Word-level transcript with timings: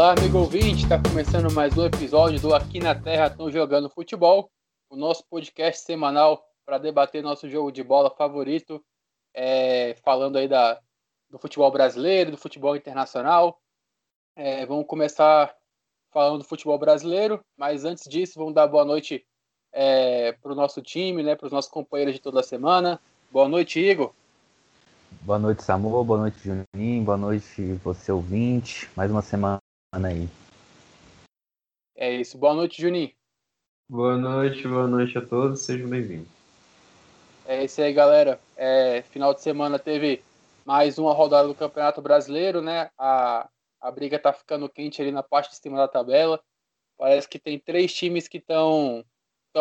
Olá, 0.00 0.14
amigo 0.18 0.38
ouvinte, 0.38 0.84
está 0.84 0.98
começando 0.98 1.52
mais 1.52 1.76
um 1.76 1.84
episódio 1.84 2.40
do 2.40 2.54
Aqui 2.54 2.80
na 2.80 2.94
Terra 2.94 3.26
Estão 3.26 3.52
Jogando 3.52 3.90
Futebol, 3.90 4.50
o 4.88 4.96
nosso 4.96 5.22
podcast 5.28 5.84
semanal 5.84 6.42
para 6.64 6.78
debater 6.78 7.22
nosso 7.22 7.46
jogo 7.50 7.70
de 7.70 7.84
bola 7.84 8.08
favorito, 8.08 8.82
é, 9.34 9.94
falando 10.02 10.38
aí 10.38 10.48
da, 10.48 10.80
do 11.28 11.38
futebol 11.38 11.70
brasileiro, 11.70 12.30
do 12.30 12.38
futebol 12.38 12.74
internacional. 12.74 13.60
É, 14.34 14.64
vamos 14.64 14.86
começar 14.86 15.54
falando 16.10 16.38
do 16.38 16.48
futebol 16.48 16.78
brasileiro, 16.78 17.38
mas 17.54 17.84
antes 17.84 18.04
disso, 18.08 18.38
vamos 18.38 18.54
dar 18.54 18.68
boa 18.68 18.86
noite 18.86 19.22
é, 19.70 20.32
para 20.32 20.52
o 20.52 20.56
nosso 20.56 20.80
time, 20.80 21.22
né, 21.22 21.36
para 21.36 21.44
os 21.44 21.52
nossos 21.52 21.70
companheiros 21.70 22.14
de 22.14 22.22
toda 22.22 22.40
a 22.40 22.42
semana. 22.42 22.98
Boa 23.30 23.50
noite, 23.50 23.78
Igor. 23.78 24.14
Boa 25.20 25.38
noite, 25.38 25.62
Samu. 25.62 26.02
Boa 26.02 26.20
noite, 26.20 26.38
Juninho. 26.42 27.04
Boa 27.04 27.18
noite, 27.18 27.74
você 27.84 28.10
ouvinte. 28.10 28.88
Mais 28.96 29.10
uma 29.10 29.20
semana 29.20 29.60
aí. 29.92 30.28
É 31.96 32.12
isso. 32.12 32.38
Boa 32.38 32.54
noite, 32.54 32.80
Juninho. 32.80 33.10
Boa 33.88 34.16
noite, 34.16 34.66
boa 34.66 34.86
noite 34.86 35.18
a 35.18 35.20
todos. 35.26 35.62
Sejam 35.62 35.88
bem-vindos. 35.88 36.28
É 37.44 37.64
isso 37.64 37.82
aí, 37.82 37.92
galera. 37.92 38.40
É, 38.56 39.02
final 39.10 39.34
de 39.34 39.42
semana 39.42 39.78
teve 39.78 40.22
mais 40.64 40.96
uma 40.96 41.12
rodada 41.12 41.48
do 41.48 41.54
Campeonato 41.56 42.00
Brasileiro, 42.00 42.62
né? 42.62 42.88
A, 42.96 43.48
a 43.80 43.90
briga 43.90 44.16
tá 44.18 44.32
ficando 44.32 44.68
quente 44.68 45.02
ali 45.02 45.10
na 45.10 45.24
parte 45.24 45.50
de 45.50 45.56
cima 45.56 45.76
da 45.76 45.88
tabela. 45.88 46.40
Parece 46.96 47.28
que 47.28 47.38
tem 47.38 47.58
três 47.58 47.92
times 47.92 48.28
que 48.28 48.38
estão 48.38 49.04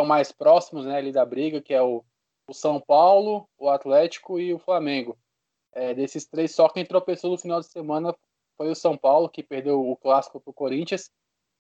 mais 0.06 0.32
próximos 0.32 0.86
né, 0.86 0.98
ali 0.98 1.12
da 1.12 1.26
briga, 1.26 1.60
que 1.60 1.74
é 1.74 1.82
o, 1.82 2.06
o 2.48 2.54
São 2.54 2.80
Paulo, 2.80 3.50
o 3.58 3.68
Atlético 3.68 4.40
e 4.40 4.54
o 4.54 4.60
Flamengo. 4.60 5.18
É, 5.74 5.96
desses 5.96 6.26
três, 6.26 6.54
só 6.54 6.70
quem 6.70 6.86
tropeçou 6.86 7.32
no 7.32 7.38
final 7.38 7.60
de 7.60 7.68
semana 7.68 8.16
foi 8.60 8.70
o 8.70 8.76
São 8.76 8.98
Paulo, 8.98 9.30
que 9.30 9.42
perdeu 9.42 9.90
o 9.90 9.96
clássico 9.96 10.38
para 10.38 10.52
o 10.52 10.54
Corinthians. 10.54 11.10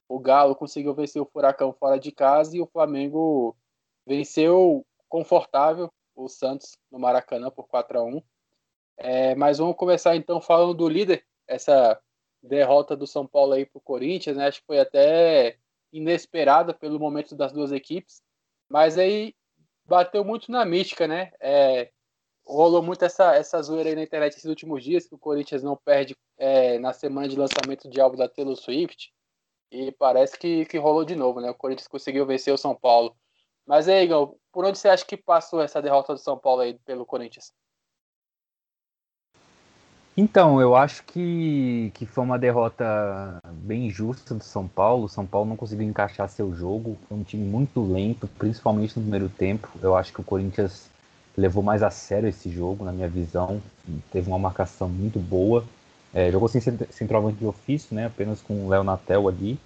O 0.09 0.19
Galo 0.19 0.53
conseguiu 0.53 0.93
vencer 0.93 1.21
o 1.21 1.25
Furacão 1.25 1.71
fora 1.71 1.97
de 1.97 2.11
casa 2.11 2.57
e 2.57 2.59
o 2.59 2.67
Flamengo 2.67 3.55
venceu 4.05 4.85
confortável 5.07 5.89
o 6.13 6.27
Santos 6.27 6.77
no 6.91 6.99
Maracanã 6.99 7.49
por 7.49 7.69
4 7.69 7.99
a 7.99 8.03
1 8.03 8.21
é, 8.97 9.35
Mas 9.35 9.59
vamos 9.59 9.77
começar 9.77 10.17
então 10.17 10.41
falando 10.41 10.73
do 10.73 10.89
líder, 10.89 11.25
essa 11.47 11.97
derrota 12.43 12.97
do 12.97 13.07
São 13.07 13.25
Paulo 13.25 13.53
aí 13.53 13.65
para 13.65 13.77
o 13.77 13.81
Corinthians, 13.81 14.35
né? 14.35 14.47
Acho 14.47 14.59
que 14.59 14.67
foi 14.67 14.79
até 14.79 15.57
inesperada 15.93 16.73
pelo 16.73 16.99
momento 16.99 17.33
das 17.33 17.53
duas 17.53 17.71
equipes, 17.71 18.21
mas 18.67 18.97
aí 18.97 19.33
bateu 19.85 20.25
muito 20.25 20.51
na 20.51 20.65
mística, 20.65 21.07
né? 21.07 21.31
É, 21.39 21.91
rolou 22.49 22.81
muito 22.81 23.05
essa, 23.05 23.35
essa 23.35 23.61
zoeira 23.61 23.89
aí 23.89 23.95
na 23.95 24.03
internet 24.03 24.33
esses 24.33 24.45
últimos 24.45 24.83
dias, 24.83 25.07
que 25.07 25.13
o 25.13 25.19
Corinthians 25.19 25.61
não 25.61 25.77
perde 25.77 26.15
é, 26.37 26.79
na 26.79 26.91
semana 26.91 27.27
de 27.27 27.37
lançamento 27.37 27.87
de 27.87 28.01
álbum 28.01 28.17
da 28.17 28.27
Taylor 28.27 28.55
Swift. 28.55 29.13
E 29.71 29.91
parece 29.91 30.37
que, 30.37 30.65
que 30.65 30.79
rolou 30.79 31.05
de 31.05 31.15
novo, 31.15 31.39
né? 31.39 31.51
O 31.51 31.55
Corinthians 31.55 31.87
conseguiu 31.87 32.25
vencer 32.25 32.51
o 32.51 32.57
São 32.57 32.75
Paulo. 32.75 33.15
Mas 33.67 33.87
aí, 33.87 34.03
Igor, 34.03 34.35
por 34.51 34.65
onde 34.65 34.79
você 34.79 34.89
acha 34.89 35.05
que 35.05 35.15
passou 35.15 35.61
essa 35.61 35.79
derrota 35.79 36.13
do 36.13 36.19
São 36.19 36.35
Paulo 36.39 36.61
aí 36.61 36.73
pelo 36.85 37.05
Corinthians? 37.05 37.53
Então, 40.17 40.59
eu 40.59 40.75
acho 40.75 41.03
que, 41.03 41.91
que 41.93 42.05
foi 42.05 42.23
uma 42.23 42.39
derrota 42.39 43.39
bem 43.45 43.85
injusta 43.85 44.33
do 44.33 44.43
São 44.43 44.67
Paulo. 44.67 45.05
O 45.05 45.09
São 45.09 45.25
Paulo 45.25 45.47
não 45.47 45.55
conseguiu 45.55 45.87
encaixar 45.87 46.27
seu 46.27 46.53
jogo. 46.53 46.97
Foi 47.07 47.15
um 47.15 47.23
time 47.23 47.47
muito 47.47 47.79
lento, 47.79 48.27
principalmente 48.27 48.97
no 48.97 49.03
primeiro 49.03 49.29
tempo. 49.29 49.69
Eu 49.81 49.95
acho 49.95 50.11
que 50.11 50.19
o 50.19 50.23
Corinthians 50.23 50.89
levou 51.39 51.63
mais 51.63 51.81
a 51.81 51.89
sério 51.89 52.27
esse 52.27 52.49
jogo, 52.49 52.83
na 52.83 52.91
minha 52.91 53.07
visão. 53.07 53.61
Teve 54.11 54.27
uma 54.27 54.37
marcação 54.37 54.89
muito 54.89 55.19
boa. 55.19 55.63
É, 56.13 56.31
jogou 56.31 56.47
sem 56.47 56.59
centroavante 56.61 57.37
de 57.37 57.45
ofício, 57.45 57.95
né? 57.95 58.07
Apenas 58.07 58.41
com 58.41 58.65
o 58.65 58.69
Léo 58.69 58.83
Natel 58.83 59.27
ali. 59.27 59.57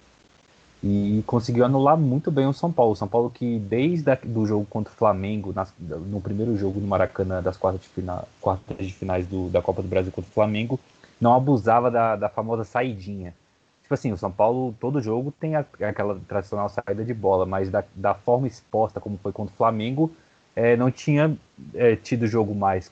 E 0.82 1.22
conseguiu 1.26 1.64
anular 1.64 1.96
muito 1.96 2.30
bem 2.30 2.46
o 2.46 2.52
São 2.52 2.70
Paulo. 2.70 2.94
São 2.94 3.08
Paulo 3.08 3.30
que 3.30 3.58
desde 3.58 4.10
o 4.34 4.46
jogo 4.46 4.66
contra 4.66 4.92
o 4.92 4.96
Flamengo, 4.96 5.54
no 5.80 6.20
primeiro 6.20 6.56
jogo 6.56 6.78
no 6.78 6.86
Maracanã 6.86 7.42
das 7.42 7.56
quartas 7.56 7.80
de, 7.82 7.88
final, 7.88 8.28
quartas 8.40 8.86
de 8.86 8.92
finais 8.92 9.26
do, 9.26 9.48
da 9.48 9.62
Copa 9.62 9.82
do 9.82 9.88
Brasil 9.88 10.12
contra 10.12 10.30
o 10.30 10.34
Flamengo, 10.34 10.78
não 11.18 11.32
abusava 11.32 11.90
da, 11.90 12.16
da 12.16 12.28
famosa 12.28 12.64
saidinha. 12.64 13.34
Tipo 13.82 13.94
assim, 13.94 14.12
o 14.12 14.18
São 14.18 14.30
Paulo, 14.30 14.74
todo 14.78 15.00
jogo 15.00 15.32
tem 15.40 15.56
a, 15.56 15.64
aquela 15.80 16.20
tradicional 16.28 16.68
saída 16.68 17.02
de 17.02 17.14
bola, 17.14 17.46
mas 17.46 17.70
da, 17.70 17.82
da 17.94 18.14
forma 18.14 18.46
exposta 18.46 19.00
como 19.00 19.18
foi 19.22 19.32
contra 19.32 19.54
o 19.54 19.56
Flamengo, 19.56 20.10
é, 20.56 20.76
não 20.76 20.90
tinha 20.90 21.36
é, 21.74 21.96
tido 21.96 22.26
jogo 22.26 22.54
mais. 22.54 22.90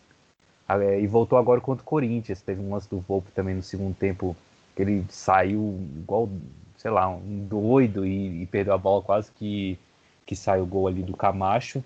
É, 0.69 1.01
e 1.01 1.07
voltou 1.07 1.39
agora 1.39 1.61
contra 1.61 1.83
o 1.83 1.87
Corinthians. 1.87 2.41
Teve 2.41 2.61
um 2.61 2.73
lance 2.73 2.89
do 2.89 2.99
Volpe 2.99 3.31
também 3.33 3.55
no 3.55 3.63
segundo 3.63 3.95
tempo, 3.95 4.37
que 4.75 4.83
ele 4.83 5.05
saiu 5.09 5.79
igual, 5.97 6.29
sei 6.77 6.91
lá, 6.91 7.09
um 7.09 7.47
doido 7.49 8.07
e, 8.07 8.43
e 8.43 8.47
perdeu 8.47 8.75
a 8.75 8.79
bola 8.79 9.03
quase 9.03 9.31
que, 9.33 9.79
que 10.25 10.35
saiu 10.35 10.65
o 10.65 10.67
gol 10.67 10.87
ali 10.87 11.03
do 11.03 11.17
Camacho. 11.17 11.83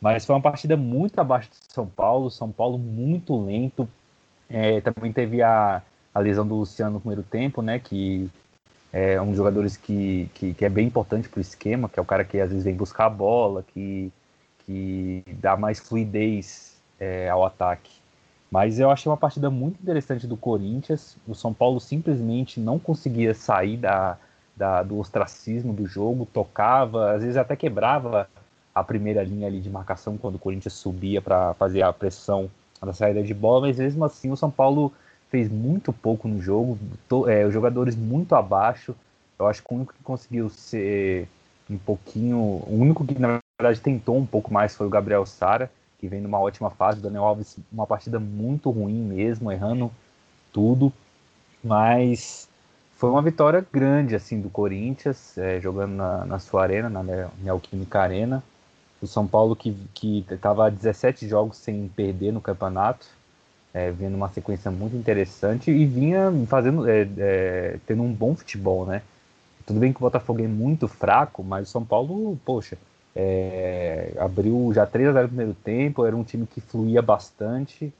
Mas 0.00 0.24
foi 0.24 0.34
uma 0.36 0.42
partida 0.42 0.76
muito 0.76 1.18
abaixo 1.18 1.50
de 1.50 1.56
São 1.72 1.86
Paulo, 1.86 2.30
São 2.30 2.50
Paulo 2.52 2.78
muito 2.78 3.44
lento. 3.44 3.88
É, 4.48 4.80
também 4.80 5.12
teve 5.12 5.42
a, 5.42 5.82
a 6.14 6.20
lesão 6.20 6.46
do 6.46 6.54
Luciano 6.54 6.92
no 6.92 7.00
primeiro 7.00 7.24
tempo, 7.24 7.60
né? 7.60 7.78
Que 7.78 8.30
é 8.92 9.20
um 9.20 9.26
dos 9.26 9.36
jogadores 9.36 9.76
que, 9.76 10.30
que, 10.34 10.54
que 10.54 10.64
é 10.64 10.68
bem 10.68 10.86
importante 10.86 11.28
para 11.28 11.38
o 11.38 11.40
esquema, 11.40 11.88
que 11.88 11.98
é 11.98 12.02
o 12.02 12.06
cara 12.06 12.24
que 12.24 12.40
às 12.40 12.48
vezes 12.48 12.64
vem 12.64 12.74
buscar 12.74 13.06
a 13.06 13.10
bola, 13.10 13.64
que 13.74 14.12
que 14.68 15.24
dá 15.40 15.56
mais 15.56 15.80
fluidez 15.80 16.76
é, 17.00 17.30
ao 17.30 17.42
ataque. 17.42 17.90
Mas 18.50 18.78
eu 18.78 18.90
achei 18.90 19.10
uma 19.10 19.16
partida 19.16 19.48
muito 19.48 19.80
interessante 19.80 20.26
do 20.26 20.36
Corinthians. 20.36 21.16
O 21.26 21.34
São 21.34 21.54
Paulo 21.54 21.80
simplesmente 21.80 22.60
não 22.60 22.78
conseguia 22.78 23.32
sair 23.32 23.78
da, 23.78 24.18
da, 24.54 24.82
do 24.82 24.98
ostracismo 24.98 25.72
do 25.72 25.86
jogo, 25.86 26.26
tocava, 26.26 27.12
às 27.12 27.22
vezes 27.22 27.38
até 27.38 27.56
quebrava 27.56 28.28
a 28.74 28.84
primeira 28.84 29.22
linha 29.24 29.46
ali 29.46 29.58
de 29.58 29.70
marcação 29.70 30.18
quando 30.18 30.34
o 30.34 30.38
Corinthians 30.38 30.74
subia 30.74 31.22
para 31.22 31.54
fazer 31.54 31.80
a 31.80 31.92
pressão 31.92 32.50
da 32.82 32.92
saída 32.92 33.22
de 33.22 33.32
bola, 33.32 33.68
mas 33.68 33.78
mesmo 33.78 34.04
assim 34.04 34.30
o 34.30 34.36
São 34.36 34.50
Paulo 34.50 34.92
fez 35.30 35.48
muito 35.48 35.94
pouco 35.94 36.28
no 36.28 36.42
jogo, 36.42 36.78
to, 37.08 37.28
é, 37.28 37.46
os 37.46 37.54
jogadores 37.54 37.96
muito 37.96 38.34
abaixo. 38.34 38.94
Eu 39.38 39.46
acho 39.46 39.62
que 39.62 39.72
o 39.72 39.76
único 39.76 39.94
que 39.94 40.02
conseguiu 40.02 40.50
ser 40.50 41.26
um 41.70 41.78
pouquinho, 41.78 42.38
o 42.38 42.78
único 42.78 43.04
que 43.04 43.18
na 43.18 43.40
verdade 43.60 43.80
tentou 43.80 44.16
um 44.16 44.24
pouco 44.24 44.52
mais 44.52 44.76
foi 44.76 44.86
o 44.86 44.90
Gabriel 44.90 45.26
Sara, 45.26 45.68
que 45.98 46.06
vem 46.06 46.20
numa 46.20 46.38
ótima 46.38 46.70
fase. 46.70 47.00
O 47.00 47.02
Daniel 47.02 47.24
Alves, 47.24 47.56
uma 47.72 47.88
partida 47.88 48.20
muito 48.20 48.70
ruim 48.70 49.02
mesmo, 49.02 49.50
errando 49.50 49.90
tudo. 50.52 50.92
Mas 51.62 52.48
foi 52.94 53.10
uma 53.10 53.20
vitória 53.20 53.66
grande 53.72 54.14
assim 54.14 54.40
do 54.40 54.48
Corinthians, 54.48 55.36
é, 55.36 55.60
jogando 55.60 55.94
na, 55.94 56.24
na, 56.24 56.38
sua 56.38 56.62
arena, 56.62 56.88
na 56.88 57.02
Neoquímica 57.42 58.00
Arena. 58.00 58.44
O 59.02 59.08
São 59.08 59.26
Paulo 59.26 59.56
que 59.56 59.76
estava 60.30 60.68
a 60.68 60.70
17 60.70 61.26
jogos 61.26 61.56
sem 61.56 61.88
perder 61.88 62.32
no 62.32 62.40
campeonato, 62.40 63.08
é, 63.74 63.90
vendo 63.90 64.14
uma 64.14 64.28
sequência 64.28 64.70
muito 64.70 64.96
interessante 64.96 65.72
e 65.72 65.84
vinha 65.84 66.32
fazendo, 66.46 66.88
é, 66.88 67.08
é, 67.18 67.78
tendo 67.88 68.04
um 68.04 68.12
bom 68.12 68.36
futebol, 68.36 68.86
né? 68.86 69.02
Tudo 69.66 69.80
bem 69.80 69.92
que 69.92 69.98
o 69.98 70.00
Botafogo 70.00 70.42
é 70.42 70.46
muito 70.46 70.86
fraco, 70.86 71.42
mas 71.42 71.68
o 71.68 71.70
São 71.70 71.84
Paulo, 71.84 72.38
poxa, 72.44 72.78
é, 73.14 74.12
abriu 74.18 74.70
já 74.74 74.86
3 74.86 75.08
a 75.08 75.12
0 75.12 75.22
no 75.24 75.28
primeiro 75.28 75.54
tempo, 75.54 76.04
era 76.04 76.16
um 76.16 76.24
time 76.24 76.46
que 76.46 76.60
fluía 76.60 77.02
bastante, 77.02 77.92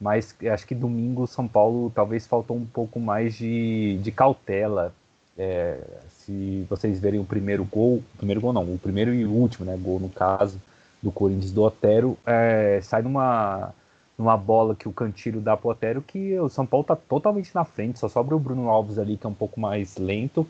mas 0.00 0.34
acho 0.52 0.66
que 0.66 0.74
domingo 0.74 1.26
São 1.26 1.46
Paulo 1.46 1.90
talvez 1.94 2.26
faltou 2.26 2.56
um 2.56 2.64
pouco 2.64 2.98
mais 2.98 3.34
de, 3.34 3.98
de 3.98 4.10
cautela. 4.10 4.92
É, 5.36 5.78
se 6.08 6.66
vocês 6.68 7.00
verem 7.00 7.20
o 7.20 7.24
primeiro 7.24 7.64
gol, 7.64 8.02
primeiro 8.16 8.40
gol 8.40 8.52
não, 8.52 8.62
o 8.62 8.78
primeiro 8.78 9.14
e 9.14 9.24
o 9.24 9.30
último, 9.30 9.64
né, 9.66 9.76
gol 9.76 9.98
no 9.98 10.08
caso 10.08 10.60
do 11.02 11.10
Corinthians 11.10 11.52
do 11.52 11.62
Otero, 11.62 12.16
é, 12.24 12.80
sai 12.82 13.02
numa, 13.02 13.74
numa 14.16 14.36
bola 14.36 14.74
que 14.74 14.88
o 14.88 14.92
Cantilho 14.92 15.40
dá 15.40 15.56
pro 15.56 15.70
Otero 15.70 16.00
que 16.00 16.38
o 16.38 16.48
São 16.48 16.64
Paulo 16.64 16.84
tá 16.84 16.94
totalmente 16.94 17.52
na 17.54 17.64
frente, 17.64 17.98
só 17.98 18.08
sobra 18.08 18.36
o 18.36 18.38
Bruno 18.38 18.68
Alves 18.68 18.98
ali 18.98 19.16
que 19.16 19.26
é 19.26 19.28
um 19.28 19.34
pouco 19.34 19.58
mais 19.60 19.96
lento. 19.96 20.46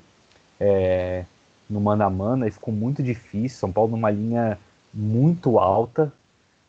É, 0.60 1.24
no 1.72 1.80
mano 1.80 2.04
a 2.04 2.10
mano, 2.10 2.46
e 2.46 2.50
ficou 2.50 2.72
muito 2.72 3.02
difícil. 3.02 3.58
São 3.58 3.72
Paulo 3.72 3.92
numa 3.92 4.10
linha 4.10 4.58
muito 4.92 5.58
alta, 5.58 6.12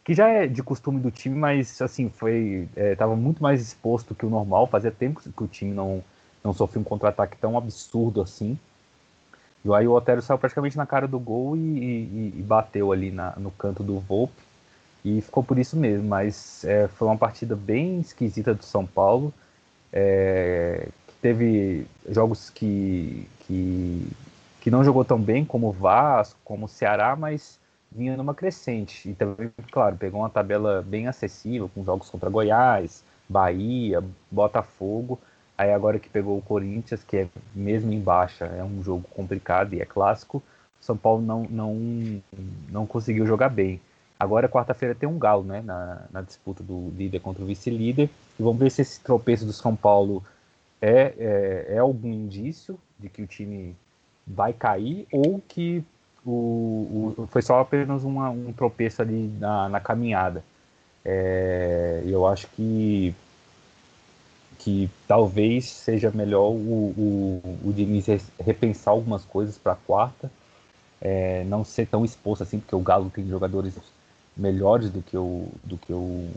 que 0.04 0.14
já 0.14 0.30
é 0.30 0.48
de 0.48 0.64
costume 0.64 1.00
do 1.00 1.12
time, 1.12 1.36
mas 1.36 1.82
assim, 1.82 2.10
foi. 2.10 2.68
estava 2.76 3.14
é, 3.14 3.16
muito 3.16 3.44
mais 3.44 3.62
exposto 3.62 4.16
que 4.16 4.26
o 4.26 4.30
normal. 4.30 4.68
Fazia 4.68 4.92
tempo 4.92 5.22
que 5.22 5.44
o 5.44 5.48
time 5.48 5.74
não, 5.74 6.04
não 6.44 6.54
sofreu 6.54 6.82
um 6.82 6.86
contra-ataque 6.86 7.38
tão 7.38 7.58
absurdo 7.58 8.22
assim. 8.22 8.58
E 9.64 9.74
aí 9.74 9.88
o 9.88 9.94
Otero 9.94 10.22
saiu 10.22 10.38
praticamente 10.38 10.76
na 10.76 10.86
cara 10.86 11.08
do 11.08 11.20
gol 11.20 11.56
e, 11.56 11.60
e, 11.60 12.34
e 12.38 12.42
bateu 12.42 12.92
ali 12.92 13.12
na, 13.12 13.34
no 13.38 13.52
canto 13.52 13.82
do 13.84 14.00
Volpe. 14.00 14.42
E 15.06 15.22
ficou 15.22 15.44
por 15.44 15.60
isso 15.60 15.76
mesmo, 15.76 16.08
mas 16.08 16.64
é, 16.64 16.88
foi 16.88 17.08
uma 17.08 17.18
partida 17.18 17.56
bem 17.56 18.00
esquisita 18.00 18.54
do 18.54 18.64
São 18.64 18.86
Paulo. 18.86 19.34
É, 19.92 20.88
teve 21.22 21.86
jogos 22.10 22.50
que, 22.50 23.28
que 23.42 24.08
que 24.63 24.71
não 24.71 24.81
jogou 24.81 25.04
tão 25.04 25.19
bem 25.19 25.44
como 25.44 25.68
o 25.68 25.71
Vasco, 25.74 26.39
como 26.42 26.68
o 26.68 26.69
Ceará, 26.69 27.18
mas 27.18 27.60
vinha 27.92 28.15
numa 28.15 28.33
crescente. 28.33 29.10
E 29.10 29.13
também, 29.13 29.51
claro, 29.69 29.98
pegou 29.98 30.21
uma 30.21 30.30
tabela 30.30 30.81
bem 30.81 31.06
acessível, 31.06 31.69
com 31.75 31.83
jogos 31.83 32.10
contra 32.10 32.30
Goiás, 32.30 33.04
Bahia, 33.27 34.01
Botafogo. 34.31 35.19
Aí 35.57 35.74
agora 35.74 36.00
que 36.00 36.07
pegou 36.07 36.38
o 36.38 36.42
Corinthians, 36.42 37.04
que 37.04 37.18
é 37.18 37.27
mesmo 37.54 37.92
em 37.92 38.00
baixa, 38.00 38.45
é 38.45 38.63
um 38.63 38.81
jogo 38.81 39.04
complicado 39.10 39.74
e 39.74 39.81
é 39.81 39.86
clássico, 39.86 40.42
São 40.80 40.95
Paulo 40.95 41.21
não, 41.21 41.44
não, 41.50 42.21
não 42.69 42.88
conseguiu 42.88 43.25
jogar 43.25 43.50
bem. 43.50 43.81
Agora, 44.18 44.48
quarta-feira, 44.48 44.95
tem 44.95 45.10
um 45.10 45.19
galo 45.19 45.44
né, 45.44 45.62
na, 45.62 46.06
na 46.10 46.21
disputa 46.21 46.63
do 46.63 46.89
líder 46.95 47.19
contra 47.19 47.44
o 47.44 47.48
vice-líder. 47.48 48.10
E 48.39 48.42
vamos 48.42 48.60
ver 48.60 48.69
se 48.69 48.81
esse 48.81 49.01
tropeço 49.01 49.45
do 49.45 49.51
São 49.51 49.75
Paulo 49.75 50.24
é, 50.81 51.13
é, 51.18 51.65
é, 51.75 51.77
algum 51.80 52.13
indício 52.13 52.80
de 52.98 53.10
que 53.10 53.21
o 53.21 53.27
time 53.27 53.75
vai 54.25 54.54
cair 54.54 55.08
ou 55.12 55.42
que 55.48 55.84
o, 56.25 57.14
o 57.18 57.28
foi 57.28 57.42
só 57.42 57.60
apenas 57.60 58.04
uma, 58.04 58.30
um 58.30 58.54
tropeço 58.54 59.02
ali 59.02 59.28
na, 59.40 59.70
na 59.70 59.80
caminhada. 59.80 60.44
É, 61.04 62.02
eu 62.06 62.25
acho 62.25 62.48
que 62.48 63.14
que 64.64 64.90
talvez 65.06 65.70
seja 65.70 66.10
melhor 66.10 66.52
o, 66.52 66.94
o, 66.98 67.60
o 67.66 67.74
Diniz 67.74 68.08
repensar 68.40 68.92
algumas 68.92 69.25
coisas 69.25 69.58
para 69.58 69.74
a 69.74 69.75
quarta, 69.75 70.31
é, 71.02 71.44
não 71.44 71.66
ser 71.66 71.86
tão 71.86 72.06
exposto 72.06 72.44
assim, 72.44 72.60
porque 72.60 72.74
o 72.74 72.80
Galo 72.80 73.12
tem 73.14 73.28
jogadores 73.28 73.75
melhores 74.38 74.90
do 74.90 75.02
que 75.02 75.18
o, 75.18 75.50
do 75.66 75.78
que 75.78 75.92
o, 75.92 76.30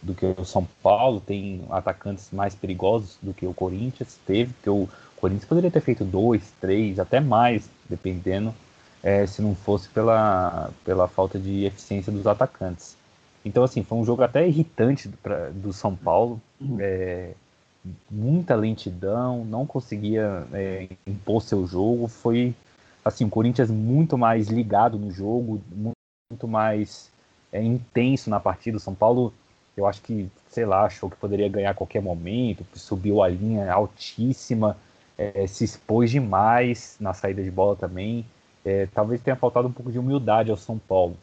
do 0.00 0.14
que 0.14 0.24
o 0.24 0.44
São 0.44 0.64
Paulo, 0.84 1.20
tem 1.20 1.64
atacantes 1.68 2.28
mais 2.30 2.54
perigosos 2.54 3.18
do 3.20 3.34
que 3.34 3.44
o 3.44 3.52
Corinthians 3.52 4.16
teve, 4.24 4.52
porque 4.52 4.70
o 4.70 4.88
Corinthians 5.24 5.48
poderia 5.48 5.70
ter 5.70 5.80
feito 5.80 6.04
dois, 6.04 6.52
três, 6.60 6.98
até 6.98 7.18
mais, 7.18 7.66
dependendo, 7.88 8.54
é, 9.02 9.26
se 9.26 9.40
não 9.40 9.54
fosse 9.54 9.88
pela, 9.88 10.70
pela 10.84 11.08
falta 11.08 11.38
de 11.38 11.64
eficiência 11.64 12.12
dos 12.12 12.26
atacantes. 12.26 12.94
Então, 13.42 13.64
assim, 13.64 13.82
foi 13.82 13.96
um 13.96 14.04
jogo 14.04 14.22
até 14.22 14.46
irritante 14.46 15.08
pra, 15.22 15.48
do 15.48 15.72
São 15.72 15.96
Paulo. 15.96 16.38
Uhum. 16.60 16.76
É, 16.78 17.30
muita 18.10 18.54
lentidão, 18.54 19.46
não 19.46 19.64
conseguia 19.64 20.46
é, 20.52 20.88
impor 21.06 21.40
seu 21.40 21.66
jogo. 21.66 22.06
Foi 22.06 22.54
assim, 23.02 23.24
o 23.24 23.30
Corinthians 23.30 23.70
muito 23.70 24.18
mais 24.18 24.48
ligado 24.48 24.98
no 24.98 25.10
jogo, 25.10 25.58
muito 25.74 26.46
mais 26.46 27.08
é, 27.50 27.62
intenso 27.62 28.28
na 28.28 28.38
partida. 28.38 28.76
O 28.76 28.80
São 28.80 28.94
Paulo, 28.94 29.32
eu 29.74 29.86
acho 29.86 30.02
que, 30.02 30.28
sei 30.50 30.66
lá, 30.66 30.84
achou 30.84 31.08
que 31.08 31.16
poderia 31.16 31.48
ganhar 31.48 31.70
a 31.70 31.74
qualquer 31.74 32.02
momento, 32.02 32.62
subiu 32.74 33.22
a 33.22 33.28
linha 33.28 33.72
altíssima, 33.72 34.76
é, 35.16 35.46
se 35.46 35.64
expôs 35.64 36.10
demais 36.10 36.96
na 37.00 37.14
saída 37.14 37.42
de 37.42 37.50
bola 37.50 37.76
também. 37.76 38.24
É, 38.64 38.86
talvez 38.86 39.20
tenha 39.20 39.36
faltado 39.36 39.68
um 39.68 39.72
pouco 39.72 39.92
de 39.92 39.98
humildade 39.98 40.50
ao 40.50 40.56
São 40.56 40.78
Paulo. 40.78 41.16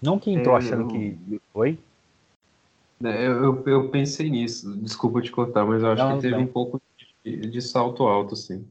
Não 0.00 0.18
que 0.18 0.30
entrou 0.30 0.54
é, 0.54 0.58
achando 0.58 0.82
eu... 0.82 0.88
que. 0.88 1.40
Oi? 1.54 1.78
É, 3.04 3.26
eu, 3.26 3.62
eu 3.66 3.88
pensei 3.90 4.30
nisso, 4.30 4.74
desculpa 4.78 5.20
te 5.20 5.30
cortar, 5.30 5.66
mas 5.66 5.82
eu 5.82 5.90
acho 5.92 6.02
não, 6.02 6.16
que 6.16 6.22
teve 6.22 6.36
bem. 6.36 6.44
um 6.44 6.48
pouco 6.48 6.80
de, 7.24 7.36
de, 7.36 7.62
salto 7.62 8.04
alto, 8.04 8.34
sim. 8.34 8.66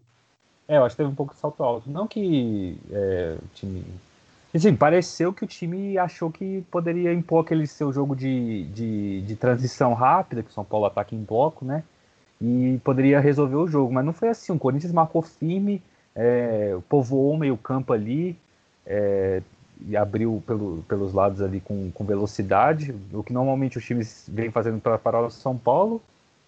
É, 0.68 0.78
eu 0.78 0.84
acho 0.84 0.96
que 0.96 1.04
teve 1.04 1.12
um 1.12 1.16
pouco 1.16 1.34
de 1.34 1.40
salto 1.40 1.62
alto. 1.62 1.90
Não 1.90 2.08
que 2.08 2.78
é, 2.92 3.38
o 3.40 3.48
time. 3.54 3.86
Assim, 4.54 4.76
pareceu 4.76 5.32
que 5.32 5.44
o 5.44 5.48
time 5.48 5.98
achou 5.98 6.32
que 6.32 6.64
poderia 6.72 7.14
impor 7.14 7.44
aquele 7.44 7.68
seu 7.68 7.92
jogo 7.94 8.16
de, 8.16 8.64
de, 8.68 9.22
de 9.22 9.36
transição 9.36 9.94
rápida, 9.94 10.42
que 10.42 10.50
o 10.50 10.54
São 10.54 10.64
Paulo 10.64 10.86
ataca 10.86 11.14
em 11.14 11.22
bloco, 11.22 11.66
né? 11.66 11.84
E 12.42 12.80
poderia 12.84 13.20
resolver 13.20 13.56
o 13.56 13.68
jogo, 13.68 13.94
mas 13.94 14.06
não 14.06 14.14
foi 14.14 14.30
assim. 14.30 14.52
O 14.52 14.60
Corinthians 14.60 14.92
marcou 14.92 15.22
firme, 15.22 15.82
é, 16.16 16.78
povoou 16.90 17.34
o 17.34 17.38
meio-campo 17.38 17.94
ali, 17.94 18.38
é, 18.86 19.42
e 19.88 19.96
abriu 19.96 20.44
pelo, 20.46 20.84
pelos 20.88 21.14
lados 21.14 21.42
ali 21.42 21.60
com, 21.60 21.92
com 21.92 22.04
velocidade. 22.04 22.96
O 23.14 23.24
que 23.24 23.34
normalmente 23.34 23.78
os 23.78 23.86
times 23.86 24.26
vêm 24.28 24.52
fazendo 24.52 24.80
para 24.80 24.98
parar 24.98 25.22
o 25.22 25.32
São 25.32 25.58
Paulo 25.58 26.02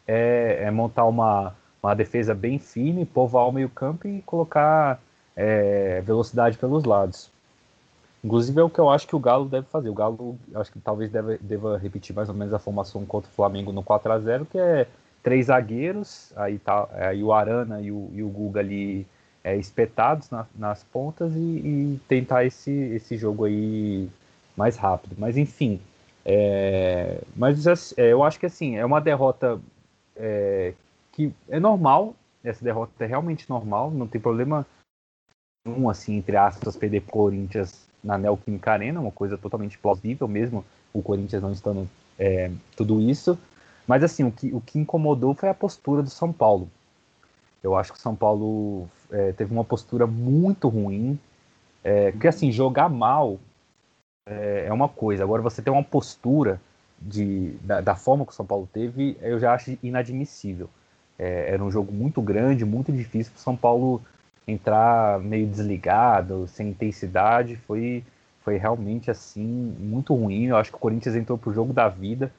é, 0.08 0.64
é, 0.64 0.72
montar 0.72 1.06
uma, 1.06 1.54
uma 1.84 1.94
defesa 1.94 2.34
bem 2.34 2.58
firme, 2.58 3.06
povoar 3.06 3.48
o 3.48 3.52
meio-campo 3.52 4.08
e 4.08 4.22
colocar 4.22 5.00
é, 5.36 6.02
velocidade 6.02 6.58
pelos 6.58 6.86
lados. 6.86 7.30
Inclusive 8.24 8.60
é 8.60 8.64
o 8.64 8.70
que 8.70 8.80
eu 8.80 8.90
acho 8.90 9.08
que 9.08 9.16
o 9.16 9.20
Galo 9.20 9.46
deve 9.46 9.68
fazer. 9.68 9.90
O 9.90 9.94
Galo 9.94 10.38
acho 10.56 10.72
que 10.72 10.80
talvez 10.80 11.12
deve, 11.12 11.38
deva 11.38 11.78
repetir 11.78 12.16
mais 12.16 12.30
ou 12.30 12.36
menos 12.36 12.54
a 12.54 12.60
formação 12.60 13.06
contra 13.06 13.30
o 13.30 13.34
Flamengo 13.34 13.72
no 13.72 13.84
4 13.84 14.12
a 14.12 14.20
0 14.20 14.46
que 14.46 14.58
é 14.58 14.88
três 15.28 15.48
zagueiros, 15.48 16.32
aí 16.38 16.58
tá 16.58 16.88
aí 16.94 17.22
o 17.22 17.34
Arana 17.34 17.82
e 17.82 17.92
o, 17.92 18.10
e 18.14 18.24
o 18.24 18.30
Guga 18.30 18.62
ali 18.62 19.06
é, 19.44 19.58
espetados 19.58 20.30
na, 20.30 20.48
nas 20.56 20.86
pontas 20.86 21.36
e, 21.36 21.38
e, 21.38 22.00
tentar 22.08 22.46
esse, 22.46 22.72
esse 22.72 23.18
jogo 23.18 23.44
aí 23.44 24.10
mais 24.56 24.78
rápido. 24.78 25.18
Mas 25.18 25.36
enfim, 25.36 25.82
é, 26.24 27.20
mas 27.36 27.68
é, 27.68 28.14
eu 28.14 28.24
acho 28.24 28.40
que 28.40 28.46
assim 28.46 28.78
é 28.78 28.86
uma 28.86 29.02
derrota 29.02 29.60
é, 30.16 30.74
que 31.12 31.34
é 31.50 31.60
normal. 31.60 32.16
Essa 32.42 32.64
derrota 32.64 33.04
é 33.04 33.06
realmente 33.06 33.50
normal, 33.50 33.92
não 33.92 34.08
tem 34.08 34.22
problema 34.22 34.66
um 35.68 35.90
assim 35.90 36.16
entre 36.16 36.38
aspas 36.38 36.78
perder 36.78 37.02
Corinthians 37.02 37.86
na 38.02 38.18
Neoquímica 38.18 38.72
Arena, 38.72 39.02
uma 39.02 39.12
coisa 39.12 39.38
totalmente 39.38 39.78
plausível 39.78 40.26
mesmo. 40.26 40.64
O 40.94 41.02
Corinthians 41.02 41.44
não 41.44 41.52
estando 41.52 41.86
é, 42.18 42.50
tudo 42.78 43.02
isso. 43.02 43.38
Mas 43.88 44.04
assim, 44.04 44.26
o 44.26 44.32
que, 44.32 44.54
o 44.54 44.60
que 44.60 44.78
incomodou 44.78 45.34
foi 45.34 45.48
a 45.48 45.54
postura 45.54 46.04
do 46.04 46.10
São 46.10 46.34
Paulo. 46.34 46.70
Eu 47.64 47.76
acho 47.76 47.94
que 47.94 47.98
o 47.98 48.02
São 48.02 48.16
Paulo 48.16 48.88
é, 49.10 49.32
teve 49.32 49.54
uma 49.54 49.64
postura 49.64 50.06
muito 50.06 50.68
ruim. 50.68 51.18
É, 51.84 52.12
porque 52.12 52.28
assim, 52.28 52.52
jogar 52.52 52.90
mal 52.90 53.40
é, 54.26 54.66
é, 54.68 54.74
uma 54.74 54.90
coisa. 54.90 55.24
Agora 55.24 55.42
você 55.42 55.62
ter 55.62 55.70
uma 55.70 55.84
postura 55.84 56.60
de, 57.00 57.52
da, 57.62 57.80
da, 57.80 57.96
forma 57.96 58.26
que 58.26 58.34
o 58.34 58.36
São 58.36 58.46
Paulo 58.46 58.68
teve, 58.72 59.18
eu 59.22 59.40
já 59.40 59.54
acho 59.54 59.78
inadmissível. 59.82 60.70
É, 61.18 61.54
era 61.54 61.64
um 61.64 61.72
jogo 61.72 61.94
muito 61.94 62.22
grande, 62.22 62.66
muito 62.66 62.92
difícil 62.92 63.32
para 63.32 63.40
o 63.40 63.44
São 63.44 63.56
Paulo 63.56 64.02
entrar 64.46 65.20
meio 65.20 65.48
desligado, 65.48 66.46
sem 66.48 66.70
intensidade. 66.70 67.56
Foi, 67.56 68.04
foi 68.42 68.58
realmente 68.58 69.10
assim 69.10 69.46
muito 69.80 70.14
ruim. 70.14 70.48
Eu 70.48 70.58
acho 70.58 70.72
que 70.72 70.78
o 70.78 70.80
Corinthians 70.80 71.16
entrou 71.16 71.38
para 71.38 71.50
o 71.50 71.54
jogo 71.54 71.72
da 71.72 71.88
vida 71.88 72.32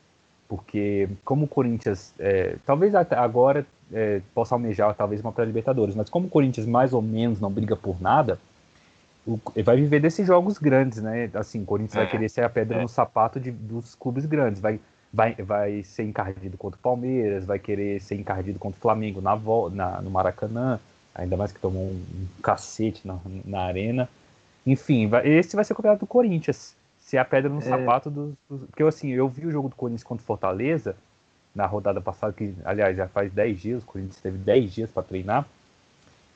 porque 0.49 1.09
como 1.25 1.45
o 1.45 1.49
Corinthians, 1.49 2.15
é, 2.19 2.57
talvez 2.65 2.95
agora 2.95 3.67
é, 3.93 4.23
possa 4.35 4.55
almejar 4.55 4.95
talvez 4.95 5.21
uma 5.21 5.31
pré-libertadores, 5.31 5.95
mas 5.95 6.09
como 6.09 6.27
o 6.27 6.31
Corinthians 6.31 6.67
mais 6.67 6.93
ou 6.93 7.03
menos 7.03 7.41
não 7.41 7.51
briga 7.51 7.77
por 7.77 8.01
nada, 8.01 8.39
o, 9.27 9.39
vai 9.63 9.77
viver 9.77 10.01
desses 10.01 10.27
jogos 10.27 10.57
grandes, 10.57 11.03
né? 11.03 11.31
Assim, 11.35 11.63
o 11.63 11.67
Corinthians 11.67 11.97
é, 11.97 11.99
vai 11.99 12.11
querer 12.11 12.29
ser 12.31 12.45
a 12.45 12.49
pedra 12.49 12.79
é. 12.79 12.83
no 12.83 12.89
sapato 12.89 13.39
de, 13.39 13.51
dos 13.51 13.95
clubes 13.95 14.25
grandes, 14.25 14.61
vai, 14.61 14.81
vai, 15.13 15.35
vai 15.35 15.83
ser 15.83 16.05
encardido 16.05 16.57
contra 16.57 16.79
o 16.79 16.83
Palmeiras, 16.83 17.45
vai 17.45 17.59
querer 17.59 18.01
ser 18.01 18.15
encardido 18.15 18.59
contra 18.59 18.79
o 18.79 18.81
Flamengo 18.81 19.21
na, 19.21 19.37
na 19.71 20.01
no 20.01 20.11
Maracanã, 20.11 20.81
ainda 21.15 21.37
mais 21.37 21.53
que 21.53 21.61
tomou 21.61 21.83
um, 21.83 22.03
um 22.15 22.27
cacete 22.43 23.07
na, 23.07 23.19
na 23.45 23.61
arena. 23.65 24.09
Enfim, 24.67 25.09
vai, 25.09 25.27
esse 25.29 25.55
vai 25.55 25.65
ser 25.65 25.75
o 25.75 25.77
campeonato 25.77 26.01
do 26.01 26.07
Corinthians 26.07 26.75
ser 27.09 27.17
a 27.17 27.25
pedra 27.25 27.49
no 27.49 27.59
é... 27.59 27.63
sapato 27.63 28.11
dos, 28.11 28.35
dos, 28.49 28.61
Porque 28.67 28.83
assim, 28.83 29.11
eu 29.11 29.27
vi 29.29 29.47
o 29.47 29.51
jogo 29.51 29.71
do 29.71 29.75
Corinthians 29.75 30.05
contra 30.05 30.23
o 30.23 30.27
Fortaleza 30.27 30.95
na 31.55 31.65
rodada 31.65 32.03
passada, 32.03 32.35
que 32.35 32.55
aliás 32.65 32.95
já 32.95 33.09
faz 33.09 33.33
10 33.33 33.61
dias, 33.61 33.83
o 33.83 33.87
Corinthians 33.87 34.21
teve 34.21 34.37
10 34.37 34.75
dias 34.75 34.91
para 34.91 35.03
treinar. 35.03 35.47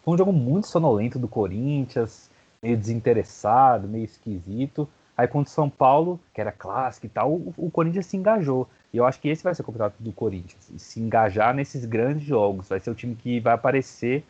Foi 0.02 0.14
um 0.14 0.18
jogo 0.18 0.32
muito 0.32 0.66
sonolento 0.66 1.18
do 1.18 1.28
Corinthians, 1.28 2.30
meio 2.62 2.76
desinteressado, 2.76 3.86
meio 3.86 4.06
esquisito. 4.06 4.88
Aí 5.14 5.28
contra 5.28 5.50
o 5.50 5.54
São 5.54 5.68
Paulo, 5.68 6.18
que 6.32 6.40
era 6.40 6.50
clássico 6.50 7.04
e 7.04 7.10
tal, 7.10 7.30
o, 7.32 7.54
o, 7.56 7.70
Corinthians 7.70 8.06
se 8.06 8.16
engajou. 8.16 8.66
E 8.94 8.96
eu 8.96 9.04
acho 9.04 9.20
que 9.20 9.28
esse 9.28 9.44
vai 9.44 9.54
ser 9.54 9.60
o 9.60 9.66
campeonato 9.66 10.02
do 10.02 10.10
Corinthians. 10.10 10.72
Se 10.78 10.98
engajar 10.98 11.54
nesses 11.54 11.84
grandes 11.84 12.24
jogos. 12.24 12.68
Vai 12.68 12.80
ser 12.80 12.90
o 12.90 12.94
time 12.94 13.14
que 13.14 13.38
vai 13.40 13.52
aparecer, 13.52 14.24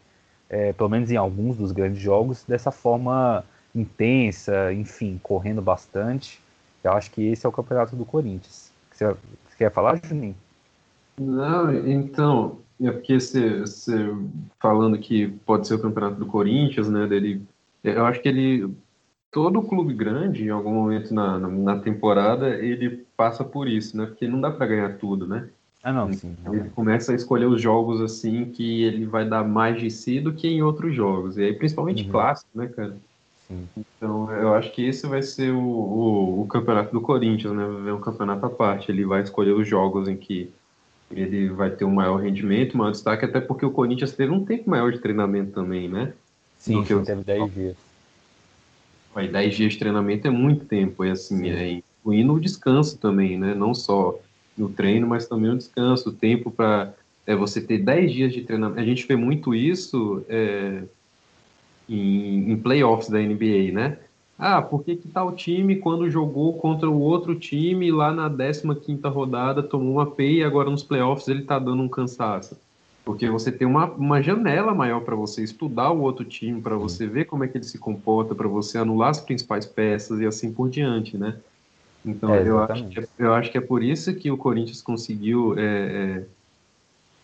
é, 0.51 0.73
pelo 0.73 0.89
menos 0.89 1.09
em 1.11 1.17
alguns 1.17 1.57
dos 1.57 1.71
grandes 1.71 2.03
jogos, 2.03 2.45
dessa 2.45 2.73
forma 2.73 3.45
intensa, 3.75 4.73
enfim, 4.73 5.19
correndo 5.23 5.63
bastante. 5.63 6.41
Eu 6.83 6.93
acho 6.93 7.11
que 7.11 7.23
esse 7.29 7.47
é 7.47 7.49
o 7.49 7.53
campeonato 7.53 7.97
do 7.97 8.05
Corinthians. 8.05 8.73
Você, 8.91 9.17
quer 9.57 9.73
falar, 9.73 10.01
Juninho? 10.05 10.35
Não, 11.19 11.73
então, 11.87 12.59
é 12.81 12.91
porque 12.91 13.21
você, 13.21 13.63
falando 14.61 14.99
que 14.99 15.29
pode 15.47 15.67
ser 15.67 15.75
o 15.75 15.79
campeonato 15.79 16.17
do 16.17 16.27
Corinthians, 16.27 16.89
né? 16.89 17.07
Dele, 17.07 17.43
eu 17.83 18.05
acho 18.05 18.21
que 18.21 18.29
ele. 18.29 18.75
Todo 19.31 19.63
clube 19.63 19.95
grande, 19.95 20.45
em 20.45 20.51
algum 20.51 20.75
momento 20.75 21.15
na, 21.15 21.39
na, 21.39 21.49
na 21.49 21.79
temporada, 21.79 22.51
ele 22.51 23.07
passa 23.17 23.43
por 23.43 23.67
isso, 23.67 23.97
né? 23.97 24.05
Porque 24.05 24.29
não 24.29 24.39
dá 24.39 24.51
para 24.51 24.67
ganhar 24.67 24.99
tudo, 24.99 25.27
né? 25.27 25.49
Ah, 25.83 25.93
não, 25.93 26.13
sim. 26.13 26.37
Ele 26.47 26.69
começa 26.71 27.13
a 27.13 27.15
escolher 27.15 27.47
os 27.47 27.61
jogos 27.61 28.01
assim 28.03 28.45
que 28.45 28.85
ele 28.85 29.07
vai 29.07 29.27
dar 29.27 29.43
mais 29.43 29.81
de 29.81 29.91
si 29.91 30.21
do 30.21 30.35
que 30.35 30.47
em 30.47 30.63
outros 30.63 30.95
jogos. 30.95 31.39
E 31.39 31.45
aí, 31.45 31.53
principalmente 31.55 32.05
uhum. 32.05 32.11
clássico, 32.11 32.51
né, 32.55 32.67
cara? 32.69 32.97
Então, 33.77 34.31
eu 34.33 34.55
acho 34.55 34.73
que 34.73 34.85
esse 34.85 35.07
vai 35.07 35.23
ser 35.23 35.53
o, 35.53 35.61
o, 35.61 36.43
o, 36.43 36.47
campeonato 36.47 36.93
do 36.93 37.01
Corinthians, 37.01 37.55
né? 37.55 37.65
Vai 37.65 37.93
um 37.93 38.01
campeonato 38.01 38.47
à 38.47 38.51
parte. 38.51 38.91
Ele 38.91 39.05
vai 39.05 39.23
escolher 39.23 39.53
os 39.53 39.67
jogos 39.67 40.09
em 40.09 40.17
que 40.17 40.51
ele 41.11 41.49
vai 41.51 41.71
ter 41.71 41.85
um 41.85 41.95
maior 41.95 42.17
rendimento, 42.17 42.77
maior 42.77 42.91
destaque, 42.91 43.25
até 43.25 43.41
porque 43.41 43.67
o 43.67 43.71
Corinthians 43.71 44.13
teve 44.13 44.33
um 44.33 44.45
tempo 44.45 44.71
maior 44.71 44.93
de 44.93 44.99
treinamento 44.99 45.53
também, 45.53 45.89
né? 45.89 46.13
Sim, 46.59 46.85
sim 46.85 47.05
teve 47.05 47.23
10 47.23 47.55
dias. 47.55 47.77
Aí, 49.15 49.29
10 49.29 49.55
dias 49.55 49.73
de 49.75 49.79
treinamento 49.79 50.27
é 50.27 50.31
muito 50.31 50.65
tempo, 50.65 51.05
e 51.05 51.11
assim, 51.11 51.51
é, 51.51 51.83
incluindo 52.01 52.33
o 52.33 52.41
descanso 52.41 52.97
também, 52.97 53.39
né? 53.39 53.55
Não 53.55 53.75
só 53.75 54.19
no 54.57 54.71
treino, 54.71 55.07
mas 55.07 55.27
também 55.27 55.51
o 55.51 55.57
descanso, 55.57 56.09
o 56.09 56.13
tempo 56.13 56.51
para 56.51 56.95
é 57.27 57.37
você 57.37 57.61
ter 57.61 57.79
10 57.79 58.13
dias 58.13 58.33
de 58.33 58.43
treinamento. 58.43 58.81
A 58.81 58.85
gente 58.85 59.07
vê 59.07 59.17
muito 59.17 59.55
isso 59.55 60.25
é, 60.29 60.83
em, 61.89 62.53
em 62.53 62.57
playoffs 62.57 63.09
da 63.09 63.19
NBA, 63.19 63.73
né? 63.73 63.99
Ah, 64.39 64.61
por 64.61 64.83
que, 64.83 64.97
que 64.97 65.09
tal 65.09 65.33
time, 65.33 65.77
quando 65.77 66.11
jogou 66.11 66.55
contra 66.55 66.91
o 66.91 66.99
outro 66.99 67.35
time, 67.35 67.93
lá 67.93 68.13
na 68.13 68.29
15 68.29 69.01
rodada, 69.05 69.63
tomou 69.63 69.93
uma 69.93 70.07
P 70.07 70.39
e 70.39 70.45
agora 70.45 70.69
nos 70.69 70.83
playoffs 70.83 71.29
ele 71.29 71.43
tá 71.43 71.59
dando 71.59 71.83
um 71.83 71.89
cansaço? 71.89 72.57
Porque 73.05 73.29
você 73.29 73.51
tem 73.51 73.67
uma, 73.67 73.87
uma 73.87 74.23
janela 74.23 74.75
maior 74.75 75.01
para 75.01 75.17
você 75.17 75.43
estudar 75.43 75.91
o 75.91 76.01
outro 76.01 76.25
time, 76.25 76.61
para 76.61 76.77
você 76.77 77.07
ver 77.07 77.25
como 77.25 77.45
é 77.45 77.49
que 77.49 77.59
ele 77.59 77.65
se 77.65 77.79
comporta, 77.79 78.35
para 78.35 78.49
você 78.49 78.79
anular 78.79 79.11
as 79.11 79.21
principais 79.21 79.67
peças 79.67 80.21
e 80.21 80.27
assim 80.27 80.53
por 80.53 80.69
diante, 80.69 81.17
né? 81.17 81.37
Então, 82.05 82.35
é, 82.35 82.49
eu, 82.49 82.59
acho 82.61 82.89
que, 82.89 83.01
é, 83.01 83.07
eu 83.19 83.33
acho 83.33 83.51
que 83.51 83.59
é 83.59 83.61
por 83.61 83.83
isso 83.83 84.15
que 84.15 84.31
o 84.31 84.37
Corinthians 84.37 84.83
conseguiu. 84.83 85.59
É, 85.59 85.63
é, 85.63 86.25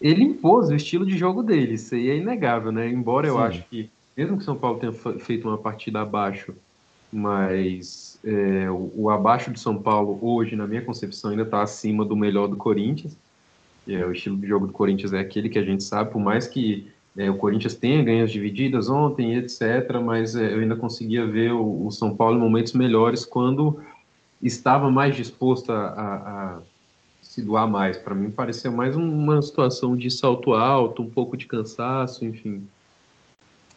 ele 0.01 0.23
impôs 0.23 0.69
o 0.69 0.75
estilo 0.75 1.05
de 1.05 1.17
jogo 1.17 1.43
dele, 1.43 1.75
isso 1.75 1.95
aí 1.95 2.11
é 2.11 2.17
inegável, 2.17 2.71
né? 2.71 2.89
Embora 2.89 3.27
Sim. 3.27 3.33
eu 3.35 3.39
acho 3.39 3.65
que, 3.69 3.91
mesmo 4.19 4.37
que 4.37 4.45
São 4.45 4.57
Paulo 4.57 4.79
tenha 4.79 4.93
feito 4.93 5.49
uma 5.49 5.57
partida 5.57 6.03
abaixo 6.03 6.55
mas 7.13 8.19
é, 8.23 8.71
o, 8.71 8.93
o, 8.95 9.11
abaixo 9.11 9.51
do 9.51 9.59
São 9.59 9.81
Paulo 9.81 10.19
hoje, 10.21 10.55
na 10.55 10.67
minha 10.67 10.83
concepção, 10.83 11.31
ainda 11.31 11.43
está 11.43 11.63
acima 11.63 12.05
do 12.05 12.15
melhor 12.17 12.49
do 12.49 12.57
Corinthians. 12.57 13.17
É, 13.87 14.05
o 14.05 14.13
estilo 14.13 14.37
de 14.37 14.47
jogo 14.47 14.67
do 14.67 14.73
Corinthians 14.73 15.13
é 15.13 15.21
aquele 15.21 15.49
que 15.49 15.59
a 15.59 15.65
gente 15.65 15.83
sabe, 15.83 16.11
por 16.13 16.21
mais 16.21 16.47
que 16.47 16.91
é, 17.17 17.31
o 17.31 17.37
Corinthians 17.37 17.75
tenha 17.75 18.03
ganhas 18.03 18.31
divididas 18.31 18.91
ontem, 18.91 19.37
etc., 19.37 19.99
mas 20.05 20.37
é, 20.37 20.55
eu 20.55 20.61
ainda 20.61 20.77
conseguia 20.77 21.27
ver 21.27 21.53
o, 21.53 21.87
o, 21.87 21.91
São 21.91 22.15
Paulo 22.15 22.37
em 22.37 22.41
momentos 22.41 22.75
melhores 22.75 23.25
quando 23.25 23.81
estava 24.43 24.91
mais 24.91 25.17
disposto 25.17 25.73
a, 25.73 25.87
a, 25.87 26.15
a 26.57 26.59
se 27.23 27.41
doar 27.41 27.67
mais. 27.67 27.97
Para 27.97 28.15
mim, 28.15 28.31
parecia 28.31 28.71
mais 28.71 28.95
uma 28.95 29.41
situação 29.41 29.97
de 29.97 30.11
salto 30.11 30.53
alto, 30.53 31.03
um 31.03 31.09
pouco 31.09 31.37
de 31.37 31.47
cansaço, 31.47 32.25
enfim. 32.27 32.69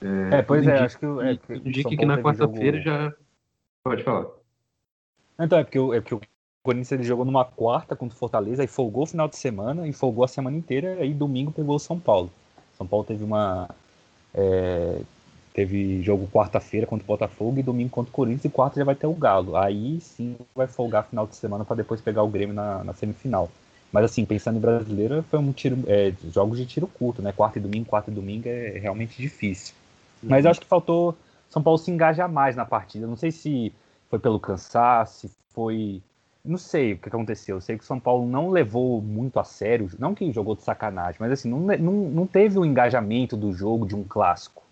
É, 0.01 0.39
é 0.39 0.41
pois 0.41 0.65
é, 0.67 0.79
acho 0.79 0.97
que. 0.97 1.05
É, 1.05 1.55
indica 1.55 1.89
que, 1.89 1.97
que 1.97 2.05
na 2.05 2.21
quarta-feira 2.21 2.77
jogo... 2.81 2.89
já. 2.89 3.13
Pode 3.83 4.03
falar. 4.03 4.27
Então, 5.39 5.57
é 5.59 5.63
porque, 5.63 5.77
é 5.77 6.01
porque 6.01 6.15
o 6.15 6.21
Corinthians 6.63 6.91
ele 6.91 7.03
jogou 7.03 7.25
numa 7.25 7.45
quarta 7.45 7.95
contra 7.95 8.15
o 8.15 8.19
Fortaleza, 8.19 8.61
aí 8.61 8.67
folgou 8.67 9.03
o 9.03 9.07
final 9.07 9.27
de 9.27 9.35
semana 9.35 9.87
e 9.87 9.93
folgou 9.93 10.23
a 10.23 10.27
semana 10.27 10.57
inteira, 10.57 10.97
aí 10.99 11.13
domingo 11.13 11.51
pegou 11.51 11.75
o 11.75 11.79
São 11.79 11.99
Paulo. 11.99 12.31
São 12.77 12.85
Paulo 12.85 13.05
teve 13.05 13.23
uma. 13.23 13.69
É, 14.33 15.01
teve 15.53 16.01
jogo 16.01 16.27
quarta-feira 16.27 16.87
contra 16.87 17.03
o 17.03 17.07
Botafogo 17.07 17.59
e 17.59 17.63
domingo 17.63 17.89
contra 17.89 18.09
o 18.09 18.13
Corinthians, 18.13 18.45
e 18.45 18.49
quarta 18.49 18.79
já 18.79 18.85
vai 18.85 18.95
ter 18.95 19.07
o 19.07 19.13
Galo. 19.13 19.55
Aí 19.55 19.99
sim 20.01 20.35
vai 20.55 20.67
folgar 20.67 21.07
final 21.07 21.27
de 21.27 21.35
semana 21.35 21.65
para 21.65 21.75
depois 21.75 22.01
pegar 22.01 22.23
o 22.23 22.29
Grêmio 22.29 22.55
na, 22.55 22.83
na, 22.83 22.93
semifinal. 22.93 23.49
Mas 23.91 24.05
assim, 24.05 24.23
pensando 24.25 24.57
em 24.57 24.61
brasileira, 24.61 25.23
foi 25.23 25.39
um 25.39 25.51
tiro. 25.51 25.77
É, 25.87 26.13
jogos 26.31 26.57
de 26.57 26.65
tiro 26.65 26.87
curto, 26.87 27.21
né? 27.21 27.31
Quarta 27.31 27.59
e 27.59 27.61
domingo, 27.61 27.85
quarta 27.85 28.09
e 28.09 28.13
domingo 28.13 28.47
é 28.47 28.79
realmente 28.79 29.21
difícil. 29.21 29.75
Mas 30.21 30.45
eu 30.45 30.51
acho 30.51 30.61
que 30.61 30.67
faltou 30.67 31.17
São 31.49 31.61
Paulo 31.61 31.77
se 31.77 31.91
engajar 31.91 32.31
mais 32.31 32.55
na 32.55 32.65
partida. 32.65 33.07
Não 33.07 33.15
sei 33.15 33.31
se 33.31 33.73
foi 34.09 34.19
pelo 34.19 34.39
cansaço, 34.39 35.27
se 35.27 35.35
foi. 35.49 36.01
Não 36.43 36.57
sei 36.57 36.93
o 36.93 36.97
que 36.97 37.07
aconteceu. 37.07 37.57
Eu 37.57 37.61
sei 37.61 37.77
que 37.77 37.83
o 37.83 37.87
São 37.87 37.99
Paulo 37.99 38.27
não 38.27 38.49
levou 38.49 39.01
muito 39.01 39.39
a 39.39 39.43
sério, 39.43 39.89
não 39.99 40.15
que 40.15 40.31
jogou 40.31 40.55
de 40.55 40.63
sacanagem, 40.63 41.17
mas 41.19 41.31
assim, 41.31 41.49
não, 41.49 41.59
não, 41.59 41.93
não 42.09 42.27
teve 42.27 42.57
o 42.57 42.65
engajamento 42.65 43.37
do 43.37 43.53
jogo 43.53 43.85
de 43.85 43.95
um 43.95 44.03
clássico. 44.03 44.63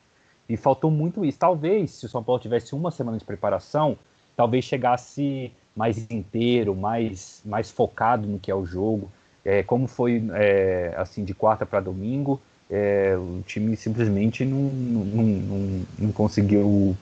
E 0.48 0.58
faltou 0.58 0.90
muito 0.90 1.24
isso. 1.24 1.38
Talvez, 1.38 1.92
se 1.92 2.06
o 2.08 2.10
São 2.10 2.24
Paulo 2.24 2.42
tivesse 2.42 2.74
uma 2.74 2.90
semana 2.90 3.18
de 3.20 3.24
preparação, 3.24 3.98
talvez 4.36 4.66
chegasse 4.66 5.52
mais 5.76 6.10
inteiro, 6.10 6.76
mais, 6.76 7.42
mais 7.46 7.70
focado 7.70 8.28
no 8.28 8.40
que 8.40 8.50
é 8.50 8.56
o 8.56 8.66
jogo. 8.66 9.12
É, 9.46 9.62
como 9.64 9.88
foi 9.88 10.28
é, 10.34 10.94
assim 10.98 11.24
de 11.24 11.34
quarta 11.34 11.66
para 11.66 11.80
domingo, 11.80 12.42
é, 12.70 13.16
o 13.18 13.42
time 13.46 13.76
simplesmente 13.76 14.46
não, 14.46 14.60
não, 14.60 15.24
não, 15.24 15.86
não 15.98 16.12
conseguiu 16.12 16.96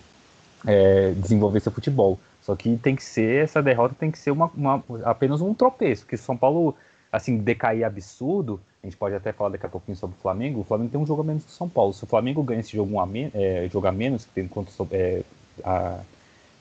é, 0.66 1.12
desenvolver 1.12 1.60
seu 1.60 1.72
futebol. 1.72 2.20
Só 2.42 2.56
que 2.56 2.78
tem 2.78 2.96
que 2.96 3.04
ser, 3.04 3.44
essa 3.44 3.62
derrota 3.62 3.96
tem 4.00 4.10
que 4.10 4.18
ser 4.18 4.32
uma, 4.32 4.50
uma, 4.56 4.84
apenas 5.04 5.42
um 5.42 5.54
tropeço, 5.54 6.04
porque 6.04 6.16
se 6.16 6.24
São 6.24 6.38
Paulo 6.38 6.76
assim, 7.12 7.38
decair 7.38 7.86
absurdo, 7.86 8.60
a 8.82 8.88
gente 8.88 8.98
pode 8.98 9.16
até 9.16 9.32
falar 9.32 9.52
daqui 9.52 9.66
a 9.66 9.70
pouquinho 9.70 9.98
sobre 9.98 10.16
o 10.18 10.22
Flamengo, 10.22 10.62
o 10.62 10.64
Flamengo 10.64 10.92
tem 10.92 11.00
um 11.00 11.06
jogo 11.06 11.22
a 11.22 11.26
menos 11.26 11.44
que 11.44 11.50
o 11.50 11.54
São 11.54 11.68
Paulo. 11.68 11.94
Se 11.94 12.04
o 12.04 12.08
Flamengo 12.08 12.44
ganha 12.44 12.60
esse 12.60 12.76
jogo 12.76 13.00
a, 13.00 13.06
men 13.06 13.32
é, 13.34 13.68
jogo 13.72 13.88
a 13.88 13.92
menos, 13.92 14.26
que 14.26 14.32
tem 14.32 14.50
é, 14.92 15.24
a, 15.64 16.00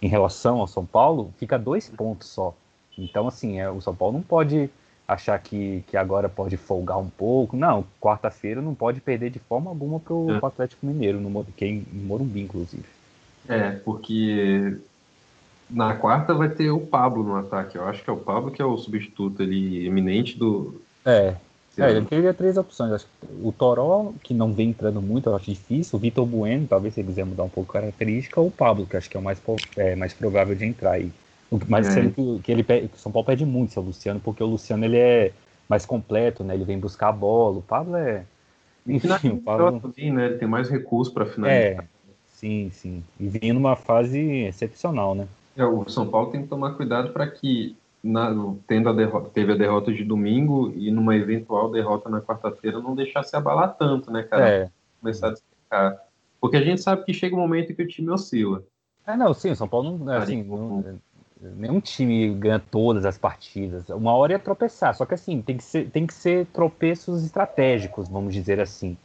em 0.01 0.09
relação 0.09 0.61
ao 0.61 0.67
São 0.67 0.85
Paulo, 0.85 1.33
fica 1.39 1.59
dois 1.59 1.89
pontos 1.89 2.29
só. 2.29 2.55
Então, 2.99 3.29
assim, 3.29 3.61
é, 3.61 3.71
o 3.71 3.81
São 3.81 3.95
Paulo 3.95 4.15
não 4.15 4.23
pode 4.23 4.71
achar 5.07 5.39
que, 5.39 5.85
que 5.87 5.97
agora 5.97 6.29
pode 6.29 6.57
folgar 6.57 6.99
um 6.99 7.09
pouco. 7.09 7.57
Não, 7.57 7.85
quarta-feira 8.01 8.61
não 8.61 8.75
pode 8.75 9.01
perder 9.01 9.31
de 9.31 9.39
forma 9.39 9.71
alguma 9.71 10.01
para 10.01 10.15
o 10.15 10.33
é. 10.33 10.41
Atlético 10.43 10.87
Mineiro, 10.87 11.21
no, 11.21 11.45
que 11.45 11.65
é 11.65 11.69
em 11.69 11.87
Morumbi, 11.93 12.43
inclusive. 12.43 12.85
É, 13.49 13.71
porque 13.71 14.77
na 15.71 15.95
quarta 15.95 16.35
vai 16.35 16.49
ter 16.49 16.71
o 16.71 16.81
Pablo 16.81 17.23
no 17.23 17.37
ataque. 17.37 17.77
Eu 17.77 17.87
acho 17.87 18.03
que 18.03 18.11
é 18.11 18.13
o 18.13 18.17
Pablo 18.17 18.51
que 18.51 18.61
é 18.61 18.65
o 18.65 18.77
substituto 18.77 19.43
ali, 19.43 19.87
eminente 19.87 20.39
do. 20.39 20.81
É. 21.05 21.35
É, 21.79 21.91
ele 21.91 22.07
teria 22.07 22.33
três 22.33 22.57
opções. 22.57 22.91
Acho 22.91 23.05
que 23.05 23.27
o 23.43 23.53
Toró, 23.53 24.13
que 24.23 24.33
não 24.33 24.51
vem 24.51 24.71
entrando 24.71 25.03
muito, 25.03 25.29
eu 25.29 25.37
acho 25.37 25.51
difícil. 25.51 25.99
O 25.99 26.01
Vitor 26.01 26.25
Bueno, 26.25 26.67
talvez 26.67 26.95
se 26.95 27.01
ele 27.01 27.09
quiser 27.09 27.27
mudar 27.27 27.43
um 27.43 27.51
pouco 27.51 27.71
a 27.71 27.81
característica. 27.83 28.41
Ou 28.41 28.47
o 28.47 28.51
Pablo, 28.51 28.87
que 28.87 28.97
acho 28.97 29.11
que 29.11 29.17
é 29.17 29.21
o 29.21 29.23
mais, 29.23 29.41
é, 29.77 29.95
mais 29.95 30.15
provável 30.15 30.55
de 30.55 30.65
entrar 30.65 30.93
aí. 30.93 31.13
Mas 31.69 31.87
é. 31.88 31.91
sendo 31.91 32.11
que, 32.12 32.43
que 32.43 32.53
ele 32.53 32.62
que 32.62 32.95
o 32.95 32.99
São 32.99 33.12
Paulo 33.12 33.26
pede 33.26 33.47
muito 33.47 33.73
seu 33.73 33.83
Luciano, 33.83 34.21
porque 34.21 34.43
o 34.43 34.47
Luciano 34.47 34.85
ele 34.85 34.97
é 34.97 35.33
mais 35.69 35.87
completo, 35.87 36.45
né? 36.45 36.55
Ele 36.55 36.65
vem 36.65 36.79
buscar 36.79 37.09
a 37.09 37.12
bola. 37.12 37.59
O 37.59 37.62
Pablo 37.62 37.97
é. 37.97 38.25
Enfim, 38.87 39.31
o 39.31 39.38
Pablo. 39.38 39.81
Também, 39.81 40.12
né? 40.12 40.26
Ele 40.26 40.38
tem 40.38 40.49
mais 40.49 40.69
recursos 40.69 41.12
para 41.12 41.26
finalizar. 41.26 41.85
É, 41.85 41.88
sim, 42.29 42.71
sim. 42.73 43.03
E 43.19 43.29
vinha 43.29 43.55
numa 43.55 43.76
fase 43.76 44.21
excepcional, 44.45 45.15
né? 45.15 45.26
É, 45.57 45.65
o 45.65 45.88
São 45.88 46.07
Paulo 46.09 46.31
tem 46.31 46.43
que 46.43 46.49
tomar 46.49 46.75
cuidado 46.75 47.12
para 47.12 47.26
que, 47.26 47.76
na, 48.03 48.31
tendo 48.67 48.88
a 48.88 48.93
derrota, 48.93 49.31
teve 49.31 49.53
a 49.53 49.57
derrota 49.57 49.93
de 49.93 50.05
domingo 50.05 50.73
e 50.76 50.91
numa 50.91 51.17
eventual 51.17 51.71
derrota 51.71 52.09
na 52.09 52.21
quarta-feira, 52.21 52.81
não 52.81 52.95
deixar 52.95 53.23
se 53.23 53.35
abalar 53.35 53.75
tanto, 53.76 54.12
né, 54.12 54.23
cara? 54.23 54.49
É. 54.49 54.71
Começar 55.00 55.29
a 55.29 55.33
destacar. 55.33 55.97
Porque 56.41 56.57
a 56.57 56.62
gente 56.62 56.81
sabe 56.81 57.05
que 57.05 57.15
chega 57.15 57.35
um 57.35 57.41
momento 57.41 57.75
que 57.75 57.83
o 57.83 57.88
time 57.88 58.11
oscila. 58.11 58.62
É, 59.07 59.17
não, 59.17 59.33
sim, 59.33 59.50
o 59.50 59.57
São 59.57 59.69
Paulo 59.69 59.99
não, 59.99 60.12
assim, 60.12 60.43
não, 60.43 61.00
nenhum 61.57 61.81
time 61.81 62.35
ganha 62.35 62.59
todas 62.59 63.05
as 63.05 63.19
partidas. 63.19 63.88
Uma 63.88 64.15
hora 64.15 64.33
ia 64.33 64.38
tropeçar, 64.38 64.95
só 64.95 65.05
que 65.05 65.15
assim, 65.15 65.43
tem 65.43 65.57
que 65.57 65.65
ser, 65.65 65.91
tem 65.91 66.07
que 66.07 66.15
ser 66.15 66.47
tropeços 66.47 67.25
estratégicos, 67.25 68.09
vamos 68.09 68.35
dizer 68.35 68.61
assim. 68.61 68.97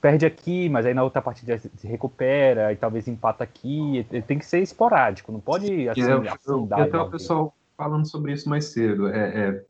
Perde 0.00 0.24
aqui, 0.24 0.68
mas 0.68 0.86
aí 0.86 0.94
na 0.94 1.02
outra 1.02 1.20
partida 1.20 1.58
se 1.58 1.86
recupera 1.86 2.72
e 2.72 2.76
talvez 2.76 3.08
empata 3.08 3.42
aqui. 3.42 4.06
Tem 4.26 4.38
que 4.38 4.46
ser 4.46 4.60
esporádico, 4.60 5.32
não 5.32 5.40
pode 5.40 5.88
assim, 5.88 6.02
é, 6.02 6.28
afundar. 6.28 6.82
Até 6.82 6.98
o 6.98 7.10
pessoal 7.10 7.54
falando 7.76 8.08
sobre 8.08 8.32
isso 8.32 8.48
mais 8.48 8.66
cedo. 8.66 9.08
É, 9.08 9.48
é 9.48 9.64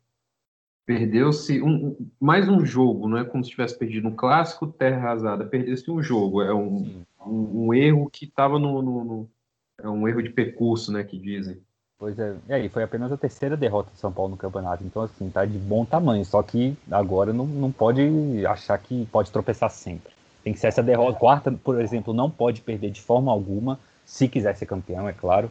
perdeu-se 0.88 1.62
um, 1.62 1.94
mais 2.18 2.48
um 2.48 2.64
jogo, 2.64 3.06
não 3.06 3.18
é 3.18 3.24
como 3.24 3.44
se 3.44 3.50
tivesse 3.50 3.78
perdido 3.78 4.08
um 4.08 4.16
clássico 4.16 4.66
terra 4.66 4.96
arrasada, 4.96 5.44
perdeu-se 5.44 5.90
um 5.90 6.02
jogo, 6.02 6.40
é 6.40 6.54
um, 6.54 7.04
um, 7.26 7.66
um 7.66 7.74
erro 7.74 8.08
que 8.08 8.24
estava 8.24 8.58
no, 8.58 8.80
no, 8.80 9.04
no, 9.04 9.30
é 9.82 9.86
um 9.86 10.08
erro 10.08 10.22
de 10.22 10.30
percurso, 10.30 10.90
né, 10.90 11.04
que 11.04 11.18
dizem. 11.18 11.60
Pois 11.98 12.16
é, 12.16 12.36
e 12.48 12.52
aí 12.52 12.68
foi 12.68 12.84
apenas 12.84 13.10
a 13.10 13.16
terceira 13.16 13.56
derrota 13.56 13.90
de 13.92 13.98
São 13.98 14.12
Paulo 14.12 14.30
no 14.30 14.36
campeonato, 14.36 14.84
então 14.84 15.02
assim, 15.02 15.28
tá 15.28 15.44
de 15.44 15.58
bom 15.58 15.84
tamanho, 15.84 16.24
só 16.24 16.40
que 16.44 16.76
agora 16.88 17.32
não, 17.32 17.44
não 17.44 17.72
pode 17.72 18.46
achar 18.46 18.78
que 18.78 19.04
pode 19.06 19.32
tropeçar 19.32 19.68
sempre. 19.68 20.12
Tem 20.44 20.52
que 20.52 20.60
ser 20.60 20.68
essa 20.68 20.82
derrota, 20.82 21.18
quarta, 21.18 21.50
por 21.50 21.80
exemplo, 21.80 22.14
não 22.14 22.30
pode 22.30 22.60
perder 22.60 22.92
de 22.92 23.02
forma 23.02 23.32
alguma, 23.32 23.80
se 24.06 24.28
quiser 24.28 24.54
ser 24.54 24.66
campeão, 24.66 25.08
é 25.08 25.12
claro. 25.12 25.50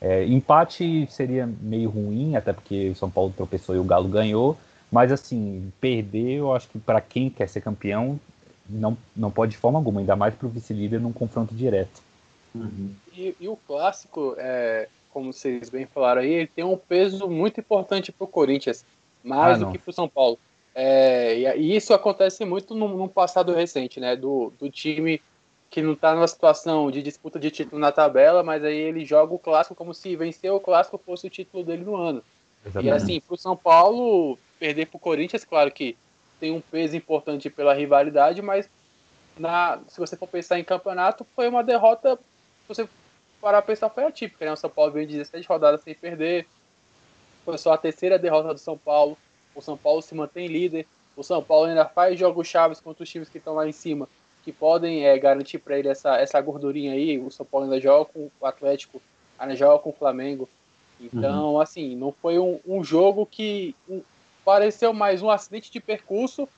É, 0.00 0.24
empate 0.24 1.08
seria 1.10 1.48
meio 1.60 1.90
ruim, 1.90 2.36
até 2.36 2.52
porque 2.52 2.90
o 2.90 2.94
São 2.94 3.10
Paulo 3.10 3.34
tropeçou 3.36 3.74
e 3.74 3.80
o 3.80 3.84
Galo 3.84 4.08
ganhou, 4.08 4.56
mas 4.92 5.10
assim, 5.10 5.72
perder, 5.80 6.36
eu 6.36 6.54
acho 6.54 6.68
que 6.68 6.78
para 6.78 7.00
quem 7.00 7.28
quer 7.28 7.48
ser 7.48 7.60
campeão, 7.60 8.20
não, 8.68 8.96
não 9.16 9.32
pode 9.32 9.52
de 9.52 9.58
forma 9.58 9.80
alguma, 9.80 9.98
ainda 9.98 10.14
mais 10.14 10.32
para 10.32 10.46
o 10.46 10.50
vice-líder 10.50 11.00
num 11.00 11.12
confronto 11.12 11.52
direto. 11.56 12.00
Uhum. 12.54 12.92
E, 13.12 13.34
e, 13.40 13.48
o 13.48 13.56
clássico, 13.56 14.34
é, 14.38 14.88
como 15.18 15.32
vocês 15.32 15.68
bem 15.68 15.84
falaram 15.84 16.22
aí, 16.22 16.32
ele 16.32 16.46
tem 16.46 16.64
um 16.64 16.76
peso 16.76 17.28
muito 17.28 17.58
importante 17.58 18.12
para 18.12 18.24
o 18.24 18.28
Corinthians, 18.28 18.84
mais 19.22 19.60
ah, 19.60 19.64
do 19.64 19.72
que 19.72 19.78
para 19.78 19.90
o 19.90 19.92
São 19.92 20.08
Paulo. 20.08 20.38
É, 20.72 21.56
e, 21.56 21.74
isso 21.76 21.92
acontece 21.92 22.44
muito 22.44 22.72
no, 22.72 22.86
no, 22.96 23.08
passado 23.08 23.52
recente, 23.52 23.98
né? 23.98 24.14
Do, 24.14 24.52
do 24.60 24.70
time 24.70 25.20
que 25.68 25.82
não 25.82 25.94
está 25.94 26.14
numa 26.14 26.28
situação 26.28 26.88
de 26.88 27.02
disputa 27.02 27.36
de 27.36 27.50
título 27.50 27.80
na 27.80 27.90
tabela, 27.90 28.44
mas 28.44 28.62
aí 28.62 28.76
ele 28.76 29.04
joga 29.04 29.34
o 29.34 29.40
clássico 29.40 29.74
como 29.74 29.92
se 29.92 30.14
vencer 30.14 30.52
o 30.52 30.60
clássico 30.60 31.00
fosse 31.04 31.26
o 31.26 31.30
título 31.30 31.64
dele 31.64 31.84
no 31.84 31.96
ano. 31.96 32.22
Exatamente. 32.64 32.86
E 32.88 32.90
assim, 32.94 33.20
para 33.20 33.34
o 33.34 33.38
São 33.38 33.56
Paulo, 33.56 34.38
perder 34.60 34.86
para 34.86 34.98
o 34.98 35.00
Corinthians, 35.00 35.44
claro 35.44 35.72
que 35.72 35.96
tem 36.38 36.52
um 36.52 36.60
peso 36.60 36.96
importante 36.96 37.50
pela 37.50 37.74
rivalidade, 37.74 38.40
mas 38.40 38.70
na, 39.36 39.80
se 39.88 39.98
você 39.98 40.16
for 40.16 40.28
pensar 40.28 40.60
em 40.60 40.64
campeonato, 40.64 41.26
foi 41.34 41.48
uma 41.48 41.64
derrota. 41.64 42.16
Se 42.16 42.68
você 42.68 42.88
para 43.40 43.62
pensar, 43.62 43.88
foi 43.88 44.04
atípica, 44.04 44.44
né? 44.44 44.52
O 44.52 44.56
São 44.56 44.70
Paulo 44.70 44.92
veio 44.92 45.06
17 45.06 45.46
rodadas 45.46 45.82
sem 45.82 45.94
perder. 45.94 46.46
Foi 47.44 47.56
só 47.56 47.72
a 47.72 47.78
terceira 47.78 48.18
derrota 48.18 48.52
do 48.52 48.58
São 48.58 48.76
Paulo. 48.76 49.16
O 49.54 49.60
São 49.60 49.76
Paulo 49.76 50.02
se 50.02 50.14
mantém 50.14 50.46
líder. 50.46 50.86
o 51.16 51.22
São 51.22 51.42
Paulo 51.42 51.66
ainda 51.66 51.84
faz 51.84 52.18
jogos 52.18 52.46
chaves 52.46 52.80
contra 52.80 53.02
os 53.02 53.10
times 53.10 53.28
que 53.28 53.38
estão 53.38 53.54
lá 53.54 53.66
em 53.66 53.72
cima, 53.72 54.08
que 54.44 54.52
podem 54.52 55.04
é, 55.06 55.18
garantir 55.18 55.58
para 55.58 55.78
ele 55.78 55.88
essa, 55.88 56.16
essa 56.16 56.40
gordurinha 56.40 56.92
aí. 56.92 57.18
O 57.18 57.30
São 57.30 57.46
Paulo 57.46 57.64
ainda 57.64 57.80
joga 57.80 58.04
com 58.06 58.30
o 58.40 58.46
Atlético, 58.46 59.00
ainda 59.38 59.56
joga 59.56 59.82
com 59.82 59.90
o 59.90 59.94
Flamengo. 59.94 60.48
Então, 61.00 61.54
uhum. 61.54 61.60
assim, 61.60 61.96
não 61.96 62.12
foi 62.12 62.38
um, 62.38 62.60
um 62.66 62.82
jogo 62.82 63.24
que 63.24 63.74
um, 63.88 64.02
pareceu 64.44 64.92
mais 64.92 65.22
um 65.22 65.30
acidente 65.30 65.70
de 65.70 65.80
percurso 65.80 66.48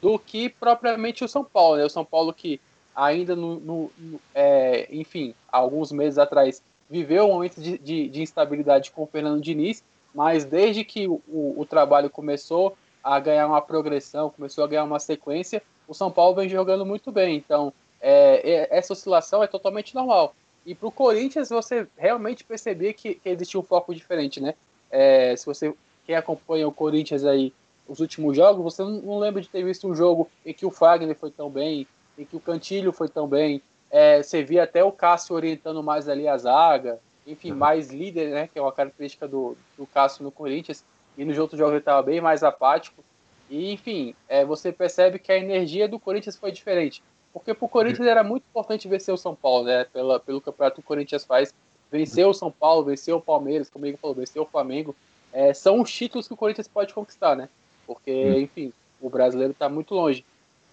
do 0.00 0.18
que 0.18 0.48
propriamente 0.48 1.24
o 1.24 1.28
São 1.28 1.44
Paulo. 1.44 1.76
Né? 1.76 1.84
O 1.84 1.90
São 1.90 2.04
Paulo 2.04 2.32
que 2.32 2.60
ainda, 2.94 3.34
no, 3.34 3.58
no, 3.60 3.90
no 3.98 4.20
é, 4.34 4.88
enfim, 4.90 5.34
alguns 5.50 5.92
meses 5.92 6.18
atrás, 6.18 6.62
viveu 6.88 7.24
um 7.24 7.34
momento 7.34 7.60
de, 7.60 7.78
de, 7.78 8.08
de, 8.08 8.22
instabilidade 8.22 8.90
com 8.90 9.02
o 9.02 9.06
Fernando 9.06 9.40
Diniz, 9.40 9.82
mas 10.14 10.44
desde 10.44 10.84
que 10.84 11.08
o, 11.08 11.22
o, 11.26 11.64
trabalho 11.64 12.10
começou 12.10 12.76
a 13.02 13.18
ganhar 13.18 13.46
uma 13.46 13.62
progressão, 13.62 14.30
começou 14.30 14.62
a 14.62 14.66
ganhar 14.66 14.84
uma 14.84 14.98
sequência, 14.98 15.62
o 15.88 15.94
São 15.94 16.10
Paulo 16.10 16.36
vem 16.36 16.48
jogando 16.48 16.84
muito 16.84 17.10
bem. 17.10 17.36
Então, 17.36 17.72
é, 18.00 18.68
é, 18.70 18.78
essa 18.78 18.92
oscilação 18.92 19.42
é 19.42 19.46
totalmente 19.46 19.94
normal. 19.94 20.34
E 20.66 20.74
para 20.74 20.88
o 20.88 20.92
Corinthians, 20.92 21.48
você 21.48 21.86
realmente 21.96 22.44
percebia 22.44 22.92
que, 22.92 23.14
que, 23.14 23.28
existia 23.28 23.58
um 23.58 23.64
foco 23.64 23.94
diferente, 23.94 24.40
né? 24.40 24.54
É, 24.90 25.34
se 25.34 25.46
você 25.46 25.74
quem 26.06 26.14
acompanha 26.14 26.68
o 26.68 26.72
Corinthians 26.72 27.24
aí 27.24 27.52
os 27.88 28.00
últimos 28.00 28.36
jogos, 28.36 28.62
você 28.62 28.82
não, 28.82 28.90
não, 29.00 29.18
lembra 29.18 29.40
de 29.40 29.48
ter 29.48 29.64
visto 29.64 29.88
um 29.88 29.94
jogo 29.94 30.28
em 30.44 30.52
que 30.52 30.66
o 30.66 30.70
Fagner 30.70 31.16
foi 31.16 31.30
tão 31.30 31.50
bem, 31.50 31.86
em 32.18 32.24
que 32.24 32.36
o 32.36 32.40
Cantilho 32.40 32.92
foi 32.92 33.08
tão 33.08 33.26
bem. 33.26 33.62
É, 33.90 34.22
você 34.22 34.42
via 34.42 34.64
até 34.64 34.82
o 34.82 34.92
Cássio 34.92 35.34
orientando 35.34 35.82
mais 35.82 36.08
ali 36.08 36.26
a 36.26 36.36
zaga, 36.36 36.98
enfim, 37.26 37.52
uhum. 37.52 37.58
mais 37.58 37.90
líder, 37.90 38.30
né? 38.30 38.48
Que 38.48 38.58
é 38.58 38.62
uma 38.62 38.72
característica 38.72 39.28
do, 39.28 39.56
do 39.76 39.86
Cássio 39.86 40.24
no 40.24 40.30
Corinthians. 40.30 40.84
E 41.16 41.24
nos 41.24 41.38
outros 41.38 41.58
jogos 41.58 41.72
ele 41.72 41.80
estava 41.80 42.02
bem 42.02 42.20
mais 42.20 42.42
apático. 42.42 43.04
E, 43.50 43.72
enfim, 43.72 44.14
é, 44.28 44.44
você 44.44 44.72
percebe 44.72 45.18
que 45.18 45.30
a 45.30 45.36
energia 45.36 45.86
do 45.86 46.00
Corinthians 46.00 46.36
foi 46.36 46.50
diferente. 46.50 47.02
Porque 47.32 47.52
para 47.54 47.66
o 47.66 47.68
Corinthians 47.68 48.06
era 48.06 48.22
muito 48.22 48.44
importante 48.48 48.88
vencer 48.88 49.12
o 49.12 49.18
São 49.18 49.34
Paulo, 49.34 49.64
né? 49.64 49.84
Pela, 49.84 50.18
pelo 50.18 50.40
campeonato 50.40 50.76
que 50.76 50.80
o 50.80 50.84
Corinthians 50.84 51.24
faz. 51.24 51.54
Vencer 51.90 52.26
o 52.26 52.32
São 52.32 52.50
Paulo, 52.50 52.84
vencer 52.84 53.14
o 53.14 53.20
Palmeiras, 53.20 53.68
como 53.68 53.84
ele 53.84 53.98
falou, 53.98 54.16
vencer 54.16 54.40
o 54.40 54.46
Flamengo. 54.46 54.96
É, 55.32 55.52
são 55.52 55.80
os 55.80 55.92
títulos 55.92 56.26
que 56.26 56.34
o 56.34 56.36
Corinthians 56.36 56.68
pode 56.68 56.94
conquistar, 56.94 57.36
né? 57.36 57.48
Porque, 57.86 58.38
enfim, 58.38 58.72
o 59.00 59.10
brasileiro 59.10 59.52
está 59.52 59.68
muito 59.68 59.94
longe. 59.94 60.24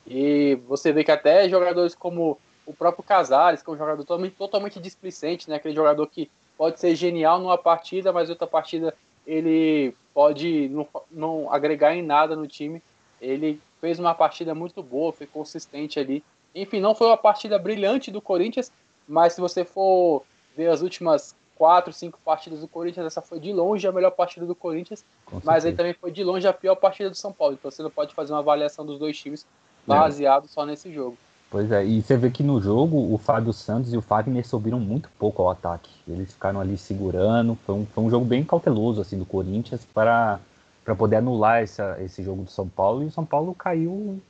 E 0.10 0.56
você 0.68 0.92
vê 0.92 1.04
que 1.04 1.12
até 1.12 1.48
jogadores 1.48 1.94
como 1.94 2.40
o 2.66 2.74
próprio 2.74 3.04
Casares, 3.04 3.62
que 3.62 3.70
é 3.70 3.74
um 3.74 3.78
jogador 3.78 4.04
totalmente, 4.04 4.36
totalmente 4.36 4.80
displicente, 4.80 5.50
né? 5.50 5.58
Aquele 5.58 5.76
jogador 5.76 6.06
que 6.08 6.30
pode 6.58 6.80
ser 6.80 6.96
genial 6.96 7.40
numa 7.40 7.58
partida, 7.58 8.12
mas 8.12 8.30
outra 8.30 8.48
partida 8.48 8.94
ele 9.26 9.96
pode 10.14 10.68
não, 10.70 10.88
não 11.12 11.54
agregar 11.54 11.96
em 11.96 12.02
nada 12.02 12.36
no 12.36 12.48
time. 12.48 12.82
Ele 13.22 13.62
fez 13.80 14.00
uma 14.00 14.16
partida 14.16 14.56
muito 14.56 14.82
boa, 14.82 15.14
foi 15.14 15.28
consistente 15.28 16.00
ali. 16.00 16.24
Enfim, 16.54 16.80
não 16.80 16.96
foi 16.96 17.08
uma 17.08 17.18
partida 17.18 17.60
brilhante 17.60 18.12
do 18.12 18.22
Corinthians, 18.22 18.72
mas 19.08 19.34
se 19.34 19.42
você 19.42 19.64
for 19.64 20.24
ver 20.58 20.70
as 20.70 20.82
últimas 20.82 21.36
quatro, 21.56 21.92
cinco 21.92 22.20
partidas 22.24 22.62
do 22.62 22.68
Corinthians, 22.68 23.06
essa 23.06 23.22
foi 23.22 23.40
de 23.40 23.52
longe 23.52 23.86
a 23.88 23.92
melhor 23.92 24.12
partida 24.12 24.46
do 24.46 24.56
Corinthians, 24.56 25.06
mas 25.44 25.66
aí 25.66 25.74
também 25.74 25.94
foi 25.94 26.12
de 26.12 26.24
longe 26.24 26.48
a 26.48 26.54
pior 26.54 26.76
partida 26.76 27.10
do 27.10 27.16
São 27.16 27.34
Paulo. 27.34 27.56
Então 27.56 27.70
você 27.70 27.84
não 27.84 27.92
pode 27.92 28.14
fazer 28.14 28.34
uma 28.34 28.40
avaliação 28.40 28.86
dos 28.86 28.98
dois 28.98 29.18
times 29.18 29.46
baseado 29.96 30.46
é. 30.46 30.48
só 30.48 30.66
nesse 30.66 30.92
jogo. 30.92 31.18
Pois 31.52 31.72
é, 31.72 31.84
e 31.84 32.02
você 32.02 32.16
vê 32.16 32.30
que 32.30 32.44
no 32.44 32.62
jogo 32.62 33.12
o 33.12 33.18
Fábio 33.18 33.52
Santos 33.52 33.92
e 33.92 33.98
o 33.98 34.02
Fagner 34.02 34.48
subiram 34.48 34.80
muito 34.80 35.10
pouco 35.18 35.42
ao 35.42 35.50
ataque. 35.50 35.90
Eles 36.08 36.32
ficaram 36.32 36.60
ali 36.60 36.78
segurando. 36.78 37.58
Foi 37.66 37.74
um, 37.74 37.86
foi 37.88 38.04
um 38.04 38.10
jogo 38.10 38.24
bem 38.24 38.44
cauteloso 38.44 39.02
assim 39.02 39.18
do 39.18 39.26
Corinthians 39.26 39.84
para, 39.92 40.40
para 40.86 40.96
poder 40.96 41.16
anular 41.16 41.64
essa, 41.64 41.98
esse 42.02 42.22
jogo 42.22 42.44
do 42.44 42.52
São 42.52 42.68
Paulo. 42.68 43.02
E 43.02 43.08
o 43.08 43.12
São 43.12 43.26
Paulo 43.26 43.56
caiu 43.56 44.22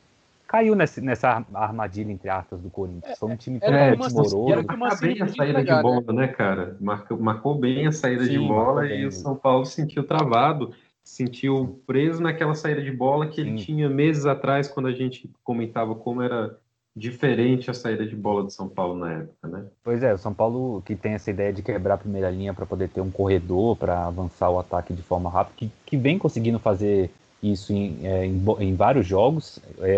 caiu 0.49 0.73
nessa, 0.73 0.99
nessa 0.99 1.45
armadilha, 1.53 2.11
entre 2.11 2.27
aspas, 2.27 2.59
do 2.59 2.71
Corinthians. 2.71 3.19
Foi 3.19 3.31
um 3.31 3.35
time 3.35 3.59
é, 3.61 3.95
totalmente 3.95 4.13
moroso. 4.13 4.65
Marcou 4.77 4.99
bem 4.99 5.21
a 5.21 5.27
saída 5.27 5.63
de 5.63 5.81
bola, 5.81 6.13
né, 6.13 6.27
cara? 6.29 6.77
Marcou, 6.81 7.19
marcou 7.19 7.55
bem 7.55 7.85
a 7.85 7.91
saída 7.91 8.23
Sim, 8.23 8.31
de 8.31 8.39
bola 8.39 8.87
e 8.87 9.05
o 9.05 9.11
São 9.11 9.35
Paulo 9.35 9.63
sentiu 9.65 10.03
travado, 10.03 10.73
sentiu 11.09 11.81
preso 11.87 12.21
naquela 12.21 12.53
saída 12.53 12.81
de 12.81 12.91
bola 12.91 13.27
que 13.27 13.41
ele 13.41 13.57
Sim. 13.57 13.65
tinha 13.65 13.89
meses 13.89 14.25
atrás, 14.25 14.67
quando 14.67 14.87
a 14.87 14.91
gente 14.91 15.29
comentava 15.43 15.95
como 15.95 16.21
era 16.21 16.57
diferente 16.95 17.69
a 17.69 17.73
saída 17.73 18.05
de 18.05 18.15
bola 18.15 18.43
do 18.43 18.51
São 18.51 18.67
Paulo 18.67 18.97
na 18.97 19.13
época, 19.13 19.47
né? 19.47 19.65
Pois 19.83 20.03
é, 20.03 20.13
o 20.13 20.17
São 20.17 20.33
Paulo 20.33 20.81
que 20.83 20.95
tem 20.95 21.13
essa 21.13 21.29
ideia 21.29 21.51
de 21.51 21.63
quebrar 21.63 21.95
a 21.95 21.97
primeira 21.97 22.29
linha 22.29 22.53
para 22.53 22.65
poder 22.65 22.89
ter 22.89 23.01
um 23.01 23.09
corredor 23.09 23.75
para 23.75 24.05
avançar 24.05 24.49
o 24.49 24.59
ataque 24.59 24.93
de 24.93 25.01
forma 25.01 25.29
rápida, 25.29 25.55
que, 25.57 25.71
que 25.85 25.97
vem 25.97 26.19
conseguindo 26.19 26.59
fazer 26.59 27.09
isso 27.41 27.73
em, 27.73 28.05
é, 28.05 28.25
em, 28.25 28.43
em 28.59 28.75
vários 28.75 29.07
jogos. 29.07 29.59
É, 29.79 29.97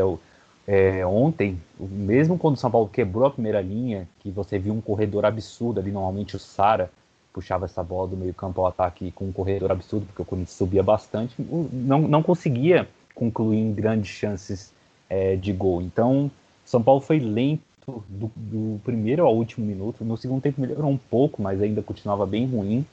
é, 0.67 1.05
ontem, 1.05 1.59
mesmo 1.79 2.37
quando 2.37 2.55
o 2.55 2.59
São 2.59 2.71
Paulo 2.71 2.87
quebrou 2.87 3.25
a 3.25 3.31
primeira 3.31 3.61
linha, 3.61 4.07
que 4.19 4.31
você 4.31 4.57
viu 4.57 4.73
um 4.73 4.81
corredor 4.81 5.25
absurdo 5.25 5.79
ali, 5.79 5.91
normalmente 5.91 6.35
o 6.35 6.39
Sara 6.39 6.89
puxava 7.33 7.65
essa 7.65 7.83
bola 7.83 8.09
do 8.09 8.17
meio 8.17 8.33
campo 8.33 8.61
ao 8.61 8.67
ataque 8.67 9.11
com 9.11 9.25
um 9.25 9.31
corredor 9.31 9.71
absurdo, 9.71 10.05
porque 10.05 10.21
o 10.21 10.25
Corinthians 10.25 10.55
subia 10.55 10.83
bastante, 10.83 11.35
não, 11.39 12.01
não 12.01 12.21
conseguia 12.23 12.87
concluir 13.13 13.57
em 13.57 13.73
grandes 13.73 14.11
chances 14.11 14.73
é, 15.09 15.35
de 15.35 15.51
gol. 15.51 15.81
Então, 15.81 16.29
São 16.65 16.81
Paulo 16.81 17.01
foi 17.01 17.19
lento 17.19 17.61
do, 18.07 18.31
do, 18.35 18.79
primeiro 18.83 19.25
ao 19.25 19.35
último 19.35 19.65
minuto. 19.65 20.03
No 20.03 20.17
segundo 20.17 20.41
tempo 20.41 20.61
melhorou 20.61 20.89
um 20.89 20.97
pouco, 20.97 21.41
mas 21.41 21.61
ainda 21.61 21.81
continuava 21.81 22.25
bem 22.25 22.45
ruim. 22.45 22.85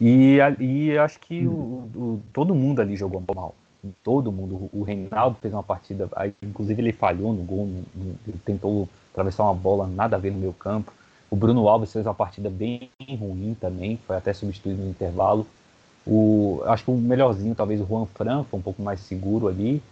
E, 0.00 0.38
e 0.58 0.98
acho 0.98 1.20
que 1.20 1.46
o, 1.46 1.50
o, 1.94 2.20
todo 2.32 2.54
mundo 2.54 2.80
ali 2.80 2.96
jogou 2.96 3.22
mal 3.34 3.54
todo 4.02 4.32
mundo. 4.32 4.70
O 4.72 4.82
Reinaldo 4.82 5.36
fez 5.40 5.52
uma 5.52 5.62
partida, 5.62 6.08
inclusive 6.42 6.80
ele 6.80 6.92
falhou 6.92 7.32
no 7.32 7.42
gol, 7.42 7.66
no, 7.66 7.84
no, 7.94 8.16
ele 8.26 8.38
tentou 8.44 8.88
atravessar 9.12 9.44
uma 9.44 9.54
bola 9.54 9.86
nada 9.86 10.16
a 10.16 10.18
ver 10.18 10.32
no 10.32 10.38
meio 10.38 10.52
campo. 10.52 10.92
O 11.34 11.36
Bruno 11.36 11.68
Alves 11.68 11.92
fez 11.92 12.06
uma 12.06 12.14
partida 12.14 12.48
bem 12.48 12.88
ruim 13.18 13.56
também, 13.60 13.98
foi 14.06 14.14
até 14.14 14.32
substituído 14.32 14.80
no 14.80 14.88
intervalo. 14.88 15.44
O, 16.06 16.62
acho 16.64 16.84
que 16.84 16.92
o 16.92 16.94
melhorzinho, 16.94 17.56
talvez 17.56 17.80
o 17.80 17.84
Juan 17.84 18.06
Fran, 18.06 18.44
foi 18.44 18.60
um 18.60 18.62
pouco 18.62 18.80
mais 18.80 19.00
seguro 19.00 19.48
ali, 19.48 19.82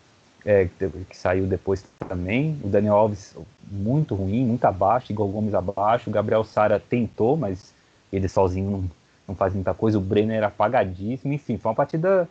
é, 0.46 0.68
que 1.10 1.18
saiu 1.18 1.44
depois 1.44 1.84
também. 2.08 2.56
O 2.62 2.68
Daniel 2.68 2.94
Alves 2.94 3.34
muito 3.68 4.14
ruim, 4.14 4.46
muito 4.46 4.64
abaixo, 4.66 5.10
Igor 5.10 5.26
Gomes 5.26 5.52
abaixo. 5.52 6.08
O 6.08 6.12
Gabriel 6.12 6.44
Sara 6.44 6.78
tentou, 6.78 7.36
mas 7.36 7.74
ele 8.12 8.28
sozinho 8.28 8.70
não, 8.70 8.90
não 9.26 9.34
faz 9.34 9.52
muita 9.52 9.74
coisa. 9.74 9.98
O 9.98 10.00
Brenner 10.00 10.44
apagadíssimo. 10.44 11.32
Enfim, 11.32 11.58
foi 11.58 11.70
uma 11.70 11.74
partida 11.74 12.28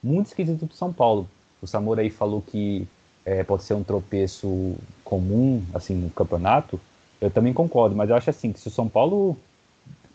muito 0.00 0.28
esquisito 0.28 0.64
do 0.64 0.74
São 0.74 0.92
Paulo. 0.92 1.28
O 1.60 1.66
Samora 1.66 2.02
aí 2.02 2.10
falou 2.10 2.40
que 2.40 2.86
é, 3.24 3.42
pode 3.42 3.64
ser 3.64 3.74
um 3.74 3.82
tropeço 3.82 4.76
comum 5.02 5.60
assim 5.74 5.96
no 5.96 6.08
campeonato. 6.08 6.78
Eu 7.20 7.30
também 7.30 7.52
concordo, 7.52 7.96
mas 7.96 8.10
eu 8.10 8.16
acho 8.16 8.30
assim 8.30 8.52
que 8.52 8.60
se 8.60 8.68
o 8.68 8.70
São 8.70 8.88
Paulo 8.88 9.36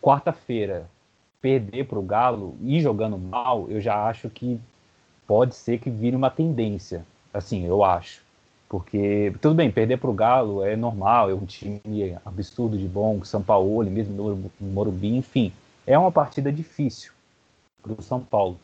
quarta-feira 0.00 0.88
perder 1.40 1.86
para 1.86 1.98
o 1.98 2.02
Galo 2.02 2.56
e 2.62 2.80
jogando 2.80 3.18
mal, 3.18 3.66
eu 3.68 3.80
já 3.80 4.06
acho 4.06 4.28
que 4.28 4.60
pode 5.26 5.54
ser 5.54 5.78
que 5.78 5.90
vire 5.90 6.16
uma 6.16 6.30
tendência. 6.30 7.04
Assim, 7.32 7.64
eu 7.66 7.84
acho. 7.84 8.22
Porque, 8.68 9.32
tudo 9.40 9.54
bem, 9.54 9.70
perder 9.70 9.98
para 9.98 10.10
o 10.10 10.14
Galo 10.14 10.64
é 10.64 10.76
normal, 10.76 11.30
é 11.30 11.34
um 11.34 11.44
time 11.44 12.16
absurdo 12.24 12.78
de 12.78 12.86
bom, 12.86 13.24
São 13.24 13.42
Paulo, 13.42 13.90
mesmo 13.90 14.14
no 14.14 14.50
Morumbi, 14.60 15.16
enfim. 15.16 15.52
É 15.86 15.98
uma 15.98 16.12
partida 16.12 16.52
difícil 16.52 17.12
para 17.82 17.92
o 17.92 18.02
São 18.02 18.20
Paulo 18.20 18.58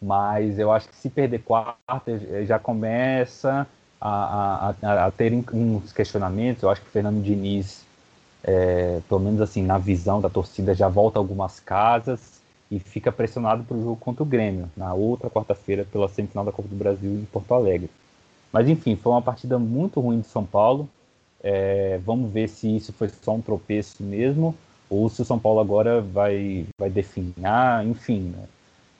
mas 0.00 0.58
eu 0.58 0.72
acho 0.72 0.88
que 0.88 0.96
se 0.96 1.10
perder 1.10 1.40
quarta 1.40 2.18
já 2.46 2.58
começa 2.58 3.66
a, 4.00 4.74
a, 4.82 5.06
a 5.06 5.10
ter 5.10 5.32
uns 5.52 5.92
questionamentos. 5.92 6.62
Eu 6.62 6.70
acho 6.70 6.80
que 6.80 6.88
o 6.88 6.90
Fernando 6.90 7.22
Diniz, 7.22 7.84
é, 8.42 9.00
pelo 9.08 9.20
menos 9.20 9.40
assim, 9.40 9.62
na 9.62 9.78
visão 9.78 10.20
da 10.20 10.30
torcida, 10.30 10.74
já 10.74 10.88
volta 10.88 11.18
algumas 11.18 11.60
casas 11.60 12.40
e 12.70 12.78
fica 12.78 13.12
pressionado 13.12 13.64
para 13.64 13.76
o 13.76 13.82
jogo 13.82 13.96
contra 13.96 14.22
o 14.22 14.26
Grêmio, 14.26 14.70
na 14.76 14.94
outra 14.94 15.28
quarta-feira, 15.28 15.84
pela 15.84 16.08
semifinal 16.08 16.44
da 16.44 16.52
Copa 16.52 16.68
do 16.68 16.76
Brasil 16.76 17.10
em 17.10 17.24
Porto 17.24 17.52
Alegre. 17.52 17.90
Mas 18.52 18.68
enfim, 18.68 18.96
foi 18.96 19.12
uma 19.12 19.22
partida 19.22 19.58
muito 19.58 20.00
ruim 20.00 20.20
de 20.20 20.28
São 20.28 20.44
Paulo. 20.44 20.88
É, 21.42 22.00
vamos 22.04 22.30
ver 22.32 22.48
se 22.48 22.76
isso 22.76 22.92
foi 22.92 23.08
só 23.08 23.34
um 23.34 23.40
tropeço 23.40 24.02
mesmo, 24.02 24.54
ou 24.88 25.08
se 25.08 25.22
o 25.22 25.24
São 25.24 25.38
Paulo 25.38 25.60
agora 25.60 26.00
vai, 26.00 26.66
vai 26.78 26.90
definhar, 26.90 27.84
enfim. 27.86 28.34
Né? 28.36 28.44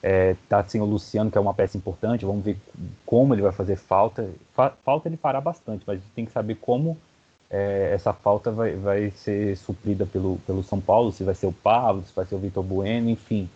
É, 0.03 0.35
tá 0.49 0.63
sem 0.63 0.81
o 0.81 0.85
Luciano, 0.85 1.29
que 1.29 1.37
é 1.37 1.41
uma 1.41 1.53
peça 1.53 1.77
importante, 1.77 2.25
vamos 2.25 2.43
ver 2.43 2.57
como 3.05 3.35
ele 3.35 3.41
vai 3.41 3.51
fazer 3.51 3.75
falta. 3.75 4.27
Fa 4.53 4.71
falta 4.83 5.07
ele 5.07 5.17
fará 5.17 5.39
bastante, 5.39 5.83
mas 5.85 5.97
a 5.97 5.99
gente 5.99 6.13
tem 6.13 6.25
que 6.25 6.31
saber 6.31 6.55
como 6.55 6.97
é, 7.51 7.91
essa 7.93 8.13
falta 8.13 8.49
vai, 8.49 8.75
vai 8.75 9.11
ser 9.11 9.55
suprida 9.57 10.05
pelo, 10.05 10.37
pelo 10.47 10.63
São 10.63 10.79
Paulo, 10.79 11.11
se 11.11 11.23
vai 11.23 11.35
ser 11.35 11.47
o 11.47 11.53
Pablo, 11.53 12.03
se 12.05 12.13
vai 12.15 12.25
ser 12.25 12.35
o 12.35 12.39
Vitor 12.39 12.63
Bueno, 12.63 13.09
enfim. 13.09 13.49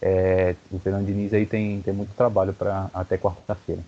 É, 0.00 0.54
o 0.70 0.78
Fernando 0.78 1.06
Diniz 1.06 1.34
aí 1.34 1.44
tem, 1.44 1.80
tem 1.82 1.92
muito 1.92 2.14
trabalho 2.14 2.52
para 2.52 2.90
até 2.94 3.18
quarta-feira. 3.18 3.82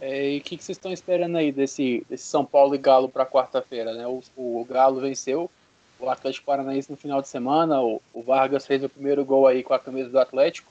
É, 0.00 0.30
e 0.30 0.38
o 0.38 0.40
que, 0.42 0.56
que, 0.56 0.64
vocês 0.64 0.76
estão 0.76 0.92
esperando 0.92 1.36
aí 1.36 1.50
desse, 1.50 2.04
desse 2.08 2.24
São 2.24 2.44
Paulo 2.44 2.74
e 2.74 2.78
Galo 2.78 3.08
para 3.08 3.26
quarta-feira? 3.26 3.94
Né? 3.94 4.06
O, 4.06 4.22
o 4.36 4.64
Galo 4.68 5.00
venceu 5.00 5.50
o 5.98 6.08
Atlético 6.08 6.46
Paranaense 6.46 6.90
no 6.90 6.96
final 6.96 7.20
de 7.20 7.28
semana. 7.28 7.80
O, 7.82 8.00
o, 8.12 8.22
Vargas 8.22 8.66
fez 8.66 8.82
o 8.82 8.88
primeiro 8.88 9.24
gol 9.24 9.46
aí 9.46 9.62
com 9.62 9.74
a 9.74 9.78
camisa 9.78 10.08
do 10.08 10.18
Atlético. 10.18 10.70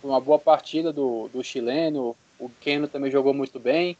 Foi 0.00 0.10
uma 0.10 0.20
boa 0.20 0.38
partida 0.38 0.92
do, 0.92 1.28
do 1.28 1.42
chileno. 1.42 2.16
o 2.38 2.48
Keno 2.60 2.88
também 2.88 3.10
jogou 3.10 3.32
muito 3.32 3.58
bem. 3.58 3.96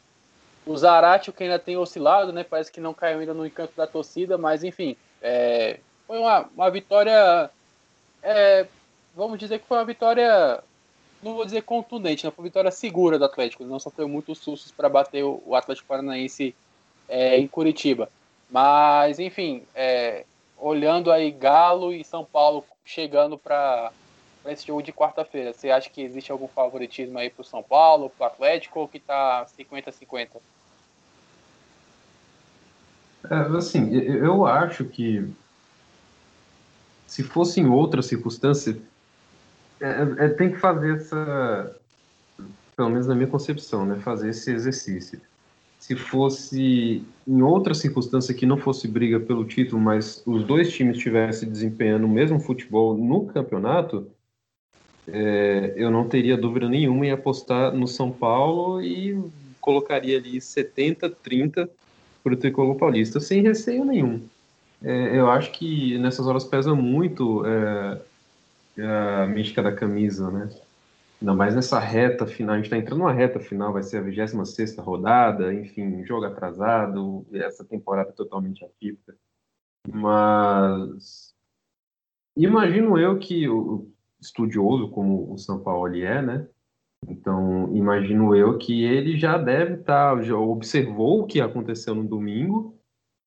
O 0.65 0.75
Zarate, 0.75 1.31
que 1.31 1.43
ainda 1.43 1.57
tem 1.57 1.77
oscilado, 1.77 2.33
né? 2.33 2.43
Parece 2.43 2.71
que 2.71 2.81
não 2.81 2.93
caiu 2.93 3.19
ainda 3.19 3.33
no 3.33 3.45
encanto 3.45 3.73
da 3.77 3.87
torcida, 3.87 4.37
mas 4.37 4.65
enfim, 4.65 4.97
é, 5.21 5.79
foi 6.05 6.19
uma, 6.19 6.49
uma 6.55 6.69
vitória. 6.69 7.49
É, 8.21 8.67
vamos 9.15 9.39
dizer 9.39 9.59
que 9.59 9.67
foi 9.67 9.77
uma 9.77 9.85
vitória. 9.85 10.61
Não 11.23 11.33
vou 11.33 11.45
dizer 11.45 11.63
contundente, 11.63 12.25
não 12.25 12.31
foi 12.31 12.43
uma 12.43 12.49
vitória 12.49 12.69
segura 12.69 13.17
do 13.17 13.25
Atlético. 13.25 13.63
Não 13.63 13.79
sofreu 13.79 14.07
muitos 14.07 14.39
sustos 14.39 14.71
para 14.71 14.89
bater 14.89 15.23
o, 15.23 15.41
o, 15.45 15.55
Atlético 15.55 15.87
Paranaense 15.87 16.53
é, 17.07 17.37
em 17.37 17.47
Curitiba. 17.47 18.09
Mas, 18.49 19.19
enfim, 19.19 19.63
é, 19.73 20.25
olhando 20.59 21.11
aí 21.11 21.31
Galo 21.31 21.93
e 21.93 22.03
São 22.03 22.25
Paulo 22.25 22.65
chegando 22.83 23.37
para 23.37 23.91
esse 24.45 24.65
jogo 24.65 24.81
de 24.81 24.93
quarta-feira, 24.93 25.53
você 25.53 25.69
acha 25.69 25.89
que 25.89 26.01
existe 26.01 26.31
algum 26.31 26.47
favoritismo 26.47 27.17
aí 27.19 27.29
para 27.29 27.41
o 27.41 27.45
São 27.45 27.61
Paulo, 27.61 28.09
para 28.09 28.25
o 28.25 28.27
Atlético, 28.27 28.79
ou 28.79 28.87
que 28.87 28.97
está 28.97 29.45
50-50? 29.57 30.29
É, 33.29 33.57
assim, 33.57 33.93
eu 33.93 34.45
acho 34.45 34.85
que 34.85 35.29
se 37.05 37.23
fosse 37.23 37.59
em 37.59 37.67
outra 37.67 38.01
circunstância, 38.01 38.77
é, 39.81 40.25
é, 40.25 40.29
tem 40.29 40.51
que 40.51 40.59
fazer 40.59 40.95
essa, 40.95 41.75
pelo 42.75 42.89
menos 42.89 43.07
na 43.07 43.15
minha 43.15 43.27
concepção, 43.27 43.85
né, 43.85 43.99
fazer 43.99 44.29
esse 44.29 44.51
exercício. 44.51 45.19
Se 45.79 45.95
fosse 45.95 47.03
em 47.27 47.41
outra 47.41 47.73
circunstância 47.73 48.33
que 48.33 48.45
não 48.45 48.57
fosse 48.57 48.87
briga 48.87 49.19
pelo 49.19 49.45
título, 49.45 49.81
mas 49.81 50.23
os 50.25 50.43
dois 50.43 50.71
times 50.71 50.97
estivessem 50.97 51.49
desempenhando 51.49 52.05
o 52.05 52.09
mesmo 52.09 52.39
futebol 52.39 52.97
no 52.97 53.25
campeonato, 53.25 54.07
é, 55.07 55.73
eu 55.75 55.89
não 55.89 56.07
teria 56.07 56.37
dúvida 56.37 56.67
nenhuma 56.67 57.05
em 57.05 57.11
apostar 57.11 57.73
no 57.73 57.87
São 57.87 58.11
Paulo 58.11 58.81
e 58.81 59.17
colocaria 59.61 60.17
ali 60.17 60.37
70-30 60.37 61.69
para 62.23 62.33
o 62.33 62.37
tricolor 62.37 62.75
paulista, 62.75 63.19
sem 63.19 63.41
receio 63.41 63.85
nenhum. 63.85 64.21
É, 64.83 65.17
eu 65.17 65.29
acho 65.29 65.51
que 65.51 65.97
nessas 65.97 66.27
horas 66.27 66.43
pesa 66.43 66.75
muito 66.75 67.43
é, 67.45 68.01
a 68.83 69.25
mística 69.27 69.63
da 69.63 69.71
camisa, 69.71 70.29
né? 70.29 70.49
Ainda 71.19 71.33
mais 71.33 71.55
nessa 71.55 71.79
reta 71.79 72.27
final, 72.27 72.53
a 72.53 72.57
gente 72.57 72.65
está 72.65 72.77
entrando 72.77 72.99
numa 72.99 73.13
reta 73.13 73.39
final, 73.39 73.73
vai 73.73 73.81
ser 73.81 73.97
a 73.97 74.01
26 74.01 74.77
rodada, 74.77 75.53
enfim, 75.53 76.05
jogo 76.05 76.25
atrasado, 76.25 77.25
essa 77.33 77.65
temporada 77.65 78.11
totalmente 78.11 78.63
atípica. 78.63 79.17
Mas 79.91 81.33
imagino 82.35 82.97
eu 82.99 83.17
que 83.17 83.47
o 83.49 83.91
estudioso 84.19 84.89
como 84.89 85.31
o 85.33 85.37
São 85.37 85.59
Paulo 85.59 85.95
é, 85.95 86.21
né? 86.21 86.47
Então, 87.07 87.75
imagino 87.75 88.35
eu 88.35 88.57
que 88.57 88.83
ele 88.83 89.17
já 89.17 89.37
deve 89.37 89.75
estar, 89.75 90.15
tá, 90.15 90.21
já 90.21 90.35
observou 90.35 91.21
o 91.21 91.27
que 91.27 91.39
aconteceu 91.39 91.93
no 91.93 92.03
domingo 92.03 92.77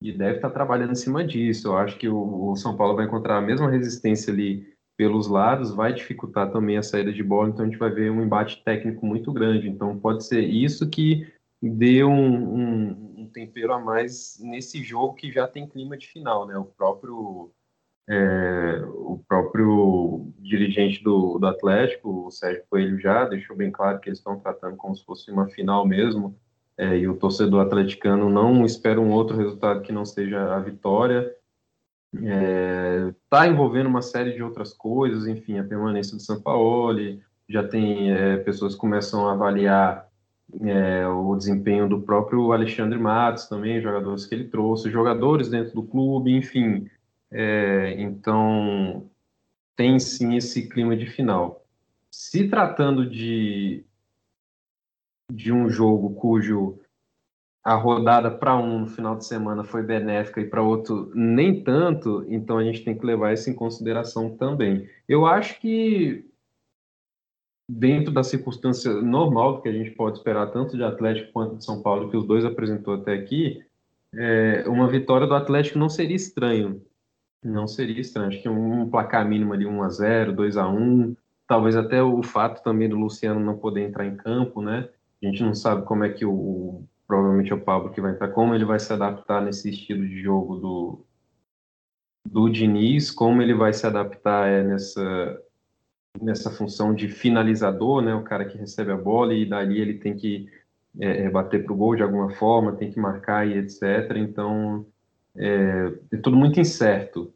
e 0.01 0.11
deve 0.11 0.37
estar 0.37 0.49
tá 0.49 0.53
trabalhando 0.53 0.91
em 0.91 0.95
cima 0.95 1.23
disso. 1.25 1.69
Eu 1.69 1.77
acho 1.77 1.97
que 1.97 2.09
o, 2.09 2.51
o, 2.51 2.55
São 2.55 2.75
Paulo 2.75 2.95
vai 2.95 3.05
encontrar 3.05 3.37
a 3.37 3.41
mesma 3.41 3.69
resistência 3.69 4.33
ali 4.33 4.70
pelos 5.01 5.27
lados, 5.27 5.73
vai 5.73 5.91
dificultar 5.91 6.51
também 6.51 6.77
a 6.77 6.83
saída 6.83 7.11
de 7.11 7.23
bola, 7.23 7.49
então 7.49 7.65
a 7.65 7.67
gente 7.67 7.79
vai 7.79 7.89
ver 7.89 8.11
um 8.11 8.21
embate 8.21 8.63
técnico 8.63 9.03
muito 9.03 9.33
grande. 9.33 9.67
Então, 9.67 9.97
pode 9.97 10.23
ser 10.23 10.41
isso 10.41 10.87
que 10.87 11.27
dê 11.59 12.03
um, 12.03 12.11
um, 12.13 13.13
um 13.17 13.25
tempero 13.33 13.73
a 13.73 13.79
mais 13.79 14.37
nesse 14.39 14.83
jogo 14.83 15.15
que 15.15 15.31
já 15.31 15.47
tem 15.47 15.67
clima 15.67 15.97
de 15.97 16.07
final, 16.07 16.45
né? 16.45 16.55
O 16.55 16.65
próprio 16.65 17.49
é, 18.07 18.83
o 18.85 19.19
próprio 19.27 20.31
dirigente 20.37 21.03
do, 21.03 21.39
do 21.39 21.47
Atlético, 21.47 22.27
o 22.27 22.29
Sérgio 22.29 22.63
Coelho, 22.69 22.99
já 22.99 23.25
deixou 23.25 23.55
bem 23.55 23.71
claro 23.71 23.99
que 23.99 24.07
eles 24.07 24.19
estão 24.19 24.37
tratando 24.37 24.77
como 24.77 24.95
se 24.95 25.03
fosse 25.03 25.31
uma 25.31 25.47
final 25.47 25.83
mesmo, 25.83 26.35
é, 26.77 26.95
e 26.95 27.07
o 27.07 27.17
torcedor 27.17 27.65
atleticano 27.65 28.29
não 28.29 28.63
espera 28.63 29.01
um 29.01 29.09
outro 29.09 29.35
resultado 29.35 29.81
que 29.81 29.91
não 29.91 30.05
seja 30.05 30.53
a 30.53 30.59
vitória. 30.59 31.35
Está 32.13 32.27
é, 32.27 33.13
tá 33.29 33.47
envolvendo 33.47 33.87
uma 33.87 34.01
série 34.01 34.33
de 34.33 34.43
outras 34.43 34.73
coisas, 34.73 35.27
enfim, 35.27 35.59
a 35.59 35.63
permanência 35.63 36.15
do 36.15 36.21
Sampaoli, 36.21 37.21
já 37.47 37.65
tem 37.67 38.11
é, 38.11 38.37
pessoas 38.37 38.73
que 38.73 38.79
começam 38.79 39.27
a 39.27 39.33
avaliar 39.33 40.09
é, 40.61 41.07
o 41.07 41.35
desempenho 41.35 41.87
do 41.87 42.01
próprio 42.01 42.51
Alexandre 42.51 42.99
Matos 42.99 43.47
também, 43.47 43.81
jogadores 43.81 44.25
que 44.25 44.35
ele 44.35 44.49
trouxe, 44.49 44.91
jogadores 44.91 45.49
dentro 45.49 45.73
do 45.73 45.83
clube, 45.83 46.35
enfim, 46.35 46.89
é, 47.31 47.95
então, 48.01 49.09
tem 49.75 49.97
sim 49.97 50.35
esse 50.35 50.67
clima 50.67 50.97
de 50.97 51.05
final. 51.05 51.65
Se 52.11 52.49
tratando 52.49 53.09
de, 53.09 53.85
de 55.31 55.53
um 55.53 55.69
jogo 55.69 56.13
cujo 56.15 56.80
a 57.63 57.75
rodada 57.75 58.31
para 58.31 58.55
um 58.57 58.79
no 58.79 58.87
final 58.87 59.15
de 59.15 59.25
semana 59.25 59.63
foi 59.63 59.83
benéfica 59.83 60.41
e 60.41 60.49
para 60.49 60.63
outro 60.63 61.11
nem 61.13 61.63
tanto, 61.63 62.25
então 62.27 62.57
a 62.57 62.63
gente 62.63 62.83
tem 62.83 62.97
que 62.97 63.05
levar 63.05 63.33
isso 63.33 63.49
em 63.49 63.53
consideração 63.53 64.35
também. 64.35 64.89
Eu 65.07 65.25
acho 65.25 65.59
que 65.59 66.25
dentro 67.69 68.11
da 68.11 68.23
circunstância 68.23 68.91
normal 68.93 69.61
que 69.61 69.69
a 69.69 69.71
gente 69.71 69.91
pode 69.91 70.17
esperar 70.17 70.47
tanto 70.47 70.75
de 70.75 70.83
Atlético 70.83 71.31
quanto 71.31 71.57
de 71.57 71.63
São 71.63 71.81
Paulo, 71.81 72.09
que 72.09 72.17
os 72.17 72.25
dois 72.25 72.43
apresentou 72.43 72.95
até 72.95 73.13
aqui, 73.13 73.63
é, 74.13 74.65
uma 74.67 74.87
vitória 74.87 75.27
do 75.27 75.35
Atlético 75.35 75.79
não 75.79 75.87
seria 75.87 76.15
estranho. 76.15 76.81
Não 77.43 77.67
seria 77.67 78.01
estranho. 78.01 78.27
Acho 78.27 78.41
que 78.41 78.49
um 78.49 78.89
placar 78.89 79.27
mínimo 79.27 79.53
ali 79.53 79.65
1 79.65 79.83
a 79.83 79.89
0 79.89 80.33
2 80.33 80.57
a 80.57 80.67
1 80.67 81.15
talvez 81.47 81.75
até 81.75 82.01
o 82.01 82.21
fato 82.23 82.63
também 82.63 82.89
do 82.89 82.97
Luciano 82.97 83.39
não 83.39 83.57
poder 83.57 83.81
entrar 83.81 84.05
em 84.05 84.15
campo, 84.15 84.61
né? 84.61 84.89
A 85.21 85.25
gente 85.25 85.43
não 85.43 85.53
sabe 85.53 85.85
como 85.85 86.03
é 86.03 86.09
que 86.09 86.25
o 86.25 86.83
provavelmente 87.11 87.51
é 87.51 87.55
o 87.55 87.59
Pablo 87.59 87.91
que 87.91 87.99
vai 87.99 88.13
entrar, 88.13 88.29
como 88.29 88.55
ele 88.55 88.63
vai 88.63 88.79
se 88.79 88.93
adaptar 88.93 89.41
nesse 89.41 89.69
estilo 89.69 90.07
de 90.07 90.21
jogo 90.21 90.55
do 90.55 91.05
do 92.25 92.47
Diniz, 92.47 93.11
como 93.11 93.41
ele 93.41 93.53
vai 93.53 93.73
se 93.73 93.85
adaptar 93.85 94.47
é, 94.47 94.63
nessa 94.63 95.41
nessa 96.21 96.49
função 96.49 96.95
de 96.95 97.09
finalizador, 97.09 98.01
né? 98.01 98.15
O 98.15 98.23
cara 98.23 98.45
que 98.45 98.57
recebe 98.57 98.93
a 98.93 98.97
bola 98.97 99.33
e 99.33 99.45
dali 99.45 99.81
ele 99.81 99.95
tem 99.95 100.15
que 100.15 100.47
é, 101.01 101.23
é 101.23 101.29
bater 101.29 101.65
para 101.65 101.73
o 101.73 101.75
gol 101.75 101.97
de 101.97 102.03
alguma 102.03 102.29
forma, 102.29 102.77
tem 102.77 102.89
que 102.89 102.99
marcar 102.99 103.45
e 103.45 103.57
etc. 103.57 104.15
Então 104.15 104.85
é, 105.35 105.93
é 106.13 106.17
tudo 106.17 106.37
muito 106.37 106.61
incerto. 106.61 107.33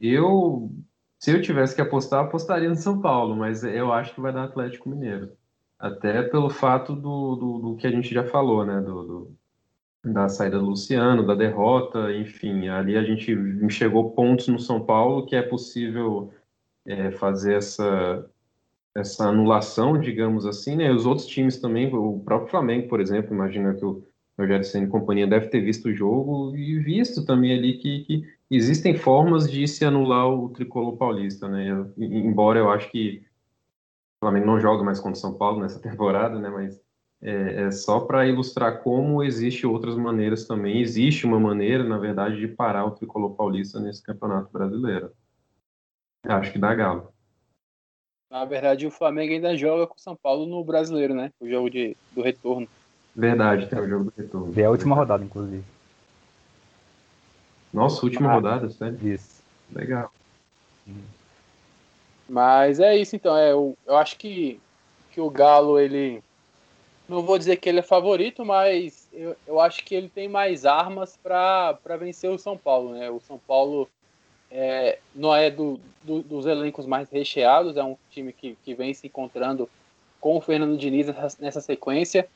Eu, 0.00 0.70
se 1.18 1.32
eu 1.32 1.42
tivesse 1.42 1.74
que 1.74 1.80
apostar, 1.80 2.24
apostaria 2.24 2.68
no 2.68 2.76
São 2.76 3.00
Paulo, 3.00 3.34
mas 3.34 3.64
eu 3.64 3.92
acho 3.92 4.14
que 4.14 4.20
vai 4.20 4.32
dar 4.32 4.44
Atlético 4.44 4.88
Mineiro. 4.88 5.32
Até 5.78 6.22
pelo 6.22 6.50
fato 6.50 6.94
do, 6.94 7.36
do, 7.36 7.58
do 7.58 7.76
que 7.76 7.86
a 7.86 7.90
gente 7.90 8.12
já 8.12 8.24
falou, 8.24 8.64
né? 8.66 8.80
Do, 8.80 9.02
do, 9.04 9.38
da 10.12 10.28
saída 10.28 10.58
do 10.58 10.66
Luciano, 10.66 11.26
da 11.26 11.34
derrota, 11.34 12.12
enfim, 12.12 12.68
ali 12.68 12.96
a 12.96 13.02
gente 13.02 13.32
enxergou 13.32 14.10
pontos 14.10 14.48
no 14.48 14.58
São 14.58 14.84
Paulo 14.84 15.26
que 15.26 15.36
é 15.36 15.42
possível 15.42 16.32
é, 16.86 17.10
fazer 17.10 17.54
essa, 17.54 18.28
essa 18.94 19.26
anulação, 19.26 20.00
digamos 20.00 20.46
assim, 20.46 20.76
né? 20.76 20.90
Os 20.90 21.06
outros 21.06 21.26
times 21.26 21.60
também, 21.60 21.92
o 21.94 22.20
próprio 22.20 22.50
Flamengo, 22.50 22.88
por 22.88 23.00
exemplo, 23.00 23.34
imagina 23.34 23.74
que 23.74 23.84
o 23.84 24.02
Rogério 24.38 24.64
Senna 24.64 24.86
e 24.86 24.90
companhia 24.90 25.26
deve 25.26 25.48
ter 25.48 25.60
visto 25.60 25.88
o 25.88 25.94
jogo 25.94 26.56
e 26.56 26.78
visto 26.78 27.24
também 27.24 27.56
ali 27.56 27.74
que, 27.74 28.00
que 28.00 28.24
existem 28.50 28.96
formas 28.96 29.50
de 29.50 29.66
se 29.66 29.84
anular 29.84 30.28
o 30.28 30.48
tricolor 30.48 30.96
paulista, 30.96 31.48
né? 31.48 31.86
Embora 31.98 32.58
eu 32.58 32.70
acho 32.70 32.90
que 32.90 33.22
o 34.20 34.26
Flamengo 34.26 34.46
não 34.46 34.60
joga 34.60 34.82
mais 34.82 34.98
contra 34.98 35.16
o 35.16 35.20
São 35.20 35.34
Paulo 35.34 35.60
nessa 35.60 35.78
temporada, 35.80 36.38
né? 36.38 36.48
Mas 36.48 36.80
é, 37.22 37.62
é 37.62 37.70
só 37.70 38.00
para 38.00 38.26
ilustrar 38.26 38.82
como 38.82 39.22
existe 39.22 39.66
outras 39.66 39.96
maneiras 39.96 40.46
também. 40.46 40.80
Existe 40.80 41.24
uma 41.24 41.38
maneira, 41.38 41.84
na 41.84 41.98
verdade, 41.98 42.38
de 42.38 42.48
parar 42.48 42.84
o 42.84 42.90
tricolor 42.90 43.34
paulista 43.34 43.78
nesse 43.80 44.02
campeonato 44.02 44.52
brasileiro. 44.52 45.12
Acho 46.24 46.52
que 46.52 46.58
dá 46.58 46.74
galo. 46.74 47.12
Na 48.30 48.44
verdade, 48.44 48.86
o 48.86 48.90
Flamengo 48.90 49.32
ainda 49.32 49.56
joga 49.56 49.86
com 49.86 49.94
o 49.94 50.00
São 50.00 50.14
Paulo 50.14 50.44
no 50.44 50.62
brasileiro, 50.62 51.14
né? 51.14 51.32
O 51.40 51.48
jogo 51.48 51.70
de, 51.70 51.96
do 52.12 52.20
retorno. 52.20 52.68
Verdade, 53.16 53.68
tem 53.68 53.78
o 53.78 53.88
jogo 53.88 54.04
do 54.04 54.12
retorno. 54.16 54.52
É 54.54 54.64
a 54.64 54.70
última 54.70 54.94
rodada, 54.94 55.24
inclusive. 55.24 55.64
Nossa, 57.72 58.04
última 58.04 58.30
ah, 58.30 58.34
rodada, 58.34 58.68
sério? 58.70 58.98
Isso. 59.02 59.42
Legal. 59.72 60.12
Mas 62.28 62.78
é 62.80 62.96
isso 62.96 63.16
então, 63.16 63.36
é, 63.36 63.52
eu, 63.52 63.76
eu 63.86 63.96
acho 63.96 64.16
que, 64.16 64.60
que 65.10 65.20
o 65.20 65.30
Galo, 65.30 65.78
ele. 65.78 66.22
Não 67.08 67.22
vou 67.22 67.38
dizer 67.38 67.56
que 67.56 67.68
ele 67.68 67.78
é 67.78 67.82
favorito, 67.82 68.44
mas 68.44 69.08
eu, 69.12 69.34
eu 69.46 69.60
acho 69.60 69.82
que 69.82 69.94
ele 69.94 70.10
tem 70.10 70.28
mais 70.28 70.66
armas 70.66 71.16
para 71.16 71.96
vencer 71.98 72.30
o 72.30 72.38
São 72.38 72.56
Paulo, 72.56 72.92
né? 72.92 73.10
O 73.10 73.18
São 73.20 73.38
Paulo 73.38 73.88
é, 74.50 74.98
não 75.14 75.34
é 75.34 75.50
do, 75.50 75.80
do, 76.02 76.22
dos 76.22 76.44
elencos 76.44 76.84
mais 76.84 77.08
recheados, 77.08 77.78
é 77.78 77.82
um 77.82 77.96
time 78.10 78.30
que, 78.30 78.58
que 78.62 78.74
vem 78.74 78.92
se 78.92 79.06
encontrando 79.06 79.70
com 80.20 80.36
o 80.36 80.40
Fernando 80.40 80.76
Diniz 80.76 81.06
nessa, 81.06 81.36
nessa 81.40 81.60
sequência 81.62 82.28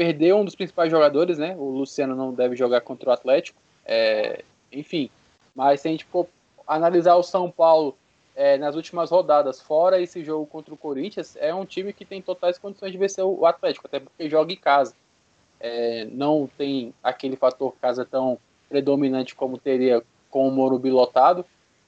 perdeu 0.00 0.38
um 0.38 0.46
dos 0.46 0.54
principais 0.54 0.90
jogadores, 0.90 1.36
né? 1.36 1.54
O 1.58 1.64
Luciano 1.64 2.16
não 2.16 2.32
deve 2.32 2.56
jogar 2.56 2.80
contra 2.80 3.10
o 3.10 3.12
Atlético. 3.12 3.60
É, 3.84 4.42
enfim, 4.72 5.10
mas 5.54 5.82
se 5.82 5.88
a 5.88 5.90
gente 5.90 6.06
for 6.06 6.26
analisar 6.66 7.16
o 7.16 7.22
São 7.22 7.50
Paulo 7.50 7.94
é, 8.40 8.56
nas 8.56 8.74
últimas 8.74 9.10
rodadas, 9.10 9.60
fora 9.60 10.00
esse 10.00 10.24
jogo 10.24 10.46
contra 10.46 10.72
o 10.72 10.76
Corinthians, 10.76 11.36
é 11.36 11.54
um 11.54 11.66
time 11.66 11.92
que 11.92 12.06
tem 12.06 12.22
totais 12.22 12.56
condições 12.56 12.90
de 12.90 12.96
vencer 12.96 13.22
o 13.22 13.44
Atlético, 13.44 13.86
até 13.86 14.00
porque 14.00 14.30
joga 14.30 14.50
em 14.50 14.56
casa. 14.56 14.94
É, 15.60 16.06
não 16.06 16.48
tem 16.56 16.94
aquele 17.02 17.36
fator 17.36 17.74
casa 17.82 18.02
tão 18.02 18.38
predominante 18.66 19.34
como 19.34 19.58
teria 19.58 20.02
com 20.30 20.48
o 20.48 20.50
Morumbi 20.50 20.90
lotado, 20.90 21.44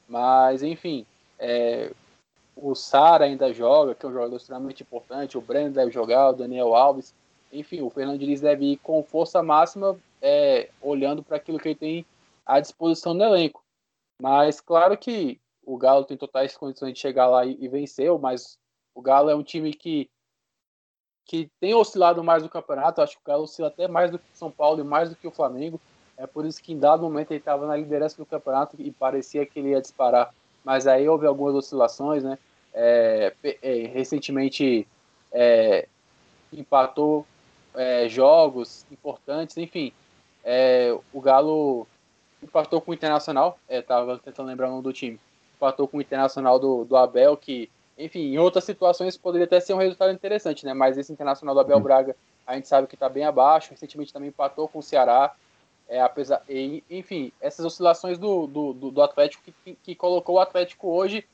mas 0.06 0.62
enfim, 0.62 1.06
é, 1.38 1.90
o 2.54 2.74
Sara 2.74 3.24
ainda 3.24 3.50
joga, 3.54 3.94
que 3.94 4.04
é 4.04 4.08
um 4.10 4.12
jogador 4.12 4.36
extremamente 4.36 4.82
importante, 4.82 5.38
o 5.38 5.40
Breno 5.40 5.72
deve 5.72 5.90
jogar, 5.90 6.28
o 6.28 6.34
Daniel 6.34 6.74
Alves, 6.74 7.14
enfim, 7.50 7.80
o 7.80 7.88
Fernando 7.88 8.18
Diniz 8.18 8.42
deve 8.42 8.72
ir 8.72 8.76
com 8.76 9.02
força 9.02 9.42
máxima, 9.42 9.98
é, 10.20 10.68
olhando 10.82 11.22
para 11.22 11.38
aquilo 11.38 11.58
que 11.58 11.68
ele 11.68 11.76
tem 11.76 12.06
à 12.44 12.60
disposição 12.60 13.14
no 13.14 13.24
elenco. 13.24 13.64
Mas 14.20 14.60
claro 14.60 14.98
que 14.98 15.40
o 15.64 15.76
Galo 15.76 16.04
tem 16.04 16.16
totais 16.16 16.56
condições 16.56 16.92
de 16.92 16.98
chegar 16.98 17.26
lá 17.26 17.44
e, 17.44 17.56
e 17.60 17.68
vencer, 17.68 18.10
mas 18.18 18.58
o 18.94 19.00
Galo 19.00 19.30
é 19.30 19.34
um 19.34 19.42
time 19.42 19.72
que 19.72 20.10
que 21.24 21.48
tem 21.60 21.72
oscilado 21.72 22.22
mais 22.22 22.42
no 22.42 22.48
campeonato. 22.48 23.00
Acho 23.00 23.14
que 23.14 23.22
o 23.22 23.26
Galo 23.26 23.44
oscila 23.44 23.68
até 23.68 23.86
mais 23.86 24.10
do 24.10 24.18
que 24.18 24.24
o 24.24 24.36
São 24.36 24.50
Paulo 24.50 24.80
e 24.80 24.84
mais 24.84 25.08
do 25.08 25.16
que 25.16 25.26
o 25.26 25.30
Flamengo. 25.30 25.80
É 26.16 26.26
por 26.26 26.44
isso 26.44 26.62
que 26.62 26.72
em 26.72 26.78
dado 26.78 27.02
momento 27.02 27.30
ele 27.30 27.38
estava 27.38 27.66
na 27.66 27.76
liderança 27.76 28.16
do 28.16 28.26
campeonato 28.26 28.76
e 28.78 28.90
parecia 28.90 29.46
que 29.46 29.58
ele 29.58 29.70
ia 29.70 29.80
disparar. 29.80 30.34
Mas 30.64 30.86
aí 30.86 31.08
houve 31.08 31.26
algumas 31.26 31.54
oscilações, 31.54 32.22
né? 32.22 32.38
É, 32.74 33.32
é, 33.62 33.86
recentemente 33.86 34.86
é, 35.30 35.88
empatou 36.52 37.26
é, 37.74 38.08
jogos 38.08 38.84
importantes, 38.90 39.56
enfim. 39.56 39.92
É, 40.44 40.96
o 41.12 41.20
Galo 41.20 41.86
empatou 42.42 42.80
com 42.80 42.90
o 42.90 42.94
Internacional, 42.94 43.58
estava 43.68 44.14
é, 44.14 44.18
tentando 44.18 44.48
lembrar 44.48 44.68
o 44.68 44.70
nome 44.72 44.82
do 44.82 44.92
time. 44.92 45.18
Empatou 45.62 45.86
com 45.86 45.98
o 45.98 46.00
Internacional 46.00 46.58
do, 46.58 46.84
do 46.84 46.96
Abel, 46.96 47.36
que 47.36 47.70
enfim, 47.96 48.32
em 48.32 48.38
outras 48.38 48.64
situações 48.64 49.16
poderia 49.16 49.44
até 49.44 49.60
ser 49.60 49.74
um 49.74 49.78
resultado 49.78 50.12
interessante, 50.12 50.64
né? 50.64 50.74
Mas 50.74 50.98
esse 50.98 51.12
Internacional 51.12 51.54
do 51.54 51.60
Abel 51.60 51.76
uhum. 51.76 51.82
Braga, 51.82 52.16
a 52.46 52.54
gente 52.54 52.66
sabe 52.66 52.88
que 52.88 52.94
está 52.94 53.08
bem 53.08 53.24
abaixo. 53.24 53.70
Recentemente 53.70 54.12
também 54.12 54.30
empatou 54.30 54.66
com 54.66 54.80
o 54.80 54.82
Ceará. 54.82 55.34
É, 55.88 56.00
apesar, 56.00 56.42
e, 56.48 56.82
enfim, 56.90 57.32
essas 57.40 57.64
oscilações 57.64 58.18
do, 58.18 58.46
do, 58.46 58.72
do 58.72 59.02
Atlético 59.02 59.42
que, 59.64 59.74
que 59.74 59.94
colocou 59.94 60.36
o 60.36 60.40
Atlético 60.40 60.88
hoje 60.88 61.24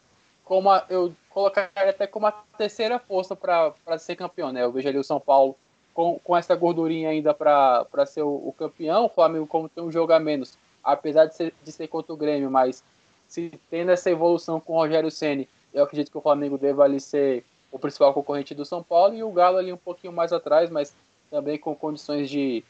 como 0.45 0.71
a, 0.71 0.85
eu 0.89 1.15
colocaria 1.29 1.91
até 1.91 2.07
como 2.07 2.27
a 2.27 2.33
terceira 2.57 2.99
força 2.99 3.37
para 3.37 3.99
ser 3.99 4.17
campeão, 4.17 4.51
né? 4.51 4.65
Eu 4.65 4.73
vejo 4.73 4.89
ali 4.89 4.99
o 4.99 5.05
São 5.05 5.21
Paulo 5.21 5.55
com, 5.93 6.19
com 6.25 6.35
essa 6.35 6.57
gordurinha 6.57 7.11
ainda 7.11 7.35
para 7.35 8.07
ser 8.07 8.23
o, 8.23 8.49
o, 8.49 8.55
campeão, 8.57 9.05
o 9.05 9.09
Flamengo 9.11 9.47
como 9.47 9.69
tem 9.69 9.85
um 9.85 9.93
jogo 9.93 10.13
a 10.13 10.19
menos, 10.19 10.57
apesar 10.83 11.27
de 11.27 11.37
ser, 11.37 11.55
de 11.63 11.71
ser 11.71 11.87
contra 11.89 12.15
o 12.15 12.17
Grêmio, 12.17 12.51
mas 12.51 12.83
se 13.29 13.53
tendo 13.71 13.93
essa 13.93 14.11
evolução 14.11 14.59
com 14.59 14.73
o 14.73 14.77
Rogério 14.77 15.11
Ceni 15.11 15.49
eu 15.73 15.85
acredito 15.85 16.11
que 16.11 16.19
o 16.19 16.23
Flamengo 16.23 16.59
deva 16.59 16.85
ali 16.85 17.01
ser 17.01 17.45
o 17.71 17.79
principal 17.79 18.15
concorrente 18.15 18.55
do 18.55 18.65
São 18.65 18.83
Paulo 18.83 19.15
e 19.15 19.23
o 19.23 19.31
Galo 19.31 19.59
ali 19.59 19.73
um 19.73 19.77
pouquinho 19.77 20.13
mais 20.13 20.33
atrás, 20.33 20.71
mas 20.71 20.95
também 21.31 21.59
com 21.59 21.75
condições 21.75 22.31
de, 22.31 22.65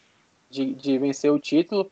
de, 0.50 0.74
de 0.74 0.98
vencer 0.98 1.32
o 1.32 1.38
título. 1.38 1.90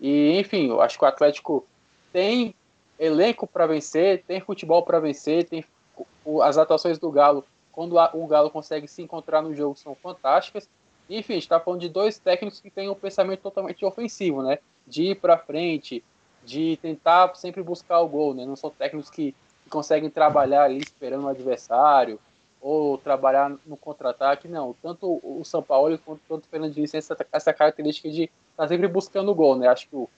E, 0.00 0.38
enfim, 0.38 0.68
eu 0.68 0.80
acho 0.80 0.98
que 0.98 1.04
o 1.04 1.08
Atlético 1.08 1.66
tem 2.12 2.54
elenco 2.98 3.46
para 3.46 3.66
vencer, 3.66 4.24
tem 4.26 4.40
futebol 4.40 4.82
para 4.82 4.98
vencer, 4.98 5.44
tem 5.44 5.64
as 6.42 6.58
atuações 6.58 6.98
do 6.98 7.10
Galo, 7.10 7.44
quando 7.72 7.96
o 7.96 8.26
Galo 8.26 8.50
consegue 8.50 8.88
se 8.88 9.00
encontrar 9.02 9.40
no 9.40 9.54
jogo, 9.54 9.76
são 9.76 9.94
fantásticas. 9.94 10.68
Enfim, 11.08 11.34
está 11.36 11.60
falando 11.60 11.80
de 11.80 11.88
dois 11.88 12.18
técnicos 12.18 12.60
que 12.60 12.70
têm 12.70 12.90
um 12.90 12.94
pensamento 12.94 13.40
totalmente 13.40 13.84
ofensivo, 13.84 14.42
né? 14.42 14.58
De 14.86 15.04
ir 15.04 15.20
para 15.20 15.38
frente, 15.38 16.02
de 16.48 16.78
tentar 16.78 17.34
sempre 17.34 17.62
buscar 17.62 18.00
o 18.00 18.08
gol, 18.08 18.32
né? 18.32 18.46
Não 18.46 18.56
são 18.56 18.70
técnicos 18.70 19.10
que 19.10 19.34
conseguem 19.68 20.08
trabalhar 20.08 20.64
ali 20.64 20.78
esperando 20.78 21.24
o 21.24 21.28
adversário 21.28 22.18
ou 22.58 22.96
trabalhar 22.96 23.54
no 23.66 23.76
contra-ataque. 23.76 24.48
Não, 24.48 24.74
tanto 24.82 25.20
o 25.22 25.44
São 25.44 25.62
Paulo 25.62 25.98
quanto, 25.98 26.20
quanto 26.26 26.44
o 26.44 26.48
Fernandinho 26.48 26.88
tem 26.88 26.98
essa, 26.98 27.16
essa 27.30 27.52
característica 27.52 28.08
de 28.08 28.22
estar 28.22 28.32
tá 28.56 28.68
sempre 28.68 28.88
buscando 28.88 29.30
o 29.30 29.34
gol, 29.34 29.56
né? 29.56 29.68
Acho 29.68 29.86
que 29.88 29.94
o, 29.94 30.08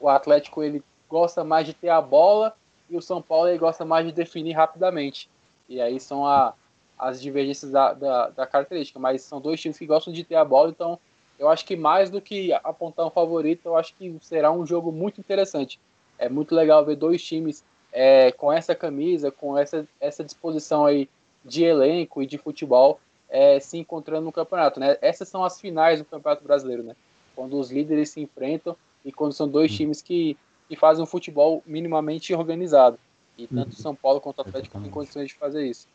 o 0.00 0.08
Atlético 0.08 0.60
ele 0.60 0.82
gosta 1.08 1.44
mais 1.44 1.64
de 1.64 1.72
ter 1.72 1.88
a 1.88 2.00
bola 2.00 2.52
e 2.90 2.96
o 2.96 3.02
São 3.02 3.22
Paulo 3.22 3.48
ele 3.48 3.58
gosta 3.58 3.84
mais 3.84 4.04
de 4.04 4.12
definir 4.12 4.54
rapidamente. 4.54 5.30
E 5.68 5.80
aí 5.80 6.00
são 6.00 6.26
a, 6.26 6.52
as 6.98 7.22
divergências 7.22 7.70
da, 7.70 7.92
da, 7.92 8.30
da, 8.30 8.46
característica. 8.46 8.98
Mas 8.98 9.22
são 9.22 9.40
dois 9.40 9.60
times 9.60 9.78
que 9.78 9.86
gostam 9.86 10.12
de 10.12 10.24
ter 10.24 10.34
a 10.34 10.44
bola, 10.44 10.70
então 10.70 10.98
eu 11.38 11.48
acho 11.48 11.64
que 11.64 11.76
mais 11.76 12.10
do 12.10 12.20
que 12.20 12.52
apontar 12.52 13.06
um 13.06 13.10
favorito, 13.10 13.66
eu 13.66 13.76
acho 13.76 13.94
que 13.94 14.16
será 14.20 14.50
um 14.50 14.66
jogo 14.66 14.90
muito 14.90 15.20
interessante. 15.20 15.78
É 16.18 16.28
muito 16.28 16.54
legal 16.54 16.84
ver 16.84 16.96
dois 16.96 17.22
times 17.22 17.64
é, 17.92 18.32
com 18.32 18.52
essa 18.52 18.74
camisa, 18.74 19.30
com 19.30 19.56
essa, 19.56 19.86
essa 20.00 20.24
disposição 20.24 20.86
aí 20.86 21.08
de 21.44 21.64
elenco 21.64 22.22
e 22.22 22.26
de 22.26 22.38
futebol, 22.38 23.00
é, 23.28 23.60
se 23.60 23.78
encontrando 23.78 24.24
no 24.24 24.32
campeonato, 24.32 24.80
né? 24.80 24.96
Essas 25.00 25.28
são 25.28 25.44
as 25.44 25.60
finais 25.60 25.98
do 25.98 26.04
Campeonato 26.04 26.42
Brasileiro, 26.42 26.82
né? 26.82 26.96
Quando 27.34 27.58
os 27.58 27.70
líderes 27.70 28.10
se 28.10 28.20
enfrentam 28.20 28.76
e 29.04 29.12
quando 29.12 29.32
são 29.32 29.48
dois 29.48 29.72
hum. 29.72 29.76
times 29.76 30.02
que, 30.02 30.36
que 30.68 30.76
fazem 30.76 31.02
um 31.02 31.06
futebol 31.06 31.62
minimamente 31.66 32.34
organizado. 32.34 32.98
E 33.38 33.46
tanto 33.46 33.68
uhum. 33.68 33.76
São 33.76 33.94
Paulo 33.94 34.20
quanto 34.20 34.38
o 34.38 34.40
Atlético 34.40 34.80
têm 34.80 34.90
condições 34.90 35.28
de 35.28 35.34
fazer 35.34 35.66
isso. 35.66 35.86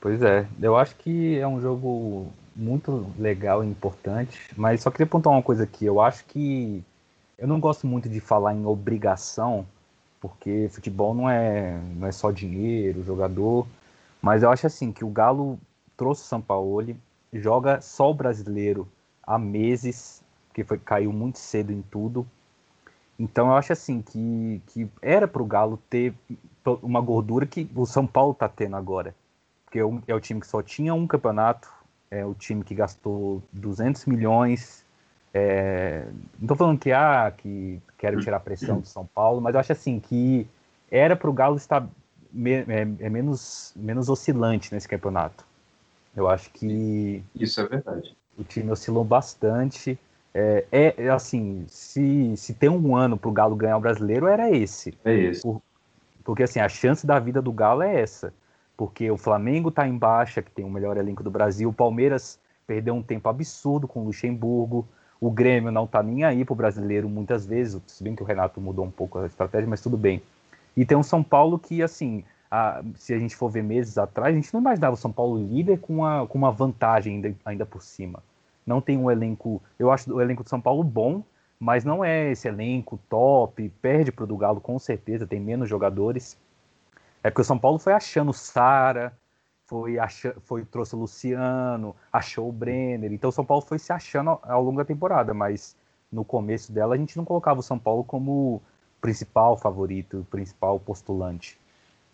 Pois 0.00 0.22
é, 0.22 0.46
eu 0.60 0.74
acho 0.76 0.96
que 0.96 1.38
é 1.38 1.46
um 1.46 1.60
jogo 1.60 2.32
muito 2.54 3.12
legal 3.18 3.64
e 3.64 3.66
importante, 3.66 4.38
mas 4.56 4.82
só 4.82 4.90
queria 4.90 5.06
apontar 5.06 5.32
uma 5.32 5.42
coisa 5.42 5.64
aqui. 5.64 5.84
Eu 5.84 6.00
acho 6.00 6.24
que 6.26 6.82
eu 7.38 7.48
não 7.48 7.58
gosto 7.60 7.86
muito 7.86 8.08
de 8.08 8.20
falar 8.20 8.54
em 8.54 8.64
obrigação, 8.64 9.66
porque 10.20 10.68
futebol 10.70 11.14
não 11.14 11.28
é, 11.28 11.78
não 11.96 12.06
é 12.06 12.12
só 12.12 12.30
dinheiro, 12.30 13.04
jogador, 13.04 13.66
mas 14.22 14.42
eu 14.42 14.50
acho 14.50 14.66
assim 14.66 14.92
que 14.92 15.04
o 15.04 15.10
Galo 15.10 15.58
trouxe 15.96 16.22
o 16.22 16.26
Sampaoli, 16.26 16.96
joga 17.32 17.80
só 17.80 18.10
o 18.10 18.14
brasileiro 18.14 18.88
há 19.22 19.38
meses, 19.38 20.22
que 20.52 20.64
foi, 20.64 20.78
caiu 20.78 21.12
muito 21.12 21.38
cedo 21.38 21.72
em 21.72 21.82
tudo. 21.82 22.26
Então 23.18 23.48
eu 23.48 23.54
acho 23.54 23.72
assim 23.72 24.00
que, 24.00 24.62
que 24.68 24.88
era 25.02 25.26
para 25.26 25.42
o 25.42 25.46
Galo 25.46 25.78
ter 25.90 26.14
uma 26.82 27.00
gordura 27.00 27.46
que 27.46 27.68
o 27.74 27.84
São 27.84 28.06
Paulo 28.06 28.32
está 28.32 28.48
tendo 28.48 28.76
agora. 28.76 29.14
Porque 29.64 29.78
é, 29.78 29.82
é 30.06 30.14
o 30.14 30.20
time 30.20 30.40
que 30.40 30.46
só 30.46 30.62
tinha 30.62 30.94
um 30.94 31.06
campeonato, 31.06 31.68
é 32.18 32.24
o 32.24 32.34
time 32.34 32.62
que 32.62 32.74
gastou 32.74 33.42
200 33.52 34.06
milhões 34.06 34.84
é, 35.36 36.04
não 36.38 36.44
estou 36.44 36.56
falando 36.56 36.78
que, 36.78 36.92
ah, 36.92 37.32
que 37.36 37.82
quero 37.98 38.20
tirar 38.20 38.36
a 38.36 38.40
pressão 38.40 38.78
do 38.78 38.86
São 38.86 39.04
Paulo, 39.04 39.40
mas 39.40 39.52
eu 39.52 39.60
acho 39.60 39.72
assim 39.72 39.98
que 39.98 40.46
era 40.88 41.16
para 41.16 41.28
o 41.28 41.32
Galo 41.32 41.56
estar 41.56 41.88
me, 42.32 42.52
é, 42.52 42.86
é, 43.00 43.10
menos, 43.10 43.72
menos 43.74 44.08
oscilante 44.08 44.72
nesse 44.72 44.86
campeonato. 44.86 45.44
Eu 46.14 46.28
acho 46.28 46.50
que. 46.50 47.20
Isso 47.34 47.60
é 47.60 47.66
verdade. 47.66 48.16
O 48.38 48.44
time 48.44 48.70
oscilou 48.70 49.02
bastante. 49.02 49.98
É, 50.32 50.64
é, 50.70 50.94
é 50.98 51.08
assim, 51.08 51.64
se, 51.68 52.36
se 52.36 52.54
tem 52.54 52.68
um 52.68 52.94
ano 52.94 53.16
para 53.16 53.28
o 53.28 53.32
Galo 53.32 53.56
ganhar 53.56 53.76
o 53.76 53.80
brasileiro, 53.80 54.28
era 54.28 54.52
esse. 54.52 54.96
É 55.04 55.12
esse. 55.12 55.42
Por, 55.42 55.60
porque 56.22 56.44
assim, 56.44 56.60
a 56.60 56.68
chance 56.68 57.04
da 57.04 57.18
vida 57.18 57.42
do 57.42 57.50
Galo 57.50 57.82
é 57.82 58.00
essa. 58.00 58.32
Porque 58.76 59.10
o 59.10 59.16
Flamengo 59.16 59.68
está 59.68 59.86
em 59.86 59.96
baixa, 59.96 60.42
que 60.42 60.50
tem 60.50 60.64
o 60.64 60.70
melhor 60.70 60.96
elenco 60.96 61.22
do 61.22 61.30
Brasil, 61.30 61.68
o 61.68 61.72
Palmeiras 61.72 62.38
perdeu 62.66 62.94
um 62.94 63.02
tempo 63.02 63.28
absurdo 63.28 63.86
com 63.86 64.00
o 64.00 64.04
Luxemburgo. 64.04 64.86
O 65.20 65.30
Grêmio 65.30 65.70
não 65.70 65.86
tá 65.86 66.02
nem 66.02 66.24
aí 66.24 66.44
pro 66.44 66.54
brasileiro 66.54 67.08
muitas 67.08 67.46
vezes, 67.46 67.80
se 67.86 68.02
bem 68.02 68.14
que 68.14 68.22
o 68.22 68.26
Renato 68.26 68.60
mudou 68.60 68.84
um 68.84 68.90
pouco 68.90 69.18
a 69.18 69.26
estratégia, 69.26 69.68
mas 69.68 69.80
tudo 69.80 69.96
bem. 69.96 70.22
E 70.76 70.84
tem 70.84 70.96
um 70.96 71.02
São 71.02 71.22
Paulo 71.22 71.58
que, 71.58 71.82
assim, 71.82 72.24
a, 72.50 72.82
se 72.96 73.14
a 73.14 73.18
gente 73.18 73.36
for 73.36 73.48
ver 73.48 73.62
meses 73.62 73.96
atrás, 73.96 74.34
a 74.34 74.36
gente 74.36 74.52
não 74.52 74.60
imaginava 74.60 74.94
o 74.94 74.98
São 74.98 75.12
Paulo 75.12 75.38
líder 75.38 75.78
com 75.78 75.94
uma, 75.98 76.26
com 76.26 76.36
uma 76.36 76.50
vantagem 76.50 77.14
ainda, 77.14 77.34
ainda 77.44 77.66
por 77.66 77.82
cima. 77.82 78.22
Não 78.66 78.80
tem 78.80 78.98
um 78.98 79.10
elenco, 79.10 79.62
eu 79.78 79.90
acho 79.90 80.12
o 80.12 80.20
elenco 80.20 80.42
de 80.42 80.50
São 80.50 80.60
Paulo 80.60 80.82
bom, 80.82 81.22
mas 81.58 81.84
não 81.84 82.04
é 82.04 82.30
esse 82.30 82.48
elenco 82.48 82.98
top, 83.08 83.68
perde 83.80 84.10
pro 84.10 84.26
do 84.26 84.36
Galo 84.36 84.60
com 84.60 84.78
certeza, 84.78 85.26
tem 85.26 85.40
menos 85.40 85.68
jogadores. 85.68 86.36
É 87.24 87.30
porque 87.30 87.40
o 87.40 87.44
São 87.44 87.58
Paulo 87.58 87.78
foi 87.78 87.94
achando 87.94 88.34
Sara, 88.34 89.16
foi, 89.64 89.98
achando, 89.98 90.40
foi 90.42 90.62
trouxe 90.62 90.94
o 90.94 90.98
Luciano, 90.98 91.96
achou 92.12 92.50
o 92.50 92.52
Brenner. 92.52 93.10
Então 93.14 93.30
o 93.30 93.32
São 93.32 93.46
Paulo 93.46 93.62
foi 93.62 93.78
se 93.78 93.94
achando 93.94 94.38
ao 94.42 94.62
longo 94.62 94.76
da 94.76 94.84
temporada, 94.84 95.32
mas 95.32 95.74
no 96.12 96.22
começo 96.22 96.70
dela 96.70 96.94
a 96.94 96.98
gente 96.98 97.16
não 97.16 97.24
colocava 97.24 97.60
o 97.60 97.62
São 97.62 97.78
Paulo 97.78 98.04
como 98.04 98.60
principal 99.00 99.56
favorito, 99.56 100.26
principal 100.30 100.78
postulante. 100.78 101.58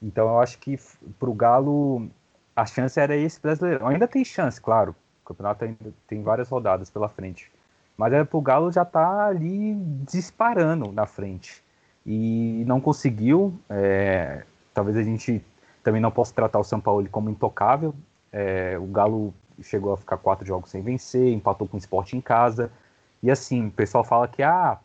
Então 0.01 0.29
eu 0.29 0.39
acho 0.39 0.59
que 0.61 0.79
para 1.19 1.29
o 1.29 1.35
Galo 1.35 2.09
a 2.55 2.65
chance 2.65 2.99
era 3.01 3.17
esse 3.17 3.41
brasileiro. 3.41 3.85
Ainda 3.89 4.07
tem 4.07 4.25
chance, 4.25 4.61
claro. 4.61 4.95
O 5.25 5.29
campeonato 5.29 5.65
ainda 5.65 5.93
tem 6.07 6.23
várias 6.23 6.49
rodadas 6.49 6.89
pela 6.89 7.09
frente. 7.09 7.51
Mas 7.97 8.13
é 8.13 8.23
para 8.23 8.39
o 8.39 8.41
Galo 8.41 8.71
já 8.71 8.85
tá 8.85 9.27
ali 9.27 9.75
disparando 10.09 10.93
na 10.93 11.05
frente. 11.05 11.65
E 12.07 12.65
não 12.67 12.81
conseguiu. 12.81 13.59
É, 13.69 14.45
talvez 14.81 14.97
a 14.97 15.03
gente 15.03 15.45
também 15.83 16.01
não 16.01 16.11
posso 16.11 16.33
tratar 16.33 16.59
o 16.59 16.65
São 16.65 16.81
Paulo 16.81 17.07
como 17.11 17.29
intocável. 17.29 17.95
É, 18.33 18.79
o 18.79 18.87
Galo 18.87 19.35
chegou 19.61 19.93
a 19.93 19.97
ficar 19.97 20.17
quatro 20.17 20.47
jogos 20.47 20.71
sem 20.71 20.81
vencer, 20.81 21.35
empatou 21.35 21.69
com 21.69 21.77
o 21.77 21.79
esporte 21.79 22.17
em 22.17 22.21
casa. 22.21 22.73
E 23.23 23.31
assim, 23.31 23.67
o 23.67 23.71
pessoal 23.71 24.03
fala 24.03 24.27
que 24.27 24.43
ah, 24.43 24.79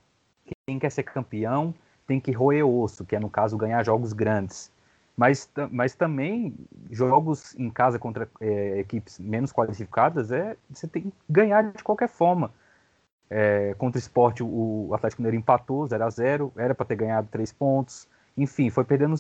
quem 0.68 0.78
quer 0.78 0.92
ser 0.92 1.04
campeão 1.04 1.74
tem 2.06 2.20
que 2.20 2.34
roer 2.34 2.68
osso, 2.68 3.06
que 3.06 3.16
é 3.16 3.20
no 3.20 3.30
caso 3.30 3.56
ganhar 3.56 3.84
jogos 3.86 4.12
grandes. 4.12 4.70
Mas, 5.16 5.50
mas 5.72 5.96
também 5.96 6.54
jogos 6.92 7.58
em 7.58 7.70
casa 7.70 7.98
contra 7.98 8.28
é, 8.42 8.80
equipes 8.80 9.18
menos 9.18 9.54
qualificadas 9.54 10.30
é 10.30 10.58
você 10.70 10.90
tem 10.90 11.04
que 11.04 11.14
ganhar 11.30 11.72
de 11.72 11.82
qualquer 11.86 12.10
forma. 12.10 12.52
É, 13.30 13.74
contra 13.78 13.98
o 13.98 14.00
esporte, 14.00 14.44
o 14.44 14.92
Atlético 14.94 15.22
Mineiro 15.22 15.38
empatou 15.38 15.88
0 15.88 16.04
a 16.04 16.10
0 16.10 16.54
era 16.58 16.76
para 16.76 16.86
ter 16.86 16.96
ganhado 16.96 17.30
três 17.32 17.54
pontos. 17.54 18.10
Enfim, 18.38 18.70
foi 18.70 18.84
perdendo, 18.84 19.16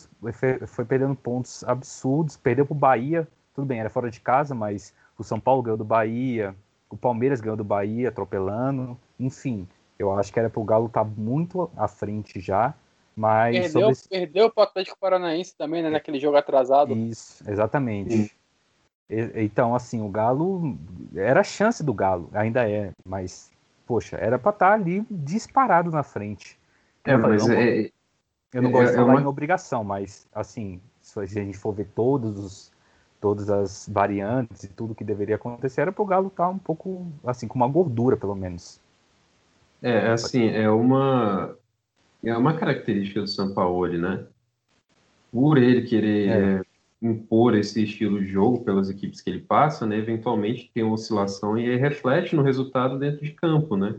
foi, 0.68 0.86
perdendo 0.86 1.16
pontos 1.16 1.64
absurdos, 1.64 2.36
perdeu 2.36 2.66
para 2.66 2.74
o 2.74 2.78
Bahia, 2.78 3.28
tudo 3.54 3.66
bem, 3.66 3.80
era 3.80 3.90
fora 3.90 4.12
de 4.12 4.20
casa, 4.20 4.54
mas 4.54 4.94
o 5.18 5.24
São 5.24 5.40
Paulo 5.40 5.62
ganhou 5.62 5.78
do 5.78 5.86
Bahia, 5.86 6.54
o 6.90 6.98
Palmeiras 6.98 7.40
ganhou 7.40 7.56
do 7.56 7.64
Bahia, 7.64 8.10
atropelando, 8.10 8.98
enfim, 9.20 9.68
eu 9.98 10.12
acho 10.18 10.34
que 10.34 10.40
era 10.40 10.50
para 10.50 10.60
o 10.60 10.66
Galo 10.66 10.88
estar 10.88 11.06
tá 11.06 11.10
muito 11.18 11.70
à 11.78 11.88
frente 11.88 12.40
já, 12.42 12.74
mas 13.16 13.72
perdeu, 13.72 13.90
esse... 13.90 14.10
perdeu 14.10 14.52
para 14.52 14.62
o 14.62 14.64
Atlético 14.66 14.98
Paranaense 15.00 15.56
também, 15.56 15.82
né, 15.82 15.90
naquele 15.90 16.20
jogo 16.20 16.36
atrasado. 16.36 16.94
Isso, 16.94 17.42
exatamente. 17.50 18.36
E, 19.10 19.44
então, 19.44 19.74
assim, 19.74 20.02
o 20.02 20.10
Galo 20.10 20.78
era 21.16 21.40
a 21.40 21.44
chance 21.44 21.82
do 21.82 21.94
Galo, 21.94 22.30
ainda 22.34 22.70
é, 22.70 22.92
mas 23.06 23.50
poxa, 23.86 24.18
era 24.18 24.38
para 24.38 24.52
estar 24.52 24.70
tá 24.70 24.74
ali 24.74 25.06
disparado 25.10 25.92
na 25.92 26.04
frente. 26.04 26.60
É, 27.04 27.16
mas 27.16 27.48
é, 27.48 27.92
eu 28.56 28.62
não 28.62 28.72
gosto 28.72 28.88
é, 28.88 28.92
de 28.92 28.96
falar 28.96 29.14
uma... 29.16 29.22
em 29.22 29.26
obrigação, 29.26 29.84
mas 29.84 30.26
assim, 30.34 30.80
se 31.02 31.20
a 31.20 31.26
gente 31.26 31.58
for 31.58 31.74
ver 31.74 31.90
todos 31.94 32.40
os, 32.40 32.72
todas 33.20 33.50
as 33.50 33.90
variantes 33.92 34.64
e 34.64 34.70
tudo 34.70 34.96
que 34.96 35.04
deveria 35.04 35.36
acontecer, 35.36 35.82
era 35.82 35.92
para 35.92 36.02
o 36.02 36.06
Galo 36.06 36.28
estar 36.28 36.46
tá 36.46 36.50
um 36.50 36.58
pouco, 36.58 37.06
assim, 37.26 37.50
com 37.50 37.56
uma 37.56 37.68
gordura, 37.68 38.16
pelo 38.16 38.34
menos. 38.34 38.80
É, 39.82 40.08
assim, 40.08 40.48
é 40.48 40.70
uma, 40.70 41.54
é 42.24 42.36
uma 42.36 42.58
característica 42.58 43.20
do 43.20 43.28
São 43.28 43.54
Paulo, 43.54 43.90
né? 43.90 44.26
Por 45.34 45.58
ele 45.58 45.82
querer 45.82 46.30
é. 46.30 46.62
impor 47.02 47.56
esse 47.58 47.84
estilo 47.84 48.22
de 48.22 48.28
jogo 48.28 48.64
pelas 48.64 48.90
equipes 48.90 49.20
que 49.20 49.30
ele 49.30 49.42
passa, 49.42 49.86
né? 49.86 49.98
Eventualmente 49.98 50.72
tem 50.74 50.82
uma 50.82 50.94
oscilação 50.94 51.58
e 51.58 51.76
reflete 51.76 52.38
no 52.38 52.42
resultado 52.42 52.98
dentro 52.98 53.26
de 53.26 53.34
campo, 53.34 53.76
né? 53.76 53.96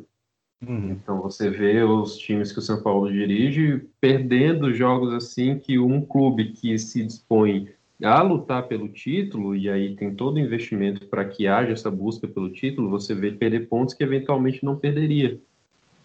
Uhum. 0.67 0.91
Então 0.93 1.21
você 1.21 1.51
vê 1.51 1.83
os 1.83 2.17
times 2.17 2.51
que 2.51 2.59
o 2.59 2.63
São 2.63 2.83
Paulo 2.83 3.13
dirige 3.13 3.87
perdendo 4.01 4.73
jogos 4.73 5.13
assim 5.13 5.59
que 5.59 5.79
um 5.79 6.01
clube 6.01 6.53
que 6.53 6.79
se 6.79 7.05
dispõe 7.05 7.69
a 8.03 8.21
lutar 8.23 8.65
pelo 8.65 8.89
título, 8.89 9.55
e 9.55 9.71
aí 9.71 9.95
tem 9.97 10.15
todo 10.15 10.37
o 10.37 10.39
investimento 10.39 11.07
para 11.07 11.25
que 11.25 11.47
haja 11.47 11.73
essa 11.73 11.91
busca 11.91 12.29
pelo 12.29 12.51
título, 12.51 12.91
você 12.91 13.15
vê 13.15 13.33
perder 13.33 13.69
pontos 13.69 13.95
que 13.95 14.03
eventualmente 14.03 14.65
não 14.65 14.77
perderia. 14.77 15.41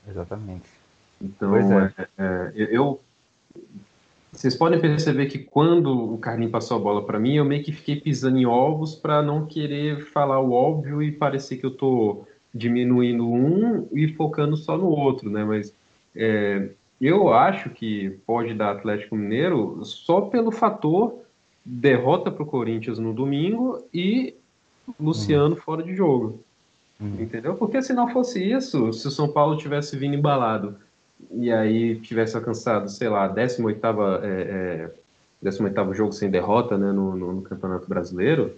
Exatamente. 0.08 0.70
Então, 1.22 1.56
é. 1.58 1.94
É, 1.98 2.08
é, 2.18 2.52
eu. 2.72 3.00
Vocês 4.32 4.56
podem 4.56 4.80
perceber 4.80 5.26
que 5.26 5.40
quando 5.40 6.14
o 6.14 6.18
Carlinhos 6.18 6.54
passou 6.54 6.78
a 6.78 6.80
bola 6.80 7.06
para 7.06 7.20
mim, 7.20 7.36
eu 7.36 7.44
meio 7.44 7.62
que 7.62 7.74
fiquei 7.74 7.98
pisando 7.98 8.38
em 8.38 8.46
ovos 8.46 8.96
para 8.96 9.22
não 9.22 9.46
querer 9.46 10.06
falar 10.06 10.40
o 10.40 10.54
óbvio 10.54 11.04
e 11.04 11.12
parecer 11.12 11.58
que 11.58 11.66
eu 11.66 11.72
estou 11.72 12.26
diminuindo 12.54 13.30
um 13.30 13.88
e 13.94 14.08
focando 14.14 14.58
só 14.58 14.78
no 14.78 14.88
outro, 14.88 15.30
né? 15.30 15.44
Mas 15.44 15.74
é, 16.16 16.70
eu 17.00 17.34
acho 17.34 17.70
que 17.70 18.12
pode 18.26 18.54
dar 18.54 18.72
Atlético 18.72 19.16
Mineiro 19.16 19.84
só 19.84 20.22
pelo 20.22 20.52
fator 20.52 21.16
derrota 21.64 22.32
para 22.32 22.44
o 22.44 22.46
Corinthians 22.46 23.00
no 23.00 23.14
domingo 23.14 23.84
e 23.94 24.36
Luciano 25.00 25.56
uhum. 25.56 25.62
fora 25.62 25.84
de 25.84 25.96
jogo. 25.96 26.40
Uhum. 27.00 27.18
Entendeu? 27.20 27.56
Porque 27.56 27.82
se 27.82 27.94
não 27.94 28.10
fosse 28.10 28.44
isso, 28.44 28.92
se 28.94 29.08
o 29.08 29.12
São 29.12 29.30
Paulo 29.30 29.58
tivesse 29.58 29.98
vindo 29.98 30.16
embalado 30.16 30.76
e 31.32 31.52
aí 31.52 32.00
tivesse 32.00 32.36
alcançado, 32.36 32.90
sei 32.90 33.10
lá, 33.10 33.28
18 33.28 33.86
é, 34.24 34.26
é, 34.26 34.92
18 35.42 35.94
jogo 35.94 36.12
sem 36.12 36.30
derrota 36.30 36.78
né, 36.78 36.92
no, 36.92 37.16
no, 37.16 37.34
no 37.34 37.42
Campeonato 37.42 37.88
Brasileiro, 37.88 38.56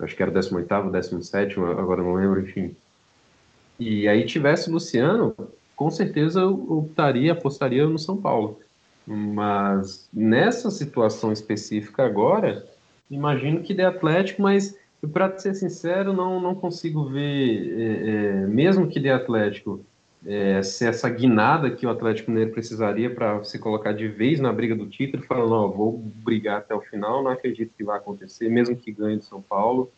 acho 0.00 0.16
que 0.16 0.22
era 0.22 0.32
18º, 0.32 0.90
17 0.90 1.60
agora 1.60 2.02
não 2.02 2.14
lembro, 2.14 2.40
enfim. 2.40 2.74
E 3.78 4.06
aí 4.08 4.24
tivesse 4.26 4.70
Luciano, 4.70 5.34
com 5.74 5.90
certeza 5.90 6.40
eu 6.40 6.54
optaria, 6.70 7.32
apostaria 7.32 7.86
no 7.86 7.98
São 7.98 8.16
Paulo. 8.16 8.58
Mas 9.06 10.08
nessa 10.12 10.70
situação 10.70 11.32
específica 11.32 12.04
agora, 12.04 12.66
imagino 13.10 13.62
que 13.62 13.74
dê 13.74 13.84
Atlético, 13.84 14.42
mas 14.42 14.76
para 15.12 15.36
ser 15.38 15.54
sincero, 15.54 16.12
não, 16.12 16.40
não 16.40 16.54
consigo 16.54 17.04
ver, 17.06 17.80
é, 17.80 18.10
é, 18.10 18.46
mesmo 18.46 18.86
que 18.86 19.00
dê 19.00 19.10
Atlético, 19.10 19.84
é, 20.26 20.62
se 20.62 20.86
essa 20.86 21.08
guinada 21.08 21.70
que 21.70 21.86
o 21.86 21.90
Atlético 21.90 22.30
Mineiro 22.30 22.52
precisaria 22.52 23.08
para 23.12 23.42
se 23.44 23.58
colocar 23.58 23.92
de 23.92 24.06
vez 24.06 24.38
na 24.38 24.52
briga 24.52 24.74
do 24.74 24.86
título, 24.86 25.22
falando, 25.22 25.52
ó, 25.52 25.68
vou 25.68 25.98
brigar 25.98 26.58
até 26.58 26.74
o 26.74 26.80
final, 26.80 27.22
não 27.22 27.30
acredito 27.30 27.72
que 27.76 27.84
vai 27.84 27.96
acontecer, 27.96 28.48
mesmo 28.48 28.76
que 28.76 28.92
ganhe 28.92 29.16
do 29.16 29.24
São 29.24 29.40
Paulo. 29.40 29.90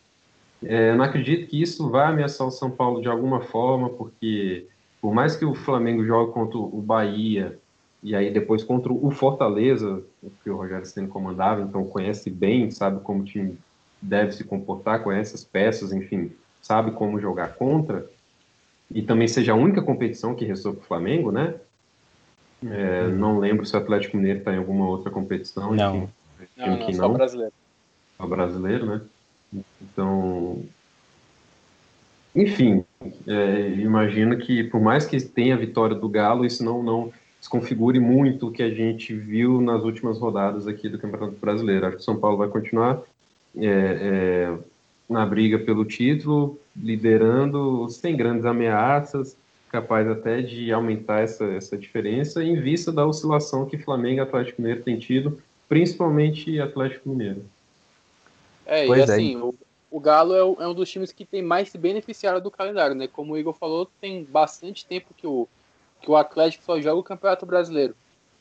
É, 0.62 0.94
não 0.94 1.04
acredito 1.04 1.48
que 1.48 1.61
isso 1.61 1.90
vá 1.90 2.08
ameaçar 2.08 2.46
o 2.46 2.52
São 2.52 2.70
Paulo 2.70 3.02
de 3.02 3.08
alguma 3.08 3.40
forma, 3.40 3.90
porque 3.90 4.66
por 5.00 5.12
mais 5.12 5.35
que 5.35 5.44
o 5.44 5.54
Flamengo 5.54 6.04
jogue 6.04 6.32
contra 6.32 6.56
o 6.56 6.80
Bahia 6.80 7.58
e 8.00 8.14
aí 8.14 8.30
depois 8.32 8.62
contra 8.62 8.92
o 8.92 9.11
Fortaleza, 9.11 10.02
que 10.42 10.50
o 10.50 10.56
Rogério 10.56 10.87
Senna 10.87 11.08
comandava, 11.08 11.62
então 11.62 11.85
conhece 11.85 12.30
bem, 12.30 12.70
sabe 12.70 13.00
como 13.00 13.22
o 13.22 13.24
time 13.24 13.58
deve 14.00 14.32
se 14.32 14.44
comportar, 14.44 15.02
conhece 15.02 15.35
as 15.35 15.44
peças, 15.44 15.92
enfim, 15.92 16.30
sabe 16.61 16.92
como 16.92 17.20
jogar 17.20 17.54
contra 17.54 18.08
e 18.94 19.02
também 19.02 19.28
seja 19.28 19.52
a 19.52 19.57
única 19.57 19.83
competição 19.83 20.35
que 20.35 20.44
restou 20.44 20.74
para 20.74 20.83
o 20.83 20.87
Flamengo, 20.87 21.31
né? 21.31 21.55
É, 22.64 23.02
uhum. 23.05 23.16
não 23.16 23.38
lembro 23.38 23.66
se 23.66 23.74
o 23.74 23.78
Atlético 23.78 24.16
Mineiro 24.16 24.38
está 24.38 24.52
em 24.52 24.59
alguma 24.59 24.87
outra 24.87 25.11
competição. 25.11 25.74
Não, 25.74 25.96
enfim, 25.96 26.09
não, 26.57 26.66
não, 26.66 26.78
que 26.78 26.92
não. 26.92 26.94
Só 26.94 27.09
brasileiro. 27.09 27.52
Só 28.16 28.26
brasileiro, 28.26 28.87
né? 28.87 29.00
Então, 29.81 30.62
enfim, 32.35 32.85
é, 33.26 33.68
imagino 33.78 34.38
que 34.38 34.64
por 34.64 34.81
mais 34.81 35.05
que 35.05 35.20
tenha 35.20 35.55
a 35.55 35.59
vitória 35.59 35.94
do 35.96 36.09
Galo, 36.09 36.46
isso 36.46 36.64
não, 36.64 36.83
não 36.83 37.12
desconfigure 37.38 37.98
muito 37.98 38.48
o 38.48 38.52
que 38.52 38.62
a 38.62 38.70
gente 38.70 39.12
viu 39.14 39.61
nas 39.61 39.83
últimas 39.83 40.18
rodadas 40.18 40.66
aqui 40.68 40.88
do 40.88 40.98
Campeonato 40.98 41.37
Brasileiro. 41.40 41.87
Acho 41.87 41.96
que 41.96 42.02
o 42.02 42.05
São 42.05 42.18
Paulo 42.18 42.38
vai 42.38 42.48
continuar 42.48 43.02
é, 43.57 43.66
é, 43.66 44.59
na 45.09 45.27
briga 45.27 45.59
pelo 45.59 45.85
título, 45.85 46.59
liderando, 46.77 47.88
sem 47.88 48.17
grandes 48.17 48.45
ameaças, 48.45 49.37
capaz 49.69 50.07
até 50.09 50.43
de 50.43 50.73
aumentar 50.73 51.21
essa, 51.21 51.45
essa 51.47 51.77
diferença 51.77 52.45
em 52.45 52.61
vista 52.61 52.93
da 52.93 53.07
oscilação 53.07 53.67
que 53.67 53.79
Flamengo 53.79 54.19
e 54.19 54.21
Atlético 54.21 54.61
Mineiro 54.61 54.83
têm 54.83 54.99
tido, 54.99 55.41
principalmente 55.69 56.61
Atlético 56.61 57.09
Mineiro. 57.09 57.45
É, 58.67 58.87
pois 58.87 58.99
e 58.99 59.11
é. 59.11 59.15
assim. 59.15 59.37
O, 59.37 59.55
o, 59.91 59.99
Galo 59.99 60.35
é, 60.35 60.45
o, 60.45 60.57
é, 60.61 60.69
um 60.69 60.75
dos 60.75 60.91
times 60.91 61.11
que 61.11 61.25
tem 61.25 61.43
mais 61.43 61.71
se 61.71 61.79
beneficiado 61.79 62.43
do 62.43 62.51
calendário, 62.51 62.95
né? 62.95 63.09
Como 63.09 63.33
o 63.33 63.38
Igor 63.38 63.55
falou, 63.55 63.88
tem 64.01 64.25
bastante 64.25 64.85
tempo 64.85 65.15
que 65.17 65.27
o, 65.27 65.49
que 66.01 66.11
o 66.11 66.17
Atlético 66.17 66.65
só 66.65 66.81
joga 66.81 67.01
o 67.01 67.03
Campeonato 67.03 67.47
Brasileiro. 67.47 67.95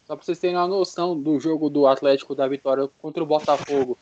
Só 0.05 0.15
para 0.15 0.25
vocês 0.25 0.39
terem 0.39 0.57
uma 0.57 0.67
noção 0.67 1.17
do 1.17 1.39
jogo 1.39 1.69
do 1.69 1.87
Atlético 1.87 2.35
da 2.35 2.47
vitória 2.47 2.89
contra 3.01 3.23
o 3.23 3.25
Botafogo 3.25 3.97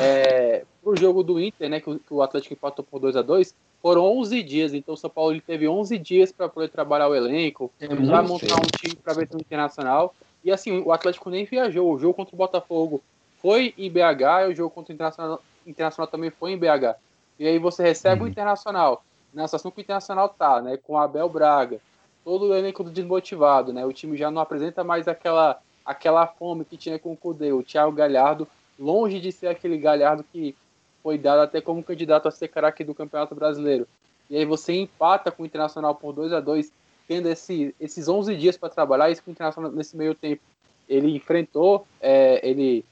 é, 0.00 0.64
pro 0.82 0.96
jogo 0.96 1.22
do 1.22 1.40
Inter, 1.40 1.68
né, 1.68 1.80
que 1.80 1.90
o, 1.90 2.00
o 2.10 2.22
Atlético 2.22 2.54
empatou 2.54 2.84
por 2.84 2.98
2 2.98 3.16
a 3.16 3.22
2 3.22 3.54
foram 3.82 4.04
11 4.18 4.42
dias, 4.42 4.74
então 4.74 4.94
o 4.94 4.96
São 4.96 5.08
Paulo 5.08 5.32
ele 5.32 5.40
teve 5.40 5.66
11 5.66 5.98
dias 5.98 6.30
para 6.30 6.48
poder 6.48 6.68
trabalhar 6.68 7.08
o 7.08 7.14
elenco, 7.14 7.70
é 7.80 7.88
para 7.88 8.22
montar 8.22 8.56
um 8.56 8.78
time 8.78 8.94
para 8.96 9.14
ver 9.14 9.28
no 9.32 9.40
internacional. 9.40 10.14
E 10.44 10.50
assim, 10.50 10.80
o 10.80 10.92
Atlético 10.92 11.30
nem 11.30 11.44
viajou. 11.44 11.92
O 11.92 11.98
jogo 11.98 12.14
contra 12.14 12.34
o 12.34 12.38
Botafogo 12.38 13.02
foi 13.40 13.74
em 13.78 13.90
BH 13.90 14.44
e 14.44 14.52
o 14.52 14.54
jogo 14.54 14.70
contra 14.70 14.92
o 14.92 14.94
Internacional, 14.94 15.42
Internacional 15.66 16.06
também 16.10 16.30
foi 16.30 16.52
em 16.52 16.58
BH. 16.58 16.96
E 17.38 17.46
aí 17.46 17.58
você 17.58 17.82
recebe 17.82 18.22
uhum. 18.22 18.26
o 18.26 18.30
Internacional. 18.30 19.02
Na 19.32 19.46
situação 19.46 19.70
que 19.70 19.80
o 19.80 19.82
Internacional 19.82 20.28
tá, 20.28 20.60
né, 20.60 20.76
com 20.76 20.98
Abel 20.98 21.28
Braga, 21.28 21.80
todo 22.24 22.46
o 22.46 22.54
elenco 22.54 22.84
desmotivado, 22.84 23.72
né? 23.72 23.86
O 23.86 23.92
time 23.92 24.16
já 24.16 24.30
não 24.30 24.42
apresenta 24.42 24.84
mais 24.84 25.08
aquela 25.08 25.58
aquela 25.84 26.26
fome 26.26 26.64
que 26.64 26.76
tinha 26.76 26.98
com 26.98 27.12
o 27.12 27.16
Cudê, 27.16 27.52
o 27.52 27.62
Thiago 27.62 27.90
Galhardo 27.90 28.46
longe 28.78 29.18
de 29.18 29.32
ser 29.32 29.48
aquele 29.48 29.78
Galhardo 29.78 30.24
que 30.30 30.54
foi 31.02 31.18
dado 31.18 31.40
até 31.40 31.60
como 31.60 31.82
candidato 31.82 32.28
a 32.28 32.30
ser 32.30 32.48
craque 32.48 32.84
do 32.84 32.94
Campeonato 32.94 33.34
Brasileiro. 33.34 33.86
E 34.28 34.36
aí 34.36 34.44
você 34.44 34.72
empata 34.74 35.30
com 35.30 35.42
o 35.42 35.46
Internacional 35.46 35.94
por 35.94 36.12
2 36.12 36.32
a 36.32 36.40
2 36.40 36.72
tendo 37.08 37.28
esse, 37.28 37.74
esses 37.80 38.08
11 38.08 38.36
dias 38.36 38.56
para 38.56 38.68
trabalhar, 38.68 39.10
isso 39.10 39.22
que 39.22 39.30
o 39.30 39.32
Internacional 39.32 39.72
nesse 39.72 39.96
meio 39.96 40.14
tempo 40.14 40.42
ele 40.88 41.14
enfrentou, 41.14 41.86
é, 42.00 42.40
ele 42.48 42.84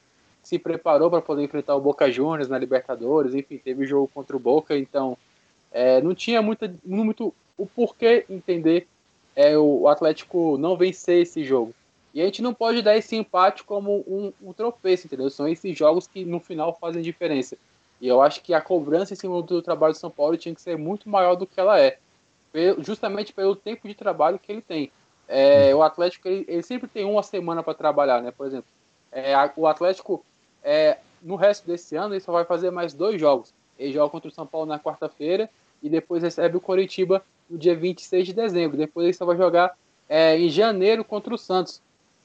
se 0.43 0.59
preparou 0.59 1.11
para 1.11 1.21
poder 1.21 1.43
enfrentar 1.43 1.77
o 1.77 1.81
Boca 1.81 2.11
Juniors 2.11 2.49
na 2.49 2.59
Libertadores, 2.59 3.35
enfim, 3.35 3.59
teve 3.59 3.87
jogo 3.87 4.11
contra 4.13 4.37
o 4.37 4.41
Boca, 4.41 4.77
então 4.77 5.17
é, 5.71 6.01
não 6.01 6.15
tinha 6.15 6.41
muita, 6.41 6.73
muito 6.85 7.35
o 7.57 7.67
porquê 7.67 8.25
entender 8.31 8.87
é, 9.37 9.59
o 9.59 9.87
Atlético 9.89 10.57
não 10.59 10.77
vencer 10.77 11.23
esse 11.23 11.45
jogo. 11.45 11.75
E 12.15 12.21
a 12.21 12.25
gente 12.25 12.43
não 12.43 12.55
pode 12.55 12.83
dar 12.83 12.97
esse 12.97 13.15
empate 13.15 13.63
como 13.63 14.05
um, 14.09 14.33
um 14.43 14.53
tropeço, 14.53 15.07
entendeu? 15.07 15.29
São 15.31 15.47
esses 15.47 15.77
jogos 15.77 16.07
que 16.07 16.25
no 16.25 16.41
final 16.41 16.77
fazem 16.81 17.03
diferença. 17.03 17.57
E 18.01 18.07
eu 18.09 18.23
acho 18.23 18.43
que 18.43 18.55
a 18.55 18.61
cobrança 18.61 19.13
em 19.13 19.17
cima 19.17 19.43
do 19.43 19.63
trabalho 19.63 19.93
do 19.93 19.99
São 19.99 20.11
Paulo 20.11 20.37
tinha 20.37 20.55
que 20.55 20.63
ser 20.63 20.77
muito 20.79 21.09
maior 21.09 21.35
do 21.35 21.47
que 21.47 21.59
ela 21.59 21.81
é, 21.81 21.99
justamente 22.79 23.33
pelo 23.33 23.57
tempo 23.57 23.87
de 23.89 23.95
trabalho 23.95 24.39
que 24.39 24.51
ele 24.53 24.63
tem. 24.63 24.91
É, 25.27 25.75
o 25.75 25.83
Atlético 25.83 26.27
ele, 26.27 26.45
ele, 26.49 26.63
sempre 26.63 26.89
tem 26.89 27.05
uma 27.05 27.23
semana 27.23 27.63
para 27.63 27.75
trabalhar, 27.75 28.23
né? 28.23 28.31
Por 28.31 28.47
exemplo, 28.47 28.67
É, 29.13 29.35
o 29.57 29.67
Atlético, 29.67 30.25
é, 30.63 30.99
no 31.23 31.37
resto 31.37 31.67
desse 31.67 31.97
ano, 31.97 32.15
ele 32.15 32.21
só 32.21 32.33
vai 32.33 32.45
fazer 32.45 32.71
mais 32.71 32.95
dois 32.95 33.21
jogos. 33.21 33.53
Ele 33.79 33.93
joga 33.93 34.11
contra 34.11 34.29
o 34.29 34.33
São 34.33 34.47
Paulo 34.47 34.67
na 34.67 34.79
quarta-feira 34.79 35.49
e 35.83 35.89
depois 35.89 36.23
recebe 36.23 36.57
o 36.57 36.61
Coritiba 36.61 37.23
no 37.49 37.59
dia 37.59 37.77
26 37.77 38.27
de 38.27 38.33
dezembro. 38.33 38.77
Depois 38.77 39.05
ele 39.05 39.15
só 39.15 39.25
vai 39.25 39.37
jogar 39.37 39.77
é, 40.09 40.39
em 40.39 40.49
janeiro 40.49 41.05
contra 41.05 41.35
o 41.35 41.39
Santos. 41.39 41.81